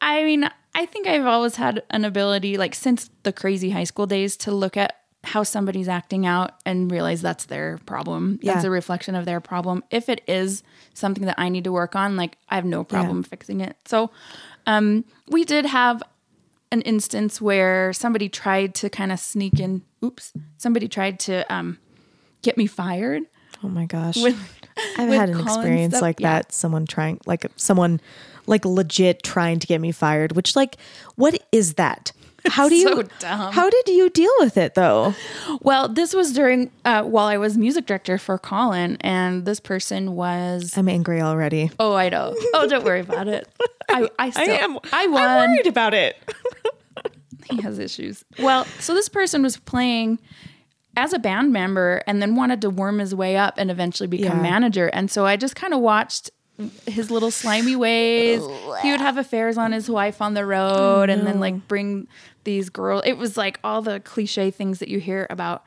I 0.03 0.23
mean, 0.25 0.51
I 0.75 0.85
think 0.85 1.07
I've 1.07 1.25
always 1.25 1.57
had 1.57 1.83
an 1.89 2.05
ability, 2.05 2.59
like 2.59 2.75
since 2.75 3.09
the 3.23 3.33
crazy 3.33 3.71
high 3.71 3.85
school 3.85 4.07
days, 4.07 4.37
to 4.39 4.53
look 4.53 4.77
at 4.77 4.95
how 5.27 5.43
somebody's 5.43 5.89
acting 5.89 6.25
out 6.25 6.53
and 6.65 6.91
realize 6.91 7.21
that's 7.21 7.47
their 7.47 7.79
problem. 7.85 8.39
That's 8.43 8.65
a 8.65 8.71
reflection 8.71 9.15
of 9.15 9.25
their 9.25 9.41
problem. 9.41 9.83
If 9.91 10.09
it 10.09 10.23
is 10.27 10.63
something 10.95 11.25
that 11.25 11.39
I 11.39 11.49
need 11.49 11.65
to 11.65 11.73
work 11.73 11.97
on, 11.97 12.17
like 12.17 12.39
I 12.49 12.55
have 12.55 12.65
no 12.65 12.85
problem 12.85 13.23
fixing 13.23 13.61
it. 13.61 13.77
So, 13.85 14.11
um, 14.67 15.05
we 15.29 15.45
did 15.45 15.67
have 15.67 16.03
an 16.73 16.83
instance 16.83 17.41
where 17.41 17.93
somebody 17.93 18.29
tried 18.29 18.75
to 18.77 18.89
kind 18.89 19.13
of 19.13 19.19
sneak 19.21 19.61
in. 19.61 19.83
Oops. 20.05 20.33
Somebody 20.59 20.89
tried 20.89 21.19
to, 21.21 21.53
um, 21.53 21.79
get 22.43 22.57
me 22.57 22.67
fired. 22.67 23.23
Oh 23.65 23.69
my 23.69 23.87
gosh. 23.87 24.17
With- 24.17 24.53
I've 24.99 25.09
had 25.09 25.31
an 25.31 25.37
Collin 25.37 25.49
experience 25.49 25.95
stuff, 25.95 26.03
like 26.03 26.21
yeah. 26.21 26.33
that. 26.35 26.53
Someone 26.53 26.87
trying, 26.87 27.19
like 27.25 27.47
someone, 27.57 28.01
like 28.47 28.65
legit 28.65 29.23
trying 29.23 29.59
to 29.59 29.67
get 29.67 29.81
me 29.81 29.91
fired. 29.91 30.33
Which, 30.33 30.55
like, 30.55 30.77
what 31.15 31.43
is 31.51 31.75
that? 31.75 32.13
How 32.51 32.69
do 32.69 32.75
you? 32.75 33.03
dumb. 33.19 33.53
How 33.53 33.69
did 33.71 33.89
you 33.89 34.09
deal 34.11 34.33
with 34.41 34.57
it 34.57 34.75
though? 34.75 35.15
Well, 35.61 35.89
this 35.89 36.15
was 36.15 36.33
during 36.33 36.71
uh, 36.85 37.03
while 37.03 37.27
I 37.27 37.37
was 37.37 37.57
music 37.57 37.87
director 37.87 38.19
for 38.19 38.39
Collin, 38.39 38.97
and 39.01 39.45
this 39.45 39.61
person 39.61 40.15
was. 40.15 40.77
I'm 40.77 40.89
angry 40.89 41.21
already. 41.21 41.71
Oh, 41.79 41.95
I 41.95 42.09
know. 42.09 42.35
Oh, 42.55 42.67
don't 42.69 42.85
worry 42.85 43.01
about 43.01 43.29
it. 43.29 43.49
I 43.89 44.09
I, 44.19 44.31
still, 44.31 44.83
I 44.93 45.07
won. 45.07 45.23
I'm 45.23 45.51
worried 45.51 45.67
about 45.67 45.95
it. 45.95 46.17
he 47.51 47.61
has 47.63 47.79
issues. 47.79 48.25
Well, 48.39 48.65
so 48.81 48.95
this 48.95 49.09
person 49.09 49.43
was 49.43 49.57
playing 49.57 50.19
as 50.97 51.13
a 51.13 51.19
band 51.19 51.53
member 51.53 52.03
and 52.07 52.23
then 52.23 52.35
wanted 52.37 52.61
to 52.63 52.71
worm 52.71 52.99
his 52.99 53.15
way 53.15 53.37
up 53.37 53.55
and 53.59 53.71
eventually 53.71 54.07
become 54.07 54.39
Yeah. 54.39 54.43
manager. 54.43 54.87
And 54.89 55.11
so 55.11 55.27
I 55.27 55.37
just 55.37 55.55
kind 55.55 55.75
of 55.75 55.81
watched 55.81 56.31
his 56.87 57.11
little 57.11 57.31
slimy 57.31 57.77
ways. 57.77 58.41
He 58.81 58.91
would 58.91 59.01
have 59.03 59.19
affairs 59.19 59.59
on 59.59 59.73
his 59.73 59.91
wife 59.91 60.23
on 60.23 60.33
the 60.33 60.47
road 60.47 61.11
and 61.11 61.27
then 61.27 61.39
like 61.39 61.69
bring 61.69 62.09
these 62.47 62.71
girls. 62.71 63.03
It 63.05 63.19
was 63.19 63.37
like 63.37 63.61
all 63.63 63.83
the 63.83 64.01
cliche 64.01 64.51
things 64.51 64.79
that 64.79 64.89
you 64.89 64.99
hear 65.01 65.27
about 65.29 65.65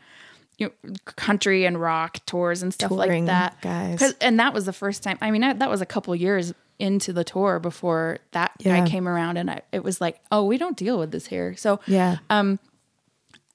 you 0.57 0.67
know, 0.83 0.93
country 1.05 1.63
and 1.65 1.79
rock 1.79 2.17
tours 2.25 2.61
and 2.63 2.73
stuff 2.73 2.89
Touring 2.89 3.25
like 3.25 3.31
that. 3.31 3.61
guys. 3.61 4.13
And 4.19 4.39
that 4.39 4.53
was 4.53 4.65
the 4.65 4.73
first 4.73 5.03
time. 5.03 5.17
I 5.21 5.29
mean, 5.31 5.41
I, 5.43 5.53
that 5.53 5.69
was 5.69 5.79
a 5.81 5.85
couple 5.85 6.13
years 6.15 6.53
into 6.79 7.13
the 7.13 7.23
tour 7.23 7.59
before 7.59 8.17
that 8.31 8.51
Yeah. 8.59 8.79
guy 8.81 8.87
came 8.89 9.07
around 9.07 9.37
and 9.37 9.49
I, 9.49 9.61
it 9.71 9.83
was 9.85 10.01
like, 10.01 10.19
oh, 10.33 10.43
we 10.43 10.57
don't 10.57 10.75
deal 10.75 10.97
with 10.99 11.11
this 11.11 11.27
here. 11.27 11.55
So 11.55 11.79
Yeah. 11.87 12.17
um, 12.29 12.59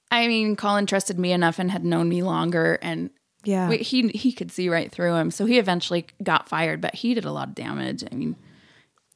I 0.09 0.27
mean, 0.27 0.55
Collin 0.55 0.85
trusted 0.87 1.19
me 1.19 1.31
enough 1.31 1.59
and 1.59 1.69
had 1.69 1.83
known 1.85 2.07
me 2.09 2.21
longer, 2.23 2.77
and 2.81 3.09
Yeah. 3.43 3.67
we, 3.69 3.77
he 3.77 4.07
he 4.09 4.31
could 4.31 4.51
see 4.51 4.69
right 4.69 4.91
through 4.91 5.15
him. 5.15 5.29
So 5.31 5.45
he 5.45 5.59
eventually 5.59 6.05
got 6.23 6.47
fired, 6.47 6.81
but 6.81 6.95
he 6.95 7.13
did 7.13 7.25
a 7.25 7.31
lot 7.31 7.49
of 7.49 7.55
damage. 7.55 8.03
I 8.09 8.15
mean, 8.15 8.35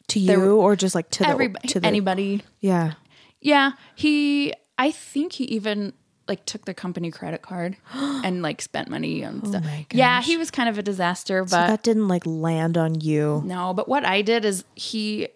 to 0.09 0.19
you 0.19 0.57
or 0.57 0.75
just 0.75 0.95
like 0.95 1.09
to 1.11 1.23
the 1.23 1.29
everybody, 1.29 1.67
to 1.69 1.79
the 1.79 1.87
anybody, 1.87 2.41
Yeah. 2.59 2.93
Yeah. 3.41 3.71
He, 3.95 4.53
I 4.77 4.91
think 4.91 5.33
he 5.33 5.45
even 5.45 5.93
like 6.27 6.45
took 6.45 6.65
the 6.65 6.73
company 6.73 7.09
credit 7.11 7.41
card 7.41 7.75
and 7.93 8.41
like 8.41 8.61
spent 8.61 8.89
money 8.89 9.25
on 9.25 9.43
stuff. 9.45 9.63
Oh 9.65 9.67
my 9.67 9.85
Yeah, 9.91 10.21
he 10.21 10.37
was 10.37 10.51
kind 10.51 10.69
of 10.69 10.77
a 10.77 10.83
disaster, 10.83 11.45
So 11.47 11.57
but 11.57 11.67
that 11.67 11.83
didn't 11.83 12.07
like 12.07 12.25
land 12.25 12.77
on 12.77 13.01
you. 13.01 13.41
No, 13.45 13.73
but 13.73 13.87
what 13.87 14.05
I 14.05 14.21
did 14.21 14.45
is 14.45 14.63
he 14.75 15.29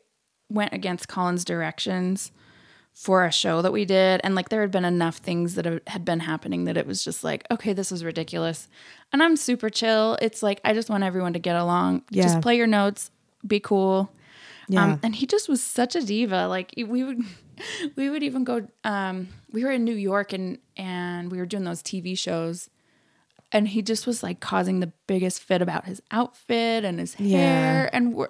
went 0.50 0.74
against 0.74 1.08
Collin's 1.08 1.44
directions 1.44 2.32
for 2.94 3.26
a 3.26 3.32
show 3.32 3.62
that 3.64 3.74
we 3.74 3.86
did. 3.86 4.22
And 4.24 4.36
like 4.36 4.50
there 4.50 4.62
had 4.62 4.72
been 4.72 4.86
enough 4.86 5.18
things 5.18 5.56
that 5.56 5.66
had 5.88 6.06
been 6.06 6.20
happening 6.20 6.66
that 6.66 6.78
it 6.78 6.86
was 6.86 7.04
just 7.04 7.24
like, 7.24 7.46
okay, 7.50 7.74
this 7.74 7.92
is 7.92 8.04
ridiculous. 8.04 8.70
And 9.12 9.24
I'm 9.24 9.36
super 9.36 9.70
chill. 9.70 10.18
It's 10.22 10.44
like, 10.44 10.62
I 10.64 10.74
just 10.74 10.90
want 10.90 11.04
everyone 11.04 11.34
to 11.34 11.40
get 11.40 11.56
along. 11.56 12.04
Yeah. 12.12 12.24
Just 12.24 12.42
play 12.42 12.56
your 12.56 12.68
notes, 12.68 13.10
be 13.46 13.60
cool. 13.60 14.12
Yeah. 14.70 14.84
Um, 14.84 15.00
and 15.02 15.16
he 15.16 15.26
just 15.26 15.50
was 15.50 15.62
such 15.62 15.96
a 15.96 16.02
diva. 16.02 16.48
Like 16.48 16.74
we 16.78 17.04
would, 17.04 17.20
we 17.96 18.10
would 18.10 18.24
even 18.24 18.44
go. 18.44 18.68
Um, 18.84 19.28
we 19.52 19.64
were 19.64 19.72
in 19.72 19.84
New 19.84 19.96
York 19.96 20.34
and 20.34 20.58
and 20.78 21.32
we 21.32 21.38
were 21.38 21.46
doing 21.46 21.64
those 21.64 21.82
TV 21.84 22.18
shows, 22.18 22.70
and 23.52 23.68
he 23.68 23.82
just 23.82 24.08
was 24.08 24.24
like 24.24 24.40
causing 24.40 24.80
the 24.80 24.92
biggest 25.08 25.42
fit 25.42 25.62
about 25.62 25.86
his 25.86 26.02
outfit 26.12 26.84
and 26.86 27.00
his 27.00 27.16
Yeah. 27.20 27.38
hair. 27.38 27.90
And 27.94 28.14
we're, 28.16 28.30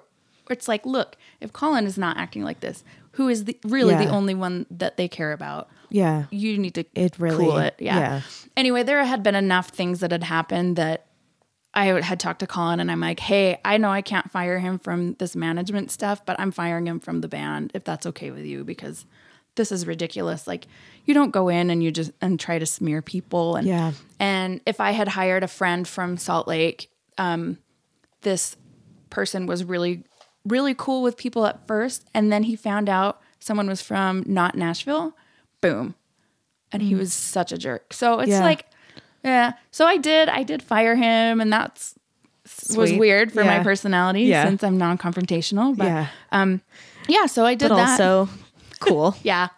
it's 0.50 0.68
like, 0.68 0.84
look, 0.84 1.16
if 1.40 1.52
Collin 1.52 1.86
is 1.86 1.96
not 1.96 2.16
acting 2.18 2.42
like 2.42 2.60
this, 2.60 2.84
who 3.12 3.28
is 3.28 3.44
the 3.44 3.58
really 3.64 3.94
the 3.94 4.08
only 4.08 4.34
one 4.34 4.66
that 4.70 4.96
they 4.96 5.08
care 5.08 5.32
about? 5.32 5.68
Yeah. 5.90 6.24
You 6.30 6.58
need 6.58 6.74
to 6.74 6.84
It 6.94 7.18
really- 7.18 7.44
cool 7.46 7.56
it. 7.58 7.76
Yeah. 7.78 7.98
yeah. 7.98 8.20
Anyway, 8.56 8.82
there 8.82 9.02
had 9.04 9.22
been 9.22 9.34
enough 9.36 9.68
things 9.68 10.00
that 10.00 10.10
had 10.10 10.24
happened 10.24 10.76
that 10.76 11.06
I 11.74 11.86
had 12.00 12.20
talked 12.20 12.40
to 12.40 12.46
Collin 12.46 12.78
and 12.80 12.90
I'm 12.90 13.00
like, 13.00 13.18
hey, 13.20 13.58
I 13.64 13.76
know 13.78 13.90
I 13.90 14.00
can't 14.00 14.30
fire 14.30 14.58
him 14.58 14.78
from 14.78 15.14
this 15.14 15.34
management 15.34 15.90
stuff, 15.90 16.24
but 16.24 16.38
I'm 16.38 16.52
firing 16.52 16.86
him 16.86 17.00
from 17.00 17.20
the 17.20 17.28
band 17.28 17.72
if 17.74 17.84
that's 17.84 18.06
okay 18.06 18.30
with 18.30 18.44
you 18.44 18.62
because 18.64 19.04
this 19.56 19.70
is 19.72 19.86
ridiculous. 19.86 20.46
Like 20.46 20.66
you 21.04 21.14
don't 21.14 21.30
go 21.32 21.48
in 21.48 21.70
and 21.70 21.82
you 21.82 21.90
just 21.90 22.12
and 22.20 22.38
try 22.38 22.58
to 22.58 22.66
smear 22.66 23.02
people 23.02 23.56
and 23.56 23.66
Yeah. 23.66 23.92
and 24.20 24.60
if 24.66 24.80
I 24.80 24.92
had 24.92 25.08
hired 25.08 25.42
a 25.42 25.48
friend 25.48 25.86
from 25.86 26.16
Salt 26.16 26.46
Lake, 26.48 26.90
um, 27.18 27.58
this 28.22 28.56
person 29.10 29.46
was 29.46 29.64
really 29.64 30.04
really 30.46 30.74
cool 30.76 31.02
with 31.02 31.16
people 31.16 31.46
at 31.46 31.66
first 31.66 32.04
and 32.14 32.30
then 32.32 32.42
he 32.44 32.54
found 32.54 32.88
out 32.88 33.20
someone 33.40 33.66
was 33.66 33.80
from 33.82 34.22
not 34.26 34.54
Nashville. 34.56 35.16
Boom. 35.60 35.94
And 36.72 36.82
he 36.82 36.94
was 36.94 37.12
such 37.12 37.50
a 37.52 37.56
jerk. 37.58 37.92
So 37.92 38.18
it's 38.20 38.28
Mm. 38.30 38.32
Yeah. 38.32 38.44
like 38.44 38.66
yeah. 39.24 39.54
So 39.70 39.86
I 39.86 39.96
did 39.96 40.28
I 40.28 40.42
did 40.44 40.62
fire 40.62 40.94
him 40.94 41.40
and 41.40 41.52
that's 41.52 41.94
was 42.76 42.92
weird 42.92 43.32
for 43.32 43.42
my 43.44 43.62
personality 43.62 44.22
Yeah. 44.22 44.44
since 44.46 44.62
I'm 44.62 44.76
non-confrontational, 44.78 45.76
but 45.76 45.86
Yeah. 45.86 46.06
um 46.30 46.60
yeah, 47.08 47.26
so 47.26 47.44
I 47.44 47.54
did 47.54 47.68
But 47.70 47.76
that. 47.76 48.00
also 48.00 48.28
cool. 48.80 49.16
Yeah. 49.22 49.48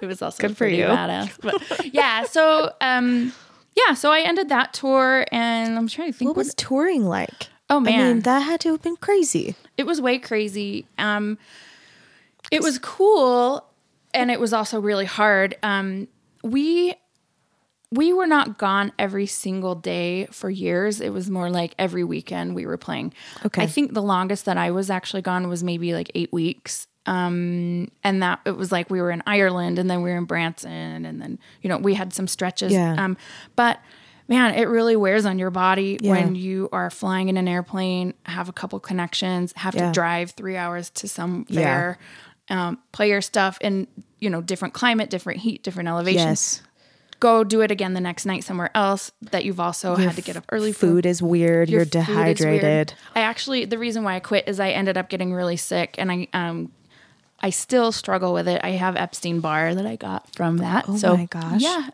It 0.00 0.06
was 0.06 0.22
also 0.22 0.40
Good 0.46 0.56
for 0.56 0.66
you. 0.66 0.84
badass. 0.84 1.30
But 1.42 1.92
yeah, 1.92 2.22
so 2.24 2.72
um 2.80 3.32
yeah, 3.76 3.94
so 3.94 4.10
I 4.12 4.20
ended 4.20 4.48
that 4.50 4.72
tour 4.72 5.24
and 5.32 5.76
I'm 5.78 5.88
trying 5.88 6.12
to 6.12 6.18
think 6.18 6.28
What 6.28 6.36
was 6.36 6.54
touring 6.54 7.04
like? 7.04 7.48
Oh 7.70 7.80
man, 7.80 8.00
I 8.00 8.04
mean, 8.14 8.20
that 8.20 8.40
had 8.40 8.60
to 8.60 8.70
have 8.72 8.82
been 8.82 8.96
crazy. 8.96 9.54
it 9.76 9.84
was 9.86 10.00
way 10.00 10.18
crazy. 10.18 10.86
Um 10.96 11.38
it 12.50 12.62
was 12.62 12.78
cool 12.78 13.64
and 14.14 14.30
it 14.30 14.40
was 14.40 14.52
also 14.52 14.80
really 14.80 15.04
hard. 15.06 15.56
Um 15.62 16.08
we 16.42 16.94
we 17.90 18.12
were 18.12 18.26
not 18.26 18.58
gone 18.58 18.92
every 18.98 19.26
single 19.26 19.74
day 19.74 20.26
for 20.30 20.50
years. 20.50 21.00
It 21.00 21.10
was 21.12 21.30
more 21.30 21.48
like 21.50 21.74
every 21.78 22.04
weekend 22.04 22.54
we 22.54 22.66
were 22.66 22.76
playing. 22.76 23.14
Okay. 23.46 23.62
I 23.62 23.66
think 23.66 23.94
the 23.94 24.02
longest 24.02 24.44
that 24.44 24.58
I 24.58 24.70
was 24.70 24.90
actually 24.90 25.22
gone 25.22 25.48
was 25.48 25.64
maybe 25.64 25.94
like 25.94 26.10
eight 26.14 26.32
weeks. 26.32 26.86
Um, 27.06 27.90
and 28.04 28.22
that 28.22 28.40
it 28.44 28.56
was 28.56 28.70
like 28.70 28.90
we 28.90 29.00
were 29.00 29.10
in 29.10 29.22
Ireland 29.26 29.78
and 29.78 29.88
then 29.90 30.02
we 30.02 30.10
were 30.10 30.18
in 30.18 30.26
Branson 30.26 31.06
and 31.06 31.22
then, 31.22 31.38
you 31.62 31.70
know, 31.70 31.78
we 31.78 31.94
had 31.94 32.12
some 32.12 32.26
stretches. 32.26 32.70
Yeah. 32.72 33.02
Um, 33.02 33.16
but 33.56 33.80
man, 34.28 34.54
it 34.54 34.64
really 34.64 34.94
wears 34.94 35.24
on 35.24 35.38
your 35.38 35.50
body 35.50 35.96
Yeah. 36.02 36.10
when 36.10 36.34
you 36.34 36.68
are 36.70 36.90
flying 36.90 37.30
in 37.30 37.38
an 37.38 37.48
airplane, 37.48 38.12
have 38.26 38.50
a 38.50 38.52
couple 38.52 38.78
connections, 38.80 39.54
have 39.56 39.74
Yeah. 39.74 39.86
to 39.86 39.92
drive 39.92 40.32
three 40.32 40.58
hours 40.58 40.90
to 40.90 41.08
some 41.08 41.46
Yeah. 41.48 41.62
fair, 41.62 41.98
um, 42.50 42.78
play 42.92 43.08
your 43.08 43.22
stuff 43.22 43.56
in, 43.62 43.86
you 44.18 44.28
know, 44.28 44.42
different 44.42 44.74
climate, 44.74 45.08
different 45.08 45.40
heat, 45.40 45.62
different 45.62 45.88
elevation 45.88 46.28
Yes. 46.28 46.60
Go 47.20 47.44
do 47.44 47.60
it 47.62 47.70
again 47.70 47.94
the 47.94 48.00
next 48.00 48.26
night 48.26 48.44
somewhere 48.44 48.70
else 48.74 49.10
that 49.30 49.44
you've 49.44 49.60
also 49.60 49.96
had 49.96 50.14
to 50.16 50.22
get 50.22 50.36
up 50.36 50.44
early 50.50 50.72
for. 50.72 50.80
Food 50.86 51.06
is 51.06 51.20
weird. 51.22 51.68
Your 51.68 51.80
You're 51.80 51.82
is 51.82 51.94
weird. 51.94 52.06
dehydrated. 52.06 52.94
I 53.14 53.20
actually 53.20 53.64
the 53.64 53.78
reason 53.78 54.04
why 54.04 54.14
I 54.16 54.20
quit 54.20 54.48
is 54.48 54.60
I 54.60 54.70
ended 54.70 54.96
up 54.96 55.08
getting 55.08 55.32
really 55.34 55.56
sick 55.56 55.94
and 55.98 56.10
I 56.12 56.28
um 56.32 56.72
I 57.40 57.50
still 57.50 57.92
struggle 57.92 58.32
with 58.32 58.48
it. 58.48 58.60
I 58.64 58.70
have 58.70 58.96
Epstein 58.96 59.40
Barr 59.40 59.74
that 59.74 59.86
I 59.86 59.96
got 59.96 60.34
from 60.34 60.56
that. 60.58 60.86
Oh 60.88 60.96
so 60.96 61.16
my 61.16 61.26
gosh. 61.26 61.60
Yeah. 61.60 61.90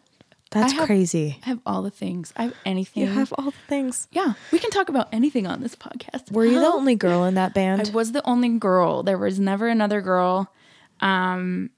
That's 0.50 0.72
I 0.72 0.76
have- 0.76 0.86
crazy. 0.86 1.38
I 1.44 1.48
have 1.48 1.58
all 1.66 1.82
the 1.82 1.90
things. 1.90 2.32
I 2.36 2.44
have 2.44 2.54
anything. 2.64 3.02
You 3.02 3.08
have 3.08 3.32
all 3.36 3.46
the 3.46 3.56
things. 3.68 4.06
yeah. 4.12 4.34
We 4.52 4.58
can 4.60 4.70
talk 4.70 4.88
about 4.88 5.08
anything 5.12 5.46
on 5.48 5.60
this 5.60 5.74
podcast. 5.74 6.30
Were 6.30 6.44
you 6.46 6.60
the 6.60 6.66
only 6.66 6.94
girl 6.94 7.24
in 7.24 7.34
that 7.34 7.54
band? 7.54 7.88
I 7.88 7.90
was 7.92 8.12
the 8.12 8.24
only 8.24 8.50
girl. 8.58 9.02
There 9.02 9.18
was 9.18 9.40
never 9.40 9.66
another 9.68 10.00
girl. 10.00 10.52
Um, 11.00 11.70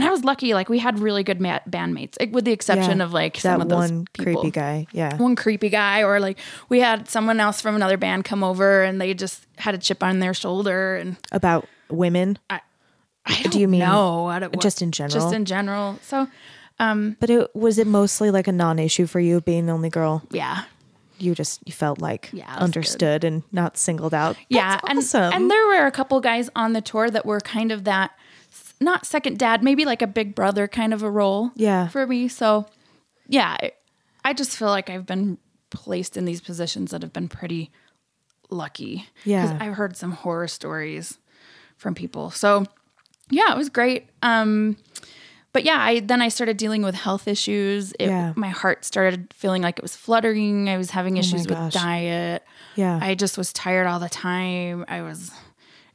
and 0.00 0.04
I 0.08 0.10
was 0.10 0.24
lucky. 0.24 0.54
Like 0.54 0.68
we 0.68 0.78
had 0.78 0.98
really 1.00 1.22
good 1.24 1.40
ma- 1.40 1.60
bandmates, 1.68 2.14
like, 2.20 2.32
with 2.32 2.44
the 2.44 2.52
exception 2.52 2.98
Yeah. 2.98 3.04
of 3.04 3.12
like 3.12 3.34
that 3.34 3.40
some 3.40 3.60
of 3.60 3.68
those 3.68 3.90
one 3.90 4.06
people. 4.12 4.40
creepy 4.42 4.50
guy. 4.52 4.86
Yeah. 4.92 5.16
One 5.16 5.34
creepy 5.36 5.68
guy, 5.68 6.02
or 6.02 6.20
like 6.20 6.38
we 6.68 6.80
had 6.80 7.08
someone 7.08 7.40
else 7.40 7.60
from 7.60 7.74
another 7.74 7.96
band 7.96 8.24
come 8.24 8.44
over 8.44 8.82
and 8.82 9.00
they 9.00 9.12
just 9.14 9.46
had 9.56 9.74
a 9.74 9.78
chip 9.78 10.02
on 10.02 10.20
their 10.20 10.34
shoulder, 10.34 10.96
and 10.96 11.16
About 11.32 11.66
women. 11.90 12.38
I, 12.48 12.60
I 13.26 13.42
Do 13.42 13.58
you 13.60 13.68
mean 13.68 13.80
know 13.80 14.22
what 14.22 14.42
it 14.42 14.52
was. 14.54 14.62
just 14.62 14.82
in 14.82 14.92
general? 14.92 15.20
Just 15.20 15.34
in 15.34 15.44
general. 15.44 15.98
So, 16.02 16.28
um, 16.78 17.16
But 17.20 17.30
it 17.30 17.54
was 17.56 17.78
it 17.78 17.86
mostly 17.86 18.30
like 18.30 18.46
a 18.48 18.52
non-issue 18.52 19.06
for 19.06 19.20
you 19.20 19.40
being 19.40 19.66
the 19.66 19.72
only 19.72 19.90
girl. 19.90 20.22
yeah. 20.30 20.64
You 21.20 21.34
just 21.34 21.60
you 21.66 21.72
felt 21.72 22.00
like 22.00 22.30
Yeah, 22.32 22.44
was 22.46 22.54
good. 22.54 22.62
understood 22.62 23.24
and 23.24 23.42
not 23.50 23.76
singled 23.76 24.14
out. 24.14 24.36
Yeah, 24.48 24.74
That's 24.76 24.88
and 24.88 24.98
awesome. 24.98 25.32
and 25.32 25.50
there 25.50 25.66
were 25.66 25.84
a 25.84 25.90
couple 25.90 26.20
guys 26.20 26.48
on 26.54 26.74
the 26.74 26.80
tour 26.80 27.10
that 27.10 27.26
were 27.26 27.40
kind 27.40 27.72
of 27.72 27.82
that 27.84 28.12
not 28.80 29.06
second 29.06 29.38
dad, 29.38 29.62
maybe 29.62 29.84
like 29.84 30.02
a 30.02 30.06
big 30.06 30.34
brother 30.34 30.68
kind 30.68 30.94
of 30.94 31.02
a 31.02 31.10
role. 31.10 31.50
Yeah. 31.56 31.88
For 31.88 32.06
me. 32.06 32.28
So, 32.28 32.66
yeah, 33.28 33.56
I, 33.60 33.72
I 34.24 34.32
just 34.32 34.56
feel 34.56 34.68
like 34.68 34.88
I've 34.90 35.06
been 35.06 35.38
placed 35.70 36.16
in 36.16 36.24
these 36.24 36.40
positions 36.40 36.90
that 36.92 37.02
have 37.02 37.12
been 37.12 37.28
pretty 37.28 37.70
lucky. 38.50 39.06
Yeah. 39.24 39.58
I've 39.60 39.74
heard 39.74 39.96
some 39.96 40.12
horror 40.12 40.48
stories 40.48 41.18
from 41.76 41.94
people. 41.94 42.30
So, 42.30 42.64
yeah, 43.30 43.52
it 43.52 43.56
was 43.56 43.68
great. 43.68 44.08
Um 44.22 44.76
but 45.52 45.64
yeah, 45.64 45.78
I 45.78 46.00
then 46.00 46.22
I 46.22 46.28
started 46.28 46.56
dealing 46.56 46.82
with 46.82 46.94
health 46.94 47.26
issues. 47.28 47.92
It, 47.98 48.06
Yeah. 48.06 48.32
My 48.36 48.48
heart 48.48 48.84
started 48.84 49.32
feeling 49.34 49.62
like 49.62 49.78
it 49.78 49.82
was 49.82 49.96
fluttering. 49.96 50.68
I 50.68 50.76
was 50.78 50.90
having 50.90 51.16
issues 51.16 51.46
with 51.46 51.72
diet. 51.72 52.42
Yeah. 52.76 52.98
I 53.02 53.14
just 53.14 53.36
was 53.36 53.52
tired 53.52 53.86
all 53.86 53.98
the 53.98 54.08
time. 54.08 54.84
I 54.88 55.02
was, 55.02 55.30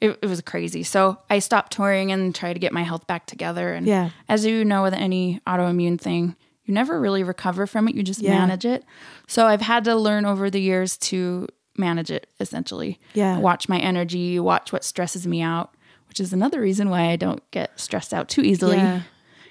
it, 0.04 0.20
it 0.22 0.28
was 0.28 0.42
crazy. 0.42 0.84
So 0.84 1.18
I 1.30 1.40
stopped 1.40 1.72
touring 1.72 2.12
and 2.12 2.36
tried 2.36 2.54
to 2.54 2.60
get 2.60 2.74
my 2.74 2.84
health 2.84 3.08
back 3.08 3.26
together. 3.26 3.74
And 3.74 3.88
Yeah. 3.88 4.10
as 4.28 4.46
you 4.46 4.66
know, 4.66 4.84
with 4.84 4.94
any 4.94 5.40
autoimmune 5.48 6.00
thing, 6.00 6.36
you 6.66 6.74
never 6.74 7.00
really 7.00 7.24
recover 7.24 7.66
from 7.66 7.88
it. 7.88 7.96
You 7.96 8.04
just 8.04 8.20
Yeah. 8.22 8.38
manage 8.38 8.66
it. 8.66 8.84
So 9.28 9.48
I've 9.48 9.62
had 9.62 9.86
to 9.86 9.96
learn 9.96 10.26
over 10.26 10.50
the 10.50 10.60
years 10.60 10.98
to 10.98 11.48
manage 11.78 12.12
it 12.12 12.28
essentially. 12.42 13.00
Yeah. 13.14 13.38
Watch 13.40 13.70
my 13.70 13.80
energy, 13.80 14.40
watch 14.40 14.74
what 14.74 14.84
stresses 14.84 15.26
me 15.26 15.42
out, 15.42 15.74
which 16.10 16.20
is 16.20 16.34
another 16.34 16.60
reason 16.60 16.90
why 16.90 17.10
I 17.10 17.16
don't 17.16 17.42
get 17.52 17.80
stressed 17.80 18.14
out 18.14 18.28
too 18.28 18.42
easily. 18.42 18.76
Yeah. 18.78 19.02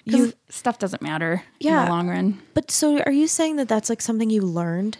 Because 0.04 0.34
stuff 0.50 0.78
doesn't 0.78 1.00
matter 1.00 1.44
yeah. 1.60 1.80
in 1.80 1.84
the 1.86 1.90
long 1.92 2.08
run. 2.08 2.42
But 2.52 2.70
so 2.70 2.98
are 3.06 3.12
you 3.12 3.26
saying 3.26 3.56
that 3.56 3.68
that's 3.68 3.88
like 3.88 4.02
something 4.02 4.28
you 4.28 4.42
learned? 4.42 4.98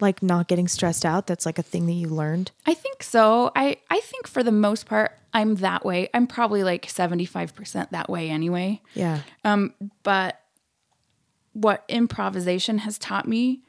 Like 0.00 0.22
not 0.22 0.48
getting 0.48 0.68
stressed 0.68 1.04
out? 1.04 1.26
That's 1.26 1.44
like 1.46 1.58
a 1.58 1.62
thing 1.62 1.86
that 1.86 1.92
you 1.92 2.08
learned? 2.08 2.50
I 2.66 2.74
think 2.74 3.02
so. 3.02 3.50
I 3.56 3.78
I 3.90 4.00
think 4.00 4.26
for 4.26 4.42
the 4.42 4.52
most 4.52 4.86
part 4.86 5.12
I'm 5.32 5.56
that 5.56 5.84
way. 5.84 6.08
I'm 6.14 6.26
probably 6.26 6.62
like 6.64 6.86
75% 6.86 7.90
that 7.90 8.08
way 8.08 8.30
anyway. 8.30 8.80
Yeah. 8.94 9.20
Um 9.44 9.74
but 10.02 10.40
what 11.52 11.84
improvisation 11.88 12.78
has 12.78 12.98
taught 12.98 13.26
me 13.26 13.62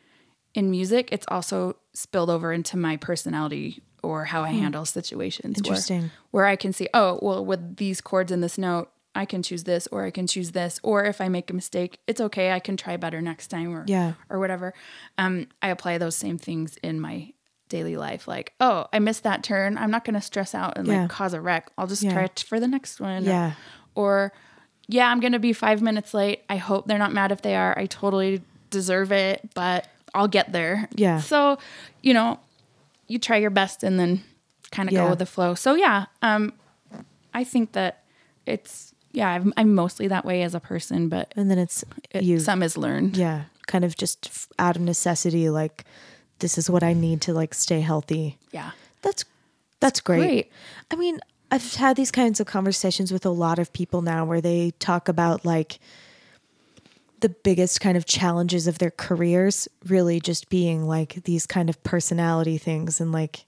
in 0.53 0.69
music, 0.71 1.09
it's 1.11 1.25
also 1.30 1.75
spilled 1.93 2.30
over 2.30 2.51
into 2.53 2.77
my 2.77 2.97
personality 2.97 3.82
or 4.03 4.25
how 4.25 4.43
I 4.43 4.49
handle 4.49 4.86
situations. 4.86 5.57
where- 5.57 5.57
Interesting. 5.73 6.11
Where, 6.32 6.45
I 6.45 6.55
can 6.55 6.71
see, 6.71 6.88
oh, 6.93 7.19
well, 7.21 7.43
with 7.43 7.75
these 7.77 7.99
chords 8.01 8.32
in 8.32 8.39
this 8.41 8.57
note, 8.57 8.89
I 9.20 9.26
can 9.26 9.43
choose 9.43 9.65
this 9.65 9.86
or 9.91 10.05
I 10.05 10.11
can 10.11 10.28
choose 10.28 10.51
this. 10.51 10.80
Or 10.82 11.03
if 11.03 11.20
I 11.20 11.28
make 11.28 11.49
a 11.51 11.53
mistake, 11.53 11.99
it's 12.07 12.22
okay. 12.22 12.51
I 12.53 12.59
can 12.59 12.78
try 12.78 12.95
better 12.95 13.20
next 13.22 13.47
time 13.49 13.74
or 13.76 13.84
Yeah. 13.86 14.13
or 14.30 14.39
whatever. 14.39 14.74
Um, 15.17 15.47
I 15.61 15.67
apply 15.70 15.97
those 15.97 16.15
same 16.15 16.38
things 16.38 16.78
in 16.82 17.01
my 17.01 17.34
daily 17.67 17.97
life. 17.97 18.28
Like, 18.30 18.53
oh, 18.61 18.88
I 18.93 18.99
missed 18.99 19.24
that 19.24 19.43
turn. 19.43 19.78
I'm 19.78 19.91
not 19.91 20.05
gonna 20.05 20.22
stress 20.22 20.55
out 20.55 20.78
and 20.78 20.88
Yeah. 20.88 21.01
like 21.01 21.09
cause 21.09 21.34
a 21.34 21.41
wreck. 21.41 21.70
I'll 21.78 21.86
just 21.86 22.01
Yeah. 22.01 22.13
try 22.13 22.24
it 22.24 22.45
for 22.47 22.61
the 22.61 22.67
next 22.67 23.01
one. 23.01 23.26
Yeah. 23.26 23.51
Or 23.93 24.32
yeah, 24.88 25.11
I'm 25.11 25.20
gonna 25.20 25.38
be 25.38 25.51
five 25.53 25.82
minutes 25.82 26.13
late. 26.13 26.43
I 26.49 26.55
hope 26.55 26.88
they're 26.88 26.97
not 26.97 27.11
mad 27.13 27.32
if 27.34 27.41
they 27.41 27.55
are. 27.55 27.78
I 27.78 27.86
totally 27.88 28.41
deserve 28.70 29.11
it, 29.11 29.49
but 29.53 29.86
I'll 30.15 30.30
get 30.30 30.53
there. 30.53 30.88
Yeah. 30.95 31.20
So, 31.20 31.57
you 32.01 32.13
know, 32.13 32.39
you 33.07 33.20
try 33.20 33.36
your 33.38 33.49
best 33.51 33.84
and 33.84 33.99
then 33.99 34.24
kind 34.72 34.88
of 34.88 34.93
Yeah. 34.93 35.03
go 35.03 35.09
with 35.09 35.20
the 35.20 35.26
flow. 35.26 35.55
So 35.55 35.76
yeah, 35.76 36.05
um, 36.22 36.53
I 37.34 37.43
think 37.43 37.74
that 37.74 38.03
it's 38.45 38.95
yeah, 39.12 39.30
I'm, 39.30 39.53
I'm 39.57 39.74
mostly 39.76 40.07
that 40.07 40.26
way 40.26 40.43
as 40.43 40.53
a 40.55 40.60
person, 40.60 41.10
but 41.10 41.34
And 41.36 41.49
then 41.49 41.57
it's 41.57 41.84
it, 42.12 42.24
you 42.24 42.39
some 42.39 42.62
is 42.64 42.78
learned. 42.78 43.18
yeah, 43.18 43.43
kind 43.68 43.84
of 43.86 43.95
just 43.95 44.47
out 44.60 44.76
of 44.76 44.82
necessity 44.82 45.49
like 45.49 45.86
this 46.39 46.57
is 46.57 46.70
what 46.70 46.84
I 46.84 46.93
need 46.93 47.22
to 47.22 47.34
like 47.34 47.53
stay 47.53 47.82
healthy. 47.82 48.38
Yeah. 48.51 48.72
That's 49.01 49.26
that's 49.80 49.99
great. 50.01 50.20
great. 50.20 50.51
I 50.91 50.95
mean, 50.95 51.20
I've 51.51 51.74
had 51.76 51.95
these 51.95 52.12
kinds 52.12 52.39
of 52.39 52.47
conversations 52.47 53.12
with 53.12 53.26
a 53.26 53.30
lot 53.30 53.60
of 53.60 53.72
people 53.74 54.01
now 54.01 54.26
where 54.26 54.41
they 54.41 54.72
talk 54.80 55.07
about 55.10 55.45
like 55.45 55.80
the 57.22 57.30
biggest 57.30 57.82
kind 57.82 57.97
of 57.97 58.05
challenges 58.05 58.68
of 58.68 58.78
their 58.78 58.91
careers 58.91 59.68
really 59.86 60.20
just 60.22 60.49
being 60.49 60.88
like 60.88 61.24
these 61.26 61.45
kind 61.45 61.70
of 61.70 61.82
personality 61.84 62.57
things 62.57 63.01
and 63.01 63.12
like 63.12 63.45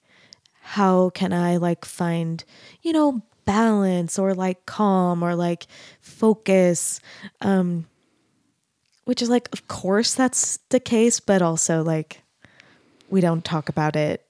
how 0.62 1.10
can 1.12 1.32
I 1.34 1.58
like 1.58 1.86
find, 1.86 2.44
you 2.82 2.92
know, 2.94 3.22
balance 3.46 4.20
or 4.20 4.34
like 4.34 4.66
calm 4.66 5.24
or 5.24 5.36
like 5.36 5.68
focus 6.02 7.00
um 7.42 7.86
which 9.06 9.22
is 9.22 9.30
like 9.30 9.50
of 9.52 9.68
course 9.68 10.14
that's 10.14 10.58
the 10.70 10.80
case 10.80 11.20
but 11.20 11.42
also 11.42 11.84
like 11.84 12.22
we 13.10 13.22
don't 13.22 13.44
talk 13.44 13.70
about 13.70 13.96
it 13.96 14.26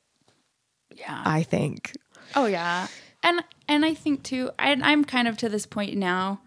Yeah. 0.97 1.21
I 1.25 1.43
think. 1.43 1.93
Oh 2.35 2.45
yeah, 2.45 2.87
and 3.23 3.43
and 3.67 3.85
I 3.85 3.93
think 3.93 4.23
too. 4.23 4.51
I, 4.59 4.71
I'm 4.81 5.03
kind 5.03 5.27
of 5.27 5.37
to 5.37 5.49
this 5.49 5.65
point 5.65 5.95
now 5.95 6.41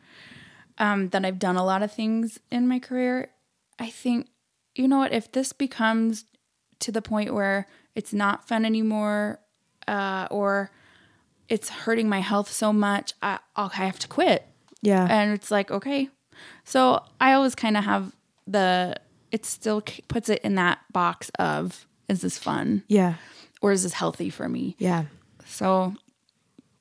um, 0.79 1.09
that 1.11 1.25
I've 1.25 1.39
done 1.39 1.57
a 1.57 1.65
lot 1.65 1.83
of 1.83 1.93
things 1.93 2.39
in 2.51 2.69
my 2.69 2.79
career. 2.79 3.31
I 3.79 3.91
think 3.91 4.29
you 4.75 4.89
know 4.89 4.99
what 4.99 5.12
if 5.12 5.31
this 5.33 5.53
becomes 5.53 6.25
to 6.81 6.93
the 6.93 7.03
point 7.03 7.35
where 7.35 7.67
it's 7.95 8.12
not 8.12 8.47
fun 8.49 8.65
anymore, 8.65 9.41
uh, 9.87 10.27
or 10.31 10.71
it's 11.49 11.68
hurting 11.68 12.09
my 12.09 12.20
health 12.20 12.51
so 12.51 12.72
much, 12.72 13.12
I, 13.22 13.38
I'll 13.57 13.70
I 13.72 13.84
have 13.86 13.99
to 14.01 14.09
quit. 14.09 14.47
Yeah. 14.82 15.07
And 15.09 15.32
it's 15.32 15.51
like 15.51 15.70
okay, 15.70 16.09
so 16.64 17.03
I 17.20 17.32
always 17.32 17.55
kind 17.55 17.76
of 17.76 17.84
have 17.84 18.12
the. 18.47 18.97
It 19.30 19.45
still 19.45 19.82
puts 20.07 20.28
it 20.28 20.40
in 20.45 20.55
that 20.55 20.78
box 20.92 21.30
of 21.40 21.86
is 22.09 22.20
this 22.20 22.38
fun 22.38 22.84
yeah. 22.86 23.14
or 23.61 23.72
is 23.72 23.82
this 23.82 23.92
healthy 23.95 24.30
for 24.30 24.49
me? 24.49 24.76
Yeah. 24.78 25.07
So 25.45 25.95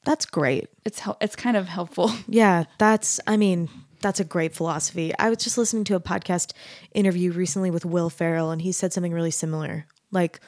That's 0.05 0.26
great. 0.26 0.68
it's 0.86 1.01
it's 1.20 1.36
kind 1.36 1.57
of 1.57 1.68
helpful. 1.68 2.11
Yeah, 2.28 2.66
that's 2.78 3.20
I 3.26 3.38
mean, 3.38 3.70
that's 4.01 4.20
a 4.20 4.24
great 4.24 4.53
philosophy. 4.53 5.14
I 5.18 5.30
was 5.30 5.39
just 5.39 5.57
listening 5.57 5.84
to 5.86 5.95
a 5.95 5.99
podcast 5.99 6.53
interview 6.93 7.32
recently 7.32 7.72
with 7.72 7.86
Will 7.86 8.11
Ferrell 8.11 8.51
and 8.51 8.61
he 8.61 8.72
said 8.72 8.93
something 8.93 9.14
really 9.14 9.32
similar. 9.32 9.88
Like 10.11 10.39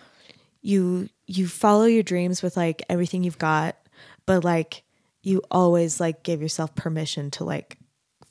you 0.61 1.09
you 1.25 1.47
follow 1.47 1.85
your 1.85 2.03
dreams 2.03 2.43
with 2.43 2.55
like 2.55 2.83
everything 2.87 3.23
you've 3.23 3.39
got, 3.39 3.77
but 4.25 4.43
like 4.43 4.83
you 5.23 5.41
always 5.49 5.99
like 5.99 6.23
give 6.23 6.41
yourself 6.41 6.75
permission 6.75 7.31
to 7.31 7.43
like 7.43 7.77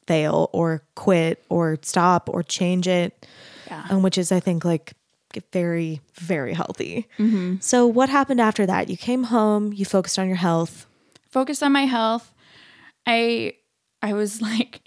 fail 0.07 0.51
or 0.53 0.83
quit 0.95 1.45
or 1.49 1.79
stop 1.83 2.29
or 2.29 2.43
change 2.43 2.87
it. 2.87 3.27
Yeah. 3.67 3.87
Um, 3.91 4.03
which 4.03 4.19
is 4.19 4.31
I 4.31 4.41
think 4.41 4.65
like 4.65 4.95
very 5.53 6.01
very 6.15 6.55
healthy. 6.55 7.09
So 7.61 7.87
what 7.87 8.09
happened 8.09 8.41
after 8.41 8.67
that? 8.67 8.89
You 8.89 8.97
came 8.97 9.25
home, 9.25 9.73
you 9.73 9.85
focused 9.85 10.19
on 10.19 10.29
your 10.29 10.37
health. 10.37 10.87
Focused 11.31 11.63
on 11.63 11.73
my 11.73 11.87
health. 11.87 12.33
I 13.07 13.55
I 14.03 14.13
was 14.13 14.41
like 14.51 14.81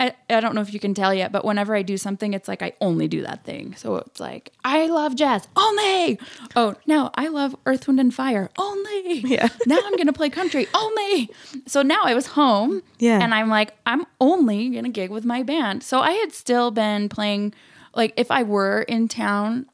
I, 0.00 0.14
I 0.30 0.40
don't 0.40 0.54
know 0.54 0.62
if 0.62 0.72
you 0.72 0.80
can 0.80 0.94
tell 0.94 1.12
yet, 1.12 1.30
but 1.30 1.44
whenever 1.44 1.76
I 1.76 1.82
do 1.82 1.98
something, 1.98 2.32
it's 2.32 2.48
like 2.48 2.62
I 2.62 2.72
only 2.80 3.06
do 3.06 3.20
that 3.22 3.44
thing. 3.44 3.74
So 3.76 3.96
it's 3.96 4.18
like 4.18 4.50
I 4.64 4.86
love 4.86 5.14
jazz 5.14 5.46
only. 5.54 6.18
Oh, 6.56 6.74
now 6.86 7.10
I 7.14 7.28
love 7.28 7.54
Earth, 7.66 7.86
Wind, 7.86 8.00
and 8.00 8.12
Fire 8.12 8.48
only. 8.56 9.18
Yeah. 9.20 9.48
now 9.66 9.78
I'm 9.84 9.96
gonna 9.96 10.14
play 10.14 10.30
country 10.30 10.66
only. 10.72 11.28
So 11.66 11.82
now 11.82 12.00
I 12.02 12.14
was 12.14 12.28
home. 12.28 12.82
Yeah. 12.98 13.20
And 13.20 13.34
I'm 13.34 13.50
like 13.50 13.74
I'm 13.84 14.06
only 14.20 14.70
gonna 14.70 14.88
gig 14.88 15.10
with 15.10 15.26
my 15.26 15.42
band. 15.42 15.82
So 15.82 16.00
I 16.00 16.12
had 16.12 16.32
still 16.32 16.70
been 16.70 17.10
playing. 17.10 17.52
Like 17.94 18.14
if 18.16 18.30
I 18.30 18.44
were 18.44 18.82
in 18.82 19.08
town 19.08 19.66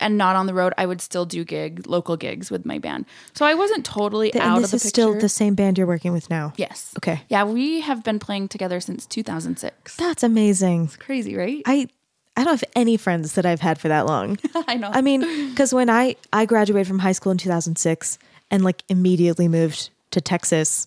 and 0.00 0.18
not 0.18 0.36
on 0.36 0.46
the 0.46 0.54
road, 0.54 0.74
I 0.76 0.86
would 0.86 1.00
still 1.00 1.24
do 1.24 1.44
gig 1.44 1.86
local 1.86 2.16
gigs 2.16 2.50
with 2.50 2.66
my 2.66 2.78
band. 2.78 3.06
So 3.34 3.46
I 3.46 3.54
wasn't 3.54 3.84
totally 3.84 4.32
and 4.32 4.42
out 4.42 4.56
this 4.60 4.64
of 4.66 4.70
the 4.72 4.76
is 4.76 4.82
picture. 4.82 4.88
still 4.90 5.18
the 5.18 5.28
same 5.28 5.54
band 5.54 5.78
you're 5.78 5.86
working 5.86 6.12
with 6.12 6.28
now. 6.28 6.52
Yes. 6.56 6.92
Okay. 6.98 7.22
Yeah, 7.28 7.44
we 7.44 7.80
have 7.80 8.04
been 8.04 8.18
playing 8.18 8.48
together 8.48 8.80
since 8.80 9.06
2006. 9.06 9.96
That's 9.96 10.22
amazing. 10.22 10.84
It's 10.84 10.96
crazy, 10.96 11.34
right? 11.36 11.62
I 11.66 11.88
I 12.36 12.44
don't 12.44 12.52
have 12.52 12.64
any 12.74 12.98
friends 12.98 13.32
that 13.32 13.46
I've 13.46 13.60
had 13.60 13.78
for 13.78 13.88
that 13.88 14.04
long. 14.06 14.38
I 14.68 14.76
know. 14.76 14.90
I 14.92 15.00
mean, 15.00 15.50
because 15.50 15.72
when 15.72 15.88
I 15.88 16.16
I 16.32 16.44
graduated 16.44 16.86
from 16.86 16.98
high 16.98 17.12
school 17.12 17.32
in 17.32 17.38
2006 17.38 18.18
and 18.50 18.62
like 18.62 18.82
immediately 18.88 19.48
moved 19.48 19.88
to 20.10 20.20
Texas, 20.20 20.86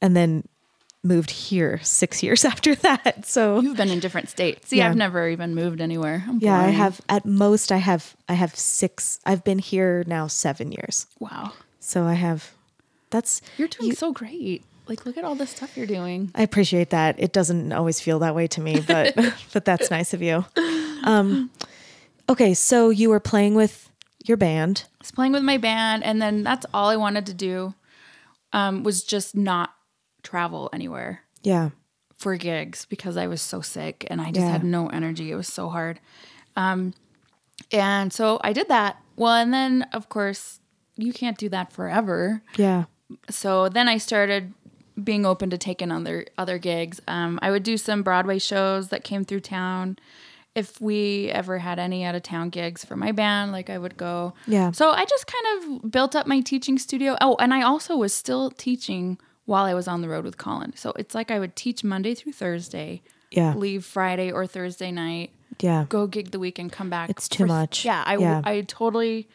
and 0.00 0.16
then 0.16 0.44
moved 1.08 1.30
here 1.30 1.80
six 1.82 2.22
years 2.26 2.44
after 2.44 2.74
that. 2.76 3.26
So 3.26 3.60
You've 3.60 3.76
been 3.76 3.90
in 3.90 3.98
different 4.00 4.28
states. 4.28 4.68
See, 4.68 4.76
Yeah. 4.78 4.88
I've 4.88 4.96
never 4.96 5.28
even 5.28 5.54
moved 5.54 5.80
anywhere. 5.80 6.24
I'm 6.28 6.38
yeah, 6.38 6.60
I 6.60 6.68
have 6.68 7.00
at 7.08 7.24
most 7.24 7.72
I 7.72 7.78
have 7.78 8.14
I 8.28 8.34
have 8.34 8.54
six. 8.54 9.18
I've 9.26 9.42
been 9.42 9.58
here 9.58 10.04
now 10.06 10.26
seven 10.28 10.70
years. 10.70 11.06
Wow. 11.18 11.52
So 11.80 12.04
I 12.04 12.14
have. 12.14 12.52
That's 13.10 13.40
You're 13.56 13.68
doing 13.68 13.94
so 13.94 14.12
great. 14.12 14.62
Like, 14.86 15.04
look 15.04 15.18
at 15.18 15.24
all 15.24 15.34
the 15.34 15.46
stuff 15.46 15.76
you're 15.76 15.86
doing. 15.86 16.30
I 16.34 16.42
appreciate 16.42 16.90
that. 16.90 17.16
It 17.18 17.32
doesn't 17.32 17.72
always 17.72 18.00
feel 18.00 18.18
that 18.20 18.34
way 18.34 18.46
to 18.48 18.60
me, 18.60 18.80
but 18.80 19.14
but 19.52 19.64
that's 19.64 19.90
nice 19.90 20.14
of 20.14 20.22
you. 20.22 20.44
Um, 21.04 21.50
okay, 22.28 22.54
so 22.54 22.90
you 22.90 23.10
were 23.10 23.20
playing 23.20 23.54
with 23.54 23.90
your 24.24 24.36
band. 24.36 24.84
I 24.86 24.96
was 25.00 25.10
playing 25.10 25.32
with 25.32 25.42
my 25.42 25.58
band, 25.58 26.04
and 26.04 26.20
then 26.20 26.42
that's 26.42 26.66
all 26.72 26.88
I 26.88 26.96
wanted 26.96 27.26
to 27.26 27.34
do 27.34 27.74
um, 28.52 28.82
was 28.82 29.04
just 29.04 29.34
not 29.36 29.74
travel 30.22 30.68
anywhere 30.72 31.22
Yeah. 31.42 31.70
for 32.16 32.36
gigs 32.36 32.84
because 32.86 33.16
I 33.16 33.26
was 33.26 33.40
so 33.42 33.60
sick 33.60 34.06
and 34.10 34.20
I 34.20 34.26
just 34.26 34.40
Yeah. 34.46 34.50
had 34.52 34.64
no 34.64 34.88
energy. 34.88 35.30
It 35.30 35.36
was 35.36 35.48
so 35.48 35.68
hard. 35.70 36.00
Um, 36.56 36.94
and 37.72 38.12
so 38.12 38.40
I 38.42 38.52
did 38.52 38.68
that. 38.68 38.96
Well, 39.16 39.34
and 39.34 39.52
then 39.52 39.86
of 39.92 40.08
course 40.08 40.60
you 40.96 41.12
can't 41.12 41.38
do 41.38 41.48
that 41.50 41.72
forever. 41.72 42.42
Yeah. 42.56 42.84
So 43.30 43.68
then 43.68 43.88
I 43.88 43.98
started 43.98 44.52
being 45.02 45.24
open 45.24 45.48
to 45.50 45.58
taking 45.58 45.92
other 45.92 46.26
other 46.36 46.58
gigs. 46.58 47.00
Um, 47.06 47.38
I 47.42 47.50
would 47.50 47.62
do 47.62 47.76
some 47.76 48.02
Broadway 48.02 48.38
shows 48.38 48.88
that 48.88 49.04
came 49.04 49.24
through 49.24 49.40
town. 49.40 49.96
If 50.54 50.80
we 50.80 51.30
ever 51.30 51.58
had 51.58 51.78
any 51.78 52.04
out 52.04 52.16
of 52.16 52.24
town 52.24 52.50
gigs 52.50 52.84
for 52.84 52.96
my 52.96 53.12
band, 53.12 53.52
like 53.52 53.70
I 53.70 53.78
would 53.78 53.96
go. 53.96 54.34
Yeah. 54.48 54.72
So 54.72 54.90
I 54.90 55.04
just 55.04 55.26
kind 55.28 55.46
of 55.82 55.90
built 55.90 56.16
up 56.16 56.26
my 56.26 56.40
teaching 56.40 56.78
studio. 56.78 57.16
Oh, 57.20 57.36
and 57.38 57.54
I 57.54 57.62
also 57.62 57.96
was 57.96 58.12
still 58.12 58.50
teaching 58.50 59.18
while 59.48 59.64
I 59.64 59.72
was 59.72 59.88
on 59.88 60.02
the 60.02 60.08
road 60.10 60.26
with 60.26 60.36
Collin. 60.36 60.74
So 60.76 60.92
it's 60.96 61.14
like 61.14 61.30
I 61.30 61.38
would 61.38 61.56
teach 61.56 61.82
Monday 61.82 62.14
through 62.14 62.32
Thursday, 62.32 63.00
Yeah. 63.30 63.54
leave 63.54 63.82
Friday 63.82 64.30
or 64.30 64.46
Thursday 64.46 64.90
night, 64.92 65.30
Yeah. 65.58 65.86
go 65.88 66.06
gig 66.06 66.32
the 66.32 66.38
weekend, 66.38 66.70
come 66.70 66.90
back. 66.90 67.08
It's 67.08 67.30
too 67.30 67.44
for- 67.44 67.46
much. 67.46 67.82
Yeah, 67.82 68.02
I, 68.06 68.18
Yeah. 68.18 68.42
I 68.44 68.60
totally 68.60 69.26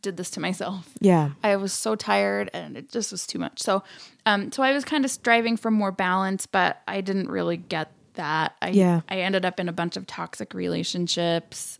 did 0.00 0.16
this 0.16 0.30
to 0.30 0.40
myself. 0.40 0.88
Yeah. 1.00 1.32
I 1.44 1.56
was 1.56 1.74
so 1.74 1.94
tired 1.94 2.48
and 2.54 2.74
it 2.74 2.88
just 2.90 3.12
was 3.12 3.26
too 3.26 3.38
much. 3.38 3.60
So, 3.60 3.82
um, 4.24 4.50
so 4.50 4.62
I 4.62 4.72
was 4.72 4.82
kind 4.86 5.04
of 5.04 5.10
striving 5.10 5.58
for 5.58 5.70
more 5.70 5.92
balance, 5.92 6.46
but 6.46 6.80
I 6.88 7.02
didn't 7.02 7.28
really 7.28 7.58
get 7.58 7.92
that. 8.14 8.56
I, 8.62 8.70
Yeah. 8.70 9.02
I 9.10 9.20
ended 9.20 9.44
up 9.44 9.60
in 9.60 9.68
a 9.68 9.72
bunch 9.74 9.98
of 9.98 10.06
toxic 10.06 10.54
relationships 10.54 11.78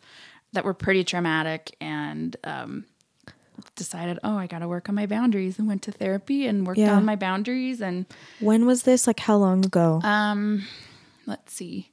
that 0.53 0.66
were 0.66 0.74
pretty 0.74 1.03
traumatic 1.03 1.74
and, 1.81 2.37
um, 2.45 2.85
decided, 3.76 4.18
oh, 4.24 4.36
I 4.36 4.46
got 4.46 4.61
to 4.61 4.68
work 4.68 4.88
on 4.88 4.94
my 4.94 5.06
boundaries 5.06 5.58
and 5.58 5.66
went 5.68 5.82
to 5.82 5.92
therapy 5.92 6.46
and 6.46 6.66
worked 6.66 6.78
Yeah. 6.78 6.94
on 6.96 7.04
my 7.04 7.16
boundaries. 7.16 7.80
And, 7.80 8.06
When 8.40 8.66
was 8.66 8.82
this? 8.84 9.06
Like 9.06 9.20
how 9.20 9.36
long 9.36 9.64
ago? 9.64 10.00
um, 10.02 10.64
let's 11.26 11.52
see. 11.52 11.92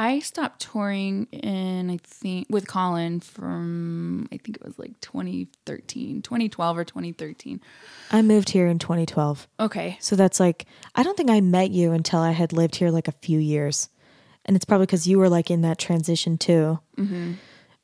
I 0.00 0.20
stopped 0.20 0.60
touring 0.60 1.26
in, 1.32 1.90
I 1.90 1.98
think, 2.04 2.46
with 2.48 2.68
Collin 2.68 3.18
from, 3.18 4.28
I 4.30 4.36
think 4.36 4.56
it 4.56 4.64
was 4.64 4.78
like 4.78 4.92
2013, 5.00 6.22
2012 6.22 6.78
or 6.78 6.84
2013. 6.84 7.60
I 8.12 8.22
moved 8.22 8.50
here 8.50 8.68
in 8.68 8.78
2012. 8.78 9.48
Okay. 9.58 9.96
So 10.00 10.14
that's 10.14 10.38
like, 10.38 10.66
I 10.94 11.02
don't 11.02 11.16
think 11.16 11.30
I 11.30 11.40
met 11.40 11.70
you 11.72 11.90
until 11.92 12.20
I 12.20 12.30
had 12.30 12.52
lived 12.52 12.76
here 12.76 12.90
like 12.90 13.08
a 13.08 13.12
few 13.12 13.40
years. 13.40 13.88
And 14.44 14.54
it's 14.56 14.64
probably 14.64 14.86
because 14.86 15.08
you 15.08 15.18
were 15.18 15.28
like 15.28 15.50
in 15.50 15.62
that 15.62 15.78
transition 15.78 16.38
too. 16.38 16.78
Mm-hmm. 16.96 17.32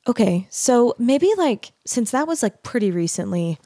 Okay. 0.07 0.47
So 0.49 0.95
maybe 0.99 1.31
like, 1.37 1.71
since 1.85 2.11
that 2.11 2.27
was 2.27 2.43
like 2.43 2.63
pretty 2.63 2.91
recently, 2.91 3.57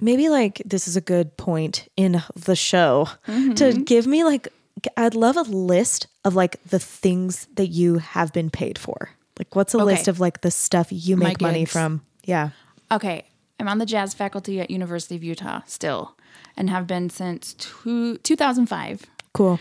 maybe 0.00 0.28
like 0.28 0.60
this 0.64 0.86
is 0.88 0.96
a 0.96 1.00
good 1.00 1.36
point 1.36 1.88
in 1.96 2.22
the 2.34 2.56
show 2.56 3.08
to 3.56 3.72
give 3.84 4.06
me 4.06 4.24
like, 4.24 4.48
I'd 4.96 5.14
love 5.14 5.36
a 5.36 5.42
list 5.42 6.06
of 6.24 6.34
like 6.34 6.62
the 6.64 6.78
things 6.78 7.46
that 7.54 7.68
you 7.68 7.98
have 7.98 8.32
been 8.32 8.50
paid 8.50 8.78
for. 8.78 9.10
Like, 9.38 9.54
what's 9.56 9.74
a 9.74 9.78
Okay. 9.78 9.84
list 9.86 10.08
of 10.08 10.20
like 10.20 10.40
the 10.42 10.50
stuff 10.50 10.88
you 10.90 11.16
make 11.16 11.40
money 11.40 11.64
from? 11.64 12.02
Yeah. 12.24 12.50
Okay, 12.90 13.24
I'm 13.58 13.68
on 13.68 13.78
the 13.78 13.86
jazz 13.86 14.12
faculty 14.12 14.60
at 14.60 14.70
University 14.70 15.16
of 15.16 15.24
Utah 15.24 15.60
still, 15.66 16.16
and 16.56 16.68
have 16.68 16.86
been 16.86 17.08
since 17.08 17.54
two, 17.54 18.18
2005. 18.18 19.06
Cool. 19.32 19.58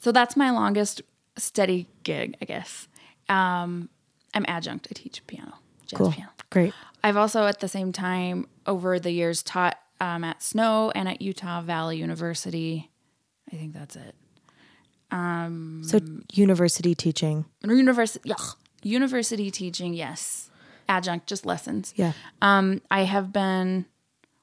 So 0.00 0.12
that's 0.12 0.36
my 0.36 0.50
longest 0.50 1.02
steady 1.36 1.88
gig, 2.02 2.36
I 2.40 2.46
guess. 2.46 2.88
Um, 3.28 3.90
I'm 4.36 4.44
adjunct. 4.46 4.86
I 4.90 4.94
teach 4.94 5.26
piano, 5.26 5.54
jazz 5.86 5.96
Cool. 5.98 6.12
piano. 6.12 6.30
Great. 6.50 6.74
I've 7.02 7.16
also, 7.16 7.46
at 7.46 7.60
the 7.60 7.68
same 7.68 7.92
time, 7.92 8.46
over 8.66 8.98
the 9.00 9.10
years, 9.10 9.42
taught 9.42 9.78
um, 10.00 10.22
at 10.24 10.42
Snow 10.42 10.92
and 10.94 11.08
at 11.08 11.22
Utah 11.22 11.60
Valley 11.62 11.96
University. 11.96 12.90
I 13.52 13.56
think 13.56 13.72
that's 13.72 13.96
it. 13.96 14.14
So, 15.10 16.00
university 16.34 16.94
teaching. 16.94 17.44
University, 17.64 18.28
yeah, 18.28 18.34
university 18.82 19.50
teaching, 19.50 19.94
yes. 19.94 20.50
Adjunct, 20.88 21.26
just 21.26 21.46
lessons. 21.46 21.92
Yeah. 21.96 22.12
Um, 22.42 22.80
I 22.90 23.02
have 23.02 23.32
been 23.32 23.86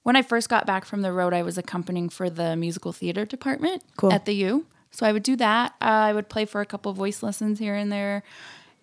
when 0.03 0.15
I 0.17 0.21
first 0.21 0.49
got 0.49 0.65
back 0.65 0.83
from 0.85 1.01
the 1.01 1.11
road, 1.13 1.33
I 1.33 1.43
was 1.43 1.57
accompanying 1.57 2.09
for 2.09 2.29
the 2.29 2.55
musical 2.57 2.91
theater 2.91 3.23
department 3.25 3.83
Cool. 3.95 4.11
at 4.11 4.25
the 4.25 4.33
U. 4.35 4.65
So 4.91 5.05
I 5.05 5.11
would 5.13 5.23
do 5.23 5.35
that. 5.37 5.73
Uh, 5.81 5.85
I 5.85 6.13
would 6.13 6.27
play 6.29 6.45
for 6.45 6.59
a 6.61 6.65
couple 6.65 6.91
voice 6.93 7.23
lessons 7.23 7.59
here 7.59 7.75
and 7.75 7.89
there, 7.91 8.23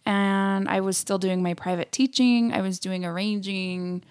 and 0.07 0.69
I 0.69 0.81
was 0.81 0.97
still 0.97 1.19
doing 1.19 1.43
my 1.43 1.55
private 1.55 1.93
teaching. 1.93 2.53
I 2.53 2.61
was 2.61 2.79
doing 2.79 3.05
arranging. 3.05 4.03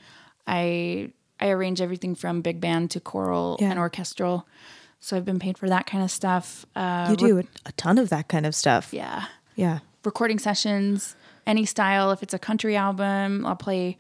I 0.48 1.12
I 1.40 1.50
arrange 1.50 1.80
everything 1.82 2.16
from 2.16 2.42
big 2.42 2.60
band 2.60 2.92
to 2.92 3.00
choral 3.00 3.58
Yeah. 3.60 3.70
and 3.72 3.80
orchestral. 3.80 4.46
So 5.00 5.16
I've 5.16 5.24
been 5.26 5.40
paid 5.40 5.58
for 5.58 5.70
that 5.70 5.86
kind 5.86 6.04
of 6.04 6.12
stuff. 6.12 6.66
Uh, 6.76 7.08
You 7.12 7.16
do 7.16 7.38
a, 7.40 7.44
a 7.66 7.72
ton 7.74 7.98
of 7.98 8.10
that 8.10 8.28
kind 8.28 8.46
of 8.46 8.54
stuff. 8.54 8.94
yeah 8.94 9.26
Yeah. 9.56 9.80
recording 10.04 10.40
sessions, 10.40 11.16
any 11.48 11.66
style. 11.66 12.12
If 12.12 12.22
it's 12.24 12.34
a 12.34 12.40
country 12.40 12.76
album, 12.76 13.46
I'll 13.46 13.56
play 13.56 13.98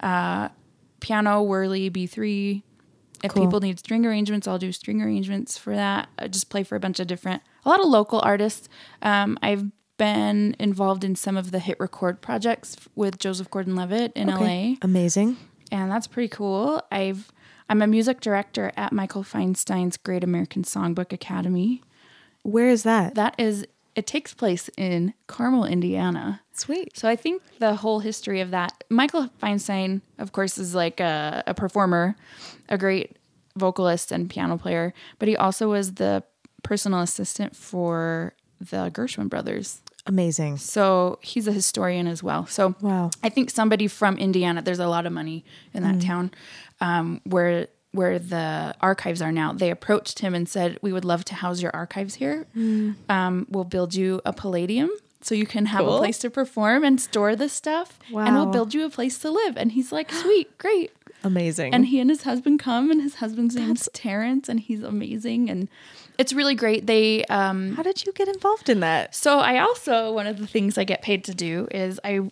uh, 0.00 0.48
piano, 1.00 1.44
Wurly, 1.44 1.90
B3. 1.90 2.62
If 3.22 3.32
Cool. 3.32 3.44
people 3.46 3.60
need 3.60 3.78
string 3.80 4.06
arrangements, 4.06 4.46
I'll 4.48 4.58
do 4.58 4.70
string 4.72 5.02
arrangements 5.02 5.58
for 5.58 5.74
that. 5.74 6.08
I 6.18 6.28
just 6.28 6.48
play 6.50 6.62
for 6.62 6.76
a 6.76 6.80
bunch 6.80 7.00
of 7.00 7.06
different, 7.08 7.42
a 7.64 7.68
lot 7.68 7.80
of 7.80 7.86
local 7.86 8.20
artists. 8.20 8.68
Um, 9.02 9.36
I've 9.42 9.66
been 9.98 10.56
involved 10.58 11.04
in 11.04 11.14
some 11.14 11.36
of 11.36 11.50
the 11.50 11.58
hit 11.58 11.78
record 11.78 12.20
projects 12.22 12.76
with 12.94 13.18
Joseph 13.18 13.50
Gordon-Levitt 13.50 14.12
in 14.14 14.28
LA 14.28 14.76
Amazing. 14.80 15.36
and 15.70 15.90
that's 15.90 16.06
pretty 16.06 16.28
cool. 16.28 16.82
I've 16.90 17.30
I'm 17.68 17.82
a 17.82 17.86
music 17.86 18.20
director 18.20 18.72
at 18.78 18.92
Michael 18.94 19.22
Feinstein's 19.22 19.98
Great 19.98 20.24
American 20.24 20.62
Songbook 20.62 21.12
Academy. 21.12 21.82
Where 22.42 22.70
is 22.70 22.82
that? 22.84 23.14
That 23.14 23.34
is 23.38 23.66
it 23.94 24.06
takes 24.06 24.32
place 24.32 24.70
in 24.76 25.12
Carmel, 25.26 25.64
Indiana. 25.64 26.40
Sweet. 26.52 26.96
So 26.96 27.08
I 27.08 27.16
think 27.16 27.42
the 27.58 27.74
whole 27.74 27.98
history 27.98 28.40
of 28.40 28.52
that, 28.52 28.84
Michael 28.88 29.28
Feinstein, 29.42 30.02
of 30.18 30.30
course, 30.30 30.56
is 30.56 30.72
like 30.72 31.00
a, 31.00 31.42
a 31.48 31.52
performer, 31.52 32.14
a 32.68 32.78
great 32.78 33.16
vocalist 33.56 34.12
and 34.12 34.30
piano 34.30 34.56
player, 34.56 34.94
but 35.18 35.26
he 35.26 35.36
also 35.36 35.68
was 35.68 35.94
the 35.94 36.22
personal 36.62 37.00
assistant 37.00 37.56
for 37.56 38.34
the 38.60 38.90
Gershwin 38.90 39.28
brothers. 39.28 39.80
Amazing. 40.08 40.56
So 40.56 41.18
he's 41.22 41.46
a 41.46 41.52
historian 41.52 42.06
as 42.06 42.22
well. 42.22 42.46
So 42.46 42.74
Wow. 42.80 43.10
I 43.22 43.28
think 43.28 43.50
somebody 43.50 43.86
from 43.86 44.16
Indiana, 44.18 44.62
there's 44.62 44.78
a 44.78 44.88
lot 44.88 45.06
of 45.06 45.12
money 45.12 45.44
in 45.74 45.82
that 45.84 46.00
town 46.00 46.30
um, 46.80 47.20
where 47.24 47.68
where 47.92 48.18
the 48.18 48.74
archives 48.82 49.22
are 49.22 49.32
now. 49.32 49.52
They 49.52 49.70
approached 49.70 50.18
him 50.18 50.34
and 50.34 50.46
said, 50.48 50.78
"We 50.82 50.92
would 50.92 51.04
love 51.06 51.24
to 51.26 51.34
house 51.34 51.62
your 51.62 51.70
archives 51.74 52.14
here. 52.16 52.46
Um, 53.08 53.46
we'll 53.50 53.64
build 53.64 53.94
you 53.94 54.20
a 54.24 54.32
palladium." 54.32 54.90
So 55.20 55.34
you 55.34 55.46
can 55.46 55.66
have 55.66 55.80
Cool. 55.80 55.96
a 55.96 55.98
place 55.98 56.18
to 56.20 56.30
perform 56.30 56.84
and 56.84 57.00
store 57.00 57.34
this 57.34 57.52
stuff, 57.52 57.98
and 58.14 58.34
we'll 58.36 58.46
build 58.52 58.72
you 58.74 58.84
a 58.84 58.90
place 58.90 59.18
to 59.20 59.30
live. 59.30 59.56
And 59.56 59.72
he's 59.72 59.90
like, 59.90 60.12
"Sweet, 60.12 60.56
great." 60.58 60.90
Amazing. 61.24 61.74
And 61.74 61.86
he 61.86 61.98
and 61.98 62.08
his 62.10 62.22
husband 62.22 62.60
come, 62.60 62.90
and 62.92 63.02
his 63.02 63.16
husband's 63.16 63.56
name's 63.56 63.88
Terrence, 63.92 64.48
and 64.48 64.60
he's 64.60 64.82
amazing, 64.82 65.50
and 65.50 65.68
it's 66.18 66.32
really 66.32 66.54
great. 66.54 66.86
They 66.86 67.24
um, 67.26 67.74
How 67.76 67.82
did 67.82 68.04
you 68.04 68.12
get 68.12 68.28
involved 68.28 68.68
in 68.68 68.80
that? 68.80 69.14
so 69.14 69.38
I 69.38 69.58
also 69.60 70.12
one 70.12 70.26
of 70.26 70.38
the 70.38 70.46
things 70.46 70.76
I 70.76 70.84
get 70.84 71.00
paid 71.02 71.24
to 71.24 71.34
do 71.34 71.68
is 71.70 71.98
I 72.04 72.30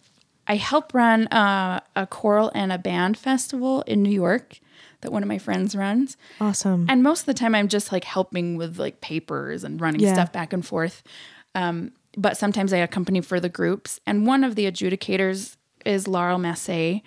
I 0.48 0.56
help 0.56 0.94
run 0.94 1.26
uh, 1.28 1.80
a 1.96 2.06
choral 2.06 2.52
and 2.54 2.70
a 2.72 2.78
band 2.78 3.18
festival 3.18 3.82
in 3.82 4.02
New 4.02 4.10
York 4.12 4.60
that 5.00 5.10
one 5.12 5.22
of 5.22 5.28
my 5.28 5.38
friends 5.38 5.74
runs. 5.74 6.16
Awesome. 6.40 6.86
And 6.88 7.02
most 7.02 7.20
of 7.20 7.26
the 7.26 7.34
time 7.34 7.54
I'm 7.54 7.68
just 7.68 7.90
like 7.92 8.04
helping 8.04 8.56
with 8.56 8.78
like 8.78 9.00
papers 9.00 9.64
and 9.64 9.80
running 9.80 10.00
Yeah. 10.00 10.14
stuff 10.14 10.32
back 10.32 10.52
and 10.52 10.64
forth. 10.64 11.02
Um, 11.54 11.92
but 12.16 12.36
sometimes 12.36 12.72
I 12.72 12.78
accompany 12.78 13.20
for 13.20 13.40
the 13.40 13.48
groups. 13.48 14.00
And 14.06 14.26
one 14.26 14.42
of 14.44 14.54
the 14.54 14.70
adjudicators 14.70 15.56
is 15.86 16.08
Laurel 16.08 16.38
Massé, 16.38 17.02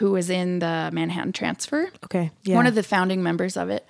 was 0.00 0.28
in 0.28 0.58
the 0.58 0.90
Manhattan 0.92 1.32
Transfer 1.32 1.88
okay. 2.04 2.30
Yeah. 2.42 2.56
one 2.56 2.66
of 2.66 2.74
the 2.74 2.82
founding 2.82 3.22
members 3.22 3.56
of 3.56 3.70
it. 3.70 3.86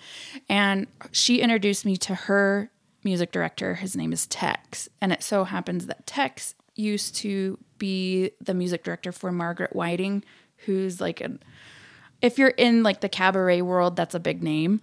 And 0.49 0.87
she 1.13 1.41
introduced 1.41 1.85
me 1.85 1.97
to 1.99 2.15
her 2.15 2.71
music 3.03 3.33
director. 3.33 3.75
His 3.75 3.97
name 3.97 4.13
is 4.13 4.27
Tex. 4.27 4.89
And 5.01 5.13
it 5.13 5.23
so 5.23 5.45
happens 5.45 5.87
that 5.87 6.07
Tex 6.07 6.55
used 6.75 7.17
to 7.17 7.59
be 7.79 8.31
the 8.41 8.55
music 8.55 8.85
director 8.85 9.13
for 9.13 9.33
Margaret 9.33 9.75
Whiting, 9.75 10.25
who's 10.59 11.01
like 11.01 11.21
an 11.21 11.43
if 12.23 12.39
you're 12.39 12.49
in 12.49 12.83
like 12.83 13.01
the 13.01 13.09
cabaret 13.09 13.61
world, 13.63 13.97
that's 13.97 14.15
a 14.15 14.21
big 14.21 14.43
name. 14.43 14.81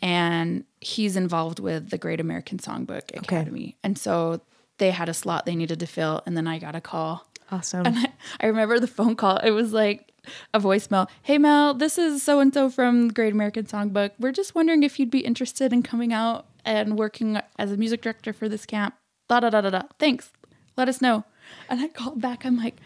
And 0.00 0.64
he's 0.80 1.16
involved 1.16 1.58
with 1.58 1.90
the 1.90 1.98
Great 1.98 2.20
American 2.20 2.58
Songbook 2.58 3.16
Academy. 3.16 3.76
And 3.82 3.98
so 3.98 4.40
they 4.78 4.90
had 4.90 5.08
a 5.08 5.14
slot 5.14 5.46
they 5.46 5.56
needed 5.56 5.80
to 5.80 5.86
fill, 5.86 6.22
and 6.26 6.36
then 6.36 6.46
I 6.46 6.58
got 6.58 6.76
a 6.76 6.80
call. 6.80 7.26
awesome. 7.50 7.86
And 7.86 8.05
I, 8.40 8.46
remember 8.46 8.78
the 8.78 8.86
phone 8.86 9.16
call. 9.16 9.38
It 9.38 9.50
was 9.50 9.72
like 9.72 10.12
a 10.52 10.60
voicemail. 10.60 11.08
Hey 11.22 11.38
Mel, 11.38 11.74
this 11.74 11.98
is 11.98 12.22
so 12.22 12.40
and 12.40 12.52
so 12.52 12.68
from 12.68 13.08
Great 13.08 13.32
American 13.32 13.64
Songbook. 13.64 14.12
We're 14.18 14.32
just 14.32 14.54
wondering 14.54 14.82
if 14.82 14.98
you'd 14.98 15.10
be 15.10 15.20
interested 15.20 15.72
in 15.72 15.82
coming 15.82 16.12
out 16.12 16.46
and 16.64 16.98
working 16.98 17.40
as 17.58 17.72
a 17.72 17.76
music 17.76 18.02
director 18.02 18.32
for 18.32 18.48
this 18.48 18.66
camp. 18.66 18.94
Da 19.28 19.40
da 19.40 19.50
da 19.50 19.60
da 19.60 19.70
da. 19.70 19.82
Thanks. 19.98 20.32
Let 20.76 20.88
us 20.88 21.00
know. 21.00 21.24
And 21.68 21.80
I 21.80 21.88
called 21.88 22.20
back. 22.20 22.44
I'm 22.44 22.56
like, 22.56 22.76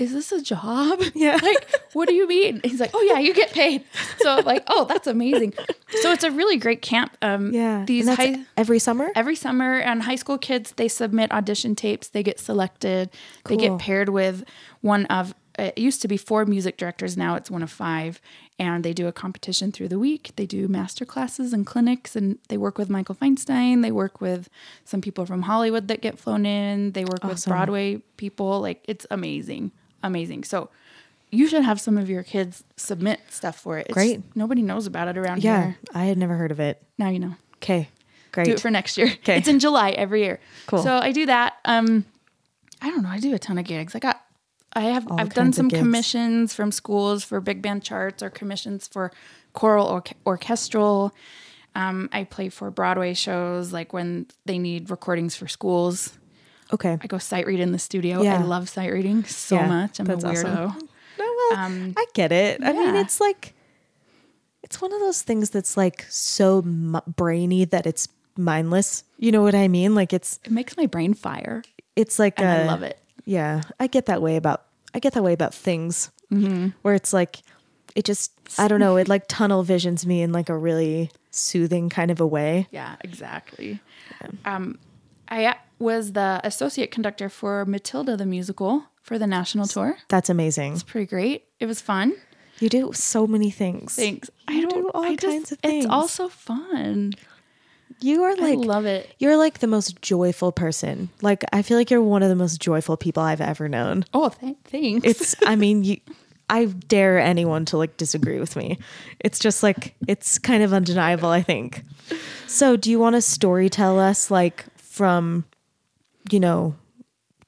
is 0.00 0.12
this 0.12 0.32
a 0.32 0.40
job? 0.42 1.00
Yeah. 1.14 1.38
like, 1.42 1.70
what 1.92 2.08
do 2.08 2.14
you 2.14 2.26
mean? 2.26 2.60
He's 2.64 2.80
like, 2.80 2.90
oh 2.94 3.02
yeah, 3.02 3.18
you 3.18 3.34
get 3.34 3.52
paid. 3.52 3.84
So 4.18 4.30
I'm 4.38 4.44
like, 4.44 4.62
oh, 4.68 4.84
that's 4.86 5.06
amazing. 5.06 5.52
So 6.02 6.12
it's 6.12 6.24
a 6.24 6.30
really 6.30 6.56
great 6.56 6.82
camp. 6.82 7.16
Um, 7.20 7.52
Yeah. 7.52 7.84
These 7.86 8.06
And 8.08 8.16
that's 8.16 8.36
high, 8.38 8.44
every 8.56 8.78
summer? 8.78 9.10
every 9.14 9.36
summer 9.36 9.78
and 9.78 10.02
high 10.02 10.14
school 10.16 10.38
kids 10.38 10.72
they 10.76 10.88
submit 10.88 11.30
audition 11.32 11.74
tapes 11.74 12.08
they 12.08 12.22
get 12.22 12.38
selected 12.40 13.10
Cool. 13.44 13.56
they 13.56 13.68
get 13.68 13.78
paired 13.78 14.08
with 14.08 14.44
one 14.80 15.06
of 15.06 15.34
it 15.58 15.76
used 15.76 16.00
to 16.02 16.08
be 16.08 16.16
four 16.16 16.46
music 16.46 16.76
directors 16.76 17.16
now 17.16 17.34
it's 17.34 17.50
one 17.50 17.62
of 17.62 17.70
five 17.70 18.20
and 18.58 18.84
they 18.84 18.92
do 18.92 19.06
a 19.08 19.12
competition 19.12 19.72
through 19.72 19.88
the 19.88 19.98
week 19.98 20.30
they 20.36 20.46
do 20.46 20.68
master 20.68 21.04
classes 21.04 21.52
and 21.52 21.66
clinics 21.66 22.14
and 22.16 22.38
they 22.48 22.56
work 22.56 22.78
with 22.78 22.88
michael 22.88 23.14
feinstein 23.14 23.82
they 23.82 23.92
work 23.92 24.20
with 24.20 24.48
some 24.84 25.00
people 25.00 25.26
from 25.26 25.42
hollywood 25.42 25.88
that 25.88 26.00
get 26.00 26.18
flown 26.18 26.46
in 26.46 26.92
they 26.92 27.04
work 27.04 27.24
with 27.24 27.44
broadway 27.46 27.96
people 28.16 28.60
like 28.60 28.82
it's 28.86 29.06
amazing 29.10 29.72
amazing 30.02 30.44
so 30.44 30.68
you 31.32 31.46
should 31.46 31.62
have 31.62 31.80
some 31.80 31.96
of 31.96 32.10
your 32.10 32.22
kids 32.24 32.64
submit 32.76 33.20
stuff 33.30 33.58
for 33.60 33.78
it 33.78 33.82
It's- 33.88 33.94
Great. 33.94 34.22
nobody 34.34 34.62
knows 34.62 34.86
about 34.86 35.08
it 35.08 35.16
around 35.16 35.42
Yeah. 35.44 35.62
here 35.62 35.78
I 35.94 36.04
had 36.04 36.18
never 36.18 36.34
heard 36.36 36.50
of 36.50 36.60
it. 36.60 36.82
now 36.98 37.08
you 37.08 37.18
know 37.18 37.34
Okay. 37.56 37.88
Great. 38.32 38.46
do 38.46 38.52
it 38.52 38.60
for 38.60 38.70
next 38.70 38.96
year. 38.96 39.08
Okay. 39.22 39.36
It's 39.36 39.48
in 39.48 39.58
July 39.58 39.90
every 39.90 40.22
year. 40.22 40.38
Cool. 40.66 40.82
So 40.82 40.94
I 40.96 41.10
do 41.12 41.26
that. 41.26 41.54
Um, 41.66 42.04
I 42.80 42.88
don't 42.88 43.02
know. 43.02 43.08
I 43.10 43.18
do 43.18 43.34
a 43.34 43.38
ton 43.38 43.58
of 43.58 43.64
gigs. 43.66 43.94
I 43.94 43.98
got, 43.98 44.24
I 44.72 44.82
have, 44.82 45.10
All 45.10 45.20
I've 45.20 45.34
done 45.34 45.52
some 45.52 45.68
commissions 45.68 46.54
from 46.54 46.72
schools 46.72 47.22
for 47.24 47.40
big 47.40 47.60
band 47.60 47.82
charts 47.82 48.22
or 48.22 48.30
commissions 48.30 48.88
for 48.88 49.10
choral 49.52 49.86
or 49.88 50.02
orchestral. 50.24 51.12
Um, 51.74 52.08
I 52.12 52.24
play 52.24 52.48
for 52.48 52.70
Broadway 52.70 53.14
shows, 53.14 53.72
like 53.74 53.92
when 53.92 54.26
they 54.46 54.58
need 54.58 54.90
recordings 54.90 55.36
for 55.36 55.46
schools. 55.48 56.16
Okay. 56.72 56.98
I 57.00 57.06
go 57.06 57.18
sight 57.18 57.46
read 57.46 57.60
in 57.60 57.72
the 57.72 57.78
studio. 57.78 58.22
Yeah. 58.22 58.38
I 58.38 58.42
love 58.42 58.68
sight 58.68 58.92
reading 58.92 59.24
so 59.24 59.56
Yeah, 59.56 59.66
much. 59.68 60.00
I'm 60.00 60.08
a 60.10 60.16
weirdo. 60.16 60.68
awesome. 60.68 60.88
No, 61.18 61.24
well, 61.50 61.58
Um, 61.58 61.94
I 61.96 62.06
get 62.14 62.32
it. 62.32 62.62
I 62.62 62.72
mean, 62.72 62.94
it's 62.96 63.20
like 63.20 63.54
it's 64.62 64.80
one 64.80 64.92
of 64.92 65.00
those 65.00 65.22
things 65.22 65.50
that's 65.50 65.76
like 65.76 66.06
so 66.08 66.58
m- 66.58 67.00
brainy 67.06 67.64
that 67.66 67.86
it's 67.86 68.08
mindless. 68.36 69.04
You 69.18 69.32
know 69.32 69.42
what 69.42 69.54
I 69.54 69.68
mean? 69.68 69.94
Like 69.94 70.12
it's 70.12 70.38
It 70.44 70.50
makes 70.52 70.76
my 70.76 70.86
brain 70.86 71.14
fire, 71.14 71.62
it's 71.96 72.18
like 72.18 72.38
and 72.40 72.48
I 72.48 72.62
I 72.62 72.66
love 72.66 72.82
it. 72.82 72.98
Yeah, 73.24 73.62
I 73.78 73.86
get 73.86 74.06
that 74.06 74.22
way 74.22 74.36
about 74.36 74.64
I 74.94 74.98
get 74.98 75.12
that 75.14 75.22
way 75.22 75.32
about 75.32 75.54
things 75.54 76.10
Mm-hmm. 76.32 76.68
where 76.82 76.94
it's 76.94 77.12
like 77.12 77.42
it 77.96 78.04
just 78.04 78.30
I 78.56 78.68
don't 78.68 78.78
know 78.78 78.96
it 78.96 79.08
like 79.08 79.24
tunnel 79.28 79.64
visions 79.64 80.06
me 80.06 80.22
in 80.22 80.30
like 80.32 80.48
a 80.48 80.56
really 80.56 81.10
soothing 81.32 81.88
kind 81.88 82.10
of 82.12 82.20
a 82.20 82.26
way. 82.26 82.68
Yeah, 82.70 82.94
exactly. 83.00 83.80
Um, 84.44 84.78
I 85.28 85.56
was 85.80 86.12
the 86.12 86.40
associate 86.44 86.90
conductor 86.90 87.28
for 87.28 87.64
Matilda 87.64 88.16
the 88.16 88.26
musical 88.26 88.84
for 89.02 89.18
the 89.18 89.26
national 89.26 89.66
tour. 89.66 89.96
That's 90.08 90.28
amazing. 90.30 90.74
It's 90.74 90.82
pretty 90.82 91.06
great. 91.06 91.44
It 91.58 91.66
was 91.66 91.80
fun. 91.80 92.14
You 92.60 92.68
do 92.68 92.92
so 92.92 93.26
many 93.26 93.50
things. 93.50 93.96
Thanks. 93.96 94.30
I 94.46 94.60
don't. 94.60 94.70
do 94.70 94.90
all 94.90 95.04
I 95.04 95.16
just, 95.16 95.26
kinds 95.26 95.52
of 95.52 95.58
things. 95.58 95.84
It's 95.86 95.92
also 95.92 96.28
fun. 96.28 97.14
You 98.00 98.22
are 98.22 98.36
like 98.36 98.58
I 98.58 98.62
love 98.62 98.86
it. 98.86 99.14
you're 99.18 99.36
like 99.36 99.58
the 99.58 99.66
most 99.66 100.00
joyful 100.00 100.52
person. 100.52 101.10
Like 101.22 101.44
I 101.52 101.62
feel 101.62 101.76
like 101.76 101.90
you're 101.90 102.02
one 102.02 102.22
of 102.22 102.28
the 102.28 102.36
most 102.36 102.60
joyful 102.60 102.96
people 102.96 103.22
I've 103.22 103.40
ever 103.40 103.68
known. 103.68 104.04
Oh, 104.14 104.28
th- 104.28 104.56
thanks. 104.64 105.06
It's 105.06 105.34
I 105.44 105.56
mean 105.56 105.84
you 105.84 105.98
I 106.50 106.64
dare 106.64 107.18
anyone 107.18 107.64
to 107.66 107.78
like 107.78 107.96
disagree 107.96 108.40
with 108.40 108.56
me. 108.56 108.78
It's 109.20 109.38
just 109.38 109.62
like 109.62 109.94
it's 110.08 110.38
kind 110.38 110.62
of 110.62 110.72
undeniable, 110.72 111.28
I 111.28 111.42
think. 111.42 111.84
So, 112.46 112.76
do 112.76 112.90
you 112.90 112.98
want 112.98 113.14
to 113.14 113.22
story 113.22 113.68
tell 113.68 113.98
us 113.98 114.30
like 114.30 114.64
from 114.76 115.44
you 116.30 116.40
know 116.40 116.76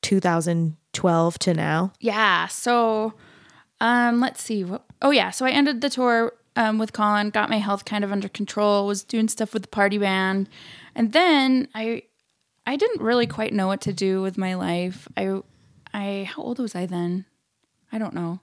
2012 0.03 1.39
to 1.39 1.55
now? 1.55 1.93
yeah. 2.01 2.47
So, 2.49 3.15
um, 3.81 4.21
let's 4.21 4.43
see. 4.43 4.65
What, 4.65 4.85
oh 5.01 5.11
yeah. 5.11 5.31
So 5.31 5.47
I 5.47 5.51
ended 5.51 5.81
the 5.81 5.91
tour 5.91 6.33
um, 6.57 6.79
with 6.79 6.93
Collin. 6.93 7.31
Got 7.31 7.51
my 7.51 7.59
health 7.59 7.85
kind 7.85 8.05
of 8.05 8.13
under 8.13 8.29
control. 8.29 8.87
Was 8.87 9.05
doing 9.05 9.29
stuff 9.29 9.53
with 9.53 9.63
the 9.63 9.69
party 9.69 9.99
band, 9.99 10.49
and 10.95 11.13
then 11.13 11.69
I, 11.75 12.03
I 12.67 12.77
didn't 12.77 13.03
really 13.03 13.27
quite 13.27 13.53
know 13.53 13.67
what 13.67 13.81
to 13.83 13.93
do 13.93 14.23
with 14.23 14.39
my 14.39 14.55
life. 14.55 15.09
I, 15.17 15.41
I 15.93 16.29
how 16.31 16.43
old 16.43 16.59
was 16.59 16.75
I 16.75 16.87
then? 16.87 17.25
I 17.91 17.99
don't 17.99 18.15
know, 18.15 18.41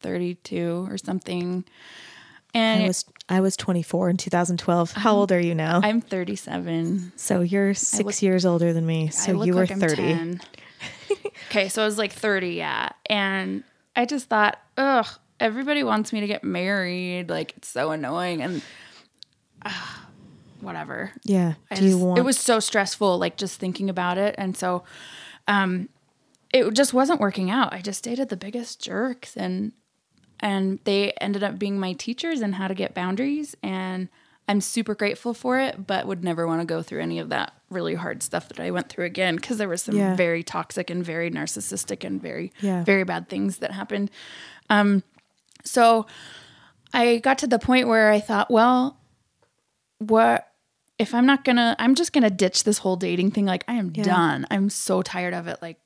thirty 0.00 0.34
two 0.36 0.86
or 0.90 0.98
something. 0.98 1.64
And 2.52 2.82
I 2.82 2.86
was 2.88 3.04
I 3.30 3.40
was 3.40 3.56
24 3.56 4.10
in 4.10 4.16
2012. 4.16 4.92
How 4.92 5.14
old 5.14 5.30
are 5.30 5.40
you 5.40 5.54
now? 5.54 5.80
I'm 5.84 6.00
37. 6.00 7.12
so 7.14 7.40
you're 7.42 7.74
6 7.74 8.04
look- 8.04 8.22
years 8.22 8.44
older 8.44 8.72
than 8.72 8.84
me. 8.84 9.08
So 9.10 9.44
you 9.44 9.54
were 9.54 9.60
like 9.60 9.70
I'm 9.70 9.78
30. 9.78 9.96
10. 9.96 10.40
okay, 11.48 11.68
so 11.68 11.82
I 11.82 11.84
was 11.84 11.96
like 11.96 12.12
30, 12.12 12.50
yeah. 12.50 12.88
And 13.06 13.62
I 13.94 14.04
just 14.04 14.28
thought, 14.28 14.60
ugh, 14.76 15.06
everybody 15.38 15.84
wants 15.84 16.12
me 16.12 16.20
to 16.20 16.26
get 16.26 16.42
married. 16.42 17.30
Like, 17.30 17.54
it's 17.56 17.68
so 17.68 17.92
annoying. 17.92 18.42
And 18.42 18.62
ah, 19.64 20.08
whatever. 20.60 21.12
Yeah. 21.22 21.54
I 21.70 21.76
Do 21.76 21.86
you 21.86 21.98
want 21.98 22.18
It 22.18 22.22
was 22.22 22.36
so 22.36 22.58
stressful, 22.58 23.18
like 23.18 23.36
just 23.36 23.60
thinking 23.60 23.88
about 23.88 24.18
it. 24.18 24.34
And 24.38 24.56
so 24.56 24.82
um, 25.46 25.88
it 26.52 26.68
just 26.74 26.92
wasn't 26.92 27.20
working 27.20 27.48
out. 27.48 27.72
I 27.72 27.80
just 27.80 28.02
dated 28.02 28.28
the 28.28 28.36
biggest 28.36 28.82
jerks 28.82 29.36
and 29.36 29.70
and 30.40 30.78
they 30.84 31.12
ended 31.20 31.42
up 31.42 31.58
being 31.58 31.78
my 31.78 31.92
teachers 31.92 32.40
and 32.40 32.54
how 32.56 32.66
to 32.68 32.74
get 32.74 32.94
boundaries 32.94 33.54
and 33.62 34.08
I'm 34.48 34.60
super 34.60 34.96
grateful 34.96 35.32
for 35.32 35.60
it, 35.60 35.86
but 35.86 36.08
would 36.08 36.24
never 36.24 36.44
want 36.44 36.60
to 36.60 36.64
go 36.66 36.82
through 36.82 37.02
any 37.02 37.20
of 37.20 37.28
that 37.28 37.52
really 37.70 37.94
hard 37.94 38.20
stuff 38.20 38.48
that 38.48 38.58
I 38.58 38.72
went 38.72 38.88
through 38.88 39.04
again 39.04 39.36
because 39.36 39.58
there 39.58 39.68
was 39.68 39.80
some 39.82 39.94
Yeah. 39.94 40.16
very 40.16 40.42
toxic 40.42 40.90
and 40.90 41.04
very 41.04 41.30
narcissistic 41.30 42.02
and 42.04 42.20
very 42.20 42.52
Yeah. 42.60 42.82
very 42.82 43.04
bad 43.04 43.28
things 43.28 43.58
that 43.58 43.70
happened. 43.70 44.10
Um, 44.68 45.04
so 45.64 46.06
I 46.92 47.18
got 47.18 47.38
to 47.38 47.46
the 47.46 47.60
point 47.60 47.86
where 47.86 48.10
I 48.10 48.18
thought, 48.18 48.50
well, 48.50 48.98
what 49.98 50.46
if 50.98 51.14
I'm 51.14 51.24
not 51.26 51.44
gonna, 51.44 51.76
I'm 51.78 51.94
just 51.94 52.12
gonna 52.12 52.28
ditch 52.30 52.64
this 52.64 52.78
whole 52.78 52.96
dating 52.96 53.30
thing. 53.30 53.46
Like, 53.46 53.64
I 53.68 53.74
am 53.74 53.92
Yeah. 53.94 54.02
done. 54.04 54.46
I'm 54.50 54.68
so 54.68 55.00
tired 55.00 55.32
of 55.32 55.46
it. 55.46 55.58
Like, 55.62 55.78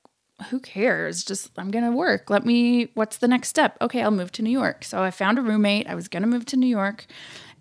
who 0.51 0.61
cares? 0.61 1.25
Just, 1.25 1.51
I'm 1.59 1.71
gonna 1.71 1.93
work. 1.93 2.31
Let 2.31 2.45
me, 2.47 2.89
what's 2.95 3.17
the 3.19 3.29
next 3.29 3.49
step? 3.49 3.77
Okay, 3.81 4.03
I'll 4.03 4.11
move 4.11 4.33
to 4.33 4.43
New 4.43 4.51
York. 4.51 4.85
So 4.85 5.03
I 5.03 5.11
found 5.11 5.39
a 5.39 5.43
roommate. 5.43 5.87
I 5.89 5.95
was 5.95 6.09
gonna 6.09 6.27
move 6.27 6.47
to 6.47 6.57
New 6.57 6.67
York. 6.69 7.07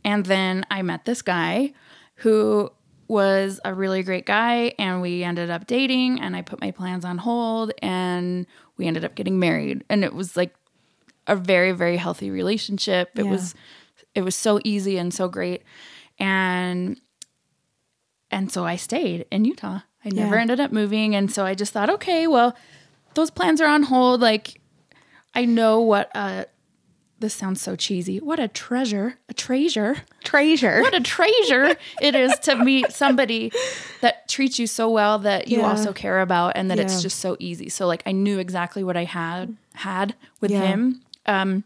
And 0.06 0.26
then 0.26 0.66
I 0.70 0.82
met 0.82 1.06
this 1.06 1.22
guy 1.22 1.74
who 2.16 2.72
was 3.08 3.60
a 3.66 3.74
really 3.74 4.04
great 4.04 4.26
guy. 4.26 4.74
And 4.78 5.02
we 5.02 5.24
ended 5.24 5.50
up 5.50 5.68
dating. 5.68 6.20
And 6.22 6.36
I 6.36 6.42
put 6.42 6.62
my 6.62 6.72
plans 6.72 7.06
on 7.06 7.18
hold. 7.20 7.72
And 7.82 8.46
we 8.78 8.86
ended 8.88 9.06
up 9.06 9.16
getting 9.16 9.40
married. 9.40 9.84
And 9.90 10.04
it 10.04 10.14
was 10.14 10.36
like 10.38 10.54
a 11.28 11.36
very, 11.36 11.72
very 11.72 11.98
healthy 11.98 12.30
relationship. 12.32 13.12
It 13.18 13.26
Yeah. 13.26 13.32
was, 13.32 13.56
it 14.14 14.22
was 14.24 14.36
so 14.36 14.60
easy 14.64 14.98
and 14.98 15.14
so 15.14 15.28
great. 15.28 15.64
And 16.20 17.00
and 18.30 18.52
so 18.52 18.66
I 18.66 18.76
stayed 18.78 19.26
in 19.32 19.46
Utah. 19.46 19.80
I 20.06 20.10
never 20.10 20.36
Yeah. 20.36 20.42
ended 20.42 20.60
up 20.60 20.72
moving. 20.72 21.16
And 21.16 21.32
so 21.32 21.46
I 21.46 21.54
just 21.56 21.72
thought, 21.74 21.90
okay, 21.90 22.28
well, 22.28 22.56
those 23.14 23.30
plans 23.32 23.62
are 23.62 23.68
on 23.68 23.84
hold. 23.84 24.22
Like, 24.22 24.60
I 25.36 25.46
know 25.46 25.80
what, 25.82 26.12
uh, 26.16 26.46
this 27.20 27.34
sounds 27.34 27.62
so 27.62 27.78
cheesy. 27.78 28.20
What 28.20 28.38
a 28.40 28.50
treasure, 28.50 29.18
a 29.30 29.34
treasure, 29.34 29.98
treasure? 30.26 30.82
what 30.82 30.94
a 30.94 31.00
treasure 31.00 31.78
it 32.02 32.16
is 32.16 32.38
to 32.40 32.56
meet 32.58 32.92
somebody 32.92 33.50
that 34.02 34.28
treats 34.28 34.60
you 34.60 34.68
so 34.68 34.90
well 34.90 35.20
that 35.20 35.48
you 35.48 35.60
Yeah. 35.60 35.70
also 35.70 35.94
care 35.94 36.20
about 36.20 36.54
and 36.58 36.70
that 36.70 36.78
Yeah. 36.80 36.84
it's 36.84 37.02
just 37.02 37.20
so 37.20 37.38
easy. 37.40 37.70
So 37.70 37.88
like 37.88 38.04
I 38.06 38.12
knew 38.12 38.40
exactly 38.40 38.84
what 38.84 38.98
I 38.98 39.06
had 39.06 39.56
had 39.76 40.16
with 40.42 40.52
him. 40.52 41.02
Um, 41.26 41.64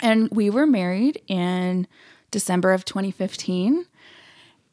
and 0.00 0.30
we 0.30 0.48
were 0.48 0.66
married 0.66 1.20
in 1.28 1.86
December 2.30 2.72
of 2.72 2.84
2015 2.86 3.84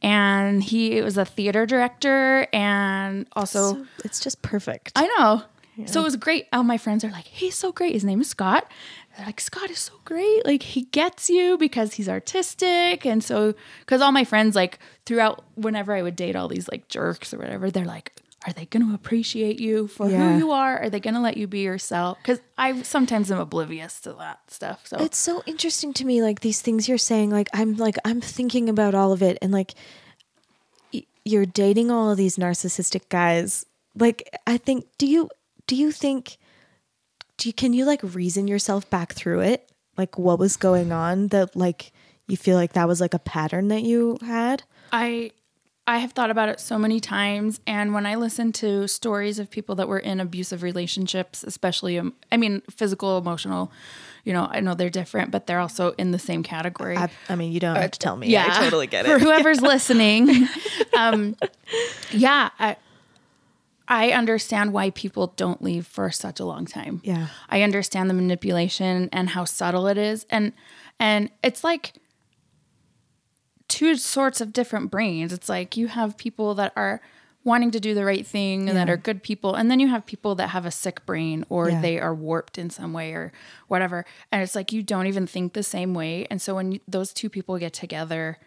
and 0.01 0.63
he 0.63 1.01
was 1.01 1.17
a 1.17 1.25
theater 1.25 1.65
director 1.65 2.47
and 2.53 3.27
also 3.33 3.75
So 3.75 3.85
it's 4.03 4.19
just 4.19 4.41
perfect. 4.41 4.93
I 4.95 5.07
know. 5.17 5.43
So 5.85 6.01
it 6.01 6.03
was 6.03 6.15
great. 6.15 6.47
All 6.53 6.63
my 6.63 6.77
friends 6.77 7.03
are 7.03 7.09
like, 7.09 7.25
he's 7.25 7.55
so 7.55 7.71
great. 7.71 7.93
His 7.93 8.03
name 8.03 8.21
is 8.21 8.29
Scott. 8.29 8.69
They're 9.17 9.25
like, 9.25 9.41
Scott 9.41 9.69
is 9.71 9.79
so 9.79 9.93
great. 10.05 10.45
Like 10.45 10.61
he 10.61 10.83
gets 10.83 11.29
you 11.29 11.57
because 11.57 11.93
he's 11.93 12.07
artistic. 12.07 13.05
And 13.05 13.23
so, 13.23 13.55
because 13.79 14.01
all 14.01 14.11
my 14.11 14.23
friends, 14.23 14.55
like 14.55 14.79
throughout, 15.05 15.43
whenever 15.55 15.93
I 15.93 16.01
would 16.01 16.15
date 16.15 16.35
all 16.35 16.47
these 16.47 16.69
like 16.69 16.87
jerks 16.87 17.33
or 17.33 17.39
whatever, 17.39 17.71
they're 17.71 17.85
like, 17.85 18.20
are 18.47 18.53
they 18.53 18.65
going 18.65 18.87
to 18.87 18.95
appreciate 18.95 19.59
you 19.59 19.87
for 19.87 20.09
Yeah. 20.09 20.33
who 20.33 20.37
you 20.39 20.51
are? 20.51 20.79
Are 20.81 20.89
they 20.89 20.99
going 20.99 21.13
to 21.13 21.19
let 21.19 21.37
you 21.37 21.45
be 21.47 21.59
yourself? 21.59 22.17
Because 22.17 22.39
I 22.57 22.81
sometimes 22.81 23.31
am 23.31 23.39
oblivious 23.39 23.99
to 24.01 24.13
that 24.13 24.39
stuff. 24.49 24.87
So 24.87 24.97
it's 24.97 25.17
so 25.17 25.43
interesting 25.45 25.93
to 25.93 26.05
me 26.05 26.23
like 26.23 26.39
these 26.41 26.59
things 26.61 26.89
you're 26.89 26.97
saying 26.97 27.29
like 27.29 27.49
i'm 27.53 27.75
like 27.77 27.97
i'm 28.05 28.19
thinking 28.21 28.67
about 28.69 28.95
all 28.95 29.11
of 29.11 29.21
it 29.21 29.37
and 29.41 29.51
like 29.51 29.73
y- 30.93 31.05
you're 31.25 31.45
dating 31.45 31.91
all 31.91 32.09
of 32.11 32.17
these 32.17 32.37
narcissistic 32.37 33.07
guys 33.09 33.65
like 33.97 34.27
i 34.47 34.57
think 34.57 34.85
do 34.97 35.05
you 35.07 35.29
do 35.67 35.75
you 35.75 35.91
think 35.91 36.37
do 37.37 37.47
you 37.49 37.53
can 37.53 37.73
you 37.73 37.85
like 37.85 38.01
reason 38.03 38.47
yourself 38.47 38.89
back 38.89 39.13
through 39.13 39.39
it 39.41 39.69
like 39.97 40.17
what 40.17 40.39
was 40.39 40.57
going 40.57 40.91
on 40.91 41.27
that 41.29 41.55
like 41.55 41.91
you 42.27 42.37
feel 42.37 42.55
like 42.55 42.73
that 42.73 42.87
was 42.87 43.01
like 43.01 43.13
a 43.13 43.19
pattern 43.19 43.67
that 43.69 43.83
you 43.83 44.17
had 44.25 44.63
I 44.91 45.31
I 45.91 45.97
have 45.97 46.13
thought 46.13 46.31
about 46.31 46.47
it 46.47 46.61
so 46.61 46.77
many 46.77 47.01
times. 47.01 47.59
And 47.67 47.93
when 47.93 48.05
I 48.05 48.15
listen 48.15 48.53
to 48.53 48.87
stories 48.87 49.39
of 49.39 49.49
people 49.49 49.75
that 49.75 49.89
were 49.89 49.99
in 49.99 50.21
abusive 50.21 50.63
relationships, 50.63 51.43
especially, 51.43 51.99
um, 51.99 52.13
I 52.31 52.37
mean, 52.37 52.61
physical, 52.69 53.17
emotional, 53.17 53.73
you 54.23 54.31
know, 54.31 54.47
I 54.49 54.61
know 54.61 54.73
they're 54.73 54.89
different, 54.89 55.31
but 55.31 55.47
they're 55.47 55.59
also 55.59 55.91
in 55.97 56.11
the 56.11 56.17
same 56.17 56.43
category. 56.43 56.95
I, 56.95 57.09
I 57.27 57.35
mean, 57.35 57.51
you 57.51 57.59
don't 57.59 57.75
have 57.75 57.91
to 57.91 57.99
tell 57.99 58.15
me. 58.15 58.29
yeah, 58.29 58.45
I 58.49 58.63
totally 58.63 58.87
get 58.87 59.05
it. 59.05 59.09
For 59.09 59.19
whoever's 59.19 59.59
listening, 59.61 60.47
um, 60.97 61.35
yeah, 62.11 62.51
I, 62.57 62.77
I 63.89 64.11
understand 64.11 64.71
why 64.71 64.91
people 64.91 65.33
don't 65.35 65.61
leave 65.61 65.85
for 65.87 66.09
such 66.09 66.39
a 66.39 66.45
long 66.45 66.65
time. 66.65 67.01
Yeah. 67.03 67.27
I 67.49 67.63
understand 67.63 68.09
the 68.09 68.13
manipulation 68.13 69.09
and 69.11 69.27
how 69.31 69.43
subtle 69.43 69.87
it 69.87 69.97
is, 69.97 70.25
and 70.29 70.53
and 71.01 71.29
it's 71.43 71.65
like 71.65 71.95
two 73.71 73.95
sorts 73.95 74.41
of 74.41 74.51
different 74.53 74.91
brains. 74.91 75.31
It's 75.31 75.47
like 75.49 75.77
you 75.77 75.87
have 75.87 76.17
people 76.17 76.53
that 76.55 76.73
are 76.75 77.01
wanting 77.43 77.71
to 77.71 77.79
do 77.79 77.95
the 77.95 78.05
right 78.05 78.27
thing 78.27 78.67
and 78.69 78.77
that 78.77 78.89
are 78.89 78.97
good 78.97 79.23
people, 79.23 79.55
and 79.55 79.71
then 79.71 79.79
you 79.79 79.87
have 79.87 80.05
people 80.05 80.35
that 80.35 80.49
have 80.49 80.65
a 80.65 80.71
sick 80.71 81.03
brain 81.07 81.43
or 81.49 81.69
Yeah. 81.69 81.81
they 81.81 81.99
are 81.99 82.13
warped 82.13 82.57
in 82.57 82.69
some 82.69 82.93
way 82.93 83.13
or 83.13 83.31
whatever. 83.67 84.05
And 84.31 84.43
it's 84.43 84.53
like 84.55 84.71
you 84.71 84.83
don't 84.83 85.07
even 85.07 85.25
think 85.25 85.53
the 85.53 85.63
same 85.63 85.93
way. 85.95 86.27
And 86.29 86.39
so 86.41 86.55
when 86.55 86.79
those 86.87 87.13
two 87.13 87.29
people 87.29 87.57
get 87.57 87.73
together 87.73 88.37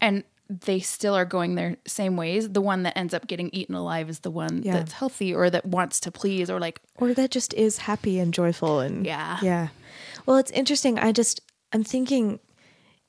and 0.00 0.22
they 0.48 0.78
still 0.78 1.14
are 1.16 1.24
going 1.24 1.56
their 1.56 1.76
same 1.86 2.16
ways, 2.16 2.50
the 2.50 2.60
one 2.60 2.84
that 2.84 2.96
ends 2.96 3.12
up 3.12 3.26
getting 3.26 3.50
eaten 3.52 3.74
alive 3.74 4.08
is 4.08 4.20
the 4.20 4.30
one 4.30 4.62
Yeah. 4.62 4.74
that's 4.74 4.92
healthy 4.92 5.34
or 5.34 5.50
that 5.50 5.64
wants 5.66 5.98
to 6.00 6.12
please 6.12 6.48
or 6.48 6.60
like 6.60 6.80
or 6.96 7.12
that 7.14 7.32
just 7.32 7.52
is 7.54 7.78
happy 7.78 8.20
and 8.20 8.32
joyful 8.32 8.78
and 8.78 9.04
Yeah. 9.04 9.38
yeah 9.42 9.68
well 10.26 10.36
it's 10.36 10.52
interesting 10.52 10.98
i 11.00 11.10
just 11.10 11.40
i'm 11.72 11.82
thinking 11.82 12.38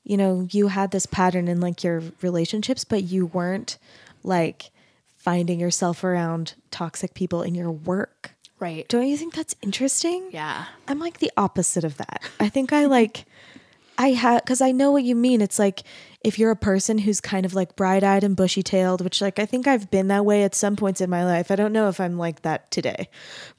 you 0.08 0.16
know 0.16 0.48
you 0.50 0.66
had 0.68 0.90
this 0.90 1.06
pattern 1.06 1.46
in 1.46 1.60
like 1.60 1.84
your 1.84 2.02
relationships 2.22 2.82
but 2.84 3.04
you 3.04 3.26
weren't 3.26 3.78
like 4.24 4.70
finding 5.16 5.60
yourself 5.60 6.02
around 6.02 6.54
toxic 6.72 7.14
people 7.14 7.42
in 7.42 7.54
your 7.54 7.70
work 7.70 8.32
right. 8.58 8.88
don't 8.88 9.06
you 9.06 9.16
think 9.16 9.34
that's 9.34 9.54
interesting 9.62 10.28
Yeah. 10.32 10.64
i'm 10.88 10.98
like 10.98 11.18
the 11.18 11.30
opposite 11.36 11.84
of 11.84 11.96
that 11.98 12.22
i 12.40 12.48
think 12.48 12.72
i 12.72 12.86
like 12.86 13.26
i 13.98 14.08
have 14.12 14.42
because 14.42 14.60
i 14.60 14.72
know 14.72 14.90
what 14.90 15.04
you 15.04 15.14
mean 15.14 15.40
it's 15.40 15.58
like 15.58 15.82
if 16.24 16.38
you're 16.38 16.50
a 16.50 16.56
person 16.56 16.98
who's 16.98 17.20
kind 17.20 17.44
of 17.46 17.54
like 17.54 17.76
bright-eyed 17.76 18.24
and 18.24 18.34
bushy-tailed 18.36 19.02
which 19.02 19.20
like 19.20 19.38
i 19.38 19.44
think 19.46 19.66
i've 19.68 19.90
been 19.90 20.08
that 20.08 20.24
way 20.24 20.42
at 20.42 20.54
some 20.54 20.74
points 20.74 21.00
in 21.00 21.10
my 21.10 21.24
life 21.24 21.50
i 21.50 21.56
don't 21.56 21.72
know 21.72 21.88
if 21.88 22.00
i'm 22.00 22.16
like 22.16 22.42
that 22.42 22.70
today 22.70 23.08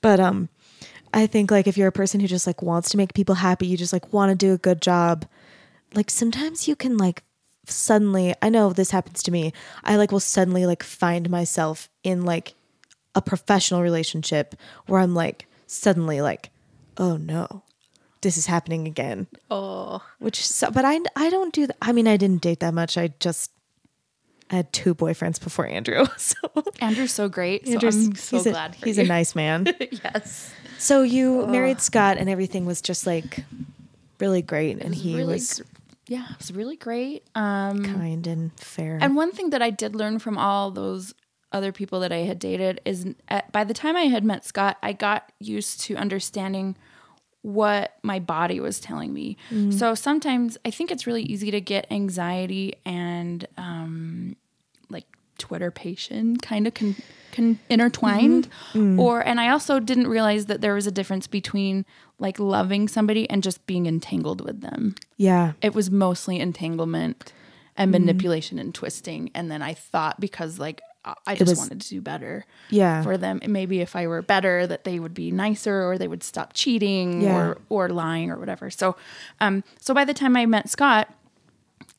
but 0.01 0.19
um 0.19 0.49
I 1.11 1.25
think 1.25 1.49
like 1.49 1.65
if 1.65 1.75
you're 1.75 1.87
a 1.87 1.91
person 1.91 2.19
who 2.19 2.27
just 2.27 2.45
like 2.45 2.61
wants 2.61 2.91
to 2.91 2.97
make 2.97 3.15
people 3.15 3.33
happy, 3.33 3.65
you 3.65 3.77
just 3.77 3.91
like 3.93 4.13
want 4.13 4.29
to 4.29 4.35
do 4.35 4.53
a 4.53 4.59
good 4.59 4.79
job. 4.79 5.25
Like 5.93 6.09
sometimes 6.09 6.67
you 6.67 6.75
can 6.75 6.97
like 6.97 7.23
suddenly, 7.65 8.33
I 8.41 8.49
know 8.49 8.71
this 8.73 8.91
happens 8.91 9.23
to 9.23 9.31
me. 9.31 9.53
I 9.83 9.95
like 9.95 10.11
will 10.11 10.19
suddenly 10.19 10.65
like 10.65 10.83
find 10.83 11.29
myself 11.29 11.89
in 12.03 12.25
like 12.25 12.53
a 13.15 13.21
professional 13.21 13.81
relationship 13.81 14.55
where 14.87 14.99
I'm 15.01 15.15
like 15.15 15.47
suddenly 15.67 16.21
like, 16.21 16.49
oh 16.97 17.17
no, 17.17 17.63
this 18.21 18.37
is 18.37 18.45
happening 18.45 18.87
again. 18.87 19.27
Oh. 19.49 20.03
Which 20.19 20.45
so, 20.45 20.71
but 20.71 20.85
I 20.85 20.99
I 21.15 21.29
don't 21.29 21.53
do 21.53 21.67
that. 21.67 21.77
I 21.81 21.91
mean, 21.91 22.07
I 22.07 22.17
didn't 22.17 22.41
date 22.41 22.59
that 22.59 22.73
much. 22.73 22.97
I 22.97 23.13
just 23.19 23.51
I 24.51 24.55
had 24.55 24.73
two 24.73 24.95
boyfriends 24.95 25.41
before 25.41 25.67
Andrew. 25.67 26.05
So 26.17 26.35
Andrew's 26.81 27.13
so 27.13 27.29
great. 27.29 27.65
So 27.67 27.73
Andrew's 27.73 27.95
I'm 27.95 28.15
so 28.15 28.37
he's 28.37 28.47
glad 28.47 28.75
for 28.75 28.85
he's 28.85 28.97
you. 28.97 29.03
a 29.03 29.07
nice 29.07 29.35
man. 29.35 29.67
yes. 29.91 30.53
So 30.77 31.01
you 31.03 31.45
married 31.47 31.81
Scott, 31.81 32.17
and 32.17 32.29
everything 32.29 32.65
was 32.65 32.81
just 32.81 33.05
like 33.05 33.43
really 34.19 34.41
great, 34.41 34.79
and 34.79 34.93
he 34.95 35.15
really 35.15 35.33
was 35.33 35.59
gr- 35.59 35.63
yeah, 36.09 36.25
it 36.31 36.37
was 36.37 36.51
really 36.51 36.75
great. 36.75 37.23
Um 37.35 37.83
kind 37.83 38.27
and 38.27 38.51
fair. 38.59 38.97
And 39.01 39.15
one 39.15 39.31
thing 39.31 39.51
that 39.51 39.61
I 39.61 39.69
did 39.69 39.95
learn 39.95 40.19
from 40.19 40.37
all 40.37 40.71
those 40.71 41.13
other 41.51 41.71
people 41.71 41.99
that 42.01 42.11
I 42.11 42.17
had 42.29 42.37
dated 42.39 42.81
is 42.85 43.07
at, 43.27 43.51
by 43.51 43.63
the 43.63 43.73
time 43.73 43.95
I 43.95 44.03
had 44.03 44.23
met 44.23 44.45
Scott, 44.45 44.77
I 44.83 44.93
got 44.93 45.31
used 45.39 45.81
to 45.81 45.95
understanding 45.95 46.75
what 47.41 47.95
my 48.03 48.19
body 48.19 48.59
was 48.59 48.79
telling 48.79 49.13
me. 49.13 49.37
So 49.71 49.95
sometimes 49.95 50.57
I 50.65 50.71
think 50.71 50.91
it's 50.91 51.07
really 51.07 51.23
easy 51.23 51.49
to 51.51 51.61
get 51.61 51.87
anxiety 51.89 52.75
and 52.85 53.47
um, 53.57 54.35
like 54.89 55.05
twitterpation 55.39 56.39
kind 56.41 56.67
of 56.67 56.73
con- 56.73 56.95
con- 57.31 57.59
intertwined. 57.69 58.49
Or, 58.99 59.21
and 59.25 59.39
I 59.39 59.49
also 59.49 59.79
didn't 59.79 60.07
realize 60.07 60.47
that 60.47 60.59
there 60.61 60.73
was 60.75 60.85
a 60.85 60.91
difference 60.91 61.27
between 61.27 61.85
like 62.19 62.37
loving 62.39 62.87
somebody 62.87 63.29
and 63.29 63.41
just 63.41 63.65
being 63.65 63.85
entangled 63.85 64.41
with 64.41 64.61
them. 64.61 64.95
Yeah, 65.17 65.53
it 65.61 65.73
was 65.73 65.89
mostly 65.89 66.39
entanglement 66.39 67.33
and 67.77 67.91
manipulation 67.91 68.59
and 68.59 68.75
twisting. 68.75 69.31
And 69.33 69.49
then 69.49 69.61
i 69.61 69.73
thought 69.73 70.19
because 70.19 70.59
like 70.59 70.81
i 71.05 71.13
I 71.27 71.35
just 71.35 71.49
was- 71.51 71.59
wanted 71.59 71.79
to 71.81 71.89
do 71.89 72.01
better 72.01 72.45
yeah, 72.69 73.01
for 73.03 73.17
them. 73.17 73.39
And 73.41 73.53
maybe 73.53 73.79
if 73.79 73.95
i 73.95 74.05
were 74.05 74.21
better 74.21 74.67
that 74.67 74.83
they 74.83 74.99
would 74.99 75.13
be 75.13 75.31
nicer 75.31 75.83
or 75.89 75.97
they 75.97 76.07
would 76.09 76.23
stop 76.23 76.51
cheating 76.53 77.21
Yeah. 77.21 77.37
or 77.37 77.57
or 77.69 77.89
lying 77.89 78.31
or 78.31 78.37
whatever. 78.37 78.69
So 78.69 78.97
um 79.39 79.63
so 79.79 79.93
by 79.93 80.03
the 80.03 80.13
time 80.13 80.35
i 80.35 80.45
met 80.45 80.69
scott 80.69 81.07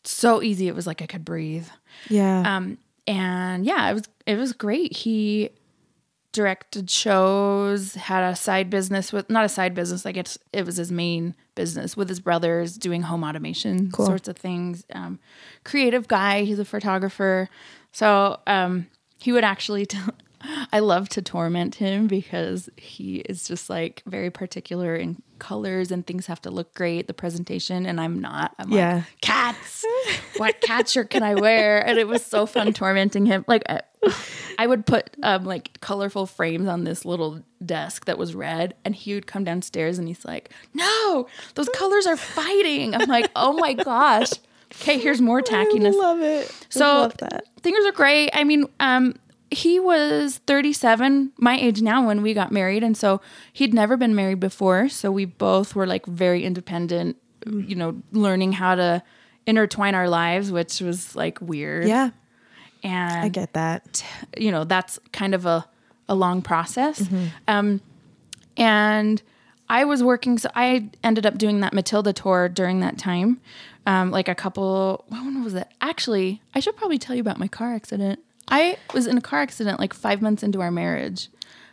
so 0.05 0.43
easy. 0.43 0.69
It 0.69 0.75
was 0.75 0.87
like 0.87 1.01
i 1.03 1.07
could 1.07 1.25
breathe. 1.25 1.67
Yeah. 2.09 2.43
um 2.57 2.77
and 3.07 3.65
yeah 3.65 3.91
it 3.91 3.95
was 3.95 4.03
it 4.27 4.37
was 4.37 4.53
great. 4.53 4.95
He 4.97 5.51
directed 6.33 6.89
shows 6.89 7.95
had 7.95 8.23
a 8.23 8.37
side 8.37 8.71
business 8.71 9.13
with 9.13 9.29
not 9.29 9.45
a 9.45 9.49
side 9.49 9.75
business 9.75 10.05
like 10.05 10.17
it's 10.17 10.39
it 10.53 10.65
was 10.65 10.77
his 10.77 10.93
main 10.93 11.35
business 11.57 11.97
with 11.97 12.09
his 12.09 12.21
brothers 12.21 12.77
doing 12.79 13.03
home 13.03 13.25
automation 13.25 13.91
Cool. 13.91 14.07
sorts 14.07 14.29
of 14.29 14.37
things 14.37 14.85
um 14.93 15.19
creative 15.65 16.07
guy 16.07 16.43
he's 16.45 16.59
a 16.61 16.65
photographer 16.65 17.49
so 17.93 18.39
um 18.47 18.87
he 19.19 19.33
would 19.33 19.43
actually 19.45 19.87
t- 19.93 19.99
I 20.73 20.79
love 20.81 21.09
to 21.11 21.23
torment 21.23 21.75
him 21.77 22.07
because 22.07 22.69
he 22.77 23.17
is 23.17 23.47
just 23.47 23.69
like 23.71 24.03
very 24.07 24.31
particular 24.31 24.95
in 24.97 25.23
colors 25.39 25.91
and 25.91 26.07
things 26.07 26.27
have 26.27 26.41
to 26.43 26.51
look 26.51 26.75
great, 26.75 27.07
the 27.07 27.15
presentation, 27.15 27.87
and 27.87 28.01
I'm 28.01 28.21
not. 28.21 28.55
I'm 28.59 28.71
Yeah. 28.73 28.95
like, 28.97 29.21
cats, 29.21 29.85
what 30.37 30.61
cat 30.61 30.89
shirt 30.89 31.11
can 31.11 31.23
I 31.23 31.35
wear? 31.35 31.87
And 31.87 31.99
it 31.99 32.07
was 32.09 32.25
so 32.25 32.47
fun 32.47 32.73
tormenting 32.73 33.27
him. 33.27 33.45
Like, 33.49 33.63
I 34.59 34.67
would 34.67 34.85
put 34.87 35.11
um, 35.23 35.45
like 35.45 35.81
colorful 35.81 36.27
frames 36.27 36.69
on 36.69 36.85
this 36.85 37.05
little 37.05 37.43
desk 37.65 38.05
that 38.07 38.19
was 38.19 38.35
red, 38.35 38.75
and 38.85 38.95
he 38.95 39.15
would 39.15 39.27
come 39.27 39.45
downstairs 39.45 39.99
and 39.99 40.09
he's 40.09 40.25
like, 40.25 40.51
no, 40.75 41.27
those 41.55 41.69
colors 41.71 42.07
are 42.07 42.17
fighting. 42.17 42.95
I'm 42.95 43.09
like, 43.09 43.31
oh 43.37 43.53
my 43.55 43.73
gosh. 43.75 44.31
Okay, 44.81 44.99
here's 44.99 45.21
more 45.21 45.41
tackiness. 45.43 45.95
I 45.95 45.97
love 45.97 46.21
it. 46.21 46.55
So 46.69 46.85
love 46.87 47.17
that. 47.19 47.45
things 47.63 47.85
are 47.87 47.93
great. 47.93 48.31
I 48.35 48.45
mean, 48.45 48.67
um, 48.79 49.15
he 49.51 49.81
was 49.81 50.39
37, 50.47 51.33
my 51.39 51.59
age 51.59 51.83
now 51.83 52.07
when 52.07 52.23
we 52.23 52.35
got 52.35 52.53
married, 52.53 52.83
and 52.85 52.97
so 52.97 53.21
he'd 53.53 53.75
never 53.75 53.97
been 53.97 54.15
married 54.15 54.41
before. 54.41 54.89
So 54.89 55.11
we 55.11 55.25
both 55.25 55.75
were 55.75 55.87
like 55.87 56.07
very 56.07 56.45
independent, 56.45 57.17
you 57.47 57.75
know, 57.75 58.01
learning 58.13 58.53
how 58.53 58.75
to 58.77 59.03
intertwine 59.47 59.95
our 59.95 60.09
lives, 60.09 60.53
which 60.53 60.81
was 60.81 61.17
like 61.17 61.41
weird. 61.41 61.89
Yeah, 61.89 62.11
and 62.85 63.21
I 63.25 63.29
get 63.29 63.53
that. 63.55 64.05
you 64.39 64.51
know 64.53 64.65
that's 64.65 64.99
kind 65.13 65.35
of 65.35 65.47
a, 65.47 65.67
a 66.09 66.15
long 66.15 66.43
process 66.43 67.01
Mm-hmm. 67.01 67.27
um, 67.49 67.81
and 68.57 69.23
i 69.69 69.85
was 69.85 70.03
working 70.03 70.39
so 70.39 70.49
i 70.55 70.89
ended 71.05 71.25
up 71.27 71.39
doing 71.39 71.61
that 71.61 71.73
matilda 71.73 72.13
tour 72.13 72.49
during 72.49 72.81
that 72.81 72.99
time 72.99 73.41
um, 73.87 74.11
like 74.11 74.29
a 74.29 74.35
couple 74.35 75.05
when 75.09 75.45
was 75.45 75.55
it 75.55 75.69
actually 75.81 76.41
i 76.55 76.61
should 76.61 76.77
probably 76.77 76.99
tell 76.99 77.15
you 77.15 77.21
about 77.21 77.39
my 77.39 77.47
car 77.49 77.75
accident 77.75 78.19
i 78.51 78.77
was 78.95 79.07
in 79.07 79.17
a 79.17 79.21
car 79.21 79.41
accident 79.41 79.79
like 79.81 79.95
five 79.95 80.21
months 80.23 80.43
into 80.43 80.61
our 80.61 80.71
marriage 80.71 81.29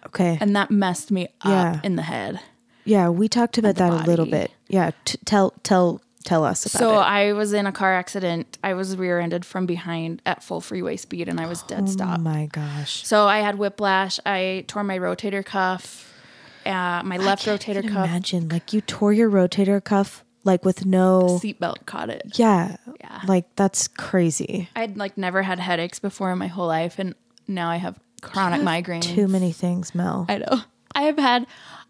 Okay. 0.05 0.37
and 0.39 0.55
that 0.55 0.71
messed 0.71 1.11
me 1.11 1.27
Yeah. 1.45 1.71
up 1.73 1.85
in 1.85 1.95
the 1.95 2.03
head 2.03 2.39
yeah, 2.85 3.09
we 3.09 3.27
talked 3.27 3.57
about 3.57 3.75
that 3.75 3.91
a 3.91 3.97
little 4.09 4.25
bit. 4.25 4.49
Yeah, 4.69 4.91
t- 5.03 5.17
tell 5.25 5.51
tell 5.61 5.99
tell 6.23 6.45
us 6.45 6.65
about 6.65 6.79
so 6.79 6.89
it. 6.91 6.93
So 6.93 6.99
I 6.99 7.33
was 7.33 7.51
in 7.51 7.67
a 7.67 7.71
car 7.73 7.93
accident 7.93 8.57
i 8.63 8.73
was 8.73 8.95
rear-ended 8.95 9.43
from 9.43 9.65
behind 9.65 10.21
at 10.25 10.41
full 10.41 10.61
freeway 10.61 10.95
speed 10.95 11.27
and 11.27 11.37
i 11.41 11.47
was 11.47 11.63
dead 11.63 11.89
stop 11.89 12.19
Oh 12.19 12.21
my 12.21 12.45
gosh. 12.45 13.05
So 13.05 13.27
I 13.27 13.39
had 13.39 13.57
whiplash. 13.57 14.21
I 14.25 14.63
tore 14.67 14.85
my 14.85 14.97
rotator 14.97 15.43
cuff, 15.43 16.13
uh, 16.65 17.01
my 17.03 17.17
left 17.17 17.45
rotator 17.45 17.83
cuff. 17.83 18.07
Imagine 18.07 18.47
like 18.47 18.71
you 18.71 18.79
tore 18.79 19.11
your 19.11 19.29
rotator 19.29 19.83
cuff 19.83 20.23
like 20.47 20.65
with 20.65 20.85
no. 20.85 21.39
Seatbelt 21.41 21.85
caught 21.85 22.09
it. 22.09 22.39
Yeah. 22.39 22.77
Yeah. 22.99 23.21
Like 23.27 23.55
that's 23.55 23.87
crazy. 23.87 24.69
I'd 24.75 24.97
like 24.97 25.17
never 25.17 25.43
had 25.43 25.59
headaches 25.59 25.99
before 25.99 26.31
in 26.31 26.39
my 26.39 26.47
whole 26.47 26.67
life, 26.67 26.97
and 26.97 27.13
now 27.47 27.69
I 27.69 27.75
have 27.75 27.99
chronic 28.21 28.61
migraines. 28.61 29.03
Too 29.03 29.27
many 29.27 29.51
things, 29.51 29.93
Mel. 29.93 30.25
I 30.27 30.39
know. 30.39 30.61
I 30.95 31.03
have 31.03 31.17
had. 31.17 31.45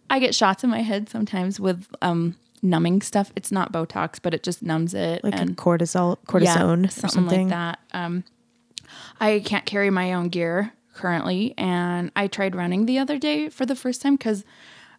I 0.09 0.19
get 0.19 0.33
shots 0.33 0.63
in 0.63 0.69
my 0.69 0.81
head 0.81 1.09
sometimes 1.09 1.59
with 1.59 1.87
um, 2.01 2.35
numbing 2.61 3.01
stuff. 3.01 3.31
It's 3.35 3.51
not 3.51 3.71
Botox, 3.71 4.19
but 4.21 4.33
it 4.33 4.41
just 4.41 4.63
numbs 4.63 4.93
it. 4.93 5.23
like 5.23 5.35
and 5.35 5.55
cortisol, 5.57 6.17
cortisone, 6.27 6.43
yeah, 6.43 6.87
or 6.87 6.89
something, 6.89 7.09
something. 7.09 7.49
like 7.49 7.49
that. 7.49 7.79
Um, 7.93 8.23
I 9.19 9.41
can't 9.45 9.65
carry 9.65 9.89
my 9.89 10.13
own 10.13 10.29
gear 10.29 10.73
currently, 10.93 11.53
and 11.57 12.11
I 12.15 12.27
tried 12.27 12.55
running 12.55 12.85
the 12.85 12.99
other 12.99 13.19
day 13.19 13.49
for 13.49 13.65
the 13.65 13.75
first 13.75 14.01
time 14.01 14.15
because 14.15 14.43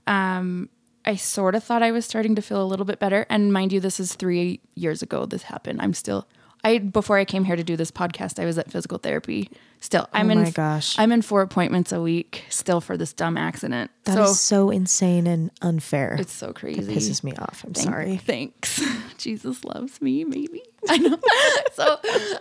um, 0.07 0.69
I 1.09 1.17
sort 1.17 1.55
of 1.55 1.65
thought 1.65 1.83
I 1.83 1.91
was 1.91 2.05
starting 2.05 2.35
to 2.37 2.43
feel 2.43 2.63
a 2.63 2.67
little 2.67 2.85
bit 2.85 2.99
better. 2.99 3.25
And 3.31 3.53
mind 3.53 3.73
you, 3.73 3.81
this 3.81 3.99
is 3.99 4.15
three 4.15 4.61
years 4.75 5.03
ago. 5.03 5.25
This 5.27 5.43
happened. 5.45 5.81
I'm 5.83 5.95
still 5.95 6.29
I 6.65 6.79
before 6.79 7.17
I 7.19 7.25
came 7.25 7.45
here 7.45 7.55
to 7.57 7.63
do 7.63 7.77
this 7.77 7.91
podcast, 7.93 8.39
I 8.43 8.45
was 8.45 8.59
at 8.59 8.71
physical 8.71 8.99
therapy. 8.99 9.49
Still, 9.81 10.09
I'm 10.13 10.29
Oh 10.29 10.33
in. 10.43 10.51
gosh. 10.51 10.99
I'm 10.99 11.13
in 11.13 11.23
four 11.23 11.41
appointments 11.43 11.93
a 11.93 12.03
week 12.03 12.45
still 12.49 12.81
for 12.81 12.97
this 12.97 13.13
dumb 13.13 13.37
accident. 13.39 13.91
That 14.05 14.15
so 14.17 14.25
is 14.25 14.41
so 14.41 14.71
insane 14.71 15.27
and 15.29 15.51
unfair. 15.63 16.17
it's 16.19 16.33
so 16.33 16.53
crazy. 16.53 16.81
it 16.81 16.89
pisses 16.99 17.23
me 17.25 17.33
off. 17.39 17.63
I'm 17.65 17.73
Thank- 17.75 17.87
sorry. 17.89 18.17
Thanks. 18.17 18.83
Jesus 19.19 19.65
loves 19.65 20.03
me, 20.03 20.25
maybe. 20.25 20.63
I 20.89 20.99
know. 20.99 21.19
so, 21.75 21.99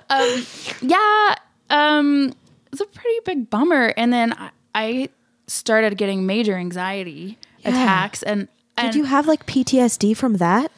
um, 0.10 0.46
yeah, 0.82 1.36
um, 1.70 2.34
it's 2.72 2.82
a 2.82 2.86
pretty 2.88 3.20
big 3.24 3.50
bummer. 3.52 3.94
And 3.96 4.12
then 4.12 4.34
I, 4.34 4.50
I 4.74 5.10
started 5.46 5.96
getting 5.98 6.26
major 6.26 6.56
anxiety 6.56 7.38
Yeah. 7.60 7.70
attacks, 7.70 8.24
and, 8.24 8.48
and 8.78 8.92
Did 8.92 8.98
you 8.98 9.06
have 9.06 9.28
like 9.28 9.46
PTSD 9.46 10.16
from 10.16 10.38
that? 10.38 10.72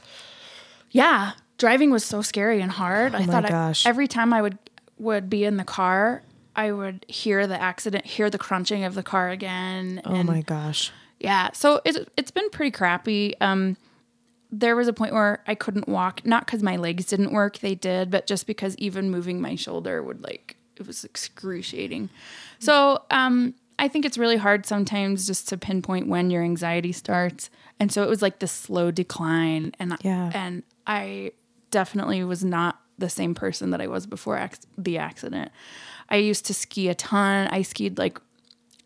yeah, 0.91 1.33
driving 1.57 1.91
was 1.91 2.03
so 2.03 2.21
scary 2.21 2.61
and 2.61 2.71
hard. 2.71 3.13
I 3.15 3.19
Oh 3.23 3.25
my 3.25 3.41
thought 3.41 3.51
I- 3.51 3.73
every 3.89 4.07
time 4.07 4.33
I 4.33 4.41
would 4.41 4.57
would 4.97 5.29
be 5.29 5.45
in 5.45 5.57
the 5.57 5.63
car, 5.63 6.23
I 6.55 6.71
would 6.71 7.05
hear 7.07 7.47
the 7.47 7.59
accident, 7.61 8.05
hear 8.05 8.29
the 8.29 8.37
crunching 8.37 8.83
of 8.83 8.93
the 8.95 9.03
car 9.03 9.29
again. 9.29 10.01
Oh 10.05 10.23
my 10.23 10.41
gosh. 10.41 10.91
Yeah, 11.19 11.51
so 11.53 11.81
it's 11.85 11.99
it's 12.17 12.31
been 12.31 12.49
pretty 12.49 12.71
crappy. 12.71 13.35
Um, 13.41 13.77
there 14.51 14.75
was 14.75 14.87
a 14.87 14.93
point 14.93 15.13
where 15.13 15.43
I 15.45 15.53
couldn't 15.53 15.87
walk, 15.87 16.25
not 16.25 16.45
because 16.45 16.63
my 16.63 16.75
legs 16.75 17.05
didn't 17.05 17.31
work, 17.33 17.59
they 17.59 17.75
did, 17.75 18.09
but 18.09 18.25
just 18.25 18.47
because 18.47 18.75
even 18.77 19.11
moving 19.11 19.39
my 19.39 19.55
shoulder 19.55 20.01
would 20.01 20.23
like 20.23 20.55
it 20.75 20.87
was 20.87 21.03
excruciating. 21.03 22.09
So 22.59 23.03
um, 23.11 23.53
I 23.77 23.87
think 23.89 24.05
it's 24.05 24.17
really 24.17 24.37
hard 24.37 24.65
sometimes 24.65 25.27
just 25.27 25.47
to 25.49 25.57
pinpoint 25.57 26.07
when 26.07 26.31
your 26.31 26.41
anxiety 26.41 26.93
starts, 26.93 27.49
and 27.79 27.91
so 27.91 28.03
it 28.03 28.09
was 28.09 28.21
like 28.21 28.39
this 28.39 28.51
slow 28.51 28.91
decline, 28.91 29.73
and 29.79 29.95
Yeah. 30.01 30.31
and 30.33 30.63
I 30.87 31.31
definitely 31.71 32.23
was 32.23 32.43
not 32.43 32.79
the 32.97 33.09
same 33.09 33.33
person 33.35 33.69
that 33.71 33.79
I 33.81 33.87
was 33.87 34.05
before 34.05 34.37
ac- 34.37 34.61
the 34.77 34.97
accident. 34.97 35.51
I 36.09 36.17
used 36.17 36.45
to 36.47 36.53
ski 36.53 36.89
a 36.89 36.95
ton. 36.95 37.47
I 37.47 37.61
skied 37.61 37.97
like 37.97 38.19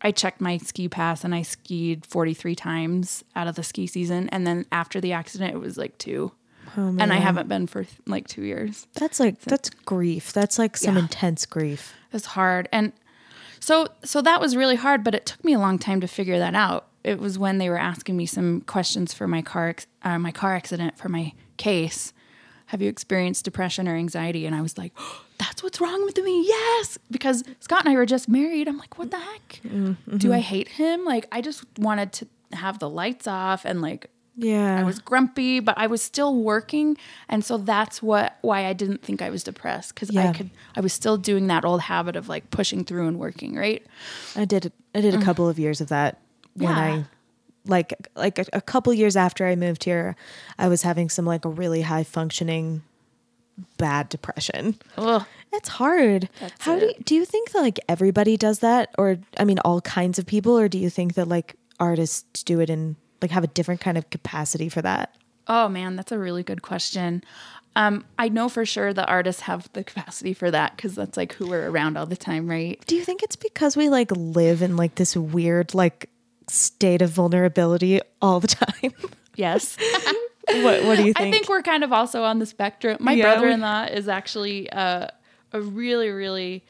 I 0.02 0.10
checked 0.10 0.40
my 0.40 0.58
ski 0.58 0.86
pass 0.88 1.24
and 1.24 1.34
I 1.34 1.40
skied 1.42 2.04
43 2.04 2.54
times 2.54 3.24
out 3.34 3.46
of 3.48 3.54
the 3.54 3.62
ski 3.62 3.86
season. 3.86 4.28
And 4.28 4.46
then 4.46 4.66
after 4.70 5.00
the 5.00 5.12
accident, 5.12 5.54
it 5.54 5.58
was 5.58 5.78
like 5.78 5.96
two. 5.96 6.32
Oh, 6.76 6.88
and 6.98 7.10
I 7.12 7.16
haven't 7.16 7.48
been 7.48 7.66
for 7.66 7.86
like 8.06 8.28
two 8.28 8.42
years. 8.42 8.86
That's 8.94 9.18
like 9.18 9.40
that's 9.40 9.70
grief. 9.70 10.32
That's 10.34 10.58
like 10.58 10.76
some 10.76 10.96
Yeah. 10.96 11.02
intense 11.04 11.46
grief. 11.46 11.94
It's 12.12 12.26
hard. 12.26 12.68
And 12.70 12.92
so, 13.60 13.88
so 14.04 14.20
that 14.20 14.40
was 14.42 14.56
really 14.56 14.76
hard, 14.76 15.02
but 15.04 15.14
it 15.14 15.24
took 15.24 15.42
me 15.42 15.54
a 15.54 15.58
long 15.58 15.78
time 15.78 16.00
to 16.02 16.06
figure 16.06 16.38
that 16.38 16.54
out. 16.54 16.86
It 17.04 17.20
was 17.20 17.38
when 17.38 17.58
they 17.58 17.68
were 17.68 17.78
asking 17.78 18.16
me 18.16 18.26
some 18.26 18.62
questions 18.62 19.12
for 19.14 19.28
my 19.28 19.42
car, 19.42 19.74
uh, 20.02 20.18
my 20.18 20.32
car 20.32 20.54
accident 20.54 20.96
for 20.98 21.08
my 21.08 21.32
case. 21.58 22.12
Have 22.66 22.80
you 22.80 22.88
experienced 22.88 23.44
depression 23.44 23.86
or 23.86 23.94
anxiety? 23.94 24.46
And 24.46 24.56
I 24.56 24.62
was 24.62 24.78
like, 24.78 24.92
that's 25.38 25.62
what's 25.62 25.80
wrong 25.80 26.04
with 26.06 26.16
me. 26.18 26.44
Yes. 26.46 26.98
Because 27.10 27.44
Scott 27.60 27.84
and 27.84 27.92
I 27.92 27.96
were 27.96 28.06
just 28.06 28.28
married. 28.28 28.66
I'm 28.68 28.78
like, 28.78 28.98
what 28.98 29.10
the 29.10 29.18
heck? 29.18 29.60
Do 30.16 30.32
I 30.32 30.40
hate 30.40 30.68
him? 30.68 31.04
Like, 31.04 31.26
I 31.30 31.40
just 31.42 31.64
wanted 31.78 32.12
to 32.14 32.28
have 32.52 32.78
the 32.78 32.88
lights 32.88 33.26
off 33.26 33.64
and 33.66 33.82
like 33.82 34.08
Yeah. 34.36 34.80
I 34.80 34.84
was 34.84 34.98
grumpy, 35.00 35.60
but 35.60 35.76
I 35.76 35.86
was 35.88 36.00
still 36.02 36.34
working, 36.36 36.96
and 37.28 37.44
so 37.44 37.58
that's 37.58 38.00
what 38.02 38.38
why 38.42 38.64
I 38.66 38.72
didn't 38.72 39.02
think 39.02 39.20
I 39.22 39.28
was 39.30 39.42
depressed 39.44 39.94
because 39.94 40.10
Yeah. 40.10 40.30
I 40.30 40.32
could 40.32 40.50
I 40.76 40.80
was 40.80 40.92
still 40.92 41.16
doing 41.16 41.48
that 41.48 41.64
old 41.64 41.80
habit 41.82 42.16
of 42.16 42.28
like 42.28 42.50
pushing 42.50 42.84
through 42.84 43.08
and 43.08 43.18
working, 43.18 43.54
right? 43.56 43.84
I 44.36 44.44
did 44.44 44.72
I 44.94 45.00
did 45.00 45.14
a 45.14 45.20
couple 45.20 45.48
of 45.48 45.58
years 45.58 45.80
of 45.80 45.88
that 45.88 46.18
when 46.54 46.70
Yeah. 46.70 46.78
I 46.78 47.04
like 47.66 47.94
like 48.14 48.38
a, 48.38 48.44
a 48.52 48.60
couple 48.60 48.92
years 48.92 49.16
after 49.16 49.46
I 49.46 49.56
moved 49.56 49.84
here, 49.84 50.16
I 50.58 50.68
was 50.68 50.82
having 50.82 51.08
some 51.08 51.24
like 51.24 51.44
a 51.44 51.48
really 51.48 51.82
high 51.82 52.04
functioning 52.04 52.82
bad 53.78 54.08
depression. 54.08 54.76
Ugh. 54.98 55.24
It's 55.52 55.68
hard. 55.68 56.28
That's 56.40 56.64
How 56.64 56.78
do 56.78 56.86
you, 56.86 56.94
do 57.04 57.14
you 57.14 57.24
think 57.24 57.52
that 57.52 57.60
like 57.60 57.78
everybody 57.88 58.36
does 58.36 58.58
that 58.60 58.92
or 58.98 59.18
I 59.38 59.44
mean 59.44 59.58
all 59.60 59.80
kinds 59.80 60.18
of 60.18 60.26
people 60.26 60.58
or 60.58 60.68
do 60.68 60.78
you 60.78 60.90
think 60.90 61.14
that 61.14 61.28
like 61.28 61.54
artists 61.78 62.42
do 62.42 62.60
it 62.60 62.68
in 62.70 62.96
like 63.22 63.30
have 63.30 63.44
a 63.44 63.48
different 63.48 63.80
kind 63.80 63.96
of 63.96 64.10
capacity 64.10 64.68
for 64.68 64.82
that? 64.82 65.14
Oh 65.46 65.68
man, 65.68 65.94
that's 65.96 66.10
a 66.12 66.18
really 66.18 66.42
good 66.42 66.62
question. 66.62 67.22
Um, 67.76 68.04
I 68.18 68.28
know 68.28 68.48
for 68.48 68.64
sure 68.64 68.92
the 68.92 69.06
artists 69.06 69.42
have 69.42 69.68
the 69.72 69.82
capacity 69.84 70.32
for 70.32 70.50
that 70.50 70.76
because 70.76 70.94
that's 70.94 71.16
like 71.16 71.32
who 71.34 71.48
we're 71.48 71.68
around 71.70 71.96
all 71.96 72.06
the 72.06 72.16
time, 72.16 72.48
right? 72.48 72.82
Do 72.86 72.94
you 72.96 73.04
think 73.04 73.22
it's 73.22 73.36
because 73.36 73.76
we 73.76 73.88
like 73.88 74.10
live 74.12 74.62
in 74.62 74.76
like 74.76 74.94
this 74.96 75.16
weird 75.16 75.74
like 75.74 76.08
state 76.48 77.02
of 77.02 77.10
vulnerability 77.10 78.00
all 78.20 78.40
the 78.40 78.48
time? 78.82 78.92
Yes. 79.36 79.76
what 80.62 80.84
what 80.84 80.96
do 80.96 81.04
you 81.04 81.12
think? 81.14 81.18
I 81.28 81.30
think 81.30 81.48
we're 81.48 81.62
kind 81.62 81.82
of 81.84 81.92
also 81.92 82.22
on 82.22 82.38
the 82.38 82.46
spectrum. 82.46 82.96
My 83.00 83.12
Yeah, 83.12 83.32
brother-in-law 83.34 83.84
is 83.86 84.08
actually 84.08 84.70
uh, 84.70 85.08
a 85.52 85.60
really, 85.60 86.10
really 86.10 86.64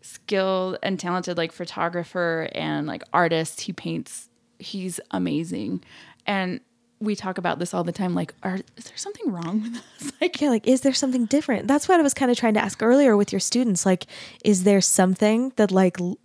skilled 0.00 0.78
and 0.82 0.98
talented 0.98 1.36
like 1.36 1.52
photographer 1.52 2.48
and 2.52 2.86
like 2.86 3.02
artist. 3.12 3.62
He 3.62 3.72
paints. 3.72 4.28
He's 4.58 4.98
amazing, 5.12 5.84
and 6.26 6.60
we 7.00 7.14
talk 7.14 7.38
about 7.38 7.60
this 7.60 7.72
all 7.72 7.84
the 7.84 7.92
time. 7.92 8.14
Like, 8.14 8.34
are 8.42 8.58
is 8.76 8.84
there 8.84 8.96
something 8.96 9.30
wrong 9.30 9.62
with 9.62 9.76
us? 9.76 10.12
Like, 10.20 10.40
yeah, 10.40 10.48
like 10.48 10.66
is 10.66 10.80
there 10.80 10.92
something 10.92 11.26
different? 11.26 11.68
That's 11.68 11.86
what 11.88 12.00
I 12.00 12.02
was 12.02 12.12
kind 12.14 12.30
of 12.30 12.36
trying 12.36 12.54
to 12.54 12.60
ask 12.60 12.82
earlier 12.82 13.16
with 13.16 13.32
your 13.32 13.38
students. 13.38 13.86
Like, 13.86 14.06
is 14.44 14.64
there 14.64 14.80
something 14.80 15.52
that 15.56 15.70
like 15.70 16.00
l- 16.00 16.18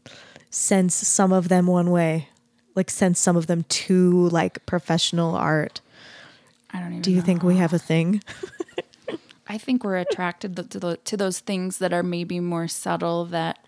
sends 0.50 0.96
some 0.96 1.32
of 1.32 1.48
them 1.50 1.68
one 1.68 1.92
way, 1.92 2.30
like 2.76 2.90
sends 2.90 3.20
some 3.20 3.36
of 3.36 3.48
them 3.48 3.64
to 3.70 4.30
like 4.30 4.66
professional 4.66 5.36
art? 5.36 5.82
I 6.72 6.80
don't 6.80 6.90
even. 6.90 7.02
Do 7.02 7.12
you 7.12 7.18
know. 7.18 7.24
think 7.24 7.44
we 7.44 7.58
have 7.58 7.74
a 7.74 7.80
thing? 7.80 8.22
I 9.48 9.58
think 9.58 9.84
we're 9.84 9.98
attracted 9.98 10.56
to, 10.56 10.80
the, 10.80 10.98
to 10.98 11.18
those 11.18 11.40
things 11.40 11.78
that 11.78 11.94
are 11.94 12.04
maybe 12.04 12.40
more 12.40 12.68
subtle. 12.68 13.26
That 13.26 13.66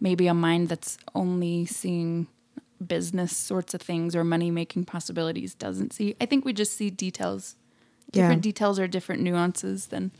maybe 0.00 0.26
a 0.26 0.34
mind 0.34 0.68
that's 0.68 0.98
only 1.14 1.66
seeing 1.66 2.26
business 2.84 3.36
sorts 3.36 3.74
of 3.74 3.82
things 3.82 4.14
or 4.14 4.24
money 4.24 4.50
making 4.50 4.84
possibilities 4.84 5.54
doesn't 5.54 5.92
see. 5.92 6.14
I 6.20 6.26
think 6.26 6.44
we 6.44 6.52
just 6.52 6.74
see 6.74 6.90
details. 6.90 7.56
Yeah. 8.12 8.22
Different 8.22 8.42
details 8.42 8.78
or 8.78 8.88
different 8.88 9.22
nuances 9.22 9.86
than 9.86 10.12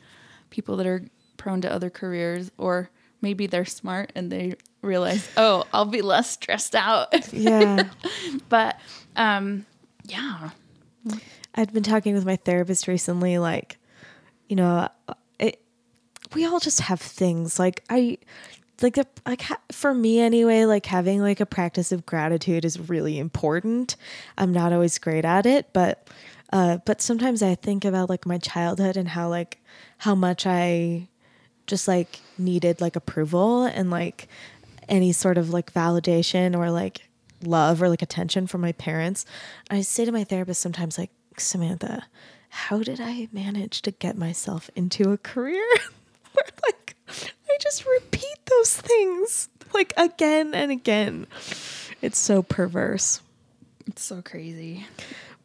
people 0.50 0.76
that 0.76 0.86
are 0.86 1.04
prone 1.38 1.60
to 1.62 1.72
other 1.72 1.88
careers, 1.88 2.50
or 2.58 2.90
maybe 3.20 3.46
they're 3.46 3.64
smart 3.64 4.12
and 4.14 4.30
they 4.30 4.56
realize, 4.82 5.28
oh, 5.36 5.64
I'll 5.72 5.84
be 5.84 6.02
less 6.02 6.30
stressed 6.30 6.74
out. 6.74 7.32
Yeah. 7.32 7.88
but 8.48 8.78
um, 9.16 9.66
yeah, 10.04 10.50
I'd 11.54 11.72
been 11.72 11.82
talking 11.82 12.14
with 12.14 12.24
my 12.24 12.36
therapist 12.36 12.88
recently, 12.88 13.38
like, 13.38 13.78
you 14.48 14.56
know, 14.56 14.88
it, 15.38 15.60
we 16.34 16.44
all 16.46 16.60
just 16.60 16.80
have 16.82 17.00
things 17.00 17.58
like 17.58 17.84
I, 17.90 18.18
like 18.80 18.94
the 18.94 19.06
like 19.26 19.42
ha- 19.42 19.60
for 19.72 19.92
me 19.92 20.20
anyway, 20.20 20.64
like 20.64 20.86
having 20.86 21.20
like 21.20 21.40
a 21.40 21.46
practice 21.46 21.90
of 21.90 22.06
gratitude 22.06 22.64
is 22.64 22.88
really 22.88 23.18
important. 23.18 23.96
I'm 24.36 24.52
not 24.52 24.72
always 24.72 24.98
great 24.98 25.24
at 25.24 25.46
it, 25.46 25.72
but 25.72 26.08
uh, 26.52 26.78
but 26.86 27.02
sometimes 27.02 27.42
I 27.42 27.54
think 27.54 27.84
about 27.84 28.08
like 28.08 28.24
my 28.24 28.38
childhood 28.38 28.96
and 28.96 29.08
how 29.08 29.28
like 29.28 29.60
how 29.98 30.14
much 30.14 30.46
I 30.46 31.08
just 31.68 31.86
like 31.86 32.20
needed 32.36 32.80
like 32.80 32.96
approval 32.96 33.64
and 33.64 33.90
like 33.90 34.26
any 34.88 35.12
sort 35.12 35.38
of 35.38 35.50
like 35.50 35.72
validation 35.72 36.56
or 36.56 36.70
like 36.70 37.02
love 37.44 37.80
or 37.80 37.88
like 37.88 38.02
attention 38.02 38.46
from 38.48 38.60
my 38.60 38.72
parents. 38.72 39.24
I 39.70 39.82
say 39.82 40.04
to 40.04 40.12
my 40.12 40.24
therapist 40.24 40.60
sometimes 40.60 40.98
like 40.98 41.10
Samantha, 41.36 42.04
how 42.48 42.82
did 42.82 43.00
I 43.00 43.28
manage 43.32 43.82
to 43.82 43.92
get 43.92 44.16
myself 44.18 44.70
into 44.74 45.12
a 45.12 45.18
career 45.18 45.66
where 46.32 46.46
like 46.66 46.96
I 47.08 47.56
just 47.60 47.86
repeat 47.86 48.38
those 48.46 48.76
things 48.76 49.48
like 49.72 49.92
again 49.96 50.54
and 50.54 50.72
again. 50.72 51.26
It's 52.00 52.18
so 52.18 52.42
perverse. 52.42 53.20
it's 53.86 54.02
so 54.02 54.22
crazy. 54.22 54.86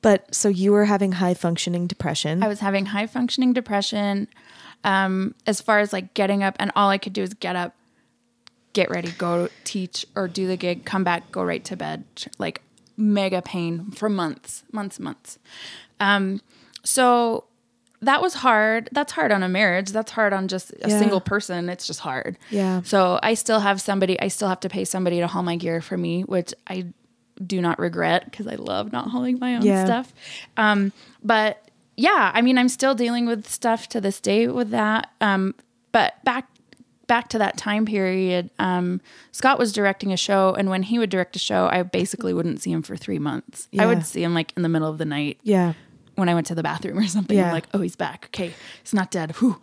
But 0.01 0.35
so 0.35 0.49
you 0.49 0.71
were 0.73 0.85
having 0.85 1.13
high 1.13 1.33
functioning 1.33 1.87
depression. 1.87 2.43
I 2.43 2.47
was 2.47 2.59
having 2.59 2.87
high 2.87 3.07
functioning 3.07 3.53
depression. 3.53 4.27
Um, 4.83 5.33
as 5.47 5.61
far 5.61 5.79
as 5.79 5.93
like 5.93 6.13
getting 6.13 6.43
up, 6.43 6.55
and 6.59 6.71
all 6.75 6.89
I 6.89 6.97
could 6.97 7.13
do 7.13 7.21
is 7.23 7.33
get 7.33 7.55
up, 7.55 7.73
get 8.73 8.89
ready, 8.89 9.11
go 9.11 9.49
teach 9.63 10.05
or 10.15 10.27
do 10.27 10.47
the 10.47 10.57
gig, 10.57 10.83
come 10.85 11.03
back, 11.03 11.31
go 11.31 11.43
right 11.43 11.63
to 11.65 11.75
bed. 11.77 12.03
Like 12.37 12.61
mega 12.97 13.41
pain 13.41 13.91
for 13.91 14.09
months, 14.09 14.63
months, 14.71 14.99
months. 14.99 15.39
Um, 15.99 16.41
so 16.83 17.45
that 18.01 18.21
was 18.21 18.33
hard. 18.35 18.89
That's 18.91 19.13
hard 19.13 19.31
on 19.31 19.43
a 19.43 19.47
marriage. 19.49 19.89
That's 19.91 20.11
hard 20.11 20.33
on 20.33 20.47
just 20.49 20.71
a 20.81 20.89
Yeah. 20.89 20.99
single 20.99 21.21
person. 21.21 21.69
It's 21.69 21.87
just 21.87 22.01
hard. 22.01 22.37
Yeah. 22.49 22.81
So 22.83 23.19
I 23.23 23.35
still 23.35 23.61
have 23.61 23.79
somebody, 23.79 24.19
I 24.19 24.27
still 24.27 24.49
have 24.49 24.59
to 24.61 24.69
pay 24.69 24.83
somebody 24.83 25.19
to 25.19 25.27
haul 25.27 25.43
my 25.43 25.55
gear 25.55 25.79
for 25.81 25.97
me, 25.97 26.23
which 26.23 26.53
I 26.67 26.87
do 27.43 27.61
not 27.61 27.79
regret 27.79 28.25
because 28.25 28.45
I 28.47 28.55
love 28.55 28.91
not 28.91 29.07
hauling 29.07 29.39
my 29.39 29.55
own 29.55 29.63
Yeah. 29.63 29.85
stuff. 29.85 30.13
Um, 30.57 30.91
but 31.23 31.62
yeah, 31.95 32.31
I 32.33 32.41
mean, 32.41 32.57
I'm 32.57 32.69
still 32.69 32.95
dealing 32.95 33.25
with 33.25 33.47
stuff 33.47 33.87
to 33.89 34.01
this 34.01 34.19
day 34.19 34.47
with 34.47 34.71
that. 34.71 35.11
Um, 35.21 35.55
but 35.91 36.23
back 36.23 36.47
back 37.07 37.27
to 37.29 37.37
that 37.37 37.57
time 37.57 37.85
period, 37.85 38.49
um, 38.59 39.01
Scott 39.31 39.59
was 39.59 39.71
directing 39.71 40.11
a 40.11 40.17
show, 40.17 40.53
and 40.53 40.69
when 40.69 40.83
he 40.83 40.97
would 40.97 41.09
direct 41.09 41.35
a 41.35 41.39
show, 41.39 41.67
I 41.71 41.83
basically 41.83 42.33
wouldn't 42.33 42.61
see 42.61 42.71
him 42.71 42.81
for 42.81 42.95
three 42.95 43.19
months. 43.19 43.67
I 43.77 43.85
would 43.85 44.05
see 44.05 44.23
him 44.23 44.33
like 44.33 44.53
in 44.55 44.63
the 44.63 44.69
middle 44.69 44.89
of 44.89 44.97
the 44.97 45.05
night 45.05 45.39
yeah. 45.43 45.73
when 46.15 46.29
I 46.29 46.33
went 46.33 46.47
to 46.47 46.55
the 46.55 46.63
bathroom 46.63 46.97
or 46.97 47.07
something. 47.07 47.37
Yeah. 47.37 47.47
I'm 47.47 47.53
like, 47.53 47.67
oh, 47.73 47.81
he's 47.81 47.95
back. 47.95 48.25
Okay, 48.33 48.53
he's 48.81 48.93
not 48.93 49.11
dead. 49.11 49.31
Whew. 49.37 49.61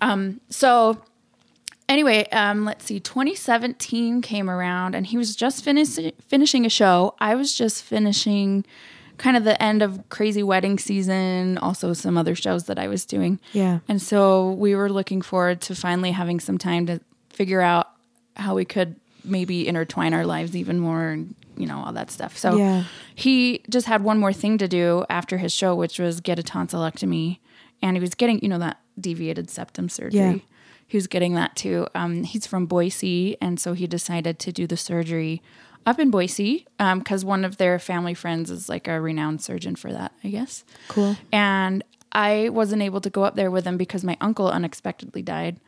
Um, 0.00 0.40
so 0.48 1.02
anyway, 1.88 2.26
um, 2.30 2.64
let's 2.64 2.86
see. 2.86 3.00
2017 3.00 4.22
came 4.22 4.48
around, 4.48 4.94
and 4.94 5.06
he 5.06 5.18
was 5.18 5.36
just 5.36 5.62
finishing 5.62 6.12
finishing 6.26 6.64
a 6.64 6.70
show. 6.70 7.14
I 7.18 7.34
was 7.34 7.54
just 7.54 7.82
finishing 7.82 8.64
kind 9.20 9.36
of 9.36 9.44
the 9.44 9.60
end 9.62 9.82
of 9.82 10.08
crazy 10.08 10.42
wedding 10.42 10.78
season, 10.78 11.58
also 11.58 11.92
some 11.92 12.16
other 12.16 12.34
shows 12.34 12.64
that 12.64 12.78
I 12.78 12.88
was 12.88 13.04
doing. 13.04 13.38
Yeah. 13.52 13.80
And 13.86 14.00
so 14.00 14.52
we 14.52 14.74
were 14.74 14.88
looking 14.90 15.20
forward 15.20 15.60
to 15.62 15.74
finally 15.74 16.10
having 16.12 16.40
some 16.40 16.56
time 16.56 16.86
to 16.86 17.00
figure 17.28 17.60
out 17.60 17.88
how 18.36 18.54
we 18.54 18.64
could 18.64 18.96
maybe 19.22 19.68
intertwine 19.68 20.14
our 20.14 20.24
lives 20.24 20.56
even 20.56 20.80
more 20.80 21.08
and 21.10 21.34
you 21.58 21.66
know 21.66 21.82
all 21.84 21.92
that 21.92 22.10
stuff. 22.10 22.38
So 22.38 22.56
Yeah. 22.56 22.84
he 23.14 23.62
just 23.68 23.86
had 23.86 24.02
one 24.02 24.18
more 24.18 24.32
thing 24.32 24.56
to 24.56 24.66
do 24.66 25.04
after 25.10 25.36
his 25.36 25.52
show, 25.52 25.74
which 25.74 25.98
was 25.98 26.20
get 26.22 26.38
a 26.38 26.42
tonsillectomy, 26.42 27.38
and 27.82 27.96
he 27.98 28.00
was 28.00 28.14
getting 28.14 28.40
you 28.42 28.48
know 28.48 28.58
that 28.58 28.78
deviated 28.98 29.50
septum 29.50 29.90
surgery. 29.90 30.18
Yeah. 30.18 30.36
He 30.86 30.96
was 30.96 31.06
getting 31.06 31.34
that 31.34 31.54
too. 31.56 31.86
Um, 31.94 32.24
he's 32.24 32.46
from 32.46 32.64
Boise, 32.66 33.36
and 33.42 33.60
so 33.60 33.74
he 33.74 33.86
decided 33.86 34.38
to 34.40 34.50
do 34.52 34.66
the 34.66 34.76
surgery 34.78 35.42
up 35.86 35.98
in 35.98 36.10
Boise 36.10 36.66
um, 36.78 36.98
because 37.00 37.24
one 37.24 37.44
of 37.44 37.56
their 37.56 37.78
family 37.78 38.14
friends 38.14 38.50
is 38.50 38.68
like 38.68 38.86
a 38.88 39.00
renowned 39.00 39.40
surgeon 39.42 39.76
for 39.76 39.92
that, 39.92 40.12
I 40.22 40.28
guess. 40.28 40.64
Cool. 40.88 41.16
And 41.32 41.82
I 42.12 42.48
wasn't 42.50 42.82
able 42.82 43.00
to 43.02 43.10
go 43.10 43.22
up 43.24 43.34
there 43.36 43.50
with 43.50 43.64
him 43.64 43.76
because 43.76 44.04
my 44.04 44.16
uncle 44.20 44.48
unexpectedly 44.48 45.22
died. 45.22 45.58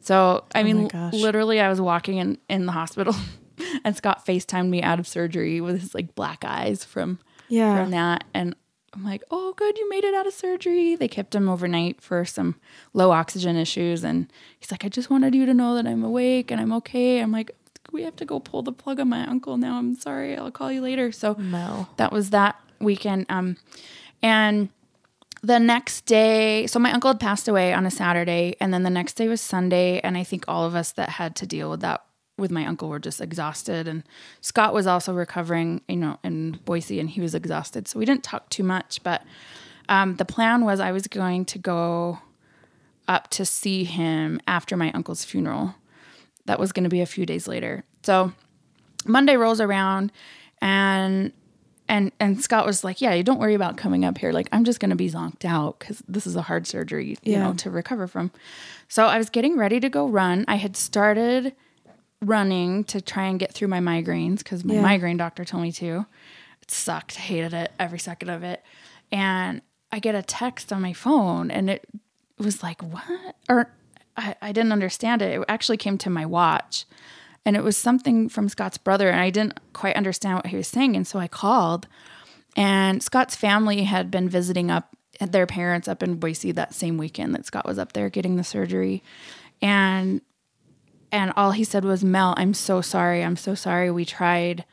So, 0.00 0.44
I 0.54 0.60
oh 0.62 0.64
mean, 0.64 0.84
Oh 0.84 0.88
gosh. 0.88 1.12
literally, 1.14 1.60
I 1.60 1.68
was 1.68 1.80
walking 1.80 2.18
in, 2.18 2.38
in 2.48 2.66
the 2.66 2.72
hospital 2.72 3.14
and 3.84 3.94
Scott 3.96 4.24
FaceTimed 4.26 4.68
me 4.68 4.82
out 4.82 4.98
of 4.98 5.06
surgery 5.06 5.60
with 5.60 5.80
his 5.80 5.94
like 5.94 6.14
black 6.14 6.42
eyes 6.44 6.84
from, 6.84 7.18
Yeah. 7.48 7.82
from 7.82 7.90
that. 7.90 8.24
And 8.32 8.56
I'm 8.94 9.04
like, 9.04 9.22
oh, 9.30 9.52
good, 9.56 9.78
you 9.78 9.88
made 9.90 10.02
it 10.04 10.14
out 10.14 10.26
of 10.26 10.32
surgery. 10.32 10.96
They 10.96 11.06
kept 11.06 11.34
him 11.34 11.48
overnight 11.48 12.00
for 12.00 12.24
some 12.24 12.56
low 12.94 13.10
oxygen 13.12 13.56
issues. 13.56 14.02
And 14.02 14.32
he's 14.58 14.70
like, 14.72 14.84
I 14.84 14.88
just 14.88 15.10
wanted 15.10 15.34
you 15.34 15.46
to 15.46 15.54
know 15.54 15.74
that 15.76 15.86
I'm 15.86 16.02
awake 16.02 16.50
and 16.50 16.60
I'm 16.60 16.72
okay. 16.72 17.20
I'm 17.20 17.30
like, 17.30 17.52
we 17.92 18.02
have 18.02 18.16
to 18.16 18.24
go 18.24 18.40
pull 18.40 18.62
the 18.62 18.72
plug 18.72 19.00
on 19.00 19.08
my 19.08 19.26
uncle 19.26 19.56
now. 19.56 19.78
I'm 19.78 19.94
sorry. 19.96 20.36
I'll 20.36 20.50
call 20.50 20.70
you 20.72 20.80
later. 20.80 21.12
So, 21.12 21.34
Mel. 21.34 21.88
that 21.96 22.12
was 22.12 22.30
that 22.30 22.60
weekend. 22.80 23.26
Um, 23.28 23.56
and 24.22 24.68
the 25.42 25.58
next 25.58 26.06
day, 26.06 26.66
so 26.66 26.78
my 26.78 26.92
uncle 26.92 27.10
had 27.10 27.20
passed 27.20 27.48
away 27.48 27.72
on 27.72 27.86
a 27.86 27.90
Saturday, 27.90 28.56
and 28.60 28.74
then 28.74 28.82
the 28.82 28.90
next 28.90 29.14
day 29.14 29.28
was 29.28 29.40
Sunday. 29.40 30.00
And 30.00 30.16
I 30.16 30.24
think 30.24 30.44
all 30.46 30.64
of 30.64 30.74
us 30.74 30.92
that 30.92 31.10
had 31.10 31.34
to 31.36 31.46
deal 31.46 31.70
with 31.70 31.80
that 31.80 32.04
with 32.36 32.50
my 32.50 32.66
uncle 32.66 32.88
were 32.88 32.98
just 32.98 33.20
exhausted. 33.20 33.86
And 33.86 34.02
Scott 34.40 34.72
was 34.74 34.86
also 34.86 35.12
recovering, 35.12 35.82
you 35.88 35.96
know, 35.96 36.18
in 36.24 36.58
Boise, 36.64 37.00
and 37.00 37.08
he 37.08 37.20
was 37.20 37.34
exhausted. 37.34 37.86
So 37.88 37.98
we 37.98 38.04
didn't 38.04 38.24
talk 38.24 38.48
too 38.48 38.64
much. 38.64 39.02
But 39.02 39.22
um, 39.88 40.16
the 40.16 40.24
plan 40.24 40.64
was 40.64 40.80
I 40.80 40.92
was 40.92 41.06
going 41.06 41.44
to 41.46 41.58
go 41.58 42.18
up 43.08 43.28
to 43.28 43.44
see 43.44 43.84
him 43.84 44.40
after 44.46 44.76
my 44.76 44.90
uncle's 44.92 45.24
funeral. 45.24 45.74
That 46.46 46.58
was 46.58 46.72
going 46.72 46.84
to 46.84 46.90
be 46.90 47.00
a 47.00 47.06
few 47.06 47.26
days 47.26 47.46
later. 47.46 47.84
So 48.02 48.32
Monday 49.06 49.36
rolls 49.36 49.60
around 49.60 50.12
and 50.60 51.32
and 51.88 52.12
and 52.20 52.40
Scott 52.40 52.66
was 52.66 52.84
like, 52.84 53.00
"Yeah, 53.00 53.14
you 53.14 53.22
don't 53.24 53.40
worry 53.40 53.54
about 53.54 53.76
coming 53.76 54.04
up 54.04 54.18
here. 54.18 54.30
Like, 54.32 54.48
I'm 54.52 54.64
just 54.64 54.78
going 54.80 54.90
to 54.90 54.96
be 54.96 55.10
zonked 55.10 55.44
out 55.44 55.80
cuz 55.80 56.02
this 56.08 56.26
is 56.26 56.36
a 56.36 56.42
hard 56.42 56.66
surgery, 56.66 57.10
you 57.22 57.32
Yeah. 57.32 57.42
know, 57.44 57.54
to 57.54 57.70
recover 57.70 58.06
from." 58.06 58.30
So 58.88 59.06
I 59.06 59.18
was 59.18 59.28
getting 59.30 59.56
ready 59.56 59.80
to 59.80 59.88
go 59.88 60.08
run. 60.08 60.44
I 60.48 60.56
had 60.56 60.76
started 60.76 61.54
running 62.22 62.84
to 62.84 63.00
try 63.00 63.24
and 63.24 63.40
get 63.40 63.52
through 63.52 63.68
my 63.68 63.80
migraines 63.80 64.44
cuz 64.44 64.64
my 64.64 64.74
Yeah. 64.74 64.82
migraine 64.82 65.16
doctor 65.16 65.44
told 65.44 65.62
me 65.62 65.72
to. 65.72 66.06
It 66.62 66.70
sucked. 66.70 67.16
Hated 67.16 67.54
it 67.54 67.72
every 67.78 67.98
second 67.98 68.28
of 68.28 68.42
it. 68.42 68.62
And 69.10 69.62
I 69.90 69.98
get 69.98 70.14
a 70.14 70.22
text 70.22 70.72
on 70.72 70.82
my 70.82 70.92
phone 70.92 71.50
and 71.50 71.68
it 71.70 71.86
was 72.38 72.62
like, 72.62 72.82
"What?" 72.82 73.36
Or 73.48 73.70
I, 74.20 74.36
I 74.42 74.52
didn't 74.52 74.72
understand 74.72 75.22
it. 75.22 75.40
It 75.40 75.44
actually 75.48 75.76
came 75.78 75.98
to 75.98 76.10
my 76.10 76.26
watch 76.26 76.84
and 77.44 77.56
it 77.56 77.64
was 77.64 77.76
something 77.76 78.28
from 78.28 78.48
Scott's 78.48 78.78
brother, 78.78 79.08
and 79.08 79.20
I 79.20 79.30
didn't 79.30 79.58
quite 79.72 79.96
understand 79.96 80.36
what 80.36 80.46
he 80.48 80.56
was 80.56 80.68
saying. 80.68 80.96
And 80.96 81.06
so 81.06 81.18
I 81.18 81.28
called, 81.28 81.86
and 82.56 83.02
Scott's 83.02 83.34
family 83.34 83.84
had 83.84 84.10
been 84.10 84.28
visiting 84.28 84.70
up 84.70 84.94
their 85.20 85.46
parents 85.46 85.88
up 85.88 86.02
in 86.02 86.16
Boise 86.16 86.52
that 86.52 86.74
same 86.74 86.96
weekend 86.96 87.34
that 87.34 87.46
Scott 87.46 87.66
was 87.66 87.78
up 87.78 87.92
there 87.92 88.10
getting 88.10 88.36
the 88.36 88.44
surgery, 88.44 89.02
and 89.62 90.20
and 91.12 91.32
all 91.36 91.52
he 91.52 91.64
said 91.64 91.84
was, 91.84 92.04
"Mel, 92.04 92.34
I'm 92.36 92.54
so 92.54 92.80
sorry. 92.80 93.24
I'm 93.24 93.36
so 93.36 93.54
sorry. 93.54 93.90
We 93.90 94.04
tried 94.04 94.64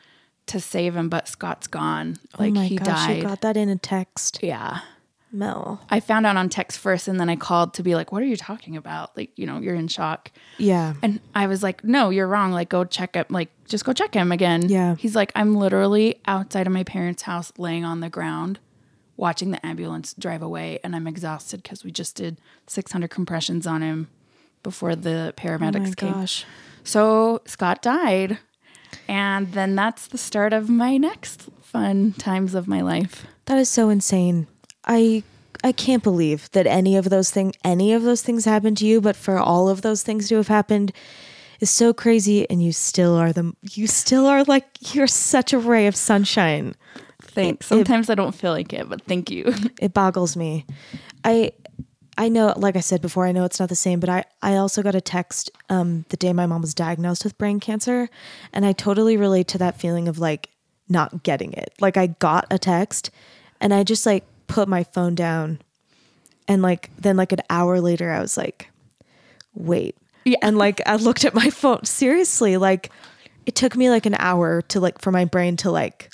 to 0.47 0.59
save 0.59 0.95
him, 0.95 1.09
but 1.09 1.27
Scott's 1.27 1.67
gone. 1.67 2.17
Oh 2.35 2.43
like 2.43 2.51
oh 2.51 2.55
my 2.55 2.65
he 2.65 2.75
gosh, 2.75 2.85
died." 2.85 3.17
you 3.17 3.23
got 3.23 3.41
that 3.41 3.55
in 3.55 3.69
a 3.69 3.77
text. 3.77 4.39
yeah. 4.43 4.81
Mel. 5.37 5.79
I 5.89 5.99
found 5.99 6.25
out 6.25 6.35
on 6.37 6.49
text 6.49 6.79
first, 6.79 7.07
and 7.07 7.19
then 7.19 7.29
I 7.29 7.35
called 7.35 7.73
to 7.75 7.83
be 7.83 7.95
like, 7.95 8.11
"What 8.11 8.21
are 8.23 8.25
you 8.25 8.35
talking 8.37 8.75
about? 8.75 9.15
Like, 9.15 9.31
you 9.37 9.45
know, 9.45 9.59
you're 9.59 9.75
in 9.75 9.87
shock." 9.87 10.31
Yeah. 10.57 10.95
And 11.03 11.19
I 11.35 11.47
was 11.47 11.61
like, 11.63 11.83
no, 11.83 12.09
you're 12.09 12.27
wrong. 12.27 12.51
Like, 12.51 12.69
go 12.69 12.83
check 12.83 13.15
him. 13.15 13.25
Like, 13.29 13.49
just 13.65 13.85
go 13.85 13.93
check 13.93 14.13
him 14.13 14.31
again. 14.31 14.67
Yeah. 14.69 14.95
He's 14.95 15.15
like, 15.15 15.31
I'm 15.35 15.55
literally 15.55 16.19
outside 16.25 16.65
of 16.67 16.73
my 16.73 16.83
parents' 16.83 17.23
house 17.23 17.51
laying 17.57 17.85
on 17.85 17.99
the 17.99 18.09
ground 18.09 18.59
watching 19.15 19.51
the 19.51 19.65
ambulance 19.65 20.13
drive 20.13 20.41
away. 20.41 20.79
And 20.83 20.95
I'm 20.95 21.07
exhausted 21.07 21.63
because 21.63 21.83
we 21.83 21.91
just 21.91 22.15
did 22.15 22.39
600 22.67 23.09
compressions 23.09 23.65
on 23.67 23.81
him 23.81 24.07
before 24.63 24.95
the 24.95 25.33
Oh 25.37 25.41
paramedics 25.41 25.87
my 25.89 25.93
came. 25.95 26.11
gosh. 26.13 26.45
So 26.83 27.41
Scott 27.45 27.81
died. 27.81 28.39
And 29.07 29.51
then 29.53 29.75
that's 29.75 30.07
the 30.07 30.17
start 30.17 30.53
of 30.53 30.69
my 30.69 30.97
next 30.97 31.49
fun 31.61 32.13
times 32.13 32.55
of 32.55 32.67
my 32.67 32.81
life. 32.81 33.25
That 33.45 33.57
is 33.57 33.69
so 33.69 33.89
insane. 33.89 34.47
I 34.87 35.23
I 35.63 35.71
can't 35.71 36.03
believe 36.03 36.49
that 36.51 36.67
any 36.67 36.95
of 36.95 37.09
those 37.09 37.29
thing 37.29 37.53
any 37.63 37.93
of 37.93 38.03
those 38.03 38.21
things 38.21 38.45
happened 38.45 38.77
to 38.77 38.85
you, 38.85 39.01
but 39.01 39.15
for 39.15 39.37
all 39.37 39.69
of 39.69 39.81
those 39.81 40.03
things 40.03 40.29
to 40.29 40.35
have 40.35 40.47
happened 40.47 40.91
is 41.59 41.69
so 41.69 41.93
crazy 41.93 42.49
and 42.49 42.63
you 42.63 42.71
still 42.71 43.15
are 43.15 43.33
the 43.33 43.53
you 43.71 43.87
still 43.87 44.25
are 44.25 44.43
like 44.43 44.95
you're 44.95 45.07
such 45.07 45.53
a 45.53 45.59
ray 45.59 45.87
of 45.87 45.95
sunshine. 45.95 46.75
Thanks. 47.21 47.67
Sometimes 47.67 48.09
I 48.09 48.15
don't 48.15 48.33
feel 48.33 48.51
like 48.51 48.73
it, 48.73 48.89
but 48.89 49.03
thank 49.03 49.29
you. 49.29 49.53
It 49.81 49.93
boggles 49.93 50.35
me. 50.35 50.65
I 51.23 51.51
I 52.17 52.29
know 52.29 52.53
like 52.55 52.75
I 52.75 52.79
said 52.79 53.01
before, 53.01 53.25
I 53.25 53.31
know 53.31 53.43
it's 53.43 53.59
not 53.59 53.69
the 53.69 53.75
same, 53.75 53.99
but 53.99 54.09
I 54.09 54.25
I 54.41 54.55
also 54.55 54.81
got 54.83 54.95
a 54.95 55.01
text 55.01 55.51
um 55.69 56.05
the 56.09 56.17
day 56.17 56.33
my 56.33 56.45
mom 56.45 56.61
was 56.61 56.73
diagnosed 56.73 57.23
with 57.23 57.37
brain 57.37 57.59
cancer 57.59 58.09
and 58.53 58.65
I 58.65 58.71
totally 58.73 59.17
relate 59.17 59.47
to 59.49 59.57
that 59.57 59.79
feeling 59.79 60.07
of 60.07 60.19
like 60.19 60.49
not 60.87 61.23
getting 61.23 61.53
it. 61.53 61.73
Like 61.81 61.97
I 61.97 62.07
got 62.07 62.45
a 62.49 62.59
text 62.59 63.09
and 63.59 63.73
I 63.73 63.83
just 63.83 64.05
like 64.05 64.23
put 64.47 64.67
my 64.67 64.83
phone 64.83 65.13
down 65.15 65.59
and 66.47 66.61
like 66.61 66.89
then 66.97 67.17
like 67.17 67.31
an 67.31 67.41
hour 67.49 67.79
later 67.81 68.11
I 68.11 68.19
was 68.21 68.37
like 68.37 68.69
wait. 69.53 69.95
Yeah. 70.25 70.37
And 70.41 70.57
like 70.57 70.81
I 70.85 70.95
looked 70.97 71.25
at 71.25 71.33
my 71.33 71.49
phone 71.61 71.83
seriously 71.85 72.57
like 72.57 72.91
it 73.45 73.55
took 73.55 73.75
me 73.75 73.89
like 73.89 74.05
an 74.05 74.15
hour 74.19 74.61
to 74.63 74.79
like 74.79 74.99
for 75.01 75.11
my 75.11 75.25
brain 75.25 75.55
to 75.57 75.71
like 75.71 76.09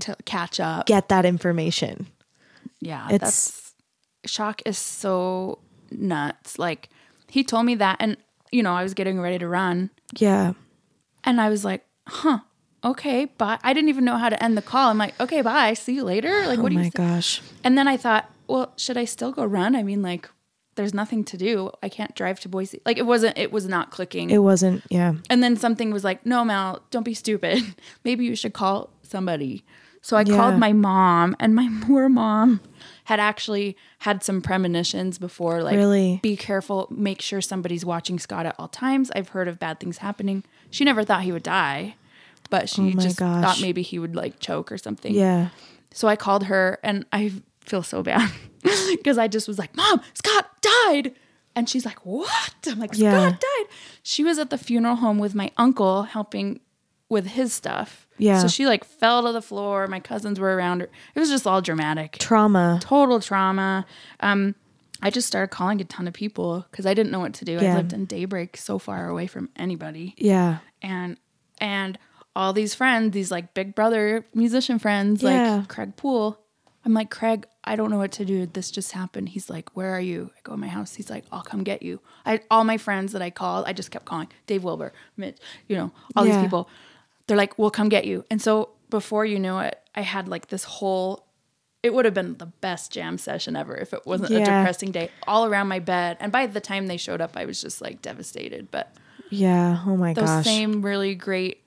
to 0.00 0.16
catch 0.24 0.58
up. 0.60 0.86
get 0.86 1.08
that 1.08 1.24
information. 1.24 2.06
Yeah, 2.80 3.06
It's- 3.10 3.20
that's 3.20 3.74
shock 4.32 4.62
is 4.66 4.78
so 4.78 5.58
nuts. 5.90 6.58
Like 6.58 6.88
he 7.28 7.44
told 7.44 7.66
me 7.66 7.74
that, 7.76 7.96
and 8.00 8.16
you 8.50 8.62
know, 8.62 8.72
I 8.74 8.82
was 8.82 8.94
getting 8.94 9.20
ready 9.20 9.38
to 9.38 9.48
run, 9.48 9.90
Yeah. 10.18 10.52
and 11.24 11.40
I 11.40 11.48
was 11.48 11.64
like, 11.64 11.84
"Huh, 12.06 12.40
okay, 12.84 13.26
bye." 13.26 13.58
I 13.62 13.72
didn't 13.72 13.88
even 13.88 14.04
know 14.04 14.16
how 14.18 14.28
to 14.28 14.42
end 14.42 14.56
the 14.56 14.62
call. 14.62 14.90
I'm 14.90 14.98
like, 14.98 15.18
"Okay, 15.20 15.42
bye. 15.42 15.74
See 15.74 15.94
you 15.94 16.04
later." 16.04 16.46
Like, 16.46 16.58
Oh 16.58 16.62
what 16.62 16.68
do 16.70 16.76
my 16.76 16.84
you? 16.84 16.90
say? 16.90 16.96
gosh. 16.96 17.40
And 17.64 17.76
then 17.78 17.86
I 17.88 17.96
thought, 17.96 18.30
well, 18.48 18.72
should 18.76 18.96
I 18.96 19.04
still 19.04 19.32
go 19.32 19.44
run? 19.44 19.74
I 19.76 19.82
mean, 19.82 20.02
like, 20.02 20.28
there's 20.74 20.92
nothing 20.94 21.24
to 21.24 21.36
do. 21.36 21.70
I 21.82 21.88
can't 21.88 22.14
drive 22.14 22.40
to 22.40 22.48
Boise. 22.48 22.80
Like, 22.84 22.98
it 22.98 23.06
wasn't. 23.06 23.38
It 23.38 23.52
was 23.52 23.66
not 23.66 23.90
clicking. 23.90 24.30
It 24.30 24.38
wasn't, 24.42 24.82
yeah. 24.90 25.14
And 25.30 25.42
then 25.42 25.56
something 25.56 25.90
was 25.92 26.02
like, 26.04 26.24
no, 26.26 26.44
Mel, 26.44 26.82
don't 26.90 27.02
be 27.04 27.14
stupid. 27.14 27.62
Maybe 28.04 28.24
you 28.24 28.34
should 28.34 28.52
call 28.54 28.90
somebody. 29.02 29.64
So 30.04 30.16
I 30.16 30.22
Yeah. 30.26 30.34
called 30.36 30.58
my 30.58 30.72
mom, 30.72 31.36
and 31.38 31.54
my 31.54 31.68
poor 31.82 32.08
mom 32.08 32.60
had 33.04 33.20
actually 33.20 33.76
had 34.00 34.22
some 34.24 34.42
premonitions 34.42 35.18
before. 35.18 35.62
Like, 35.62 35.76
Really? 35.76 36.18
be 36.22 36.36
careful, 36.36 36.88
make 36.90 37.20
sure 37.22 37.40
somebody's 37.40 37.84
watching 37.84 38.18
Scott 38.18 38.46
at 38.46 38.56
all 38.58 38.68
times. 38.68 39.10
I've 39.14 39.28
heard 39.28 39.46
of 39.48 39.58
bad 39.60 39.78
things 39.78 39.98
happening. 39.98 40.42
She 40.70 40.84
never 40.84 41.04
thought 41.04 41.22
he 41.22 41.32
would 41.32 41.42
die, 41.44 41.94
but 42.52 42.68
she 42.68 42.82
Oh 42.96 43.00
just 43.00 43.16
gosh. 43.18 43.42
thought 43.42 43.60
maybe 43.62 43.80
he 43.82 43.98
would 43.98 44.14
like 44.14 44.38
choke 44.38 44.70
or 44.70 44.76
something. 44.78 45.12
Yeah. 45.14 45.48
So 45.92 46.06
I 46.06 46.16
called 46.16 46.44
her, 46.44 46.78
and 46.84 47.04
I 47.12 47.32
feel 47.60 47.82
so 47.82 48.02
bad 48.02 48.30
because 48.90 49.16
I 49.18 49.26
just 49.26 49.48
was 49.48 49.58
like, 49.58 49.74
Mom, 49.74 50.00
Scott 50.14 50.46
died. 50.60 51.14
And 51.56 51.68
she's 51.68 51.84
like, 51.84 52.04
What? 52.06 52.54
I'm 52.66 52.78
like, 52.78 52.94
Scott 52.94 53.00
Yeah. 53.02 53.30
died. 53.30 53.66
She 54.02 54.22
was 54.22 54.38
at 54.38 54.50
the 54.50 54.58
funeral 54.58 54.96
home 54.96 55.18
with 55.18 55.34
my 55.34 55.50
uncle 55.56 56.02
helping 56.04 56.60
with 57.08 57.26
his 57.26 57.52
stuff. 57.52 58.06
Yeah. 58.18 58.38
So 58.40 58.48
she 58.48 58.66
like 58.66 58.84
fell 58.84 59.22
to 59.26 59.32
the 59.32 59.42
floor. 59.42 59.86
My 59.86 60.00
cousins 60.00 60.38
were 60.38 60.54
around 60.56 60.80
her. 60.80 60.88
It 61.14 61.20
was 61.20 61.28
just 61.30 61.46
all 61.46 61.60
dramatic. 61.62 62.18
Trauma. 62.18 62.78
Total 62.82 63.18
trauma. 63.20 63.84
Um, 64.20 64.54
I 65.02 65.10
just 65.10 65.26
started 65.26 65.48
calling 65.48 65.80
a 65.80 65.84
ton 65.84 66.06
of 66.08 66.14
people 66.14 66.64
because 66.70 66.86
I 66.86 66.94
didn't 66.94 67.10
know 67.12 67.20
what 67.20 67.34
to 67.34 67.44
do. 67.44 67.52
Yeah. 67.60 67.72
I 67.72 67.76
lived 67.76 67.92
in 67.92 68.04
Daybreak, 68.06 68.56
so 68.56 68.78
far 68.78 69.08
away 69.08 69.26
from 69.26 69.48
anybody, 69.56 70.14
Yeah. 70.16 70.58
and 70.80 71.16
and 71.60 71.98
all 72.34 72.52
these 72.52 72.74
friends, 72.74 73.12
these 73.12 73.30
like 73.30 73.54
big 73.54 73.74
brother 73.74 74.24
musician 74.34 74.78
friends, 74.78 75.22
Yeah. 75.22 75.56
like 75.58 75.68
Craig 75.68 75.96
Poole, 75.96 76.38
I'm 76.84 76.94
like, 76.94 77.10
Craig, 77.10 77.46
I 77.64 77.76
don't 77.76 77.90
know 77.90 77.98
what 77.98 78.10
to 78.12 78.24
do. 78.24 78.46
This 78.46 78.70
just 78.70 78.92
happened. 78.92 79.28
He's 79.30 79.48
like, 79.48 79.70
Where 79.76 79.90
are 79.94 80.00
you? 80.00 80.30
I 80.36 80.40
go 80.42 80.54
in 80.54 80.60
my 80.60 80.66
house. 80.68 80.94
He's 80.94 81.10
like, 81.10 81.24
I'll 81.30 81.42
come 81.42 81.62
get 81.62 81.82
you. 81.82 82.00
I 82.26 82.40
all 82.50 82.64
my 82.64 82.78
friends 82.78 83.12
that 83.12 83.22
I 83.22 83.30
called, 83.30 83.66
I 83.66 83.72
just 83.72 83.90
kept 83.90 84.04
calling 84.04 84.28
Dave 84.46 84.64
Wilbur, 84.64 84.92
Mitch, 85.16 85.38
you 85.68 85.76
know, 85.76 85.92
all 86.16 86.26
Yeah. 86.26 86.32
these 86.32 86.42
people. 86.42 86.68
They're 87.26 87.36
like, 87.36 87.58
We'll 87.58 87.70
come 87.70 87.88
get 87.88 88.04
you. 88.04 88.24
And 88.30 88.40
so 88.42 88.70
before 88.90 89.24
you 89.24 89.38
know 89.38 89.60
it, 89.60 89.78
I 89.94 90.00
had 90.02 90.26
like 90.28 90.48
this 90.48 90.64
whole 90.64 91.26
it 91.82 91.92
would 91.92 92.04
have 92.04 92.14
been 92.14 92.36
the 92.38 92.46
best 92.46 92.92
jam 92.92 93.18
session 93.18 93.56
ever 93.56 93.74
if 93.76 93.92
it 93.92 94.06
wasn't 94.06 94.30
a 94.30 94.38
depressing 94.38 94.92
day 94.92 95.10
all 95.26 95.44
around 95.46 95.66
my 95.66 95.80
bed. 95.80 96.16
And 96.20 96.30
by 96.30 96.46
the 96.46 96.60
time 96.60 96.86
they 96.86 96.96
showed 96.96 97.20
up, 97.20 97.36
I 97.36 97.44
was 97.44 97.60
just 97.60 97.80
like 97.82 98.00
devastated. 98.02 98.70
But 98.70 98.94
Yeah. 99.30 99.82
Oh 99.86 99.96
my 99.96 100.14
those 100.14 100.24
gosh. 100.24 100.44
Those 100.44 100.52
same 100.52 100.82
really 100.82 101.14
great 101.16 101.61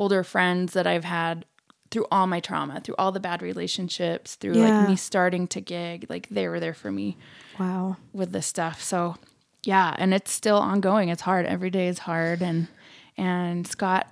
older 0.00 0.24
friends 0.24 0.72
that 0.72 0.86
I've 0.86 1.04
had 1.04 1.44
through 1.90 2.06
all 2.10 2.26
my 2.26 2.40
trauma, 2.40 2.80
through 2.80 2.94
all 2.98 3.12
the 3.12 3.20
bad 3.20 3.42
relationships, 3.42 4.34
through 4.36 4.54
Yeah. 4.56 4.80
like 4.80 4.88
me 4.90 4.96
starting 4.96 5.46
to 5.48 5.60
gig, 5.60 6.06
like 6.08 6.28
they 6.30 6.46
were 6.48 6.60
there 6.60 6.74
for 6.74 6.90
me 6.90 7.16
wow. 7.58 7.96
with 8.12 8.32
this 8.32 8.46
stuff. 8.46 8.82
So 8.82 9.16
yeah, 9.64 9.94
and 9.98 10.14
it's 10.14 10.32
still 10.32 10.56
ongoing. 10.56 11.08
It's 11.10 11.22
hard. 11.22 11.44
Every 11.46 11.70
day 11.70 11.86
is 11.88 11.98
hard 12.00 12.40
and 12.42 12.68
and 13.16 13.66
Scott 13.66 14.06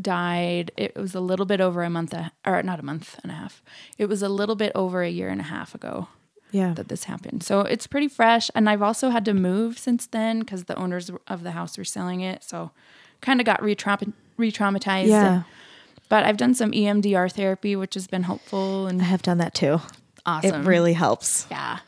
died. 0.00 0.72
It 0.76 0.96
was 0.96 1.14
a 1.14 1.20
little 1.20 1.46
bit 1.46 1.60
over 1.60 1.82
a 1.82 1.90
month 1.90 2.12
a- 2.14 2.32
or 2.46 2.62
not 2.62 2.80
a 2.80 2.84
month 2.84 3.18
and 3.22 3.30
a 3.30 3.34
half. 3.34 3.62
It 3.98 4.06
was 4.06 4.22
a 4.22 4.28
little 4.28 4.56
bit 4.56 4.72
over 4.74 5.02
a 5.02 5.10
year 5.10 5.28
and 5.28 5.40
a 5.40 5.44
half 5.44 5.74
ago 5.74 6.08
Yeah. 6.50 6.72
that 6.74 6.88
this 6.88 7.04
happened. 7.04 7.42
So 7.42 7.60
it's 7.60 7.86
pretty 7.86 8.08
fresh. 8.08 8.50
And 8.54 8.68
I've 8.68 8.82
also 8.82 9.10
had 9.10 9.24
to 9.26 9.34
move 9.34 9.78
since 9.78 10.06
then 10.06 10.40
because 10.40 10.64
the 10.64 10.76
owners 10.76 11.10
of 11.28 11.42
the 11.42 11.52
house 11.52 11.76
were 11.78 11.84
selling 11.84 12.20
it. 12.22 12.42
So 12.42 12.70
kind 13.20 13.40
of 13.40 13.46
got 13.46 13.62
re-trauma- 14.40 14.78
re-traumatized. 14.78 15.08
Yeah. 15.08 15.42
But 16.08 16.24
I've 16.24 16.36
done 16.36 16.54
some 16.54 16.72
EMDR 16.72 17.30
therapy, 17.32 17.76
which 17.76 17.94
has 17.94 18.06
been 18.08 18.24
helpful 18.24 18.86
and 18.88 19.00
I 19.00 19.04
have 19.04 19.22
done 19.22 19.38
that 19.38 19.54
too. 19.54 19.80
awesome. 20.26 20.62
It 20.62 20.66
really 20.66 20.92
helps. 20.94 21.46
yeah. 21.50 21.78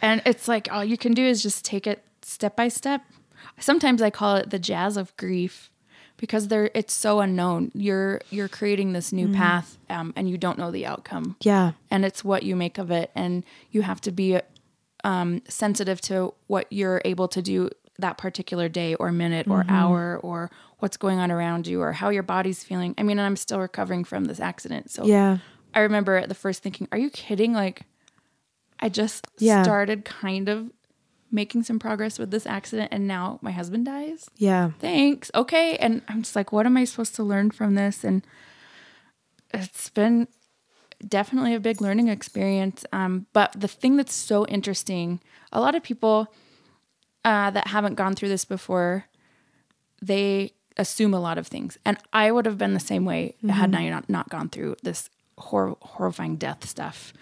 And 0.00 0.22
it's 0.26 0.48
like 0.48 0.68
all 0.72 0.84
you 0.84 0.96
can 0.96 1.12
do 1.12 1.22
is 1.24 1.42
just 1.42 1.64
take 1.64 1.86
it 1.86 2.02
step 2.22 2.56
by 2.56 2.68
step. 2.68 3.02
Sometimes 3.60 4.00
I 4.02 4.10
call 4.10 4.36
it 4.36 4.50
the 4.50 4.58
jazz 4.58 4.96
of 4.96 5.16
grief 5.16 5.70
because 6.16 6.48
there 6.48 6.70
it's 6.74 6.94
so 6.94 7.20
unknown. 7.20 7.70
You're 7.74 8.20
you're 8.30 8.48
creating 8.48 8.94
this 8.94 9.12
new 9.12 9.32
path 9.32 9.76
um, 9.90 10.12
and 10.16 10.28
you 10.30 10.38
don't 10.38 10.58
know 10.58 10.70
the 10.70 10.86
outcome 10.86 11.36
Yeah. 11.42 11.72
and 11.90 12.04
it's 12.04 12.24
what 12.24 12.42
you 12.42 12.56
make 12.56 12.78
of 12.78 12.90
it 12.90 13.10
and 13.14 13.44
you 13.70 13.82
have 13.82 14.00
to 14.02 14.10
be 14.12 14.40
um, 15.04 15.42
sensitive 15.48 16.00
to 16.02 16.32
what 16.46 16.66
you're 16.72 17.02
able 17.04 17.28
to 17.28 17.42
do 17.42 17.68
that 17.98 18.18
particular 18.18 18.68
day 18.68 18.94
or 18.96 19.12
minute 19.12 19.46
or 19.48 19.64
hour 19.68 20.18
or 20.22 20.50
what's 20.82 20.96
going 20.96 21.18
on 21.20 21.30
around 21.30 21.66
you 21.68 21.80
or 21.80 21.92
how 21.92 22.08
your 22.10 22.24
body's 22.24 22.64
feeling. 22.64 22.92
I 22.98 23.02
mean 23.04 23.18
and 23.18 23.26
i'm 23.26 23.36
still 23.36 23.60
recovering 23.60 24.02
from 24.04 24.24
this 24.24 24.40
accident 24.40 24.90
so 24.90 25.04
Yeah. 25.04 25.38
i 25.74 25.80
remember 25.80 26.16
at 26.16 26.28
the 26.28 26.34
first 26.34 26.62
thinking 26.62 26.88
are 26.90 26.98
you 26.98 27.08
kidding? 27.10 27.52
Like 27.52 27.82
i 28.80 28.88
just 28.88 29.26
Yeah. 29.38 29.62
started 29.62 30.04
kind 30.04 30.48
of 30.48 30.70
making 31.30 31.62
some 31.62 31.78
progress 31.78 32.18
with 32.18 32.30
this 32.30 32.44
accident 32.46 32.88
and 32.92 33.06
now 33.06 33.38
my 33.42 33.52
husband 33.52 33.86
dies? 33.86 34.28
Yeah. 34.36 34.72
thanks. 34.80 35.30
Okay. 35.34 35.76
And 35.76 36.02
i'm 36.08 36.22
just 36.22 36.34
like 36.36 36.50
what 36.52 36.66
am 36.66 36.76
i 36.76 36.84
supposed 36.84 37.14
to 37.14 37.22
learn 37.22 37.50
from 37.52 37.74
this? 37.76 38.02
And 38.04 38.26
it's 39.54 39.88
been 39.90 40.26
definitely 41.06 41.54
a 41.54 41.60
big 41.60 41.80
learning 41.80 42.08
experience. 42.08 42.84
Um, 42.92 43.26
but 43.32 43.52
the 43.58 43.68
thing 43.68 43.96
that's 43.96 44.14
so 44.14 44.46
interesting 44.46 45.20
a 45.52 45.60
lot 45.60 45.74
of 45.74 45.82
people 45.82 46.32
uh, 47.24 47.50
that 47.50 47.66
haven't 47.68 47.94
gone 47.94 48.14
through 48.14 48.30
this 48.30 48.44
before 48.44 49.04
they 50.00 50.52
assume 50.76 51.12
a 51.14 51.20
lot 51.20 51.38
of 51.38 51.46
things 51.46 51.78
and 51.84 51.98
i 52.12 52.30
would 52.30 52.46
have 52.46 52.58
been 52.58 52.74
the 52.74 52.80
same 52.80 53.04
way 53.04 53.34
had 53.48 53.70
mm-hmm. 53.70 53.76
i 53.76 53.88
not, 53.88 54.08
not 54.08 54.28
gone 54.28 54.48
through 54.48 54.74
this 54.82 55.10
hor- 55.38 55.76
horrifying 55.82 56.36
death 56.36 56.68
stuff 56.68 57.12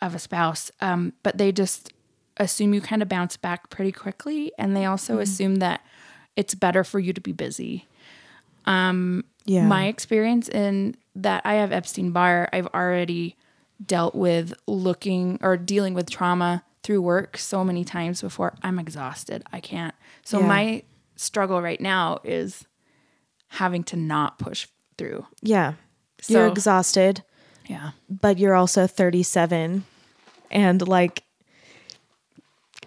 of 0.00 0.14
a 0.14 0.18
spouse 0.18 0.70
um, 0.80 1.12
but 1.22 1.38
they 1.38 1.52
just 1.52 1.92
assume 2.36 2.74
you 2.74 2.80
kind 2.80 3.02
of 3.02 3.08
bounce 3.08 3.36
back 3.36 3.70
pretty 3.70 3.92
quickly 3.92 4.52
and 4.58 4.76
they 4.76 4.84
also 4.84 5.14
mm-hmm. 5.14 5.22
assume 5.22 5.56
that 5.56 5.80
it's 6.36 6.54
better 6.54 6.82
for 6.82 6.98
you 6.98 7.12
to 7.12 7.20
be 7.20 7.32
busy 7.32 7.86
um, 8.66 9.24
Yeah. 9.44 9.66
my 9.66 9.86
experience 9.86 10.48
in 10.48 10.96
that 11.14 11.42
I 11.44 11.54
have 11.54 11.72
Epstein 11.72 12.10
Barr, 12.10 12.48
I've 12.52 12.66
already 12.68 13.36
dealt 13.84 14.14
with 14.14 14.54
looking 14.66 15.38
or 15.42 15.56
dealing 15.56 15.94
with 15.94 16.10
trauma 16.10 16.64
through 16.82 17.02
work 17.02 17.36
so 17.38 17.64
many 17.64 17.84
times 17.84 18.20
before. 18.20 18.54
I'm 18.62 18.78
exhausted. 18.78 19.42
I 19.52 19.60
can't. 19.60 19.94
So 20.24 20.40
Yeah. 20.40 20.46
my 20.46 20.82
struggle 21.16 21.62
right 21.62 21.80
now 21.80 22.18
is 22.24 22.66
having 23.54 23.82
to 23.84 23.96
not 23.96 24.38
push 24.38 24.66
through. 24.98 25.26
yeah. 25.42 25.74
You're 26.28 26.46
exhausted, 26.46 27.22
Yeah. 27.68 27.90
but 28.08 28.38
you're 28.38 28.54
also 28.54 28.86
37 28.86 29.84
and 30.50 30.88
like 30.88 31.22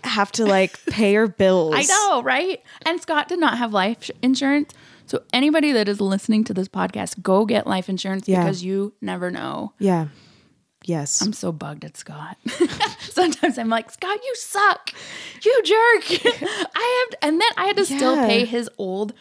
have 0.03 0.31
to 0.33 0.45
like 0.45 0.79
pay 0.89 1.13
your 1.13 1.27
bills. 1.27 1.75
I 1.75 1.83
know, 1.83 2.23
right? 2.23 2.61
And 2.85 2.99
Scott 3.01 3.27
did 3.27 3.39
not 3.39 3.57
have 3.59 3.73
life 3.73 4.09
insurance. 4.23 4.73
So 5.05 5.21
anybody 5.31 5.71
that 5.73 5.87
is 5.87 6.01
listening 6.01 6.43
to 6.45 6.53
this 6.53 6.67
podcast, 6.67 7.21
go 7.21 7.45
get 7.45 7.67
life 7.67 7.89
insurance 7.89 8.27
Yeah. 8.27 8.43
because 8.43 8.63
you 8.63 8.93
never 9.01 9.29
know. 9.31 9.73
Yeah. 9.79 10.07
Yes. 10.85 11.21
I'm 11.21 11.33
so 11.33 11.51
bugged 11.51 11.85
at 11.85 11.95
Scott. 11.97 12.37
Sometimes 13.01 13.57
I'm 13.57 13.69
like, 13.69 13.91
Scott, 13.91 14.19
you 14.23 14.35
suck. 14.35 14.91
You 15.43 15.61
jerk. 15.63 16.21
I 16.75 17.07
have, 17.11 17.19
and 17.21 17.39
then 17.41 17.49
I 17.57 17.65
had 17.65 17.77
to 17.77 17.85
still 17.85 18.15
pay 18.15 18.45
his 18.45 18.69
old. 18.77 19.13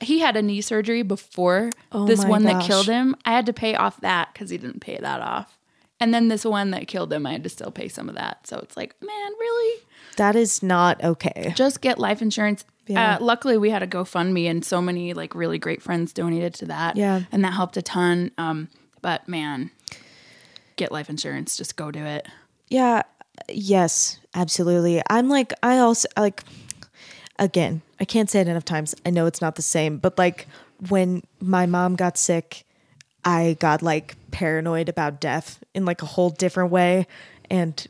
He- 0.00 0.18
had 0.20 0.36
a 0.36 0.42
knee 0.42 0.60
surgery 0.60 1.02
before 1.02 1.70
Oh 1.92 2.06
this 2.06 2.24
one 2.24 2.44
that 2.44 2.64
killed 2.64 2.86
him. 2.86 3.14
I 3.24 3.32
had 3.32 3.46
to 3.46 3.52
pay 3.52 3.74
off 3.74 4.00
that 4.00 4.32
because 4.32 4.50
he 4.50 4.58
didn't 4.58 4.80
pay 4.80 4.98
that 5.00 5.20
off. 5.20 5.58
And 6.00 6.12
then 6.12 6.28
this 6.28 6.44
one 6.44 6.72
that 6.72 6.88
killed 6.88 7.12
him, 7.12 7.24
I 7.26 7.32
had 7.32 7.42
to 7.44 7.48
still 7.48 7.70
pay 7.70 7.88
some 7.88 8.08
of 8.08 8.16
that. 8.16 8.46
So 8.46 8.58
it's 8.58 8.76
like, 8.76 8.94
man, 9.00 9.32
really? 9.38 9.82
that 10.16 10.34
is 10.36 10.62
not 10.62 11.02
okay. 11.04 11.52
Just 11.56 11.80
get 11.80 11.98
life 11.98 12.20
insurance. 12.22 12.64
Yeah. 12.86 13.16
Uh, 13.16 13.18
luckily, 13.20 13.58
we 13.58 13.70
had 13.70 13.82
a 13.82 13.86
GoFundMe, 13.86 14.48
and 14.48 14.64
so 14.64 14.80
many 14.80 15.12
like 15.12 15.34
really 15.34 15.58
great 15.58 15.82
friends 15.82 16.12
donated 16.12 16.54
to 16.54 16.66
that. 16.66 16.96
Yeah. 16.96 17.22
and 17.32 17.44
that 17.44 17.52
helped 17.52 17.76
a 17.76 17.82
ton. 17.82 18.30
Um, 18.38 18.68
but 19.02 19.28
man, 19.28 19.70
get 20.76 20.92
life 20.92 21.10
insurance. 21.10 21.56
Just 21.56 21.76
go 21.76 21.90
do 21.90 22.04
it. 22.04 22.26
Yeah. 22.68 23.02
Yes, 23.48 24.18
absolutely. 24.34 25.02
I'm 25.10 25.28
like, 25.28 25.52
I 25.62 25.78
also 25.78 26.08
like, 26.16 26.42
again, 27.38 27.82
I 28.00 28.04
can't 28.04 28.28
say 28.30 28.40
it 28.40 28.48
enough 28.48 28.64
times. 28.64 28.94
I 29.04 29.10
know 29.10 29.26
it's 29.26 29.40
not 29.40 29.56
the 29.56 29.62
same, 29.62 29.98
but 29.98 30.18
like 30.18 30.46
when 30.88 31.22
my 31.40 31.66
mom 31.66 31.96
got 31.96 32.18
sick, 32.18 32.64
I 33.24 33.56
got 33.60 33.82
like 33.82 34.14
paranoid 34.30 34.88
about 34.88 35.20
death 35.20 35.62
in 35.74 35.84
like 35.84 36.02
a 36.02 36.06
whole 36.06 36.30
different 36.30 36.70
way. 36.70 37.06
And 37.50 37.86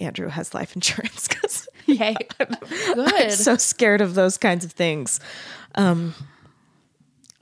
Andrew 0.00 0.28
has 0.28 0.54
life 0.54 0.74
insurance 0.76 1.28
because 1.28 1.68
Yay. 1.86 2.16
I'm 2.40 2.56
Good. 2.94 3.32
so 3.32 3.56
scared 3.56 4.00
of 4.00 4.14
those 4.14 4.38
kinds 4.38 4.64
of 4.64 4.72
things. 4.72 5.20
Um, 5.74 6.14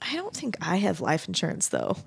I 0.01 0.15
don't 0.15 0.35
think 0.35 0.57
I 0.61 0.77
have 0.77 0.99
life 1.01 1.27
insurance 1.27 1.67
though. 1.67 1.97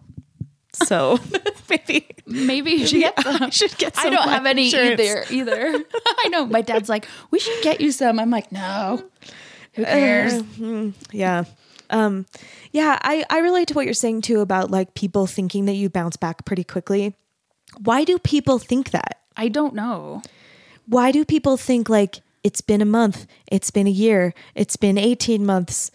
So 0.75 1.19
maybe 1.71 2.07
Maybe 2.27 2.73
you 2.73 2.87
should 2.87 3.01
get 3.01 3.23
some. 3.23 3.43
I 3.43 3.51
should 3.51 3.77
get 3.79 3.99
I 3.99 4.11
don't 4.11 4.29
have 4.29 4.47
any 4.47 4.65
insurance. 4.65 5.01
either. 5.01 5.25
Either. 5.31 5.85
I 6.25 6.29
know. 6.29 6.47
My 6.47 6.63
dad's 6.63 6.89
like, 6.89 7.07
we 7.31 7.39
should 7.39 7.63
get 7.63 7.81
you 7.81 7.93
some. 7.93 8.19
I'm 8.19 8.31
like, 8.31 8.51
no. 8.51 9.05
Who 9.75 9.85
cares? 9.85 10.43
Yeah. 11.13 11.45
Um 11.91 12.27
yeah, 12.73 12.99
I 13.03 13.25
I 13.29 13.39
relate 13.41 13.69
to 13.69 13.75
what 13.75 13.85
you're 13.85 13.95
saying 13.95 14.23
too 14.23 14.41
about 14.41 14.71
like 14.71 14.95
people 14.95 15.27
thinking 15.27 15.67
that 15.67 15.75
you 15.75 15.91
bounce 15.91 16.17
back 16.17 16.45
pretty 16.45 16.65
quickly. 16.65 17.15
Why 17.83 18.05
do 18.05 18.19
people 18.19 18.59
think 18.59 18.91
that? 18.91 19.21
I 19.37 19.49
don't 19.49 19.75
know. 19.75 20.23
Why 20.87 21.13
do 21.13 21.25
people 21.25 21.57
think 21.57 21.89
like 21.89 22.21
it's 22.43 22.61
been 22.61 22.81
a 22.81 22.87
month, 22.87 23.27
it's 23.47 23.71
been 23.71 23.87
a 23.87 23.91
year, 23.91 24.33
it's 24.55 24.77
been 24.77 24.97
18 24.99 25.45
months? 25.45 25.91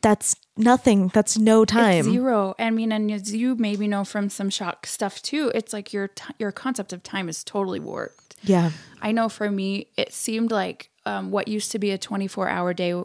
That's 0.00 0.36
nothing. 0.56 1.08
That's 1.08 1.38
no 1.38 1.64
time. 1.64 2.00
It's 2.00 2.08
zero. 2.08 2.54
I 2.58 2.70
mean, 2.70 2.92
and 2.92 3.10
as 3.10 3.34
you 3.34 3.54
maybe 3.54 3.88
know 3.88 4.04
from 4.04 4.28
some 4.28 4.50
shock 4.50 4.86
stuff 4.86 5.22
too, 5.22 5.50
it's 5.54 5.72
like 5.72 5.92
your 5.92 6.08
t- 6.08 6.34
your 6.38 6.52
concept 6.52 6.92
of 6.92 7.02
time 7.02 7.28
is 7.28 7.42
totally 7.44 7.80
warped. 7.80 8.36
Yeah. 8.42 8.70
I 9.00 9.12
know 9.12 9.28
for 9.28 9.50
me, 9.50 9.88
it 9.96 10.12
seemed 10.12 10.50
like 10.50 10.90
um, 11.06 11.30
what 11.30 11.48
used 11.48 11.72
to 11.72 11.78
be 11.78 11.90
a 11.90 11.98
24 11.98 12.48
hour 12.48 12.74
day 12.74 13.00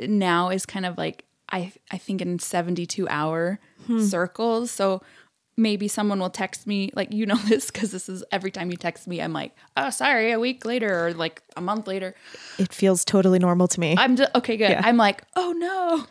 now 0.00 0.50
is 0.50 0.66
kind 0.66 0.86
of 0.86 0.96
like 0.98 1.24
I 1.50 1.72
I 1.90 1.98
think 1.98 2.20
in 2.20 2.38
72 2.38 3.08
hour 3.08 3.58
circles. 3.98 4.70
So 4.70 5.02
maybe 5.56 5.88
someone 5.88 6.18
will 6.20 6.30
text 6.30 6.66
me 6.66 6.90
like 6.94 7.12
you 7.12 7.26
know 7.26 7.34
this 7.48 7.70
because 7.70 7.90
this 7.90 8.08
is 8.08 8.24
every 8.32 8.50
time 8.50 8.70
you 8.70 8.76
text 8.76 9.06
me, 9.06 9.20
I'm 9.20 9.32
like, 9.32 9.54
oh 9.76 9.90
sorry, 9.90 10.32
a 10.32 10.40
week 10.40 10.64
later 10.64 11.06
or 11.06 11.14
like 11.14 11.42
a 11.56 11.60
month 11.60 11.86
later. 11.86 12.14
It 12.58 12.72
feels 12.72 13.04
totally 13.04 13.38
normal 13.38 13.68
to 13.68 13.80
me. 13.80 13.94
I'm 13.98 14.16
just 14.16 14.34
okay, 14.34 14.56
good. 14.56 14.70
Yeah. 14.70 14.82
I'm 14.84 14.96
like, 14.96 15.22
oh 15.36 15.52
no. 15.52 16.06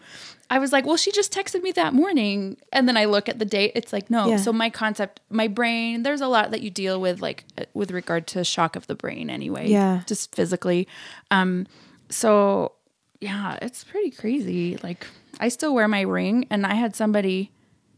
I 0.50 0.60
was 0.60 0.72
like, 0.72 0.86
well, 0.86 0.98
she 0.98 1.12
just 1.12 1.32
texted 1.32 1.62
me 1.62 1.72
that 1.74 1.94
morning. 1.94 2.58
And 2.74 2.88
then 2.88 2.98
I 2.98 3.06
look 3.06 3.30
at 3.30 3.38
the 3.38 3.46
date. 3.46 3.74
It's 3.76 3.94
like, 3.94 4.10
no. 4.10 4.28
Yeah. 4.28 4.38
So 4.38 4.52
my 4.52 4.70
concept, 4.70 5.20
my 5.30 5.48
brain, 5.48 6.04
there's 6.04 6.22
a 6.22 6.28
lot 6.28 6.52
that 6.52 6.62
you 6.62 6.72
deal 6.72 7.00
with, 7.00 7.22
like 7.22 7.46
uh, 7.58 7.66
with 7.74 7.92
regard 7.92 8.26
to 8.28 8.44
shock 8.44 8.76
of 8.76 8.88
the 8.88 8.96
brain 8.96 9.30
anyway. 9.30 9.70
Yeah. 9.70 10.02
Just 10.08 10.34
physically. 10.36 10.88
Um, 11.30 11.68
so 12.10 12.74
yeah, 13.20 13.60
it's 13.62 13.84
pretty 13.84 14.12
crazy. 14.12 14.78
Like 14.82 15.06
I 15.40 15.50
still 15.50 15.74
wear 15.74 15.88
my 15.88 16.02
ring 16.02 16.48
and 16.50 16.66
I 16.66 16.76
had 16.76 16.96
somebody 16.96 17.52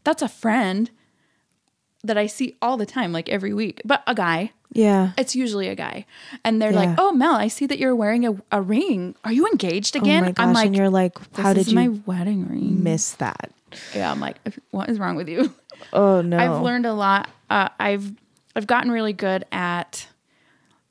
that's 0.04 0.22
a 0.22 0.28
friend 0.28 0.90
that 2.04 2.18
I 2.18 2.26
see 2.26 2.56
all 2.60 2.76
the 2.76 2.86
time, 2.86 3.12
like 3.12 3.28
every 3.28 3.54
week, 3.54 3.80
but 3.84 4.02
a 4.06 4.14
guy. 4.14 4.52
Yeah. 4.74 5.12
It's 5.18 5.36
usually 5.36 5.68
a 5.68 5.74
guy. 5.74 6.06
And 6.44 6.60
they're 6.60 6.72
Yeah. 6.72 6.78
like, 6.86 6.94
Oh 6.98 7.12
Mel, 7.12 7.34
I 7.34 7.48
see 7.48 7.66
that 7.66 7.78
you're 7.78 7.94
wearing 7.94 8.26
a, 8.26 8.34
a 8.50 8.60
ring. 8.62 9.14
Are 9.24 9.32
you 9.32 9.46
engaged 9.46 9.96
again? 9.96 10.24
oh 10.24 10.32
gosh. 10.32 10.46
I'm 10.46 10.52
like, 10.54 10.66
and 10.66 10.76
you're 10.76 10.88
like, 10.90 11.16
how 11.36 11.52
"This 11.52 11.66
did 11.66 11.68
is 11.68 11.72
you 11.72 11.74
my 11.74 11.88
wedding 12.06 12.48
ring? 12.48 12.82
miss 12.82 13.12
that? 13.12 13.50
Yeah, 13.94 14.10
I'm 14.10 14.20
like, 14.20 14.36
what 14.70 14.88
is 14.88 14.98
wrong 14.98 15.16
with 15.16 15.28
you? 15.28 15.52
Oh 15.92 16.20
no. 16.22 16.38
I've 16.38 16.62
learned 16.62 16.86
a 16.86 16.92
lot. 16.94 17.28
Uh, 17.50 17.68
I've 17.80 18.12
I've 18.54 18.66
gotten 18.68 18.90
really 18.92 19.12
good 19.12 19.44
at 19.50 20.06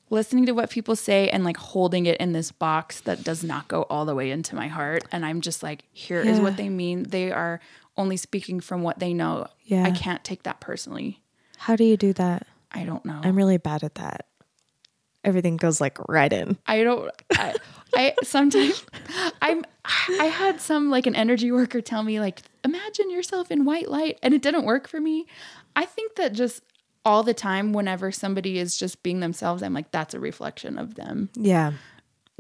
listening 0.10 0.46
to 0.48 0.52
what 0.52 0.70
people 0.70 0.96
say 0.98 1.30
and 1.30 1.44
like 1.46 1.56
holding 1.56 2.06
it 2.08 2.18
in 2.18 2.34
this 2.34 2.52
box 2.52 3.00
that 3.02 3.24
does 3.24 3.42
not 3.44 3.68
go 3.70 3.84
all 3.84 4.06
the 4.06 4.14
way 4.14 4.32
into 4.32 4.54
my 4.56 4.68
heart. 4.68 5.04
And 5.12 5.26
I'm 5.26 5.40
just 5.42 5.64
like, 5.64 5.86
here 5.94 6.20
is 6.22 6.38
Yeah. 6.38 6.44
what 6.44 6.58
they 6.58 6.68
mean. 6.68 7.04
They 7.04 7.32
are 7.32 7.62
only 7.96 8.18
speaking 8.18 8.60
from 8.60 8.84
what 8.84 9.00
they 9.00 9.14
know. 9.14 9.48
Yeah. 9.64 9.84
I 9.86 9.92
can't 9.92 10.24
take 10.26 10.44
that 10.44 10.60
personally. 10.60 11.22
How 11.58 11.76
do 11.78 11.84
you 11.86 11.96
do 11.96 12.12
that? 12.14 12.46
I 12.74 12.84
don't 12.84 13.06
know. 13.06 13.20
I'm 13.24 13.36
really 13.36 13.58
bad 13.58 13.84
at 13.84 13.96
that. 13.96 14.26
Everything 15.24 15.58
goes 15.58 15.80
like 15.80 15.98
right 16.10 16.32
in. 16.32 16.58
I 16.66 16.84
don't. 16.84 17.12
I, 17.34 17.56
I 17.96 18.16
sometimes 18.24 18.84
I'm. 19.42 19.64
I 20.20 20.26
had 20.26 20.60
some 20.62 20.90
like 20.90 21.06
an 21.06 21.16
energy 21.16 21.52
worker 21.52 21.82
tell 21.82 22.02
me 22.02 22.20
like, 22.20 22.42
imagine 22.64 23.10
yourself 23.12 23.52
in 23.52 23.66
white 23.66 23.90
light, 23.90 24.18
and 24.24 24.34
it 24.34 24.42
didn't 24.42 24.66
work 24.66 24.88
for 24.88 25.00
me. 25.00 25.28
I 25.76 25.86
think 25.86 26.16
that 26.16 26.34
just 26.34 26.64
all 27.06 27.24
the 27.24 27.34
time, 27.34 27.74
whenever 27.74 28.12
somebody 28.12 28.58
is 28.60 28.78
just 28.78 29.02
being 29.04 29.20
themselves, 29.20 29.64
I'm 29.64 29.74
like, 29.74 29.92
that's 29.92 30.14
a 30.14 30.20
reflection 30.20 30.78
of 30.78 30.96
them, 30.96 31.30
Yeah. 31.36 31.74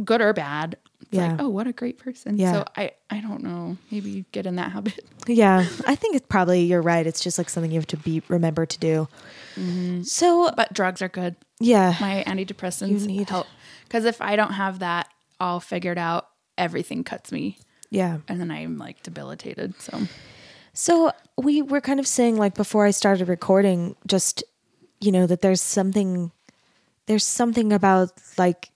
Good 0.04 0.22
or 0.22 0.34
bad. 0.34 0.78
It's 1.02 1.10
Yeah. 1.12 1.32
like, 1.32 1.42
oh, 1.42 1.50
what 1.50 1.68
a 1.68 1.74
great 1.74 1.98
person. 1.98 2.38
Yeah. 2.38 2.52
So 2.54 2.66
I, 2.78 2.92
I 3.10 3.20
don't 3.22 3.44
know. 3.44 3.78
Maybe 3.92 4.26
get 4.32 4.46
in 4.46 4.56
that 4.58 4.72
habit. 4.72 5.00
Yeah. 5.28 5.66
I 5.86 5.94
think 5.96 6.16
it's 6.16 6.26
probably 6.28 6.64
you're 6.64 6.82
right. 6.82 7.06
It's 7.06 7.22
just 7.22 7.38
like 7.38 7.48
something 7.50 7.72
you 7.72 7.78
have 7.80 7.88
to 7.88 7.98
be 7.98 8.24
remember 8.28 8.66
to 8.66 8.80
do. 8.80 9.08
Mm-hmm. 9.56 10.02
So 10.04 10.52
But 10.56 10.74
drugs 10.74 11.02
are 11.02 11.10
good. 11.10 11.36
yeah. 11.60 11.96
My 12.02 12.24
antidepressants 12.26 13.02
You 13.02 13.08
need- 13.08 13.30
help 13.30 13.48
because 13.84 14.06
if 14.06 14.22
I 14.22 14.36
don't 14.36 14.54
have 14.54 14.80
that 14.80 15.08
all 15.40 15.60
figured 15.60 15.98
out, 15.98 16.28
everything 16.58 17.04
cuts 17.04 17.32
me, 17.32 17.58
yeah. 17.90 18.20
and 18.28 18.40
then 18.40 18.50
I'm 18.52 18.78
like 18.78 19.04
debilitated. 19.04 19.80
So. 19.82 20.02
So 20.74 21.12
we 21.38 21.62
were 21.62 21.82
kind 21.82 22.00
of 22.00 22.08
saying 22.08 22.38
like 22.38 22.56
before 22.56 22.86
I 22.86 22.92
started 22.92 23.28
recording, 23.28 23.96
just 24.08 24.44
you 25.02 25.12
know 25.12 25.28
that 25.28 25.42
there's 25.42 25.62
something, 25.62 26.32
there's 27.08 27.26
something 27.28 27.74
about 27.74 28.12
like 28.38 28.70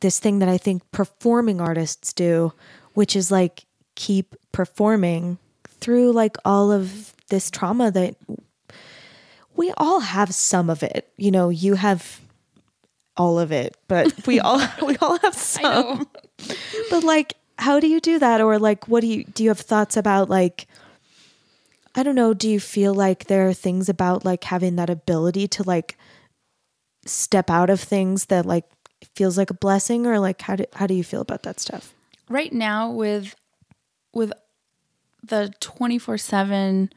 this 0.00 0.18
thing 0.18 0.38
that 0.40 0.48
I 0.48 0.58
think 0.58 0.82
performing 0.92 1.60
artists 1.60 2.12
do, 2.12 2.52
which 2.94 3.14
is 3.14 3.30
like 3.30 3.64
keep 3.94 4.34
performing 4.52 5.38
through 5.66 6.12
like 6.12 6.36
all 6.44 6.72
of 6.72 7.14
this 7.28 7.50
trauma 7.50 7.90
that 7.90 8.16
we 9.54 9.72
all 9.76 10.00
have 10.00 10.34
some 10.34 10.70
of 10.70 10.82
it. 10.82 11.10
You 11.16 11.30
know, 11.30 11.48
you 11.48 11.74
have 11.74 12.20
all 13.16 13.38
of 13.38 13.52
it, 13.52 13.76
but 13.88 14.12
we 14.26 14.40
all 14.40 14.60
we 14.82 14.96
all 14.98 15.18
have 15.18 15.34
some. 15.34 16.08
But 16.90 17.04
like, 17.04 17.34
how 17.58 17.80
do 17.80 17.86
you 17.86 18.00
do 18.00 18.18
that? 18.18 18.40
Or 18.40 18.58
like, 18.58 18.88
what 18.88 19.00
do 19.00 19.06
you 19.06 19.24
do? 19.24 19.44
You 19.44 19.50
have 19.50 19.60
thoughts 19.60 19.96
about 19.96 20.30
like, 20.30 20.66
I 21.94 22.02
don't 22.02 22.14
know. 22.14 22.34
Do 22.34 22.48
you 22.48 22.60
feel 22.60 22.94
like 22.94 23.24
there 23.24 23.48
are 23.48 23.54
things 23.54 23.88
about 23.88 24.24
like 24.24 24.44
having 24.44 24.76
that 24.76 24.90
ability 24.90 25.48
to 25.48 25.62
like 25.62 25.96
step 27.06 27.50
out 27.50 27.70
of 27.70 27.80
things 27.80 28.26
that 28.26 28.46
like 28.46 28.64
feels 29.16 29.36
like 29.38 29.50
a 29.50 29.54
blessing, 29.54 30.06
or 30.06 30.18
like 30.18 30.40
how 30.42 30.56
do 30.56 30.64
how 30.74 30.86
do 30.86 30.94
you 30.94 31.04
feel 31.04 31.20
about 31.20 31.42
that 31.44 31.60
stuff? 31.60 31.94
right 32.28 32.52
now 32.52 32.88
with 32.90 33.34
with 34.12 34.32
the 35.22 35.52
24/7 35.60 36.90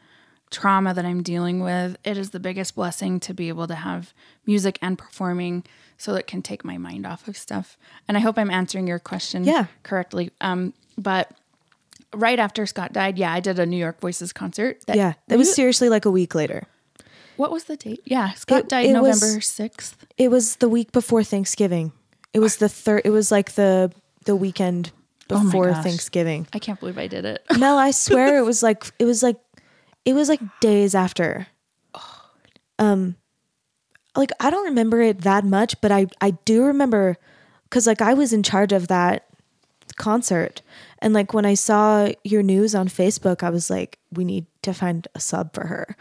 trauma 0.51 0.93
that 0.93 1.05
I'm 1.05 1.23
dealing 1.23 1.59
with, 1.61 1.97
it 2.03 2.17
is 2.17 2.29
the 2.29 2.39
biggest 2.39 2.75
blessing 2.75 3.19
to 3.21 3.33
be 3.33 3.47
able 3.49 3.67
to 3.67 3.75
have 3.75 4.13
music 4.45 4.77
and 4.81 4.97
performing 4.97 5.63
so 5.97 6.13
it 6.15 6.27
can 6.27 6.41
take 6.43 6.63
my 6.63 6.77
mind 6.77 7.05
off 7.07 7.27
of 7.27 7.35
stuff. 7.37 7.77
And 8.07 8.15
I 8.15 8.19
hope 8.19 8.37
I'm 8.37 8.51
answering 8.51 8.85
your 8.87 8.99
question 8.99 9.43
Yeah. 9.43 9.65
correctly. 9.83 10.29
Um 10.41 10.73
but 10.97 11.31
right 12.13 12.37
after 12.37 12.65
Scott 12.67 12.93
died, 12.93 13.17
yeah, 13.17 13.33
I 13.33 13.39
did 13.39 13.57
a 13.57 13.65
New 13.65 13.77
York 13.77 13.99
Voices 13.99 14.31
concert. 14.31 14.85
That, 14.85 14.95
Yeah, 14.97 15.13
that 15.29 15.37
was 15.39 15.53
seriously 15.55 15.89
like 15.89 16.05
a 16.05 16.11
week 16.11 16.35
later. 16.35 16.67
What 17.37 17.51
was 17.51 17.63
the 17.63 17.75
date? 17.75 18.01
Yeah, 18.05 18.33
Scott 18.33 18.59
It- 18.65 18.69
died 18.69 18.85
it 18.85 19.01
was- 19.01 19.19
November 19.21 19.41
6th. 19.41 19.95
It 20.17 20.29
was 20.29 20.57
the 20.57 20.69
week 20.69 20.91
before 20.91 21.23
Thanksgiving. 21.23 21.91
It 22.33 22.39
was 22.39 22.57
the 22.57 22.69
third. 22.69 23.01
It 23.05 23.11
was 23.11 23.31
like 23.31 23.53
the 23.53 23.91
the 24.25 24.35
weekend 24.35 24.91
Oh 25.29 25.39
my 25.39 25.43
before 25.45 25.69
gosh. 25.71 25.83
Thanksgiving. 25.83 26.47
I 26.53 26.59
can't 26.59 26.79
believe 26.79 26.97
I 26.97 27.07
did 27.07 27.25
it. 27.25 27.43
Mel, 27.57 27.77
I 27.77 27.91
swear 28.05 28.37
it 28.37 28.45
was 28.45 28.63
like 28.63 28.85
it 28.99 29.05
was 29.05 29.23
like 29.23 29.37
it 30.05 30.13
was 30.13 30.29
like 30.29 30.41
days 30.59 30.95
after. 30.95 31.47
Um 32.79 33.15
like 34.15 34.31
I 34.39 34.49
don't 34.49 34.65
remember 34.65 35.01
it 35.01 35.21
that 35.21 35.45
much, 35.45 35.79
but 35.81 35.91
I 35.91 36.07
I 36.21 36.31
do 36.45 36.63
remember 36.63 37.17
cuz 37.69 37.87
like 37.87 38.01
I 38.01 38.13
was 38.13 38.33
in 38.33 38.43
charge 38.43 38.71
of 38.71 38.87
that 38.87 39.25
concert 39.95 40.61
and 40.99 41.13
like 41.13 41.33
when 41.33 41.45
I 41.45 41.53
saw 41.53 42.09
your 42.23 42.41
news 42.41 42.73
on 42.73 42.87
Facebook, 42.87 43.43
I 43.43 43.49
was 43.49 43.69
like 43.69 43.99
we 44.11 44.25
need 44.25 44.45
to 44.63 44.73
find 44.73 45.07
a 45.15 45.19
sub 45.19 45.53
for 45.53 45.67
her. 45.67 45.95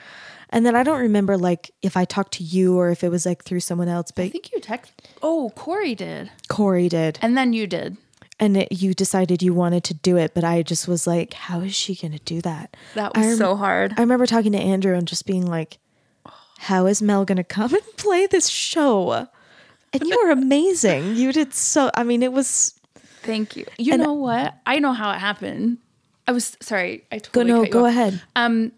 And 0.52 0.64
then 0.66 0.76
I 0.76 0.82
don't 0.82 1.00
remember 1.00 1.36
like 1.38 1.70
if 1.82 1.96
I 1.96 2.04
talked 2.04 2.32
to 2.34 2.44
you 2.44 2.78
or 2.78 2.90
if 2.90 3.02
it 3.02 3.08
was 3.08 3.24
like 3.26 3.42
through 3.42 3.60
someone 3.60 3.88
else, 3.88 4.10
But 4.10 4.26
I 4.26 4.28
think 4.28 4.52
you 4.52 4.60
text 4.60 4.92
Oh, 5.22 5.50
Corey 5.56 5.94
did. 5.94 6.30
Corey 6.48 6.88
did. 6.88 7.18
And 7.22 7.36
then 7.36 7.52
you 7.54 7.66
did. 7.66 7.96
And 8.38 8.56
it, 8.56 8.72
you 8.72 8.92
decided 8.92 9.42
you 9.42 9.54
wanted 9.54 9.84
to 9.84 9.94
do 9.94 10.16
it, 10.16 10.34
but 10.34 10.42
I 10.44 10.62
just 10.62 10.86
was 10.88 11.06
like, 11.06 11.32
how 11.34 11.60
is 11.60 11.74
she 11.74 11.94
going 11.94 12.12
to 12.12 12.18
do 12.18 12.40
that? 12.42 12.76
That 12.94 13.16
was 13.16 13.26
rem- 13.26 13.36
so 13.36 13.56
hard. 13.56 13.94
I 13.96 14.00
remember 14.00 14.26
talking 14.26 14.52
to 14.52 14.58
Andrew 14.58 14.94
and 14.94 15.06
just 15.06 15.26
being 15.26 15.46
like, 15.46 15.78
how 16.58 16.86
is 16.86 17.00
Mel 17.00 17.24
going 17.24 17.36
to 17.36 17.44
come 17.44 17.72
and 17.72 17.82
play 17.96 18.26
this 18.26 18.48
show? 18.48 19.28
And 19.92 20.02
you 20.02 20.18
were 20.24 20.30
amazing. 20.32 21.14
You 21.16 21.32
did 21.32 21.54
so, 21.54 21.90
I 21.94 22.02
mean, 22.04 22.22
it 22.22 22.32
was, 22.32 22.74
Thank 23.22 23.54
you. 23.56 23.64
You 23.78 23.92
And- 23.94 24.02
know 24.02 24.14
what? 24.14 24.54
I 24.66 24.80
know 24.80 24.92
how 24.92 25.12
it 25.12 25.18
happened. 25.18 25.78
I 26.26 26.32
was 26.32 26.56
sorry. 26.60 27.04
I 27.12 27.18
totally 27.18 27.52
go, 27.52 27.62
no, 27.62 27.68
go 27.70 27.80
off. 27.84 27.90
ahead. 27.90 28.22
Um, 28.34 28.72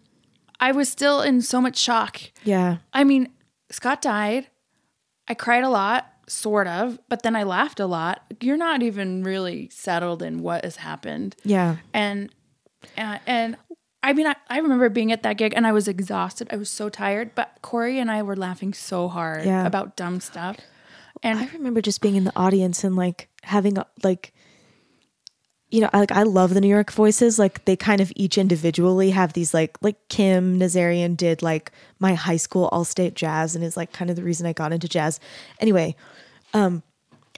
I 0.59 0.71
was 0.71 0.89
still 0.89 1.21
in 1.21 1.41
so 1.41 1.59
much 1.61 1.77
shock. 1.77 2.21
Yeah. 2.43 2.77
I 2.93 3.03
mean, 3.03 3.29
Scott 3.71 4.01
died. 4.01 4.47
I 5.27 5.33
cried 5.33 5.63
a 5.63 5.69
lot, 5.69 6.07
sort 6.27 6.67
of, 6.67 6.99
but 7.09 7.23
then 7.23 7.35
I 7.35 7.43
laughed 7.43 7.79
a 7.79 7.85
lot. 7.87 8.21
You're 8.41 8.57
not 8.57 8.81
even 8.83 9.23
really 9.23 9.69
settled 9.71 10.21
in 10.21 10.41
what 10.43 10.63
has 10.63 10.77
happened, 10.77 11.35
Yeah. 11.43 11.77
and 11.93 12.29
uh, 12.97 13.17
and 13.25 13.57
I 14.03 14.13
mean, 14.13 14.27
I, 14.27 14.35
I 14.47 14.59
remember 14.59 14.87
being 14.89 15.11
at 15.11 15.23
that 15.23 15.37
gig 15.37 15.53
and 15.55 15.65
I 15.65 15.71
was 15.71 15.87
exhausted. 15.87 16.47
I 16.51 16.57
was 16.57 16.69
so 16.69 16.89
tired, 16.89 17.33
but 17.33 17.57
Corey 17.63 17.97
and 17.97 18.11
I 18.11 18.21
were 18.21 18.35
laughing 18.35 18.71
so 18.75 19.07
hard 19.07 19.45
Yeah. 19.45 19.65
about 19.65 19.95
dumb 19.95 20.19
stuff. 20.19 20.57
And 21.23 21.39
I 21.39 21.47
remember 21.53 21.81
just 21.81 22.01
being 22.01 22.15
in 22.15 22.23
the 22.23 22.33
audience 22.35 22.83
and 22.83 22.95
like 22.95 23.29
having 23.41 23.79
a- 23.79 23.87
like 24.03 24.31
you 25.75 25.81
know, 25.81 25.89
I- 25.93 25.99
like 25.99 26.11
I 26.11 26.23
love 26.23 26.53
the 26.53 26.61
New 26.61 26.69
York 26.69 26.91
voices. 26.91 27.37
Like 27.37 27.65
they 27.65 27.75
kind 27.75 27.99
of 27.99 28.11
each 28.15 28.37
individually 28.37 29.09
have 29.11 29.33
these 29.33 29.53
like 29.53 29.77
like 29.81 29.97
Kim 30.07 30.57
Nazarian 30.57 31.17
did 31.17 31.41
like 31.41 31.71
my 31.99 32.13
high 32.13 32.37
school 32.37 32.69
all 32.71 32.85
state 32.85 33.13
jazz 33.13 33.55
and 33.55 33.63
is 33.63 33.75
like 33.75 33.91
kind 33.91 34.09
of 34.09 34.15
the 34.15 34.23
reason 34.23 34.47
I 34.47 34.53
got 34.53 34.71
into 34.71 34.87
jazz. 34.87 35.19
Anyway, 35.59 35.95
um 36.53 36.81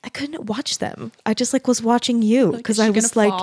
I 0.03 0.09
couldn't 0.09 0.45
watch 0.45 0.77
them. 0.77 1.11
I 1.25 1.33
just 1.33 1.51
like 1.53 1.67
was 1.67 1.81
watching 1.81 2.21
you 2.21 2.51
because 2.51 2.77
is 2.77 2.85
I 2.85 2.89
was 2.91 3.15
like 3.15 3.33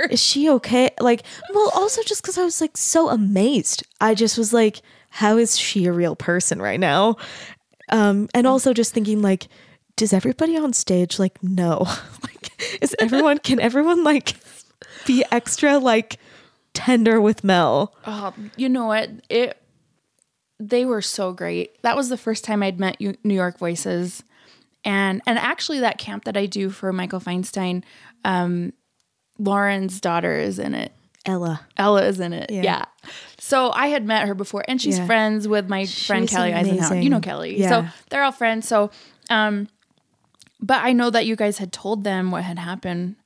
is 0.10 0.20
she 0.20 0.48
okay? 0.50 0.90
Like, 0.98 1.22
well, 1.54 1.70
also 1.74 2.02
just 2.02 2.22
because 2.22 2.38
I 2.38 2.44
was 2.44 2.60
like 2.62 2.76
so 2.78 3.10
amazed. 3.10 3.84
I 4.00 4.14
just 4.14 4.38
was 4.38 4.52
like, 4.54 4.80
how 5.10 5.36
is 5.36 5.58
she 5.58 5.84
a 5.84 5.92
real 5.92 6.16
person 6.16 6.60
right 6.62 6.80
now? 6.80 7.16
Um, 7.90 8.28
and 8.34 8.46
also 8.46 8.72
just 8.72 8.94
thinking 8.94 9.20
like, 9.22 9.48
does 9.98 10.12
everybody 10.12 10.56
on 10.56 10.72
stage 10.72 11.18
like 11.18 11.42
know? 11.42 11.78
like, 12.22 12.78
is 12.80 12.94
everyone 12.98 13.38
can 13.38 13.60
everyone 13.60 14.04
like 14.04 14.36
be 15.06 15.24
extra 15.30 15.76
like 15.78 16.18
tender 16.72 17.20
with 17.20 17.44
Mel? 17.44 17.94
Oh, 18.06 18.32
you 18.56 18.68
know 18.68 18.86
what? 18.86 19.10
It 19.28 19.60
they 20.60 20.84
were 20.84 21.02
so 21.02 21.32
great. 21.32 21.80
That 21.82 21.96
was 21.96 22.08
the 22.08 22.16
first 22.16 22.44
time 22.44 22.62
I'd 22.62 22.80
met 22.80 23.00
New 23.00 23.34
York 23.34 23.58
Voices, 23.58 24.22
and 24.84 25.20
and 25.26 25.38
actually 25.38 25.80
that 25.80 25.98
camp 25.98 26.24
that 26.24 26.36
I 26.36 26.46
do 26.46 26.70
for 26.70 26.92
Michael 26.92 27.20
Feinstein, 27.20 27.82
um, 28.24 28.72
Lauren's 29.38 30.00
daughter 30.00 30.36
is 30.36 30.58
in 30.58 30.74
it. 30.74 30.92
Ella. 31.26 31.66
Ella 31.76 32.04
is 32.06 32.20
in 32.20 32.32
it. 32.32 32.50
Yeah. 32.50 32.62
Yeah. 32.62 32.84
So 33.38 33.70
I 33.72 33.88
had 33.88 34.04
met 34.06 34.26
her 34.26 34.34
before, 34.34 34.64
and 34.68 34.80
she's 34.80 34.98
Yeah. 34.98 35.06
friends 35.06 35.46
with 35.46 35.68
my 35.68 35.86
friend 35.86 36.28
She's 36.28 36.36
Kelly 36.36 36.54
Eisenhour. 36.54 36.96
You 37.00 37.10
know 37.10 37.20
Kelly. 37.20 37.58
Yeah. 37.58 37.68
So 37.68 37.88
they're 38.10 38.22
all 38.22 38.32
friends. 38.32 38.66
So, 38.66 38.90
um, 39.28 39.68
but 40.60 40.82
I 40.82 40.92
know 40.92 41.10
that 41.10 41.26
you 41.26 41.36
guys 41.36 41.58
had 41.58 41.72
told 41.72 42.04
them 42.04 42.30
what 42.30 42.44
had 42.44 42.58
happened. 42.58 43.16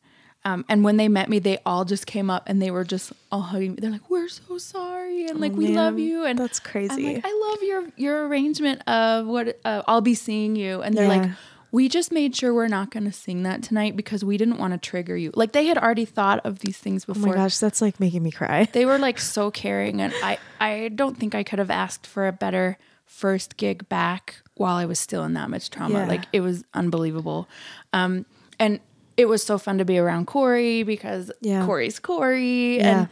Um, 0.45 0.65
and 0.69 0.83
when 0.83 0.97
they 0.97 1.07
met 1.09 1.29
me, 1.29 1.39
they 1.39 1.59
all 1.65 1.85
just 1.85 2.07
came 2.07 2.29
up 2.29 2.49
and 2.49 2.61
they 2.61 2.71
were 2.73 2.83
just 2.85 3.13
all 3.31 3.43
hugging 3.43 3.73
me. 3.73 3.79
They're 3.81 3.93
like, 3.93 4.11
"We're 4.11 4.29
so 4.29 4.59
sorry," 4.59 5.27
and 5.29 5.41
like, 5.41 5.55
"We 5.57 5.69
love 5.69 5.95
Oh, 5.95 5.99
you." 5.99 6.25
And 6.25 6.37
That's 6.39 6.59
I'm 6.59 6.65
crazy. 6.73 7.15
like, 7.15 7.21
"I 7.25 7.49
love 7.51 7.63
your 7.63 7.85
your 7.97 8.27
arrangement 8.27 8.87
of 8.89 9.27
what 9.27 9.61
uh, 9.65 9.83
I'll 9.87 10.01
be 10.01 10.15
seeing 10.15 10.57
you." 10.57 10.83
And 10.83 10.97
they're 10.97 11.07
Yeah. 11.07 11.23
like, 11.23 11.31
we 11.71 11.89
just 11.89 12.11
made 12.13 12.35
sure 12.37 12.53
we're 12.53 12.67
not 12.69 12.91
going 12.91 13.05
to 13.05 13.13
sing 13.13 13.45
that 13.45 13.63
tonight 13.63 13.97
because 13.97 14.25
we 14.25 14.37
didn't 14.37 14.59
want 14.59 14.73
to 14.75 14.79
trigger 14.79 15.17
you. 15.17 15.31
Like 15.35 15.53
they 15.53 15.67
had 15.67 15.79
already 15.79 16.05
thought 16.05 16.45
of 16.45 16.59
these 16.59 16.77
things 16.77 17.05
before. 17.05 17.23
Oh 17.23 17.37
my 17.37 17.45
gosh, 17.45 17.59
that's 17.59 17.81
like 17.81 17.99
making 18.01 18.23
me 18.25 18.31
cry. 18.33 18.69
They 18.73 18.85
were 18.85 18.99
like 18.99 19.19
so 19.21 19.51
caring 19.53 20.01
and 20.03 20.13
I 20.23 20.39
I 20.61 20.91
don't 20.95 21.17
think 21.17 21.35
I 21.35 21.45
could 21.45 21.59
have 21.61 21.71
asked 21.71 22.07
for 22.07 22.27
a 22.29 22.33
better 22.33 22.77
first 23.07 23.57
gig 23.57 23.89
back 23.89 24.43
while 24.63 24.77
I 24.77 24.87
was 24.87 24.99
still 24.99 25.25
in 25.25 25.35
that 25.35 25.51
much 25.51 25.69
trauma. 25.71 25.99
Yeah. 26.01 26.07
Like 26.07 26.25
it 26.33 26.41
was 26.41 26.65
unbelievable. 26.73 27.49
Um 27.93 28.25
and 28.59 28.81
it 29.17 29.27
was 29.27 29.43
so 29.43 29.59
fun 29.59 29.77
to 29.79 29.85
be 29.85 29.99
around 29.99 30.27
Corey 30.27 30.83
because 30.85 31.31
Yeah. 31.43 31.67
Corey's 31.67 31.99
Corey 31.99 32.77
Yeah. 32.79 33.01
and 33.01 33.09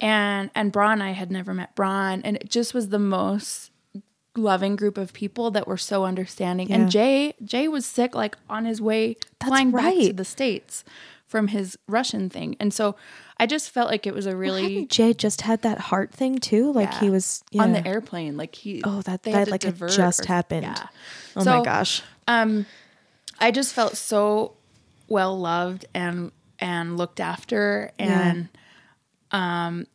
and 0.00 0.50
and 0.54 0.72
Braun 0.72 1.02
I 1.02 1.10
had 1.12 1.30
never 1.30 1.52
met 1.52 1.74
Braun 1.74 2.22
and 2.24 2.36
it 2.36 2.48
just 2.50 2.72
was 2.74 2.88
the 2.88 2.98
most 2.98 3.70
loving 4.34 4.76
group 4.76 4.96
of 4.96 5.12
people 5.12 5.50
that 5.50 5.66
were 5.68 5.76
so 5.76 6.04
understanding. 6.04 6.68
Yeah. 6.70 6.76
And 6.76 6.90
Jay 6.90 7.34
Jay 7.44 7.68
was 7.68 7.84
sick 7.84 8.14
like 8.14 8.36
on 8.48 8.64
his 8.64 8.80
way 8.80 9.16
flying 9.44 9.70
back 9.72 9.92
to 9.94 10.12
the 10.14 10.24
states 10.24 10.84
from 11.26 11.48
his 11.48 11.78
Russian 11.88 12.30
thing. 12.30 12.56
And 12.60 12.72
so 12.72 12.94
I 13.42 13.46
just 13.46 13.70
felt 13.70 13.90
like 13.90 14.06
it 14.06 14.14
was 14.14 14.26
a 14.26 14.36
really 14.36 14.62
Hadn't 14.62 14.90
Jay 14.90 15.12
just 15.14 15.40
had 15.40 15.62
that 15.62 15.78
heart 15.78 16.12
thing 16.12 16.38
too? 16.38 16.72
Like 16.72 16.94
he 16.94 17.06
Yeah. 17.06 17.12
was 17.12 17.42
on 17.58 17.72
the 17.72 17.86
airplane. 17.86 18.36
Like 18.36 18.54
he 18.54 18.82
Oh, 18.84 19.02
that- 19.02 19.24
that, 19.24 19.34
had 19.34 19.48
like, 19.50 19.62
divert 19.62 19.90
just 19.90 20.20
or- 20.22 20.26
happened. 20.28 20.62
Yeah. 20.66 20.86
Oh 21.36 21.42
So, 21.42 21.58
my 21.58 21.64
gosh. 21.64 22.02
Um, 22.28 22.66
I 23.40 23.50
just 23.50 23.74
felt 23.74 23.96
so 23.96 24.54
well 25.08 25.38
loved 25.38 25.86
and 25.92 26.30
and 26.60 26.96
looked 26.96 27.18
after 27.18 27.90
and 27.98 28.48
um 29.32 29.86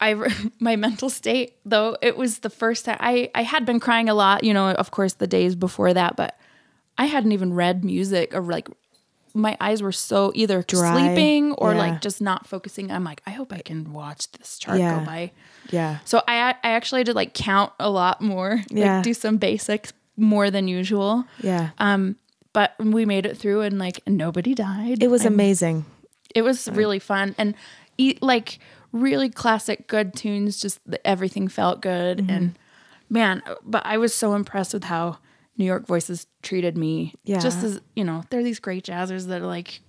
I 0.00 0.14
my 0.60 0.76
mental 0.76 1.08
state 1.08 1.54
though 1.64 1.96
it 2.02 2.16
was 2.16 2.40
the 2.40 2.50
first 2.50 2.84
time 2.84 2.98
I 3.00 3.30
I 3.34 3.42
had 3.42 3.64
been 3.64 3.80
crying 3.80 4.08
a 4.10 4.14
lot 4.14 4.44
you 4.44 4.52
know 4.52 4.70
of 4.72 4.90
course 4.90 5.14
the 5.14 5.26
days 5.26 5.54
before 5.54 5.94
that 5.94 6.14
but 6.16 6.38
I 6.98 7.06
hadn't 7.06 7.32
even 7.32 7.54
read 7.54 7.84
music 7.84 8.34
or 8.34 8.42
like 8.42 8.68
my 9.36 9.56
eyes 9.60 9.82
were 9.82 9.92
so 9.92 10.32
either 10.34 10.62
Dry. 10.62 10.92
sleeping 10.92 11.52
or 11.52 11.72
Yeah. 11.72 11.78
like 11.78 12.00
just 12.00 12.20
not 12.22 12.46
focusing 12.46 12.90
I'm 12.90 13.04
like 13.04 13.20
I 13.26 13.30
hope 13.30 13.52
I 13.52 13.60
can 13.60 13.92
watch 13.92 14.30
this 14.32 14.58
chart 14.58 14.78
Yeah. 14.78 14.98
go 15.00 15.04
by 15.04 15.32
Yeah. 15.70 15.98
so 16.04 16.22
I 16.26 16.54
I 16.64 16.70
actually 16.70 17.00
had 17.00 17.06
to 17.06 17.14
like 17.14 17.34
count 17.34 17.72
a 17.78 17.90
lot 17.90 18.20
more, 18.22 18.62
Yeah. 18.70 18.96
like 18.96 19.04
do 19.04 19.14
some 19.14 19.36
basics 19.36 19.92
more 20.16 20.50
than 20.50 20.66
usual. 20.68 21.24
Yeah. 21.42 21.70
Um, 21.78 22.16
but 22.54 22.72
we 22.78 23.04
made 23.04 23.26
it 23.26 23.36
through 23.36 23.60
and 23.60 23.78
like 23.78 24.00
nobody 24.06 24.54
died. 24.54 25.02
it 25.02 25.10
was 25.10 25.22
I'm- 25.22 25.34
amazing. 25.34 25.84
It 26.34 26.42
was 26.42 26.68
really 26.68 26.98
fun 26.98 27.34
and 27.38 27.54
e- 27.98 28.18
like 28.22 28.58
really 28.92 29.28
classic 29.28 29.86
good 29.88 30.14
tunes. 30.14 30.58
Just 30.60 30.80
the, 30.90 30.98
everything 31.06 31.48
felt 31.48 31.82
good 31.82 32.18
Mm-hmm. 32.18 32.30
and 32.30 32.58
man, 33.10 33.42
but 33.64 33.84
I 33.84 33.98
was 33.98 34.14
so 34.14 34.34
impressed 34.34 34.72
with 34.74 34.84
how 34.84 35.18
New 35.58 35.64
York 35.64 35.86
Voices 35.86 36.26
treated 36.42 36.76
me. 36.76 37.14
Yeah. 37.24 37.38
just 37.40 37.62
as 37.64 37.80
you 37.94 38.04
know, 38.04 38.24
they're 38.30 38.42
these 38.42 38.60
great 38.60 38.84
jazzers 38.84 39.26
that 39.28 39.42
are 39.42 39.46
like 39.46 39.80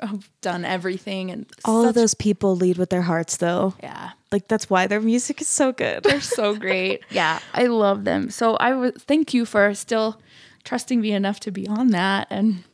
have 0.00 0.30
done 0.40 0.64
everything 0.64 1.30
and 1.30 1.46
All 1.64 1.86
of 1.86 1.94
those 1.94 2.14
people 2.14 2.56
lead 2.56 2.78
with 2.78 2.88
their 2.90 3.02
hearts 3.02 3.36
though. 3.36 3.74
Yeah. 3.82 4.10
Like 4.32 4.48
that's 4.48 4.70
why 4.70 4.86
their 4.86 5.00
music 5.00 5.40
is 5.40 5.48
so 5.48 5.72
good. 5.72 6.02
They're 6.04 6.20
so 6.20 6.54
great. 6.66 7.02
Yeah, 7.10 7.40
I 7.52 7.66
love 7.66 8.04
them. 8.04 8.30
So 8.30 8.56
I 8.56 8.74
would 8.74 9.00
thank 9.02 9.34
you 9.34 9.44
for 9.44 9.74
still 9.74 10.20
trusting 10.64 11.00
me 11.00 11.12
enough 11.12 11.40
to 11.40 11.50
be 11.50 11.68
on 11.68 11.88
that. 11.88 12.28
And 12.30 12.64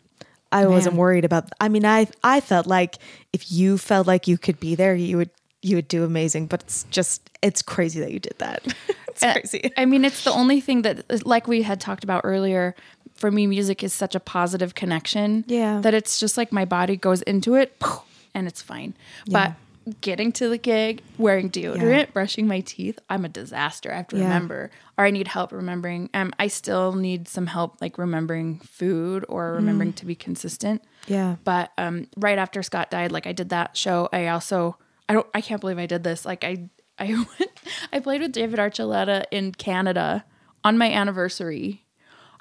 I 0.52 0.66
wasn't 0.66 0.96
worried 0.96 1.24
about 1.24 1.50
I 1.60 1.68
mean 1.68 1.84
I 1.84 2.06
I 2.22 2.40
felt 2.40 2.66
like 2.66 2.96
if 3.32 3.50
you 3.50 3.76
felt 3.78 4.06
like 4.06 4.28
you 4.28 4.38
could 4.38 4.60
be 4.60 4.74
there, 4.74 4.94
you 4.94 5.16
would 5.16 5.30
you 5.66 5.76
would 5.76 5.88
do 5.88 6.04
amazing, 6.04 6.46
but 6.46 6.62
it's 6.62 6.84
just 6.90 7.28
it's 7.42 7.60
crazy 7.62 7.98
that 8.00 8.12
you 8.12 8.20
did 8.20 8.34
that. 8.38 8.62
it's 9.08 9.22
uh, 9.22 9.32
crazy. 9.32 9.70
I 9.76 9.84
mean, 9.84 10.04
it's 10.04 10.22
the 10.24 10.30
only 10.32 10.60
thing 10.60 10.82
that, 10.82 11.26
like 11.26 11.46
we 11.48 11.62
had 11.62 11.80
talked 11.80 12.04
about 12.04 12.20
earlier, 12.24 12.74
for 13.14 13.30
me, 13.30 13.46
music 13.46 13.82
is 13.82 13.92
such 13.92 14.14
a 14.14 14.20
positive 14.20 14.74
connection. 14.74 15.44
Yeah. 15.48 15.80
that 15.80 15.94
it's 15.94 16.18
just 16.20 16.36
like 16.36 16.52
my 16.52 16.64
body 16.64 16.96
goes 16.96 17.22
into 17.22 17.54
it, 17.56 17.76
and 18.34 18.46
it's 18.46 18.62
fine. 18.62 18.94
Yeah. 19.24 19.54
But 19.88 20.00
getting 20.00 20.32
to 20.32 20.48
the 20.48 20.58
gig, 20.58 21.00
wearing 21.16 21.48
deodorant, 21.50 22.12
brushing 22.12 22.46
my 22.48 22.60
teeth, 22.60 22.98
I'm 23.08 23.24
a 23.24 23.28
disaster. 23.28 23.92
I 23.92 23.96
have 23.96 24.08
to 24.08 24.16
Yeah. 24.16 24.24
remember, 24.24 24.70
or 24.98 25.04
I 25.04 25.10
need 25.10 25.28
help 25.28 25.52
remembering. 25.52 26.10
Um, 26.14 26.32
I 26.38 26.46
still 26.48 26.92
need 26.92 27.26
some 27.28 27.46
help, 27.46 27.80
like 27.80 27.96
remembering 27.98 28.58
food 28.60 29.24
or 29.28 29.52
remembering 29.54 29.92
to 29.94 30.06
be 30.06 30.14
consistent. 30.14 30.82
Yeah. 31.06 31.36
But 31.44 31.70
um, 31.78 32.06
right 32.16 32.38
after 32.38 32.62
Scott 32.62 32.90
died, 32.90 33.12
like 33.12 33.26
I 33.28 33.32
did 33.32 33.48
that 33.50 33.76
show. 33.76 34.08
I 34.12 34.26
also 34.28 34.76
I 35.08 35.14
don't 35.14 35.26
I 35.34 35.40
can't 35.40 35.60
believe 35.60 35.78
I 35.78 35.86
did 35.86 36.04
this. 36.04 36.24
Like 36.24 36.44
I 36.44 36.68
I 36.98 37.06
went 37.14 37.50
I 37.92 38.00
played 38.00 38.20
with 38.22 38.32
David 38.32 38.58
Archuleta 38.58 39.24
in 39.30 39.52
Canada 39.52 40.24
on 40.64 40.78
my 40.78 40.90
anniversary. 40.90 41.84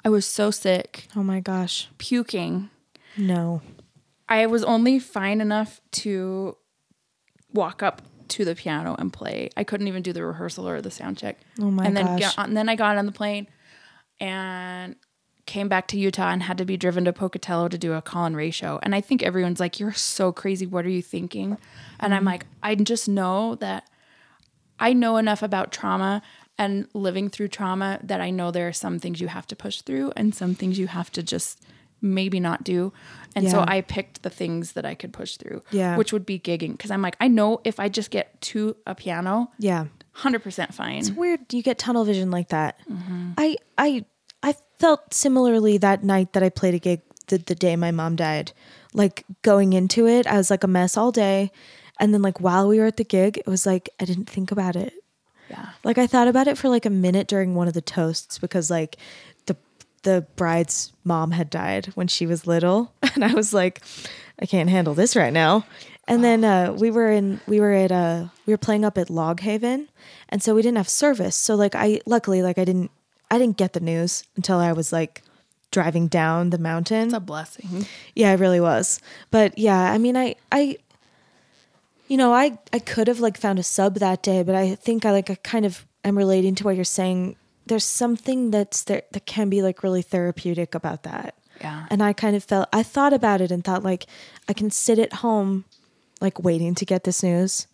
I 0.04 0.08
was 0.08 0.24
so 0.24 0.50
sick, 0.50 1.08
Oh 1.16 1.22
my 1.22 1.40
gosh. 1.40 1.88
puking. 1.98 2.70
No. 3.16 3.60
I 4.28 4.46
was 4.46 4.62
only 4.64 4.98
fine 4.98 5.40
enough 5.40 5.80
to 5.92 6.56
walk 7.52 7.82
up 7.82 8.02
to 8.28 8.44
the 8.44 8.54
piano 8.54 8.94
and 8.98 9.12
play. 9.12 9.50
I 9.56 9.64
couldn't 9.64 9.88
even 9.88 10.02
do 10.02 10.12
the 10.12 10.24
rehearsal 10.24 10.68
or 10.68 10.80
the 10.80 10.90
sound 10.90 11.18
check. 11.18 11.38
Oh 11.60 11.70
my 11.70 11.86
and 11.86 11.96
then 11.96 12.04
gosh. 12.18 12.36
Got, 12.36 12.48
and 12.48 12.56
then 12.56 12.68
I 12.68 12.74
got 12.76 12.96
on 12.96 13.06
the 13.06 13.12
plane 13.12 13.46
and 14.20 14.96
came 15.46 15.68
back 15.68 15.86
to 15.88 15.98
Utah 15.98 16.30
and 16.30 16.42
had 16.42 16.58
to 16.58 16.64
be 16.64 16.76
driven 16.76 17.04
to 17.04 17.12
Pocatello 17.12 17.68
to 17.68 17.78
do 17.78 17.92
a 17.94 18.02
Collin 18.02 18.34
Raye 18.36 18.50
show. 18.50 18.78
And 18.82 18.94
I 18.94 19.00
think 19.00 19.22
everyone's 19.22 19.60
like, 19.60 19.78
"You're 19.80 19.92
so 19.92 20.32
crazy. 20.32 20.66
What 20.66 20.84
are 20.84 20.90
you 20.90 21.02
thinking?" 21.02 21.56
And 22.00 22.14
I'm 22.14 22.24
like, 22.24 22.46
I 22.62 22.74
just 22.74 23.08
know 23.08 23.54
that 23.56 23.88
I 24.78 24.92
know 24.92 25.16
enough 25.16 25.42
about 25.42 25.72
trauma 25.72 26.20
and 26.58 26.86
living 26.94 27.28
through 27.30 27.48
trauma 27.48 27.98
that 28.02 28.20
I 28.20 28.30
know 28.30 28.50
there 28.50 28.68
are 28.68 28.72
some 28.72 28.98
things 28.98 29.20
you 29.20 29.28
have 29.28 29.46
to 29.48 29.56
push 29.56 29.80
through 29.82 30.12
and 30.16 30.34
some 30.34 30.54
things 30.54 30.78
you 30.78 30.86
have 30.88 31.10
to 31.12 31.22
just 31.22 31.62
maybe 32.02 32.40
not 32.40 32.62
do. 32.62 32.92
And 33.34 33.50
so 33.50 33.64
I 33.66 33.80
picked 33.80 34.22
the 34.22 34.30
things 34.30 34.72
that 34.72 34.84
I 34.86 34.94
could 34.94 35.12
push 35.12 35.36
through, 35.36 35.62
Yeah. 35.70 35.96
which 35.96 36.12
would 36.12 36.24
be 36.26 36.38
gigging. 36.38 36.72
Because 36.72 36.90
I'm 36.90 37.02
like, 37.02 37.16
I 37.20 37.28
know 37.28 37.60
if 37.64 37.78
I 37.80 37.88
just 37.88 38.10
get 38.10 38.38
to 38.42 38.76
a 38.86 38.94
piano, 38.94 39.50
Yeah. 39.58 39.86
100% 40.14 40.72
fine. 40.74 40.98
It's 40.98 41.10
weird 41.10 41.40
you 41.52 41.62
get 41.62 41.78
tunnel 41.78 42.04
vision 42.04 42.30
like 42.30 42.48
that. 42.48 42.78
Mm-hmm. 42.90 43.32
I 43.38 43.56
I 43.76 44.04
felt 44.78 45.14
similarly 45.14 45.78
that 45.78 46.04
night 46.04 46.32
that 46.32 46.42
I 46.42 46.48
played 46.48 46.74
a 46.74 46.78
gig 46.78 47.02
the, 47.28 47.38
the 47.38 47.54
day 47.54 47.76
my 47.76 47.90
mom 47.90 48.16
died. 48.16 48.52
Like 48.92 49.24
going 49.42 49.72
into 49.72 50.06
it, 50.06 50.26
I 50.26 50.36
was 50.36 50.50
like 50.50 50.64
a 50.64 50.68
mess 50.68 50.96
all 50.96 51.12
day. 51.12 51.50
And 51.98 52.12
then 52.12 52.22
like 52.22 52.40
while 52.40 52.68
we 52.68 52.78
were 52.78 52.86
at 52.86 52.96
the 52.96 53.04
gig, 53.04 53.38
it 53.38 53.46
was 53.46 53.66
like 53.66 53.88
I 54.00 54.04
didn't 54.04 54.30
think 54.30 54.50
about 54.50 54.76
it. 54.76 54.92
Yeah. 55.50 55.70
Like 55.84 55.98
I 55.98 56.06
thought 56.06 56.28
about 56.28 56.48
it 56.48 56.58
for 56.58 56.68
like 56.68 56.86
a 56.86 56.90
minute 56.90 57.28
during 57.28 57.54
one 57.54 57.68
of 57.68 57.74
the 57.74 57.80
toasts 57.80 58.38
because 58.38 58.70
like 58.70 58.96
the 59.46 59.56
the 60.02 60.26
bride's 60.36 60.92
mom 61.04 61.30
had 61.30 61.50
died 61.50 61.86
when 61.94 62.08
she 62.08 62.26
was 62.26 62.46
little 62.46 62.92
and 63.14 63.24
I 63.24 63.34
was 63.34 63.54
like 63.54 63.82
I 64.40 64.46
can't 64.46 64.70
handle 64.70 64.94
this 64.94 65.16
right 65.16 65.32
now. 65.32 65.66
And 66.08 66.22
then 66.22 66.44
uh, 66.44 66.72
we 66.72 66.90
were 66.90 67.10
in 67.10 67.40
we 67.46 67.60
were 67.60 67.72
at 67.72 67.92
uh 67.92 68.26
we 68.44 68.52
were 68.52 68.58
playing 68.58 68.84
up 68.84 68.98
at 68.98 69.10
Log 69.10 69.40
Haven 69.40 69.88
and 70.28 70.42
so 70.42 70.54
we 70.54 70.62
didn't 70.62 70.78
have 70.78 70.88
service. 70.88 71.36
So 71.36 71.54
like 71.54 71.74
I 71.74 72.00
luckily 72.06 72.42
like 72.42 72.58
I 72.58 72.64
didn't 72.64 72.90
I 73.30 73.38
didn't 73.38 73.56
get 73.56 73.72
the 73.72 73.80
news 73.80 74.24
until 74.36 74.58
I 74.58 74.72
was 74.72 74.92
like 74.92 75.22
driving 75.70 76.06
down 76.06 76.50
the 76.50 76.58
mountain. 76.58 77.06
It's 77.06 77.14
a 77.14 77.20
blessing. 77.20 77.86
Yeah, 78.14 78.32
it 78.32 78.40
really 78.40 78.60
was. 78.60 79.00
But 79.30 79.58
yeah, 79.58 79.92
I 79.92 79.98
mean, 79.98 80.16
I, 80.16 80.36
I, 80.52 80.78
you 82.08 82.16
know, 82.16 82.32
I, 82.32 82.58
I 82.72 82.78
could 82.78 83.08
have 83.08 83.20
like 83.20 83.36
found 83.36 83.58
a 83.58 83.62
sub 83.62 83.96
that 83.96 84.22
day, 84.22 84.42
but 84.42 84.54
I 84.54 84.74
think 84.74 85.04
I 85.04 85.10
like 85.10 85.28
I 85.28 85.34
kind 85.36 85.66
of 85.66 85.84
am 86.04 86.16
relating 86.16 86.54
to 86.56 86.64
what 86.64 86.76
you're 86.76 86.84
saying. 86.84 87.36
There's 87.66 87.84
something 87.84 88.52
that's 88.52 88.84
there 88.84 89.02
that 89.12 89.26
can 89.26 89.50
be 89.50 89.60
like 89.60 89.82
really 89.82 90.02
therapeutic 90.02 90.74
about 90.74 91.02
that. 91.02 91.34
Yeah. 91.60 91.86
And 91.90 92.02
I 92.02 92.12
kind 92.12 92.36
of 92.36 92.44
felt 92.44 92.68
I 92.72 92.82
thought 92.82 93.12
about 93.12 93.40
it 93.40 93.50
and 93.50 93.64
thought 93.64 93.82
like 93.82 94.06
I 94.48 94.52
can 94.52 94.70
sit 94.70 94.98
at 94.98 95.14
home, 95.14 95.64
like 96.20 96.42
waiting 96.42 96.74
to 96.76 96.84
get 96.84 97.04
this 97.04 97.22
news, 97.22 97.66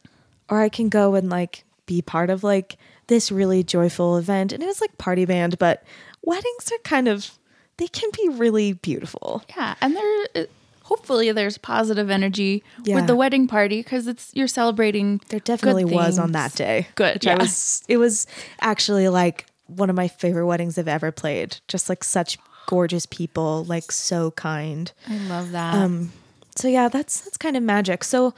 or 0.49 0.61
I 0.61 0.69
can 0.69 0.89
go 0.89 1.15
and 1.15 1.29
like 1.29 1.65
be 1.85 2.01
part 2.01 2.31
of 2.31 2.43
like 2.43 2.79
this 3.09 3.31
really 3.33 3.63
joyful 3.63 4.17
event. 4.17 4.53
And 4.53 4.63
it 4.63 4.67
was 4.67 4.81
like 4.81 4.97
party 4.99 5.25
band, 5.25 5.59
but 5.59 5.83
weddings 6.23 6.71
are 6.73 6.79
kind 6.85 7.09
of 7.09 7.39
they 7.79 7.89
can 7.89 8.11
be 8.17 8.29
really 8.29 8.75
beautiful. 8.75 9.43
Yeah, 9.57 9.75
and 9.81 9.97
there 9.97 10.47
hopefully 10.85 11.33
there's 11.33 11.57
positive 11.59 12.11
energy 12.11 12.63
Yeah. 12.85 12.97
with 12.97 13.07
the 13.07 13.17
wedding 13.17 13.47
party 13.47 13.81
because 13.83 14.07
it's 14.07 14.31
you're 14.35 14.49
celebrating. 14.49 15.21
There 15.29 15.41
definitely 15.41 15.85
was 15.85 16.19
on 16.19 16.33
that 16.33 16.55
day. 16.55 16.89
Good, 16.95 17.27
I 17.27 17.37
was 17.37 17.83
it 17.89 17.97
was 17.97 18.27
actually 18.61 19.09
like 19.09 19.47
one 19.67 19.89
of 19.91 19.97
my 19.97 20.09
favorite 20.09 20.47
weddings 20.47 20.77
I've 20.79 20.89
ever 20.89 21.11
played. 21.13 21.57
Just 21.69 21.89
like 21.89 22.05
such 22.05 22.39
gorgeous 22.67 23.07
people, 23.07 23.65
like 23.65 23.91
so 23.91 24.31
kind. 24.33 24.93
I 25.09 25.17
love 25.29 25.53
that. 25.53 25.75
Um 25.75 26.13
so 26.57 26.69
yeah, 26.69 26.89
that's 26.89 27.21
that's 27.23 27.39
kind 27.39 27.57
of 27.57 27.63
magic. 27.63 28.05
So 28.05 28.35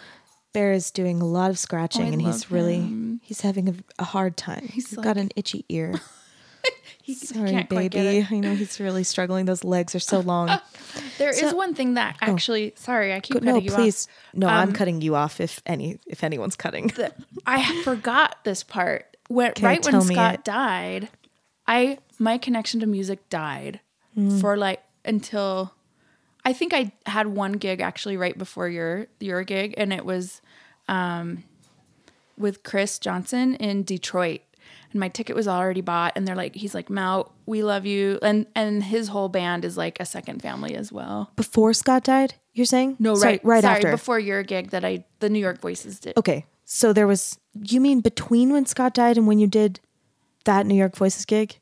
Bear 0.54 0.72
is 0.72 0.90
doing 0.90 1.20
a 1.20 1.26
lot 1.26 1.50
of 1.50 1.58
scratching 1.58 2.06
Oh, 2.08 2.12
and 2.12 2.22
he's 2.22 2.50
really 2.50 2.76
him. 2.76 3.20
he's 3.22 3.42
having 3.42 3.68
a, 3.68 3.74
a 3.98 4.04
hard 4.04 4.36
time. 4.38 4.62
He's 4.62 4.88
He's 4.88 4.96
like- 4.96 5.04
got 5.04 5.16
an 5.18 5.28
itchy 5.36 5.66
ear. 5.68 6.00
he 7.02 7.12
Sorry, 7.14 7.50
can't 7.50 7.68
quite 7.68 7.90
get 7.90 8.04
baby. 8.04 8.26
I 8.30 8.38
know 8.40 8.54
he's 8.54 8.80
really 8.80 9.04
struggling. 9.04 9.44
Those 9.44 9.64
legs 9.64 9.94
are 9.94 10.00
so 10.00 10.20
long. 10.20 10.48
There 11.18 11.28
is 11.30 11.38
So- 11.40 11.54
one 11.56 11.74
thing 11.74 11.94
that 11.94 12.16
actually. 12.20 12.72
Sorry, 12.76 13.12
I 13.12 13.18
keep 13.20 13.34
Go- 13.34 13.40
cutting 13.40 13.54
no, 13.54 13.60
you 13.60 13.70
please. 13.72 14.06
off. 14.08 14.34
No, 14.38 14.46
I'm 14.46 14.68
Um, 14.68 14.74
cutting 14.74 15.00
you 15.02 15.14
off 15.16 15.40
if 15.40 15.60
any 15.66 15.98
if 16.06 16.22
anyone's 16.24 16.54
cutting. 16.56 16.86
The- 16.88 17.12
I 17.46 17.82
forgot 17.82 18.38
this 18.44 18.62
part. 18.62 19.16
When 19.28 19.52
right 19.60 19.84
when 19.84 20.00
Scott 20.02 20.34
it. 20.34 20.44
died, 20.44 21.08
I 21.66 21.98
my 22.18 22.38
connection 22.38 22.78
to 22.80 22.86
music 22.86 23.28
died 23.28 23.80
Mm. 24.16 24.40
for 24.40 24.56
like 24.56 24.80
until 25.04 25.74
I 26.44 26.52
think 26.52 26.74
I 26.74 26.92
had 27.06 27.26
one 27.28 27.52
gig 27.52 27.80
actually 27.80 28.16
right 28.16 28.36
before 28.36 28.68
your 28.68 29.06
your 29.20 29.42
gig, 29.44 29.74
and 29.76 29.92
it 29.92 30.04
was 30.04 30.42
um, 30.88 31.44
with 32.36 32.62
Chris 32.62 32.98
Johnson 32.98 33.54
in 33.54 33.82
Detroit. 33.82 34.42
And 34.92 35.00
my 35.00 35.08
ticket 35.08 35.34
was 35.34 35.48
already 35.48 35.80
bought, 35.80 36.12
and 36.14 36.26
they're 36.26 36.36
like, 36.36 36.54
he's 36.54 36.74
like, 36.74 36.88
Mel, 36.88 37.32
we 37.46 37.62
love 37.62 37.86
you, 37.86 38.18
and 38.22 38.46
and 38.54 38.82
his 38.84 39.08
whole 39.08 39.28
band 39.28 39.64
is 39.64 39.76
like 39.76 39.98
a 40.00 40.04
second 40.04 40.42
family 40.42 40.74
as 40.74 40.92
well. 40.92 41.30
Before 41.36 41.72
Scott 41.72 42.04
died, 42.04 42.34
you're 42.52 42.66
saying? 42.66 42.96
No, 42.98 43.14
Sorry, 43.14 43.32
right, 43.32 43.44
right 43.44 43.62
sorry, 43.62 43.76
after. 43.76 43.90
before 43.90 44.18
your 44.18 44.42
gig 44.42 44.70
that 44.70 44.84
I 44.84 45.04
the 45.20 45.30
New 45.30 45.40
York 45.40 45.60
Voices 45.60 45.98
did. 45.98 46.16
Okay, 46.16 46.44
so 46.64 46.92
there 46.92 47.06
was. 47.06 47.38
You 47.54 47.80
mean 47.80 48.00
between 48.00 48.52
when 48.52 48.66
Scott 48.66 48.94
died 48.94 49.16
and 49.16 49.26
when 49.26 49.38
you 49.38 49.46
did 49.46 49.80
that 50.44 50.66
New 50.66 50.74
York 50.74 50.96
Voices 50.96 51.24
gig? 51.24 51.58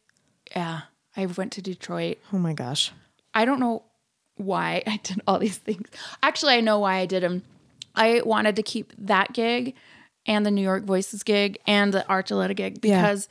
Yeah, 0.54 0.82
I 1.16 1.26
went 1.26 1.52
to 1.52 1.62
Detroit. 1.62 2.18
Oh 2.32 2.38
my 2.38 2.52
gosh. 2.52 2.92
I 3.34 3.44
don't 3.46 3.60
know 3.60 3.84
why 4.44 4.82
I 4.86 4.98
did 5.02 5.20
all 5.26 5.38
these 5.38 5.58
things. 5.58 5.88
Actually, 6.22 6.54
I 6.54 6.60
know 6.60 6.78
why 6.78 6.96
I 6.98 7.06
did 7.06 7.22
them. 7.22 7.42
I 7.94 8.22
wanted 8.24 8.56
to 8.56 8.62
keep 8.62 8.92
that 8.98 9.32
gig 9.32 9.74
and 10.26 10.46
the 10.46 10.50
New 10.50 10.62
York 10.62 10.84
Voices 10.84 11.22
gig 11.22 11.58
and 11.66 11.92
the 11.92 12.04
Archuleta 12.08 12.54
gig 12.56 12.78
Yeah. 12.82 13.00
because 13.02 13.28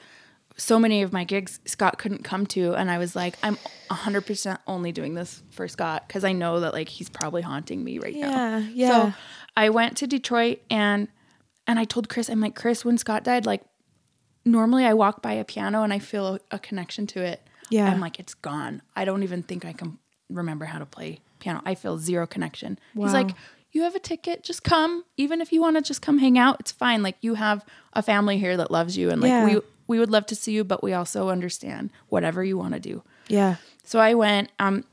so 0.58 0.78
many 0.78 1.02
of 1.02 1.12
my 1.14 1.24
gigs 1.24 1.60
Scott 1.66 1.98
couldn't 1.98 2.24
come 2.24 2.46
to. 2.48 2.74
And 2.74 2.92
I 2.92 2.98
was 2.98 3.16
like, 3.16 3.36
I'm 3.42 3.58
100% 3.90 4.58
only 4.68 4.92
doing 4.92 5.16
this 5.16 5.42
for 5.50 5.68
Scott 5.68 6.04
because 6.08 6.24
I 6.24 6.34
know 6.34 6.60
that 6.60 6.74
like 6.74 6.90
he's 6.90 7.10
probably 7.10 7.42
haunting 7.42 7.84
me 7.84 7.98
right 8.00 8.14
now. 8.16 8.30
Yeah, 8.30 8.60
yeah. 8.74 8.90
So 8.90 9.14
I 9.58 9.70
went 9.70 9.98
to 9.98 10.08
Detroit 10.08 10.60
and 10.70 11.08
and 11.68 11.80
I 11.80 11.86
told 11.86 12.10
Chris, 12.10 12.30
I'm 12.30 12.42
like, 12.42 12.56
Chris, 12.56 12.84
when 12.84 12.98
Scott 12.98 13.24
died, 13.24 13.46
like 13.46 13.62
normally 14.46 14.86
I 14.86 14.94
walk 14.94 15.22
by 15.22 15.34
a 15.34 15.46
piano 15.46 15.84
and 15.84 15.94
I 15.94 16.00
feel 16.00 16.36
a, 16.36 16.40
a 16.52 16.60
connection 16.60 17.08
to 17.08 17.22
it. 17.24 17.42
Yeah. 17.70 17.90
I'm 17.90 18.00
like, 18.02 18.20
it's 18.20 18.34
gone. 18.34 18.82
I 18.96 19.06
don't 19.06 19.24
even 19.24 19.44
think 19.44 19.64
I 19.64 19.72
can 19.74 19.98
remember 20.34 20.66
how 20.66 20.80
to 20.80 20.86
play 20.86 21.20
piano. 21.40 21.62
I 21.66 21.76
feel 21.76 21.98
zero 21.98 22.28
connection. 22.28 22.78
He's 22.94 23.14
like, 23.14 23.32
you 23.72 23.84
have 23.84 23.96
a 23.96 24.00
ticket, 24.00 24.44
just 24.44 24.64
come. 24.64 25.04
Even 25.18 25.42
if 25.42 25.52
you 25.54 25.62
want 25.62 25.78
to 25.78 25.82
just 25.82 26.02
come 26.02 26.18
hang 26.18 26.38
out, 26.38 26.58
it's 26.60 26.72
fine. 26.72 27.04
Like 27.04 27.16
you 27.22 27.36
have 27.36 27.66
a 27.94 28.02
family 28.02 28.38
here 28.38 28.58
that 28.58 28.70
loves 28.72 28.98
you 28.98 29.10
and 29.10 29.22
like 29.22 29.30
Yeah. 29.30 29.46
we 29.46 29.60
we 29.88 30.00
would 30.00 30.10
love 30.12 30.26
to 30.28 30.36
see 30.36 30.54
you, 30.54 30.64
but 30.64 30.82
we 30.84 30.94
also 30.94 31.30
understand 31.30 31.90
whatever 32.10 32.44
you 32.44 32.58
want 32.58 32.74
to 32.74 32.80
do. 32.80 33.04
Yeah. 33.28 33.56
So 33.84 34.00
I 34.00 34.14
went. 34.14 34.50
Um, 34.60 34.86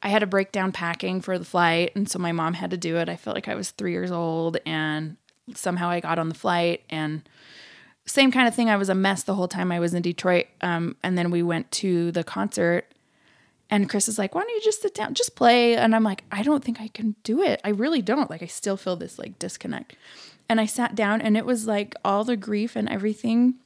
I 0.00 0.10
had 0.10 0.20
to 0.20 0.26
break 0.28 0.52
down 0.52 0.70
packing 0.70 1.20
for 1.20 1.38
the 1.40 1.44
flight, 1.44 1.90
and 1.96 2.08
so 2.08 2.20
my 2.20 2.30
mom 2.30 2.54
had 2.54 2.70
to 2.70 2.76
do 2.76 2.98
it. 2.98 3.08
I 3.08 3.16
felt 3.16 3.34
like 3.34 3.48
I 3.48 3.56
was 3.56 3.72
three 3.72 3.90
years 3.90 4.12
old, 4.12 4.58
and 4.64 5.16
somehow 5.54 5.88
I 5.88 5.98
got 5.98 6.20
on 6.20 6.28
the 6.28 6.36
flight, 6.36 6.82
and 6.88 7.28
same 8.06 8.30
kind 8.30 8.46
of 8.46 8.54
thing. 8.54 8.70
I 8.70 8.76
was 8.76 8.88
a 8.88 8.94
mess 8.94 9.24
the 9.24 9.34
whole 9.34 9.48
time 9.48 9.72
I 9.72 9.80
was 9.80 9.92
in 9.94 10.02
Detroit. 10.02 10.46
Um, 10.60 10.94
and 11.02 11.18
then 11.18 11.30
we 11.32 11.42
went 11.42 11.70
to 11.72 12.12
the 12.12 12.22
concert, 12.22 12.86
and 13.70 13.88
Chris 13.88 14.08
is 14.08 14.18
like, 14.18 14.34
"Why 14.34 14.42
don't 14.42 14.50
you 14.50 14.60
just 14.62 14.82
sit 14.82 14.94
down, 14.94 15.14
just 15.14 15.36
play?" 15.36 15.76
And 15.76 15.94
I'm 15.94 16.04
like, 16.04 16.24
"I 16.32 16.42
don't 16.42 16.64
think 16.64 16.80
I 16.80 16.88
can 16.88 17.14
do 17.22 17.42
it. 17.42 17.60
I 17.64 17.70
really 17.70 18.02
don't. 18.02 18.30
Like, 18.30 18.42
I 18.42 18.46
still 18.46 18.76
feel 18.76 18.96
this 18.96 19.18
like 19.18 19.38
disconnect." 19.38 19.94
And 20.48 20.60
I 20.60 20.66
sat 20.66 20.94
down, 20.94 21.20
and 21.20 21.36
it 21.36 21.44
was 21.44 21.66
like 21.66 21.94
all 22.04 22.24
the 22.24 22.36
grief 22.36 22.74
and 22.76 22.88
everything 22.88 23.56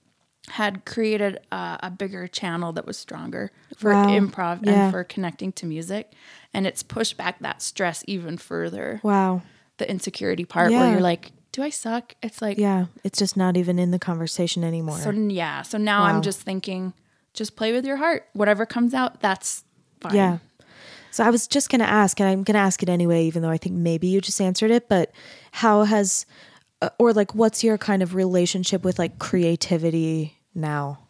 had 0.48 0.84
created 0.84 1.38
a, 1.52 1.78
a 1.84 1.90
bigger 1.90 2.26
channel 2.26 2.72
that 2.72 2.84
was 2.84 2.96
stronger 2.98 3.52
for 3.76 3.92
Wow. 3.92 4.08
improv 4.08 4.66
Yeah. 4.66 4.72
and 4.86 4.92
for 4.92 5.04
connecting 5.04 5.52
to 5.52 5.66
music. 5.66 6.12
And 6.52 6.66
it's 6.66 6.82
pushed 6.82 7.16
back 7.16 7.38
that 7.38 7.62
stress 7.62 8.02
even 8.08 8.36
further. 8.38 8.98
Wow. 9.04 9.42
The 9.78 9.88
insecurity 9.88 10.44
part 10.44 10.72
Yeah. 10.72 10.80
where 10.80 10.90
you're 10.94 11.00
like, 11.00 11.30
do 11.52 11.62
I 11.62 11.70
suck? 11.70 12.16
It's 12.24 12.42
like, 12.42 12.58
Yeah. 12.58 12.86
It's 13.04 13.20
just 13.20 13.36
not 13.36 13.56
even 13.56 13.78
in 13.78 13.92
the 13.92 14.00
conversation 14.00 14.64
anymore. 14.64 14.98
so 14.98 15.10
yeah. 15.12 15.62
So 15.62 15.78
now 15.78 16.00
Wow. 16.02 16.06
I'm 16.08 16.22
just 16.22 16.40
thinking, 16.40 16.92
just 17.34 17.54
play 17.54 17.72
with 17.72 17.86
your 17.86 17.98
heart. 17.98 18.26
Whatever 18.32 18.66
comes 18.66 18.94
out, 18.94 19.20
that's 19.20 19.62
fine. 20.02 20.14
Yeah. 20.14 20.38
So 21.10 21.24
I 21.24 21.30
was 21.30 21.46
just 21.46 21.68
going 21.68 21.80
to 21.80 21.88
ask, 21.88 22.18
and 22.20 22.28
I'm 22.28 22.42
going 22.42 22.54
to 22.54 22.60
ask 22.60 22.82
it 22.82 22.88
anyway, 22.88 23.24
even 23.24 23.42
though 23.42 23.50
I 23.50 23.58
think 23.58 23.74
maybe 23.76 24.06
you 24.08 24.20
just 24.20 24.40
answered 24.40 24.70
it, 24.70 24.88
but 24.88 25.12
how 25.52 25.84
has, 25.84 26.24
uh, 26.80 26.88
or 26.98 27.12
like, 27.12 27.34
what's 27.34 27.62
your 27.62 27.76
kind 27.76 28.02
of 28.02 28.14
relationship 28.14 28.82
with 28.82 28.98
like 28.98 29.18
creativity 29.18 30.38
now? 30.54 31.00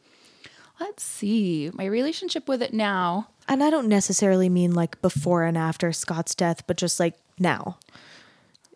Let's 0.80 1.04
see. 1.04 1.70
My 1.74 1.84
relationship 1.84 2.48
with 2.48 2.62
it 2.62 2.74
now. 2.74 3.28
And 3.48 3.62
I 3.62 3.70
don't 3.70 3.88
necessarily 3.88 4.48
mean 4.48 4.74
like 4.74 5.00
before 5.02 5.44
and 5.44 5.56
after 5.56 5.92
Scott's 5.92 6.34
death, 6.34 6.66
but 6.66 6.76
just 6.76 6.98
like 6.98 7.14
now. 7.38 7.78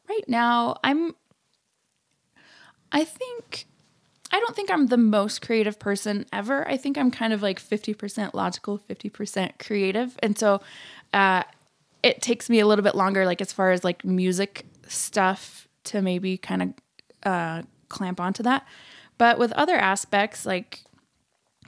right 0.09 0.29
now 0.29 0.77
i'm 0.85 1.15
i 2.93 3.05
think 3.05 3.67
i 4.33 4.39
don't 4.41 4.55
think 4.57 4.71
i'm 4.71 4.87
the 4.87 4.97
most 4.97 5.41
creative 5.43 5.79
person 5.79 6.27
ever 6.33 6.67
i 6.69 6.77
think 6.77 6.97
i'm 6.99 7.11
kind 7.11 7.33
of 7.33 7.43
like 7.43 7.61
50% 7.61 8.35
logical 8.35 8.79
50% 8.79 9.59
creative 9.59 10.17
and 10.23 10.39
so 10.39 10.61
uh 11.13 11.43
it 12.03 12.23
takes 12.23 12.49
me 12.51 12.61
a 12.61 12.67
little 12.67 12.83
bit 12.85 12.95
longer 12.95 13.25
like 13.27 13.41
as 13.41 13.53
far 13.53 13.71
as 13.73 13.83
like 13.85 14.05
music 14.05 14.67
stuff 14.89 15.67
to 15.85 16.03
maybe 16.03 16.37
kind 16.37 16.63
of 16.63 16.69
uh 17.25 17.63
clamp 17.89 18.21
onto 18.21 18.43
that 18.43 18.67
but 19.19 19.39
with 19.39 19.53
other 19.53 19.77
aspects 19.77 20.45
like 20.47 20.81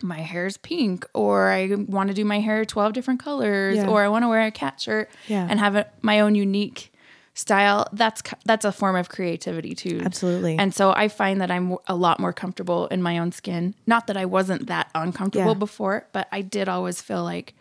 my 0.01 0.19
hair 0.21 0.47
is 0.47 0.57
pink 0.59 1.05
or 1.13 1.49
I 1.51 1.75
want 1.75 2.07
to 2.09 2.15
do 2.15 2.25
my 2.25 2.39
hair 2.39 2.65
12 2.65 2.93
different 2.93 3.19
colors 3.21 3.79
Yeah. 3.79 3.89
or 3.89 4.03
I 4.05 4.09
want 4.09 4.23
to 4.23 4.29
wear 4.29 4.43
a 4.47 4.51
cat 4.53 4.81
shirt 4.81 5.11
Yeah. 5.27 5.45
and 5.51 5.59
have 5.59 5.75
a, 5.75 5.87
my 6.03 6.21
own 6.21 6.37
unique 6.37 6.93
style 7.39 7.87
that's 7.93 8.21
that's 8.47 8.65
a 8.65 8.73
form 8.73 8.97
of 8.97 9.09
creativity 9.09 9.73
too 9.73 10.01
Absolutely. 10.05 10.59
and 10.59 10.75
so 10.75 10.91
I 10.91 11.07
find 11.07 11.41
that 11.41 11.53
I'm 11.53 11.77
a 11.87 11.95
lot 11.95 12.19
more 12.19 12.33
comfortable 12.33 12.89
in 12.89 13.01
my 13.01 13.19
own 13.19 13.31
skin 13.31 13.75
not 13.87 14.09
that 14.09 14.17
I 14.17 14.25
wasn't 14.25 14.67
that 14.67 14.91
uncomfortable 14.95 15.53
Yeah. 15.53 15.67
before 15.67 16.07
but 16.13 16.27
I 16.33 16.43
did 16.43 16.69
always 16.69 17.01
feel 17.01 17.23
like 17.23 17.55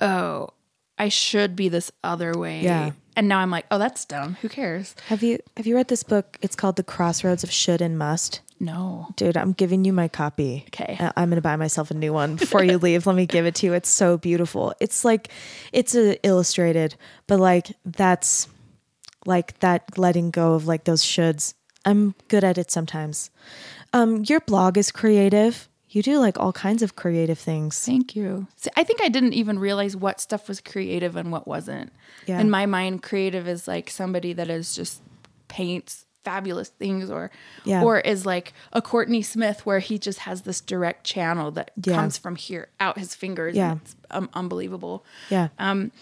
oh 0.00 0.48
I 0.98 1.08
should 1.08 1.54
be 1.54 1.68
this 1.68 1.92
other 2.02 2.32
way 2.36 2.62
Yeah. 2.62 2.92
and 3.14 3.28
now 3.28 3.38
I'm 3.38 3.50
like 3.50 3.66
oh 3.70 3.78
that's 3.78 4.04
dumb 4.04 4.38
who 4.42 4.48
cares 4.48 4.96
Have 5.08 5.22
you 5.22 5.38
have 5.56 5.66
you 5.68 5.76
read 5.76 5.86
this 5.88 6.02
book? 6.02 6.36
It's 6.42 6.56
called 6.56 6.74
The 6.76 6.82
Crossroads 6.82 7.44
of 7.44 7.50
Should 7.52 7.80
and 7.80 7.96
Must. 7.98 8.40
no 8.58 9.06
Dude, 9.16 9.36
I'm 9.36 9.52
giving 9.52 9.84
you 9.84 9.92
my 9.92 10.08
copy. 10.08 10.64
Okay. 10.68 10.96
Uh, 10.98 11.12
I'm 11.16 11.28
going 11.28 11.36
to 11.36 11.42
buy 11.42 11.56
myself 11.56 11.90
a 11.90 11.94
new 11.94 12.12
one 12.12 12.34
before 12.44 12.64
you 12.64 12.78
leave. 12.78 13.06
Let 13.06 13.14
me 13.16 13.26
give 13.26 13.46
it 13.46 13.54
to 13.56 13.66
you. 13.66 13.72
It's 13.74 13.88
so 13.88 14.16
beautiful. 14.18 14.74
It's 14.80 15.04
like 15.04 15.28
it's 15.72 15.94
a 15.94 16.18
illustrated, 16.26 16.96
but 17.28 17.38
like 17.38 17.68
that's 17.84 18.48
like 19.26 19.58
that 19.60 19.98
letting 19.98 20.30
go 20.30 20.54
of 20.54 20.66
like 20.66 20.84
those 20.84 21.02
shoulds. 21.02 21.54
I'm 21.84 22.14
good 22.28 22.44
at 22.44 22.58
it 22.58 22.70
sometimes. 22.70 23.30
Um 23.92 24.24
your 24.24 24.40
blog 24.40 24.76
is 24.78 24.90
creative. 24.90 25.68
You 25.88 26.02
do 26.02 26.18
like 26.18 26.38
all 26.38 26.52
kinds 26.52 26.82
of 26.82 26.96
creative 26.96 27.38
things. 27.38 27.78
Thank 27.84 28.14
you. 28.16 28.48
See, 28.56 28.70
I 28.76 28.82
think 28.84 29.00
I 29.02 29.08
didn't 29.08 29.32
even 29.34 29.58
realize 29.58 29.96
what 29.96 30.20
stuff 30.20 30.48
was 30.48 30.60
creative 30.60 31.16
and 31.16 31.30
what 31.32 31.46
wasn't. 31.48 31.92
Yeah. 32.26 32.40
In 32.40 32.50
my 32.50 32.66
mind, 32.66 33.02
creative 33.02 33.48
is 33.48 33.66
like 33.68 33.88
somebody 33.88 34.32
that 34.34 34.50
is 34.50 34.74
just 34.74 35.00
paints 35.48 36.04
fabulous 36.24 36.70
things 36.70 37.08
or 37.08 37.30
Yeah. 37.64 37.84
or 37.84 38.00
is 38.00 38.26
like 38.26 38.52
a 38.72 38.82
Courtney 38.82 39.22
Smith 39.22 39.64
where 39.64 39.78
he 39.78 39.96
just 39.96 40.18
has 40.20 40.42
this 40.42 40.60
direct 40.60 41.04
channel 41.04 41.52
that 41.52 41.70
Yeah. 41.84 41.94
comes 41.94 42.18
from 42.18 42.34
here 42.34 42.68
out 42.80 42.98
his 42.98 43.14
fingers 43.14 43.54
Yeah. 43.54 43.70
and 43.72 43.80
it's 43.82 43.96
um, 44.10 44.28
unbelievable. 44.34 45.04
Yeah. 45.30 45.48
Um 45.58 45.92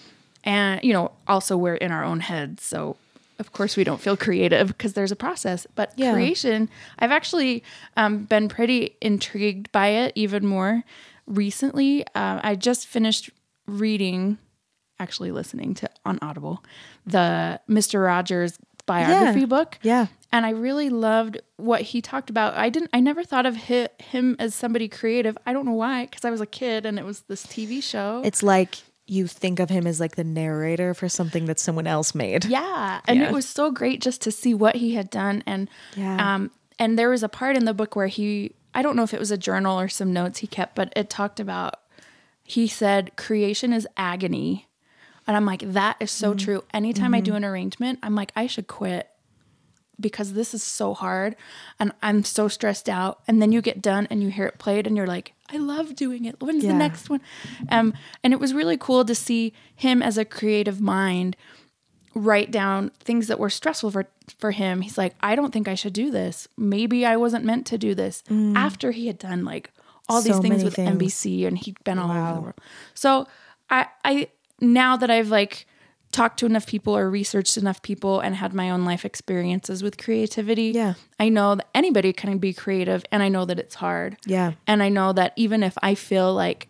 and 0.42 0.82
you 0.82 0.94
know, 0.94 1.12
also 1.28 1.56
we're 1.58 1.74
in 1.74 1.92
our 1.92 2.02
own 2.04 2.20
heads, 2.20 2.62
so 2.64 2.96
of 3.38 3.52
course 3.52 3.76
we 3.76 3.84
don't 3.84 4.00
feel 4.00 4.16
creative 4.16 4.68
because 4.68 4.92
there's 4.94 5.12
a 5.12 5.16
process. 5.16 5.66
But 5.74 5.92
Yeah. 5.96 6.12
creation, 6.12 6.68
I've 6.98 7.10
actually 7.12 7.62
um, 7.96 8.24
been 8.24 8.48
pretty 8.48 8.96
intrigued 9.00 9.70
by 9.72 9.88
it 9.88 10.12
even 10.14 10.46
more 10.46 10.84
recently. 11.26 12.06
Uh, 12.14 12.40
I 12.42 12.54
just 12.54 12.86
finished 12.86 13.30
reading, 13.66 14.38
actually 14.98 15.32
listening 15.32 15.74
to 15.74 15.90
on 16.04 16.18
Audible, 16.22 16.62
the 17.06 17.60
Mister 17.66 18.00
Rogers 18.00 18.58
biography 18.86 19.40
Yeah. 19.40 19.46
book. 19.46 19.78
Yeah. 19.82 20.06
And 20.30 20.44
I 20.44 20.50
really 20.50 20.90
loved 20.90 21.38
what 21.56 21.80
he 21.80 22.02
talked 22.02 22.28
about. 22.28 22.54
I 22.54 22.68
didn't. 22.68 22.90
I 22.92 23.00
never 23.00 23.22
thought 23.24 23.46
of 23.46 23.56
hi- 23.56 23.88
him 23.98 24.36
as 24.38 24.54
somebody 24.54 24.88
creative. 24.88 25.38
I 25.46 25.52
don't 25.52 25.64
know 25.64 25.72
why, 25.72 26.06
because 26.06 26.24
I 26.24 26.30
was 26.30 26.40
a 26.40 26.46
kid 26.46 26.84
and 26.84 26.98
it 26.98 27.04
was 27.04 27.20
this 27.22 27.46
TV 27.46 27.82
show. 27.82 28.20
It's 28.24 28.42
like 28.42 28.78
you 29.06 29.26
think 29.26 29.60
of 29.60 29.68
him 29.70 29.86
as 29.86 30.00
like 30.00 30.16
the 30.16 30.24
narrator 30.24 30.94
for 30.94 31.08
something 31.08 31.44
that 31.46 31.58
someone 31.58 31.86
else 31.86 32.14
made. 32.14 32.44
Yeah, 32.46 33.00
and 33.06 33.18
Yeah. 33.20 33.26
it 33.28 33.32
was 33.32 33.46
so 33.46 33.70
great 33.70 34.00
just 34.00 34.22
to 34.22 34.30
see 34.32 34.54
what 34.54 34.76
he 34.76 34.94
had 34.94 35.10
done, 35.10 35.42
and 35.46 35.68
Yeah. 35.96 36.34
um, 36.34 36.50
and 36.78 36.98
there 36.98 37.10
was 37.10 37.22
a 37.22 37.28
part 37.28 37.56
in 37.56 37.66
the 37.66 37.74
book 37.74 37.94
where 37.94 38.06
he, 38.08 38.52
I 38.74 38.82
don't 38.82 38.96
know 38.96 39.02
if 39.04 39.14
it 39.14 39.20
was 39.20 39.30
a 39.30 39.36
journal 39.38 39.78
or 39.78 39.88
some 39.88 40.12
notes 40.12 40.38
he 40.40 40.46
kept, 40.46 40.74
but 40.74 40.92
it 40.96 41.08
talked 41.10 41.38
about. 41.38 41.74
He 42.42 42.66
said 42.66 43.14
creation 43.16 43.72
is 43.72 43.86
agony, 43.96 44.68
and 45.26 45.36
I'm 45.36 45.46
like 45.46 45.60
that 45.72 45.96
is 46.00 46.10
so 46.10 46.34
true. 46.34 46.64
Anytime 46.74 47.14
I 47.14 47.20
do 47.20 47.34
an 47.34 47.44
arrangement, 47.44 47.98
I'm 48.02 48.14
like 48.14 48.32
I 48.36 48.46
should 48.46 48.66
quit 48.66 49.08
because 50.00 50.32
this 50.32 50.54
is 50.54 50.62
so 50.62 50.94
hard 50.94 51.36
and 51.78 51.92
I'm 52.02 52.24
so 52.24 52.48
stressed 52.48 52.88
out. 52.88 53.20
And 53.28 53.40
then 53.40 53.52
you 53.52 53.62
get 53.62 53.80
done 53.82 54.06
and 54.10 54.22
you 54.22 54.28
hear 54.30 54.46
it 54.46 54.58
played 54.58 54.86
and 54.86 54.96
you're 54.96 55.06
like, 55.06 55.32
I 55.52 55.56
love 55.58 55.94
doing 55.94 56.24
it. 56.24 56.36
When's 56.40 56.64
Yeah. 56.64 56.72
the 56.72 56.78
next 56.78 57.08
one? 57.10 57.20
Um, 57.70 57.94
and 58.22 58.32
it 58.32 58.40
was 58.40 58.52
really 58.54 58.76
cool 58.76 59.04
to 59.04 59.14
see 59.14 59.52
him 59.74 60.02
as 60.02 60.18
a 60.18 60.24
creative 60.24 60.80
mind 60.80 61.36
write 62.16 62.50
down 62.52 62.90
things 63.00 63.26
that 63.26 63.38
were 63.40 63.50
stressful 63.50 63.90
for 63.90 64.06
for 64.38 64.52
him. 64.52 64.80
He's 64.80 64.96
like, 64.96 65.14
I 65.20 65.34
don't 65.34 65.52
think 65.52 65.68
I 65.68 65.74
should 65.74 65.92
do 65.92 66.10
this. 66.10 66.46
Maybe 66.56 67.04
I 67.04 67.16
wasn't 67.16 67.44
meant 67.44 67.66
to 67.66 67.78
do 67.78 67.94
this. 67.94 68.22
After 68.56 68.90
he 68.92 69.06
had 69.08 69.18
done 69.18 69.44
like 69.44 69.70
all 70.08 70.22
these 70.22 70.36
Mm. 70.36 70.42
Things 70.42 70.64
with 70.64 70.74
things. 70.76 70.90
NBC 70.90 71.46
and 71.46 71.58
he'd 71.58 71.82
been 71.84 71.98
all 71.98 72.10
over 72.10 72.34
the 72.34 72.40
world. 72.40 72.54
So 72.94 73.26
I 73.70 73.86
I 74.04 74.28
now 74.60 74.96
that 74.96 75.10
I've 75.10 75.28
like 75.28 75.66
talked 76.14 76.38
to 76.38 76.46
enough 76.46 76.66
people 76.66 76.96
or 76.96 77.10
researched 77.10 77.56
enough 77.56 77.82
people 77.82 78.20
and 78.20 78.36
had 78.36 78.54
my 78.54 78.70
own 78.70 78.84
life 78.84 79.04
experiences 79.04 79.82
with 79.82 79.98
creativity, 79.98 80.70
Yeah. 80.74 80.94
I 81.18 81.28
know 81.28 81.56
that 81.56 81.66
anybody 81.74 82.12
can 82.12 82.38
be 82.38 82.52
creative 82.52 83.04
and 83.10 83.22
I 83.22 83.28
know 83.28 83.44
that 83.44 83.58
it's 83.58 83.74
hard. 83.74 84.16
Yeah. 84.24 84.52
And 84.66 84.82
I 84.82 84.88
know 84.90 85.12
that 85.12 85.32
even 85.36 85.62
if 85.64 85.74
I 85.82 85.94
feel 85.96 86.32
like 86.32 86.68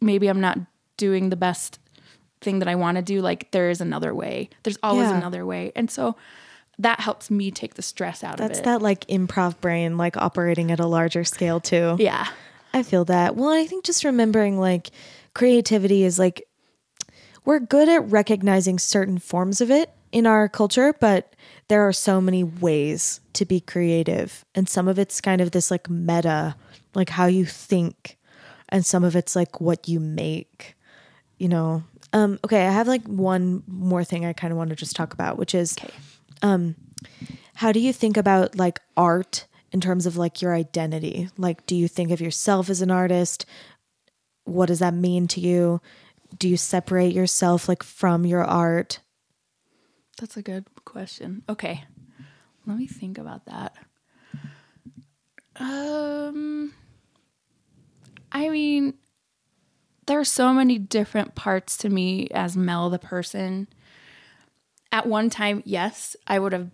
maybe 0.00 0.28
I'm 0.28 0.40
not 0.40 0.58
doing 0.98 1.30
the 1.30 1.36
best 1.36 1.78
thing 2.42 2.58
that 2.58 2.68
I 2.68 2.74
want 2.74 2.96
to 2.96 3.02
do, 3.02 3.22
like 3.22 3.50
there 3.50 3.70
is 3.70 3.80
another 3.80 4.14
way. 4.14 4.50
There's 4.62 4.78
always 4.82 5.08
Yeah. 5.08 5.16
another 5.16 5.46
way. 5.46 5.72
And 5.74 5.90
so 5.90 6.16
that 6.78 7.00
helps 7.00 7.30
me 7.30 7.50
take 7.50 7.74
the 7.74 7.82
stress 7.82 8.22
out 8.22 8.36
That's 8.36 8.40
of 8.40 8.44
it. 8.44 8.64
That's 8.64 8.64
that 8.66 8.82
like 8.82 9.06
improv 9.06 9.58
brain, 9.60 9.96
like 9.96 10.16
operating 10.18 10.70
at 10.70 10.80
a 10.80 10.86
larger 10.86 11.24
scale 11.24 11.60
too. 11.60 11.96
Yeah. 11.98 12.26
I 12.74 12.82
feel 12.82 13.04
that. 13.06 13.36
Well, 13.36 13.48
I 13.50 13.66
think 13.66 13.84
just 13.84 14.04
remembering 14.04 14.58
like 14.60 14.90
creativity 15.34 16.04
is 16.04 16.18
like 16.18 16.42
we're 17.44 17.60
good 17.60 17.88
at 17.88 18.10
recognizing 18.10 18.78
certain 18.78 19.18
forms 19.18 19.60
of 19.60 19.70
it 19.70 19.90
in 20.12 20.26
our 20.26 20.48
culture, 20.48 20.94
but 20.98 21.34
there 21.68 21.86
are 21.86 21.92
so 21.92 22.20
many 22.20 22.42
ways 22.44 23.20
to 23.34 23.44
be 23.44 23.60
creative. 23.60 24.44
And 24.54 24.68
some 24.68 24.88
of 24.88 24.98
it's 24.98 25.20
kind 25.20 25.40
of 25.40 25.52
this 25.52 25.70
like 25.70 25.88
meta, 25.88 26.56
like 26.94 27.10
how 27.10 27.26
you 27.26 27.44
think, 27.44 28.18
and 28.68 28.84
some 28.84 29.04
of 29.04 29.16
it's 29.16 29.36
like 29.36 29.60
what 29.60 29.88
you 29.88 30.00
make, 30.00 30.74
you 31.38 31.48
know. 31.48 31.84
Um, 32.12 32.40
okay, 32.44 32.66
I 32.66 32.72
have 32.72 32.88
like 32.88 33.06
one 33.06 33.62
more 33.68 34.02
thing 34.02 34.24
I 34.26 34.32
kind 34.32 34.52
of 34.52 34.56
want 34.56 34.70
to 34.70 34.76
just 34.76 34.96
talk 34.96 35.12
about, 35.12 35.38
which 35.38 35.54
is 35.54 35.76
okay. 35.78 35.92
um, 36.42 36.74
how 37.54 37.70
do 37.72 37.78
you 37.78 37.92
think 37.92 38.16
about 38.16 38.56
like 38.56 38.80
art 38.96 39.46
in 39.72 39.80
terms 39.80 40.06
of 40.06 40.16
like 40.16 40.42
your 40.42 40.54
identity? 40.54 41.28
Like, 41.38 41.66
do 41.66 41.76
you 41.76 41.86
think 41.86 42.10
of 42.10 42.20
yourself 42.20 42.68
as 42.68 42.82
an 42.82 42.90
artist? 42.90 43.46
What 44.44 44.66
does 44.66 44.80
that 44.80 44.94
mean 44.94 45.28
to 45.28 45.40
you? 45.40 45.80
Do 46.38 46.48
you 46.48 46.56
separate 46.56 47.14
yourself 47.14 47.68
like 47.68 47.82
from 47.82 48.24
your 48.24 48.44
art? 48.44 49.00
That's 50.18 50.36
a 50.36 50.42
good 50.42 50.66
question. 50.84 51.42
Okay. 51.48 51.84
Let 52.66 52.78
me 52.78 52.86
think 52.86 53.18
about 53.18 53.46
that. 53.46 53.76
Um 55.56 56.72
I 58.32 58.48
mean 58.48 58.94
there 60.06 60.18
are 60.18 60.24
so 60.24 60.52
many 60.52 60.78
different 60.78 61.34
parts 61.34 61.76
to 61.78 61.88
me 61.88 62.28
as 62.32 62.56
Mel 62.56 62.90
the 62.90 62.98
person. 62.98 63.68
At 64.90 65.06
one 65.06 65.30
time, 65.30 65.62
yes, 65.64 66.16
I 66.26 66.40
would 66.40 66.52
have 66.52 66.70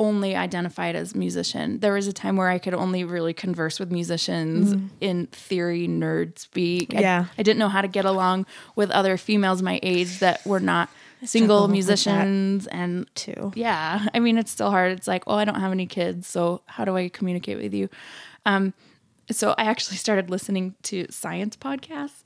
only 0.00 0.34
identified 0.34 0.96
as 0.96 1.14
musician. 1.14 1.78
There 1.78 1.92
was 1.92 2.06
a 2.08 2.12
time 2.12 2.36
where 2.36 2.48
I 2.48 2.58
could 2.58 2.72
only 2.74 3.04
really 3.04 3.34
converse 3.34 3.78
with 3.78 3.92
musicians 3.92 4.74
in 5.00 5.26
theory 5.28 5.86
nerd 5.86 6.38
speak. 6.38 6.94
I- 6.94 7.00
Yeah. 7.00 7.26
I, 7.38 7.42
didn't 7.42 7.58
know 7.58 7.68
how 7.68 7.82
to 7.82 7.88
get 7.88 8.04
along 8.06 8.46
with 8.76 8.90
other 8.90 9.16
females 9.18 9.60
my 9.62 9.78
age 9.82 10.18
that 10.20 10.44
were 10.46 10.58
not 10.60 10.88
single 11.22 11.68
musicians 11.68 12.66
and 12.68 13.06
Too. 13.14 13.52
yeah 13.54 14.06
i 14.14 14.18
mean 14.20 14.38
it's 14.38 14.50
still 14.50 14.70
hard 14.70 14.92
it's 14.92 15.06
like 15.06 15.22
oh 15.26 15.34
i 15.34 15.44
don't 15.44 15.60
have 15.60 15.70
any 15.70 15.84
kids 15.84 16.26
so 16.26 16.62
how 16.64 16.86
do 16.86 16.96
i 16.96 17.10
communicate 17.10 17.58
with 17.62 17.74
you 17.74 17.90
um 18.46 18.72
so 19.30 19.54
i 19.58 19.64
actually 19.64 19.98
started 19.98 20.30
listening 20.30 20.74
to 20.84 21.04
science 21.10 21.56
podcasts 21.58 22.22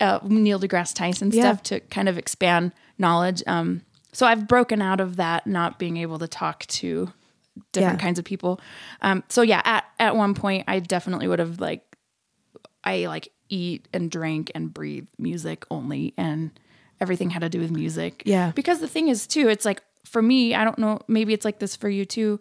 uh, 0.00 0.18
neil 0.24 0.60
degrasse 0.60 0.92
tyson 0.94 1.30
Yeah. 1.32 1.44
stuff 1.44 1.62
to 1.70 1.80
kind 1.80 2.10
of 2.10 2.18
expand 2.18 2.72
knowledge 2.98 3.42
um 3.46 3.80
so 4.12 4.26
i've 4.26 4.46
broken 4.48 4.80
out 4.82 5.00
of 5.00 5.16
that 5.16 5.46
not 5.46 5.78
being 5.78 5.96
able 5.96 6.18
to 6.18 6.28
talk 6.28 6.66
to 6.66 7.12
different 7.72 7.98
Yeah. 7.98 8.04
kinds 8.04 8.18
of 8.18 8.24
people 8.24 8.60
um 9.02 9.22
so 9.28 9.42
yeah 9.42 9.60
at 9.64 9.84
at 9.98 10.16
one 10.16 10.34
point 10.34 10.64
i 10.68 10.78
definitely 10.80 11.28
would 11.28 11.38
have 11.38 11.60
like 11.60 11.84
I 12.82 13.06
like 13.06 13.28
eat 13.50 13.88
and 13.92 14.10
drink 14.10 14.50
and 14.54 14.72
breathe 14.72 15.06
music 15.18 15.66
only 15.70 16.14
and 16.16 16.50
everything 16.98 17.28
had 17.28 17.40
to 17.42 17.50
do 17.50 17.60
with 17.60 17.70
music. 17.70 18.22
Yeah. 18.24 18.52
Because 18.54 18.80
the 18.80 18.88
thing 18.88 19.08
is 19.08 19.26
too, 19.26 19.50
it's 19.50 19.66
like 19.66 19.82
for 20.06 20.22
me, 20.22 20.54
I 20.54 20.64
don't 20.64 20.78
know, 20.78 21.00
maybe 21.06 21.34
it's 21.34 21.44
like 21.44 21.58
this 21.58 21.76
for 21.76 21.90
you 21.90 22.06
too. 22.06 22.40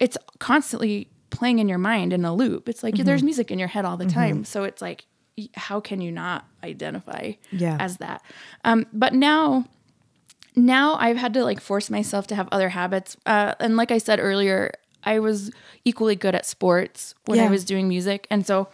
It's 0.00 0.18
constantly 0.40 1.08
playing 1.30 1.60
in 1.60 1.68
your 1.68 1.78
mind 1.78 2.12
in 2.12 2.24
a 2.24 2.34
loop. 2.34 2.68
It's 2.68 2.82
like 2.82 2.94
Mm-hmm. 2.94 3.04
there's 3.04 3.22
music 3.22 3.52
in 3.52 3.60
your 3.60 3.68
head 3.68 3.84
all 3.84 3.96
the 3.96 4.06
time. 4.06 4.44
So 4.44 4.64
it's 4.64 4.82
like 4.82 5.06
how 5.54 5.78
can 5.78 6.00
you 6.00 6.10
not 6.10 6.44
identify 6.64 7.32
Yeah. 7.52 7.76
as 7.78 7.98
that? 7.98 8.22
Um 8.64 8.84
but 8.92 9.14
now 9.14 9.64
now 10.66 10.96
I've 10.96 11.16
had 11.16 11.34
to 11.34 11.44
like 11.44 11.60
force 11.60 11.90
myself 11.90 12.26
to 12.28 12.34
have 12.34 12.48
other 12.52 12.68
habits. 12.68 13.16
Uh, 13.26 13.54
and 13.60 13.76
like 13.76 13.90
I 13.90 13.98
said 13.98 14.20
earlier, 14.20 14.72
I 15.04 15.20
was 15.20 15.50
equally 15.84 16.16
good 16.16 16.34
at 16.34 16.44
sports 16.44 17.14
when 17.26 17.38
I 17.38 17.48
was 17.48 17.64
doing 17.64 17.88
music. 17.88 18.26
And 18.30 18.46
so 18.46 18.68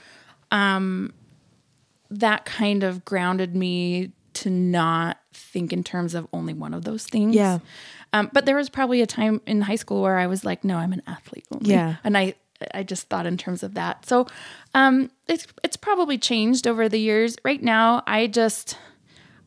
um, 0.51 1.13
that 2.11 2.45
kind 2.45 2.83
of 2.83 3.05
grounded 3.05 3.55
me 3.55 4.13
to 4.35 4.51
not 4.51 5.19
think 5.33 5.73
in 5.73 5.85
terms 5.85 6.15
of 6.15 6.27
only 6.33 6.55
one 6.55 6.75
of 6.75 6.85
those 6.85 7.05
things. 7.05 7.35
Yeah. 7.35 7.59
Um, 8.13 8.31
but 8.33 8.47
there 8.47 8.57
was 8.57 8.69
probably 8.69 9.01
a 9.01 9.07
time 9.07 9.41
in 9.47 9.61
high 9.61 9.77
school 9.77 10.03
where 10.03 10.19
I 10.19 10.27
was 10.27 10.45
like, 10.45 10.65
no, 10.65 10.77
I'm 10.77 10.93
an 10.93 11.03
athlete 11.07 11.47
only. 11.53 11.71
Yeah. 11.71 11.97
And 12.03 12.17
I, 12.17 12.35
I 12.73 12.83
just 12.83 13.09
thought 13.09 13.27
in 13.27 13.37
terms 13.37 13.63
of 13.63 13.75
that. 13.75 14.07
So 14.07 14.27
um, 14.75 15.11
it's, 15.29 15.47
it's 15.63 15.77
probably 15.77 16.19
changed 16.19 16.67
over 16.67 16.89
the 16.89 16.99
years. 16.99 17.37
Right 17.45 17.63
now, 17.63 18.03
I 18.07 18.27
just, 18.29 18.79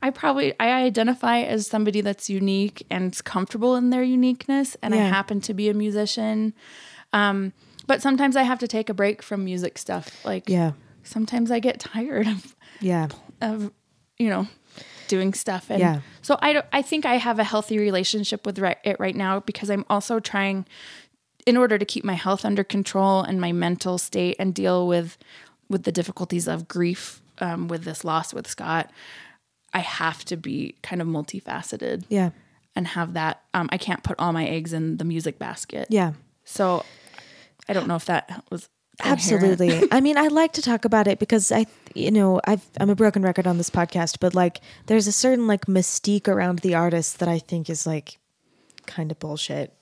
I 0.01 0.09
probably 0.11 0.53
I 0.59 0.83
identify 0.83 1.39
as 1.39 1.67
somebody 1.67 2.01
that's 2.01 2.29
unique 2.29 2.85
and 2.89 3.17
comfortable 3.23 3.75
in 3.75 3.89
their 3.89 4.03
uniqueness, 4.03 4.77
and 4.81 4.93
I 4.93 4.97
happen 4.97 5.41
to 5.41 5.53
be 5.53 5.69
a 5.69 5.73
musician. 5.73 6.53
Um, 7.13 7.53
but 7.87 8.01
sometimes 8.01 8.35
I 8.35 8.43
have 8.43 8.59
to 8.59 8.67
take 8.67 8.89
a 8.89 8.93
break 8.93 9.23
from 9.23 9.43
music 9.45 9.77
stuff. 9.77 10.23
Like 10.25 10.49
Yeah. 10.49 10.73
sometimes 11.03 11.51
I 11.51 11.59
get 11.59 11.79
tired 11.79 12.27
of 12.27 12.55
Yeah. 12.79 13.07
of 13.41 13.71
you 14.19 14.29
know 14.29 14.47
doing 15.07 15.33
stuff 15.33 15.69
and 15.69 15.79
Yeah. 15.79 16.01
so 16.21 16.37
I 16.41 16.61
I 16.73 16.81
think 16.81 17.05
I 17.05 17.15
have 17.15 17.39
a 17.39 17.43
healthy 17.43 17.79
relationship 17.79 18.45
with 18.45 18.59
right, 18.59 18.77
it 18.83 18.99
right 18.99 19.15
now 19.15 19.39
because 19.39 19.69
I'm 19.69 19.85
also 19.89 20.19
trying 20.19 20.65
in 21.45 21.55
order 21.55 21.77
to 21.77 21.85
keep 21.85 22.03
my 22.03 22.13
health 22.15 22.43
under 22.43 22.63
control 22.63 23.21
and 23.21 23.39
my 23.39 23.53
mental 23.53 23.97
state 23.97 24.35
and 24.37 24.53
deal 24.53 24.85
with 24.85 25.17
with 25.69 25.83
the 25.83 25.91
difficulties 25.91 26.47
of 26.47 26.67
grief 26.67 27.21
um, 27.39 27.67
with 27.69 27.83
this 27.85 28.03
loss 28.03 28.33
with 28.33 28.47
Scott 28.47 28.91
I 29.73 29.79
have 29.79 30.23
to 30.25 30.37
be 30.37 30.75
kind 30.81 31.01
of 31.01 31.07
multifaceted 31.07 32.03
Yeah. 32.09 32.29
and 32.75 32.87
have 32.87 33.13
that 33.13 33.41
um, 33.53 33.69
I 33.71 33.77
can't 33.77 34.03
put 34.03 34.15
all 34.19 34.31
my 34.33 34.45
eggs 34.47 34.73
in 34.73 34.97
the 34.97 35.05
music 35.05 35.37
basket 35.39 35.87
Yeah. 35.89 36.13
so 36.45 36.83
I 37.69 37.73
don't 37.73 37.87
know 37.87 37.95
if 37.97 38.05
that 38.05 38.43
was. 38.49 38.69
Absolutely. 39.03 39.83
I 39.91 40.01
mean, 40.01 40.17
I 40.17 40.27
like 40.27 40.53
to 40.53 40.61
talk 40.61 40.83
about 40.85 41.07
it 41.07 41.19
because 41.19 41.51
I, 41.51 41.67
you 41.93 42.09
know, 42.09 42.41
I've 42.45 42.65
I'm 42.79 42.89
a 42.89 42.95
broken 42.95 43.21
record 43.21 43.45
on 43.45 43.57
this 43.57 43.69
podcast, 43.69 44.17
but 44.19 44.33
like, 44.33 44.59
there's 44.87 45.05
a 45.05 45.11
certain 45.11 45.45
like 45.45 45.65
mystique 45.67 46.27
around 46.27 46.59
the 46.59 46.73
artist 46.73 47.19
that 47.19 47.27
I 47.29 47.37
think 47.37 47.69
is 47.69 47.85
like 47.85 48.17
kind 48.87 49.11
of 49.11 49.19
bullshit. 49.19 49.73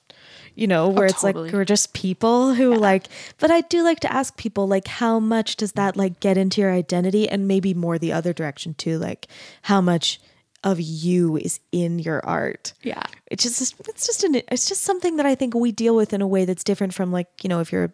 You 0.56 0.66
know, 0.66 0.88
where 0.88 1.06
it's 1.06 1.20
totally. 1.20 1.44
like 1.44 1.52
we're 1.52 1.64
just 1.64 1.92
people 1.92 2.54
who 2.54 2.74
like. 2.74 3.06
But 3.38 3.52
I 3.52 3.60
do 3.60 3.84
like 3.84 4.00
to 4.00 4.12
ask 4.12 4.36
people 4.36 4.66
like, 4.66 4.88
how 4.88 5.20
much 5.20 5.56
does 5.56 5.72
that 5.72 5.96
like 5.96 6.18
get 6.18 6.36
into 6.36 6.60
your 6.60 6.72
identity, 6.72 7.28
and 7.28 7.46
maybe 7.46 7.74
more 7.74 7.98
the 7.98 8.12
other 8.12 8.32
direction 8.32 8.74
too, 8.74 8.98
like 8.98 9.28
how 9.62 9.80
much 9.80 10.20
of 10.64 10.80
you 10.80 11.36
is 11.36 11.60
in 11.70 11.98
your 11.98 12.24
art 12.26 12.72
yeah 12.82 13.04
it's 13.26 13.44
just 13.44 13.74
it's 13.86 14.06
just 14.06 14.24
an 14.24 14.36
it's 14.50 14.68
just 14.68 14.82
something 14.82 15.16
that 15.16 15.26
I 15.26 15.36
think 15.36 15.54
we 15.54 15.70
deal 15.70 15.94
with 15.94 16.12
in 16.12 16.22
a 16.22 16.26
way 16.26 16.44
that's 16.44 16.64
different 16.64 16.92
from 16.92 17.12
like 17.12 17.28
you 17.44 17.48
know 17.48 17.60
if 17.60 17.70
you're 17.70 17.84
a 17.84 17.92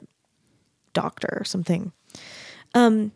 doctor 0.93 1.37
or 1.39 1.45
something. 1.45 1.93
Um, 2.75 3.13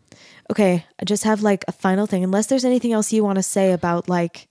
okay, 0.51 0.85
I 0.99 1.05
just 1.05 1.23
have 1.23 1.41
like 1.41 1.65
a 1.67 1.71
final 1.71 2.05
thing. 2.05 2.23
Unless 2.23 2.47
there's 2.47 2.65
anything 2.65 2.93
else 2.93 3.11
you 3.11 3.23
want 3.23 3.37
to 3.37 3.43
say 3.43 3.71
about 3.71 4.09
like 4.09 4.47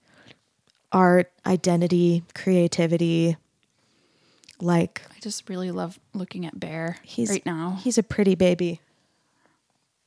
art, 0.91 1.31
identity, 1.45 2.23
creativity, 2.33 3.37
like 4.59 5.01
I 5.15 5.19
just 5.19 5.47
really 5.49 5.71
love 5.71 5.99
looking 6.13 6.45
at 6.45 6.59
Bear 6.59 6.97
he's 7.03 7.29
right 7.29 7.45
now. 7.45 7.77
He's 7.81 7.97
a 7.97 8.03
pretty 8.03 8.35
baby. 8.35 8.81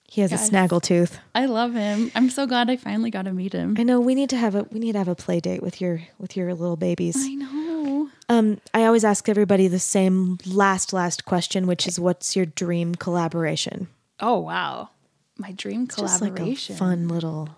He 0.05 0.21
has 0.23 0.33
Yes. 0.33 0.49
a 0.49 0.53
snaggletooth. 0.53 1.19
I 1.37 1.47
love 1.47 1.75
him. 1.75 2.11
I'm 2.17 2.31
so 2.31 2.45
glad 2.47 2.69
I 2.69 2.77
finally 2.77 3.11
got 3.13 3.23
to 3.23 3.33
meet 3.33 3.53
him. 3.53 3.77
I 3.79 3.85
know 3.85 4.01
we 4.01 4.17
need 4.17 4.29
to 4.31 4.37
have 4.37 4.57
a 4.57 4.65
we 4.65 4.81
need 4.81 4.93
to 4.93 4.99
have 4.99 5.07
a 5.09 5.15
play 5.15 5.39
date 5.41 5.63
with 5.63 5.81
your 5.81 6.03
with 6.19 6.37
your 6.37 6.53
little 6.55 6.77
babies. 6.77 7.17
I 7.19 7.35
know. 7.35 8.09
Um, 8.29 8.61
I 8.75 8.85
always 8.85 9.05
ask 9.05 9.29
everybody 9.29 9.69
the 9.69 9.79
same 9.79 10.39
last 10.47 10.93
last 10.93 11.25
question, 11.25 11.67
which 11.69 11.87
is, 11.87 11.99
"What's 12.01 12.35
your 12.35 12.47
dream 12.47 12.95
collaboration?" 12.97 13.87
Oh 14.19 14.39
wow, 14.39 14.91
my 15.39 15.53
dream 15.53 15.87
Just 15.87 16.21
like 16.21 16.33
a 16.33 16.35
collaboration. 16.35 16.77
fun 16.77 17.07
little 17.09 17.49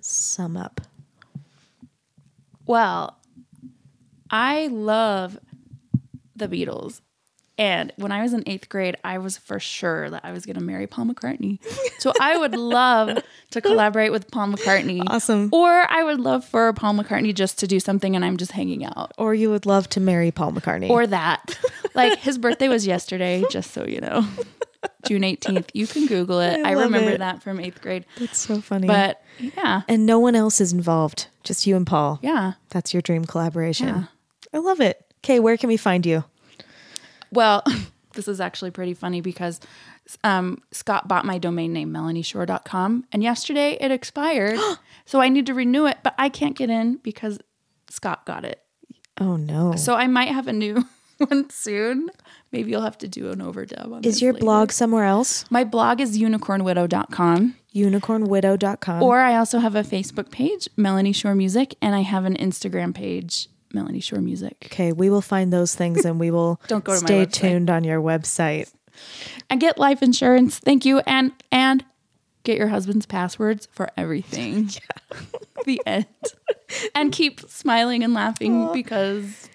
sum 0.00 0.56
up. 0.56 0.80
Well, 2.66 3.16
I 4.30 4.66
love 4.68 5.38
the 6.36 6.48
Beatles. 6.48 7.00
And 7.58 7.90
when 7.96 8.12
I 8.12 8.22
was 8.22 8.34
in 8.34 8.42
eighth 8.44 8.68
grade, 8.68 8.98
I 9.02 9.16
was 9.16 9.38
for 9.38 9.58
sure 9.58 10.10
that 10.10 10.22
I 10.24 10.32
was 10.32 10.44
going 10.44 10.56
to 10.56 10.62
marry 10.62 10.86
Paul 10.86 11.06
McCartney. 11.06 11.58
So 11.98 12.12
I 12.20 12.36
would 12.36 12.54
love 12.54 13.18
to 13.52 13.60
collaborate 13.62 14.12
with 14.12 14.30
Paul 14.30 14.48
McCartney. 14.48 15.02
Awesome. 15.06 15.48
Or 15.52 15.90
I 15.90 16.04
would 16.04 16.20
love 16.20 16.44
for 16.44 16.70
Paul 16.74 16.94
McCartney 16.94 17.34
just 17.34 17.58
to 17.60 17.66
do 17.66 17.80
something 17.80 18.14
and 18.14 18.26
I'm 18.26 18.36
just 18.36 18.52
hanging 18.52 18.84
out. 18.84 19.12
Or 19.16 19.34
you 19.34 19.48
would 19.50 19.64
love 19.64 19.88
to 19.90 20.00
marry 20.00 20.30
Paul 20.30 20.52
McCartney. 20.52 20.90
Or 20.90 21.06
that. 21.06 21.58
like 21.94 22.18
his 22.18 22.36
birthday 22.36 22.68
was 22.68 22.86
yesterday, 22.86 23.42
just 23.50 23.70
so 23.70 23.86
you 23.86 24.02
know. 24.02 24.26
June 25.06 25.22
18th. 25.22 25.70
You 25.72 25.86
can 25.86 26.06
Google 26.06 26.40
it. 26.40 26.60
I 26.62 26.70
I, 26.70 26.72
remember 26.72 27.12
it. 27.12 27.18
that 27.18 27.42
from 27.42 27.58
eighth 27.58 27.80
grade. 27.80 28.04
That's 28.18 28.38
so 28.38 28.60
funny. 28.60 28.86
But 28.86 29.22
yeah, 29.38 29.82
and 29.88 30.04
no 30.04 30.18
one 30.18 30.36
else 30.36 30.60
is 30.60 30.72
involved, 30.72 31.28
just 31.42 31.66
you 31.66 31.74
and 31.74 31.86
Paul. 31.86 32.18
yeah. 32.22 32.52
That's 32.68 32.92
your 32.92 33.00
dream 33.00 33.24
collaboration. 33.24 33.88
Yeah. 33.88 34.04
I 34.52 34.58
love 34.58 34.80
it. 34.80 35.02
Okay, 35.26 35.40
where 35.40 35.56
can 35.56 35.66
we 35.66 35.76
find 35.76 36.06
you? 36.06 36.22
Well, 37.32 37.64
this 38.14 38.28
is 38.28 38.40
actually 38.40 38.70
pretty 38.70 38.94
funny 38.94 39.20
because 39.20 39.58
um, 40.22 40.62
Scott 40.70 41.08
bought 41.08 41.24
my 41.24 41.36
domain 41.36 41.72
name, 41.72 41.92
melanieshore.com, 41.92 43.06
and 43.10 43.22
yesterday 43.24 43.76
it 43.80 43.90
expired. 43.90 44.56
so 45.04 45.20
I 45.20 45.28
need 45.28 45.46
to 45.46 45.54
renew 45.54 45.86
it, 45.86 45.98
but 46.04 46.14
I 46.16 46.28
can't 46.28 46.56
get 46.56 46.70
in 46.70 46.98
because 46.98 47.40
Scott 47.90 48.24
got 48.24 48.44
it. 48.44 48.62
Oh 49.20 49.34
no. 49.34 49.74
So 49.74 49.96
I 49.96 50.06
might 50.06 50.28
have 50.28 50.46
a 50.46 50.52
new 50.52 50.84
one 51.18 51.50
soon. 51.50 52.08
Maybe 52.52 52.70
you'll 52.70 52.82
have 52.82 52.98
to 52.98 53.08
do 53.08 53.32
an 53.32 53.40
overdub 53.40 53.92
on 53.92 54.04
is 54.04 54.22
your 54.22 54.32
later. 54.32 54.44
blog 54.44 54.70
somewhere 54.70 55.06
else? 55.06 55.44
My 55.50 55.64
blog 55.64 56.00
is 56.00 56.16
unicornwidow.com. 56.16 57.56
Unicornwidow.com. 57.74 59.02
Or 59.02 59.18
I 59.18 59.36
also 59.36 59.58
have 59.58 59.74
a 59.74 59.82
Facebook 59.82 60.30
page, 60.30 60.68
Melanie 60.76 61.12
Shore 61.12 61.34
Music, 61.34 61.74
and 61.82 61.96
I 61.96 62.02
have 62.02 62.24
an 62.24 62.36
Instagram 62.36 62.94
page, 62.94 63.48
Melanie 63.72 64.00
Shore 64.00 64.20
Music. 64.20 64.56
okay, 64.66 64.92
we 64.92 65.10
will 65.10 65.20
find 65.20 65.52
those 65.52 65.74
things 65.74 66.04
and 66.04 66.18
we 66.20 66.30
will 66.30 66.60
Don't 66.68 66.84
go 66.84 66.92
to 66.92 66.98
stay 66.98 67.24
tuned 67.26 67.70
on 67.70 67.84
your 67.84 68.00
website. 68.00 68.72
And 69.50 69.60
get 69.60 69.78
life 69.78 70.02
insurance. 70.02 70.58
Thank 70.58 70.84
you. 70.84 71.00
And 71.00 71.32
and 71.52 71.84
get 72.44 72.56
your 72.58 72.68
husband's 72.68 73.06
passwords 73.06 73.68
for 73.72 73.88
everything. 73.96 74.70
the 75.66 75.80
end. 75.84 76.06
And 76.94 77.12
keep 77.12 77.40
smiling 77.40 78.02
and 78.04 78.14
laughing 78.14 78.72
because 78.72 79.48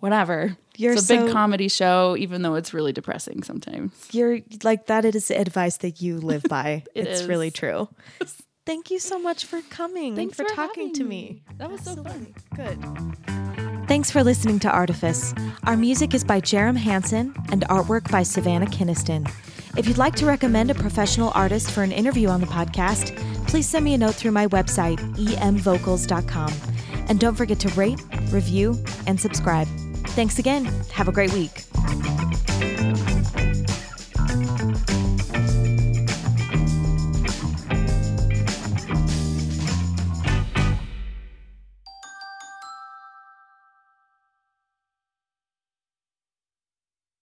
whatever. 0.00 0.56
You're 0.76 0.92
it's 0.92 1.10
a 1.10 1.16
big 1.16 1.32
comedy 1.32 1.66
show, 1.66 2.16
even 2.16 2.42
though 2.42 2.54
it's 2.54 2.72
really 2.72 2.92
depressing 2.92 3.42
sometimes. 3.42 3.92
You're 4.12 4.38
like 4.62 4.86
that 4.86 5.04
is 5.04 5.26
the 5.26 5.36
advice 5.40 5.78
that 5.78 6.00
you 6.00 6.18
live 6.18 6.44
by. 6.44 6.84
It 6.94 7.08
it's 7.08 7.22
is. 7.22 7.26
really 7.26 7.50
true. 7.50 7.88
Thank 8.68 8.90
you 8.90 8.98
so 8.98 9.18
much 9.18 9.46
for 9.46 9.62
coming 9.70 10.14
Thanks 10.14 10.38
and 10.38 10.46
for, 10.46 10.54
for 10.54 10.54
talking 10.54 10.92
to 10.92 11.02
me. 11.02 11.08
me. 11.08 11.42
That 11.56 11.70
was 11.70 11.80
so 11.80 11.96
fun. 12.02 12.34
Good. 12.54 12.78
Thanks 13.88 14.10
for 14.10 14.22
listening 14.22 14.58
to 14.58 14.70
Artifice. 14.70 15.32
Our 15.64 15.74
music 15.74 16.12
is 16.12 16.22
by 16.22 16.42
Jerem 16.42 16.76
Hansen 16.76 17.34
and 17.50 17.62
artwork 17.70 18.10
by 18.10 18.22
Savannah 18.22 18.66
Kinniston. 18.66 19.26
If 19.78 19.88
you'd 19.88 19.96
like 19.96 20.16
to 20.16 20.26
recommend 20.26 20.70
a 20.70 20.74
professional 20.74 21.32
artist 21.34 21.70
for 21.70 21.82
an 21.82 21.92
interview 21.92 22.28
on 22.28 22.42
the 22.42 22.46
podcast, 22.46 23.16
please 23.48 23.66
send 23.66 23.86
me 23.86 23.94
a 23.94 23.98
note 23.98 24.16
through 24.16 24.32
my 24.32 24.46
website, 24.48 24.98
emvocals.com. 25.16 26.52
And 27.08 27.18
don't 27.18 27.36
forget 27.36 27.58
to 27.60 27.68
rate, 27.70 28.02
review, 28.28 28.78
and 29.06 29.18
subscribe. 29.18 29.66
Thanks 30.08 30.38
again. 30.38 30.66
Have 30.92 31.08
a 31.08 31.12
great 31.12 31.32
week. 31.32 31.64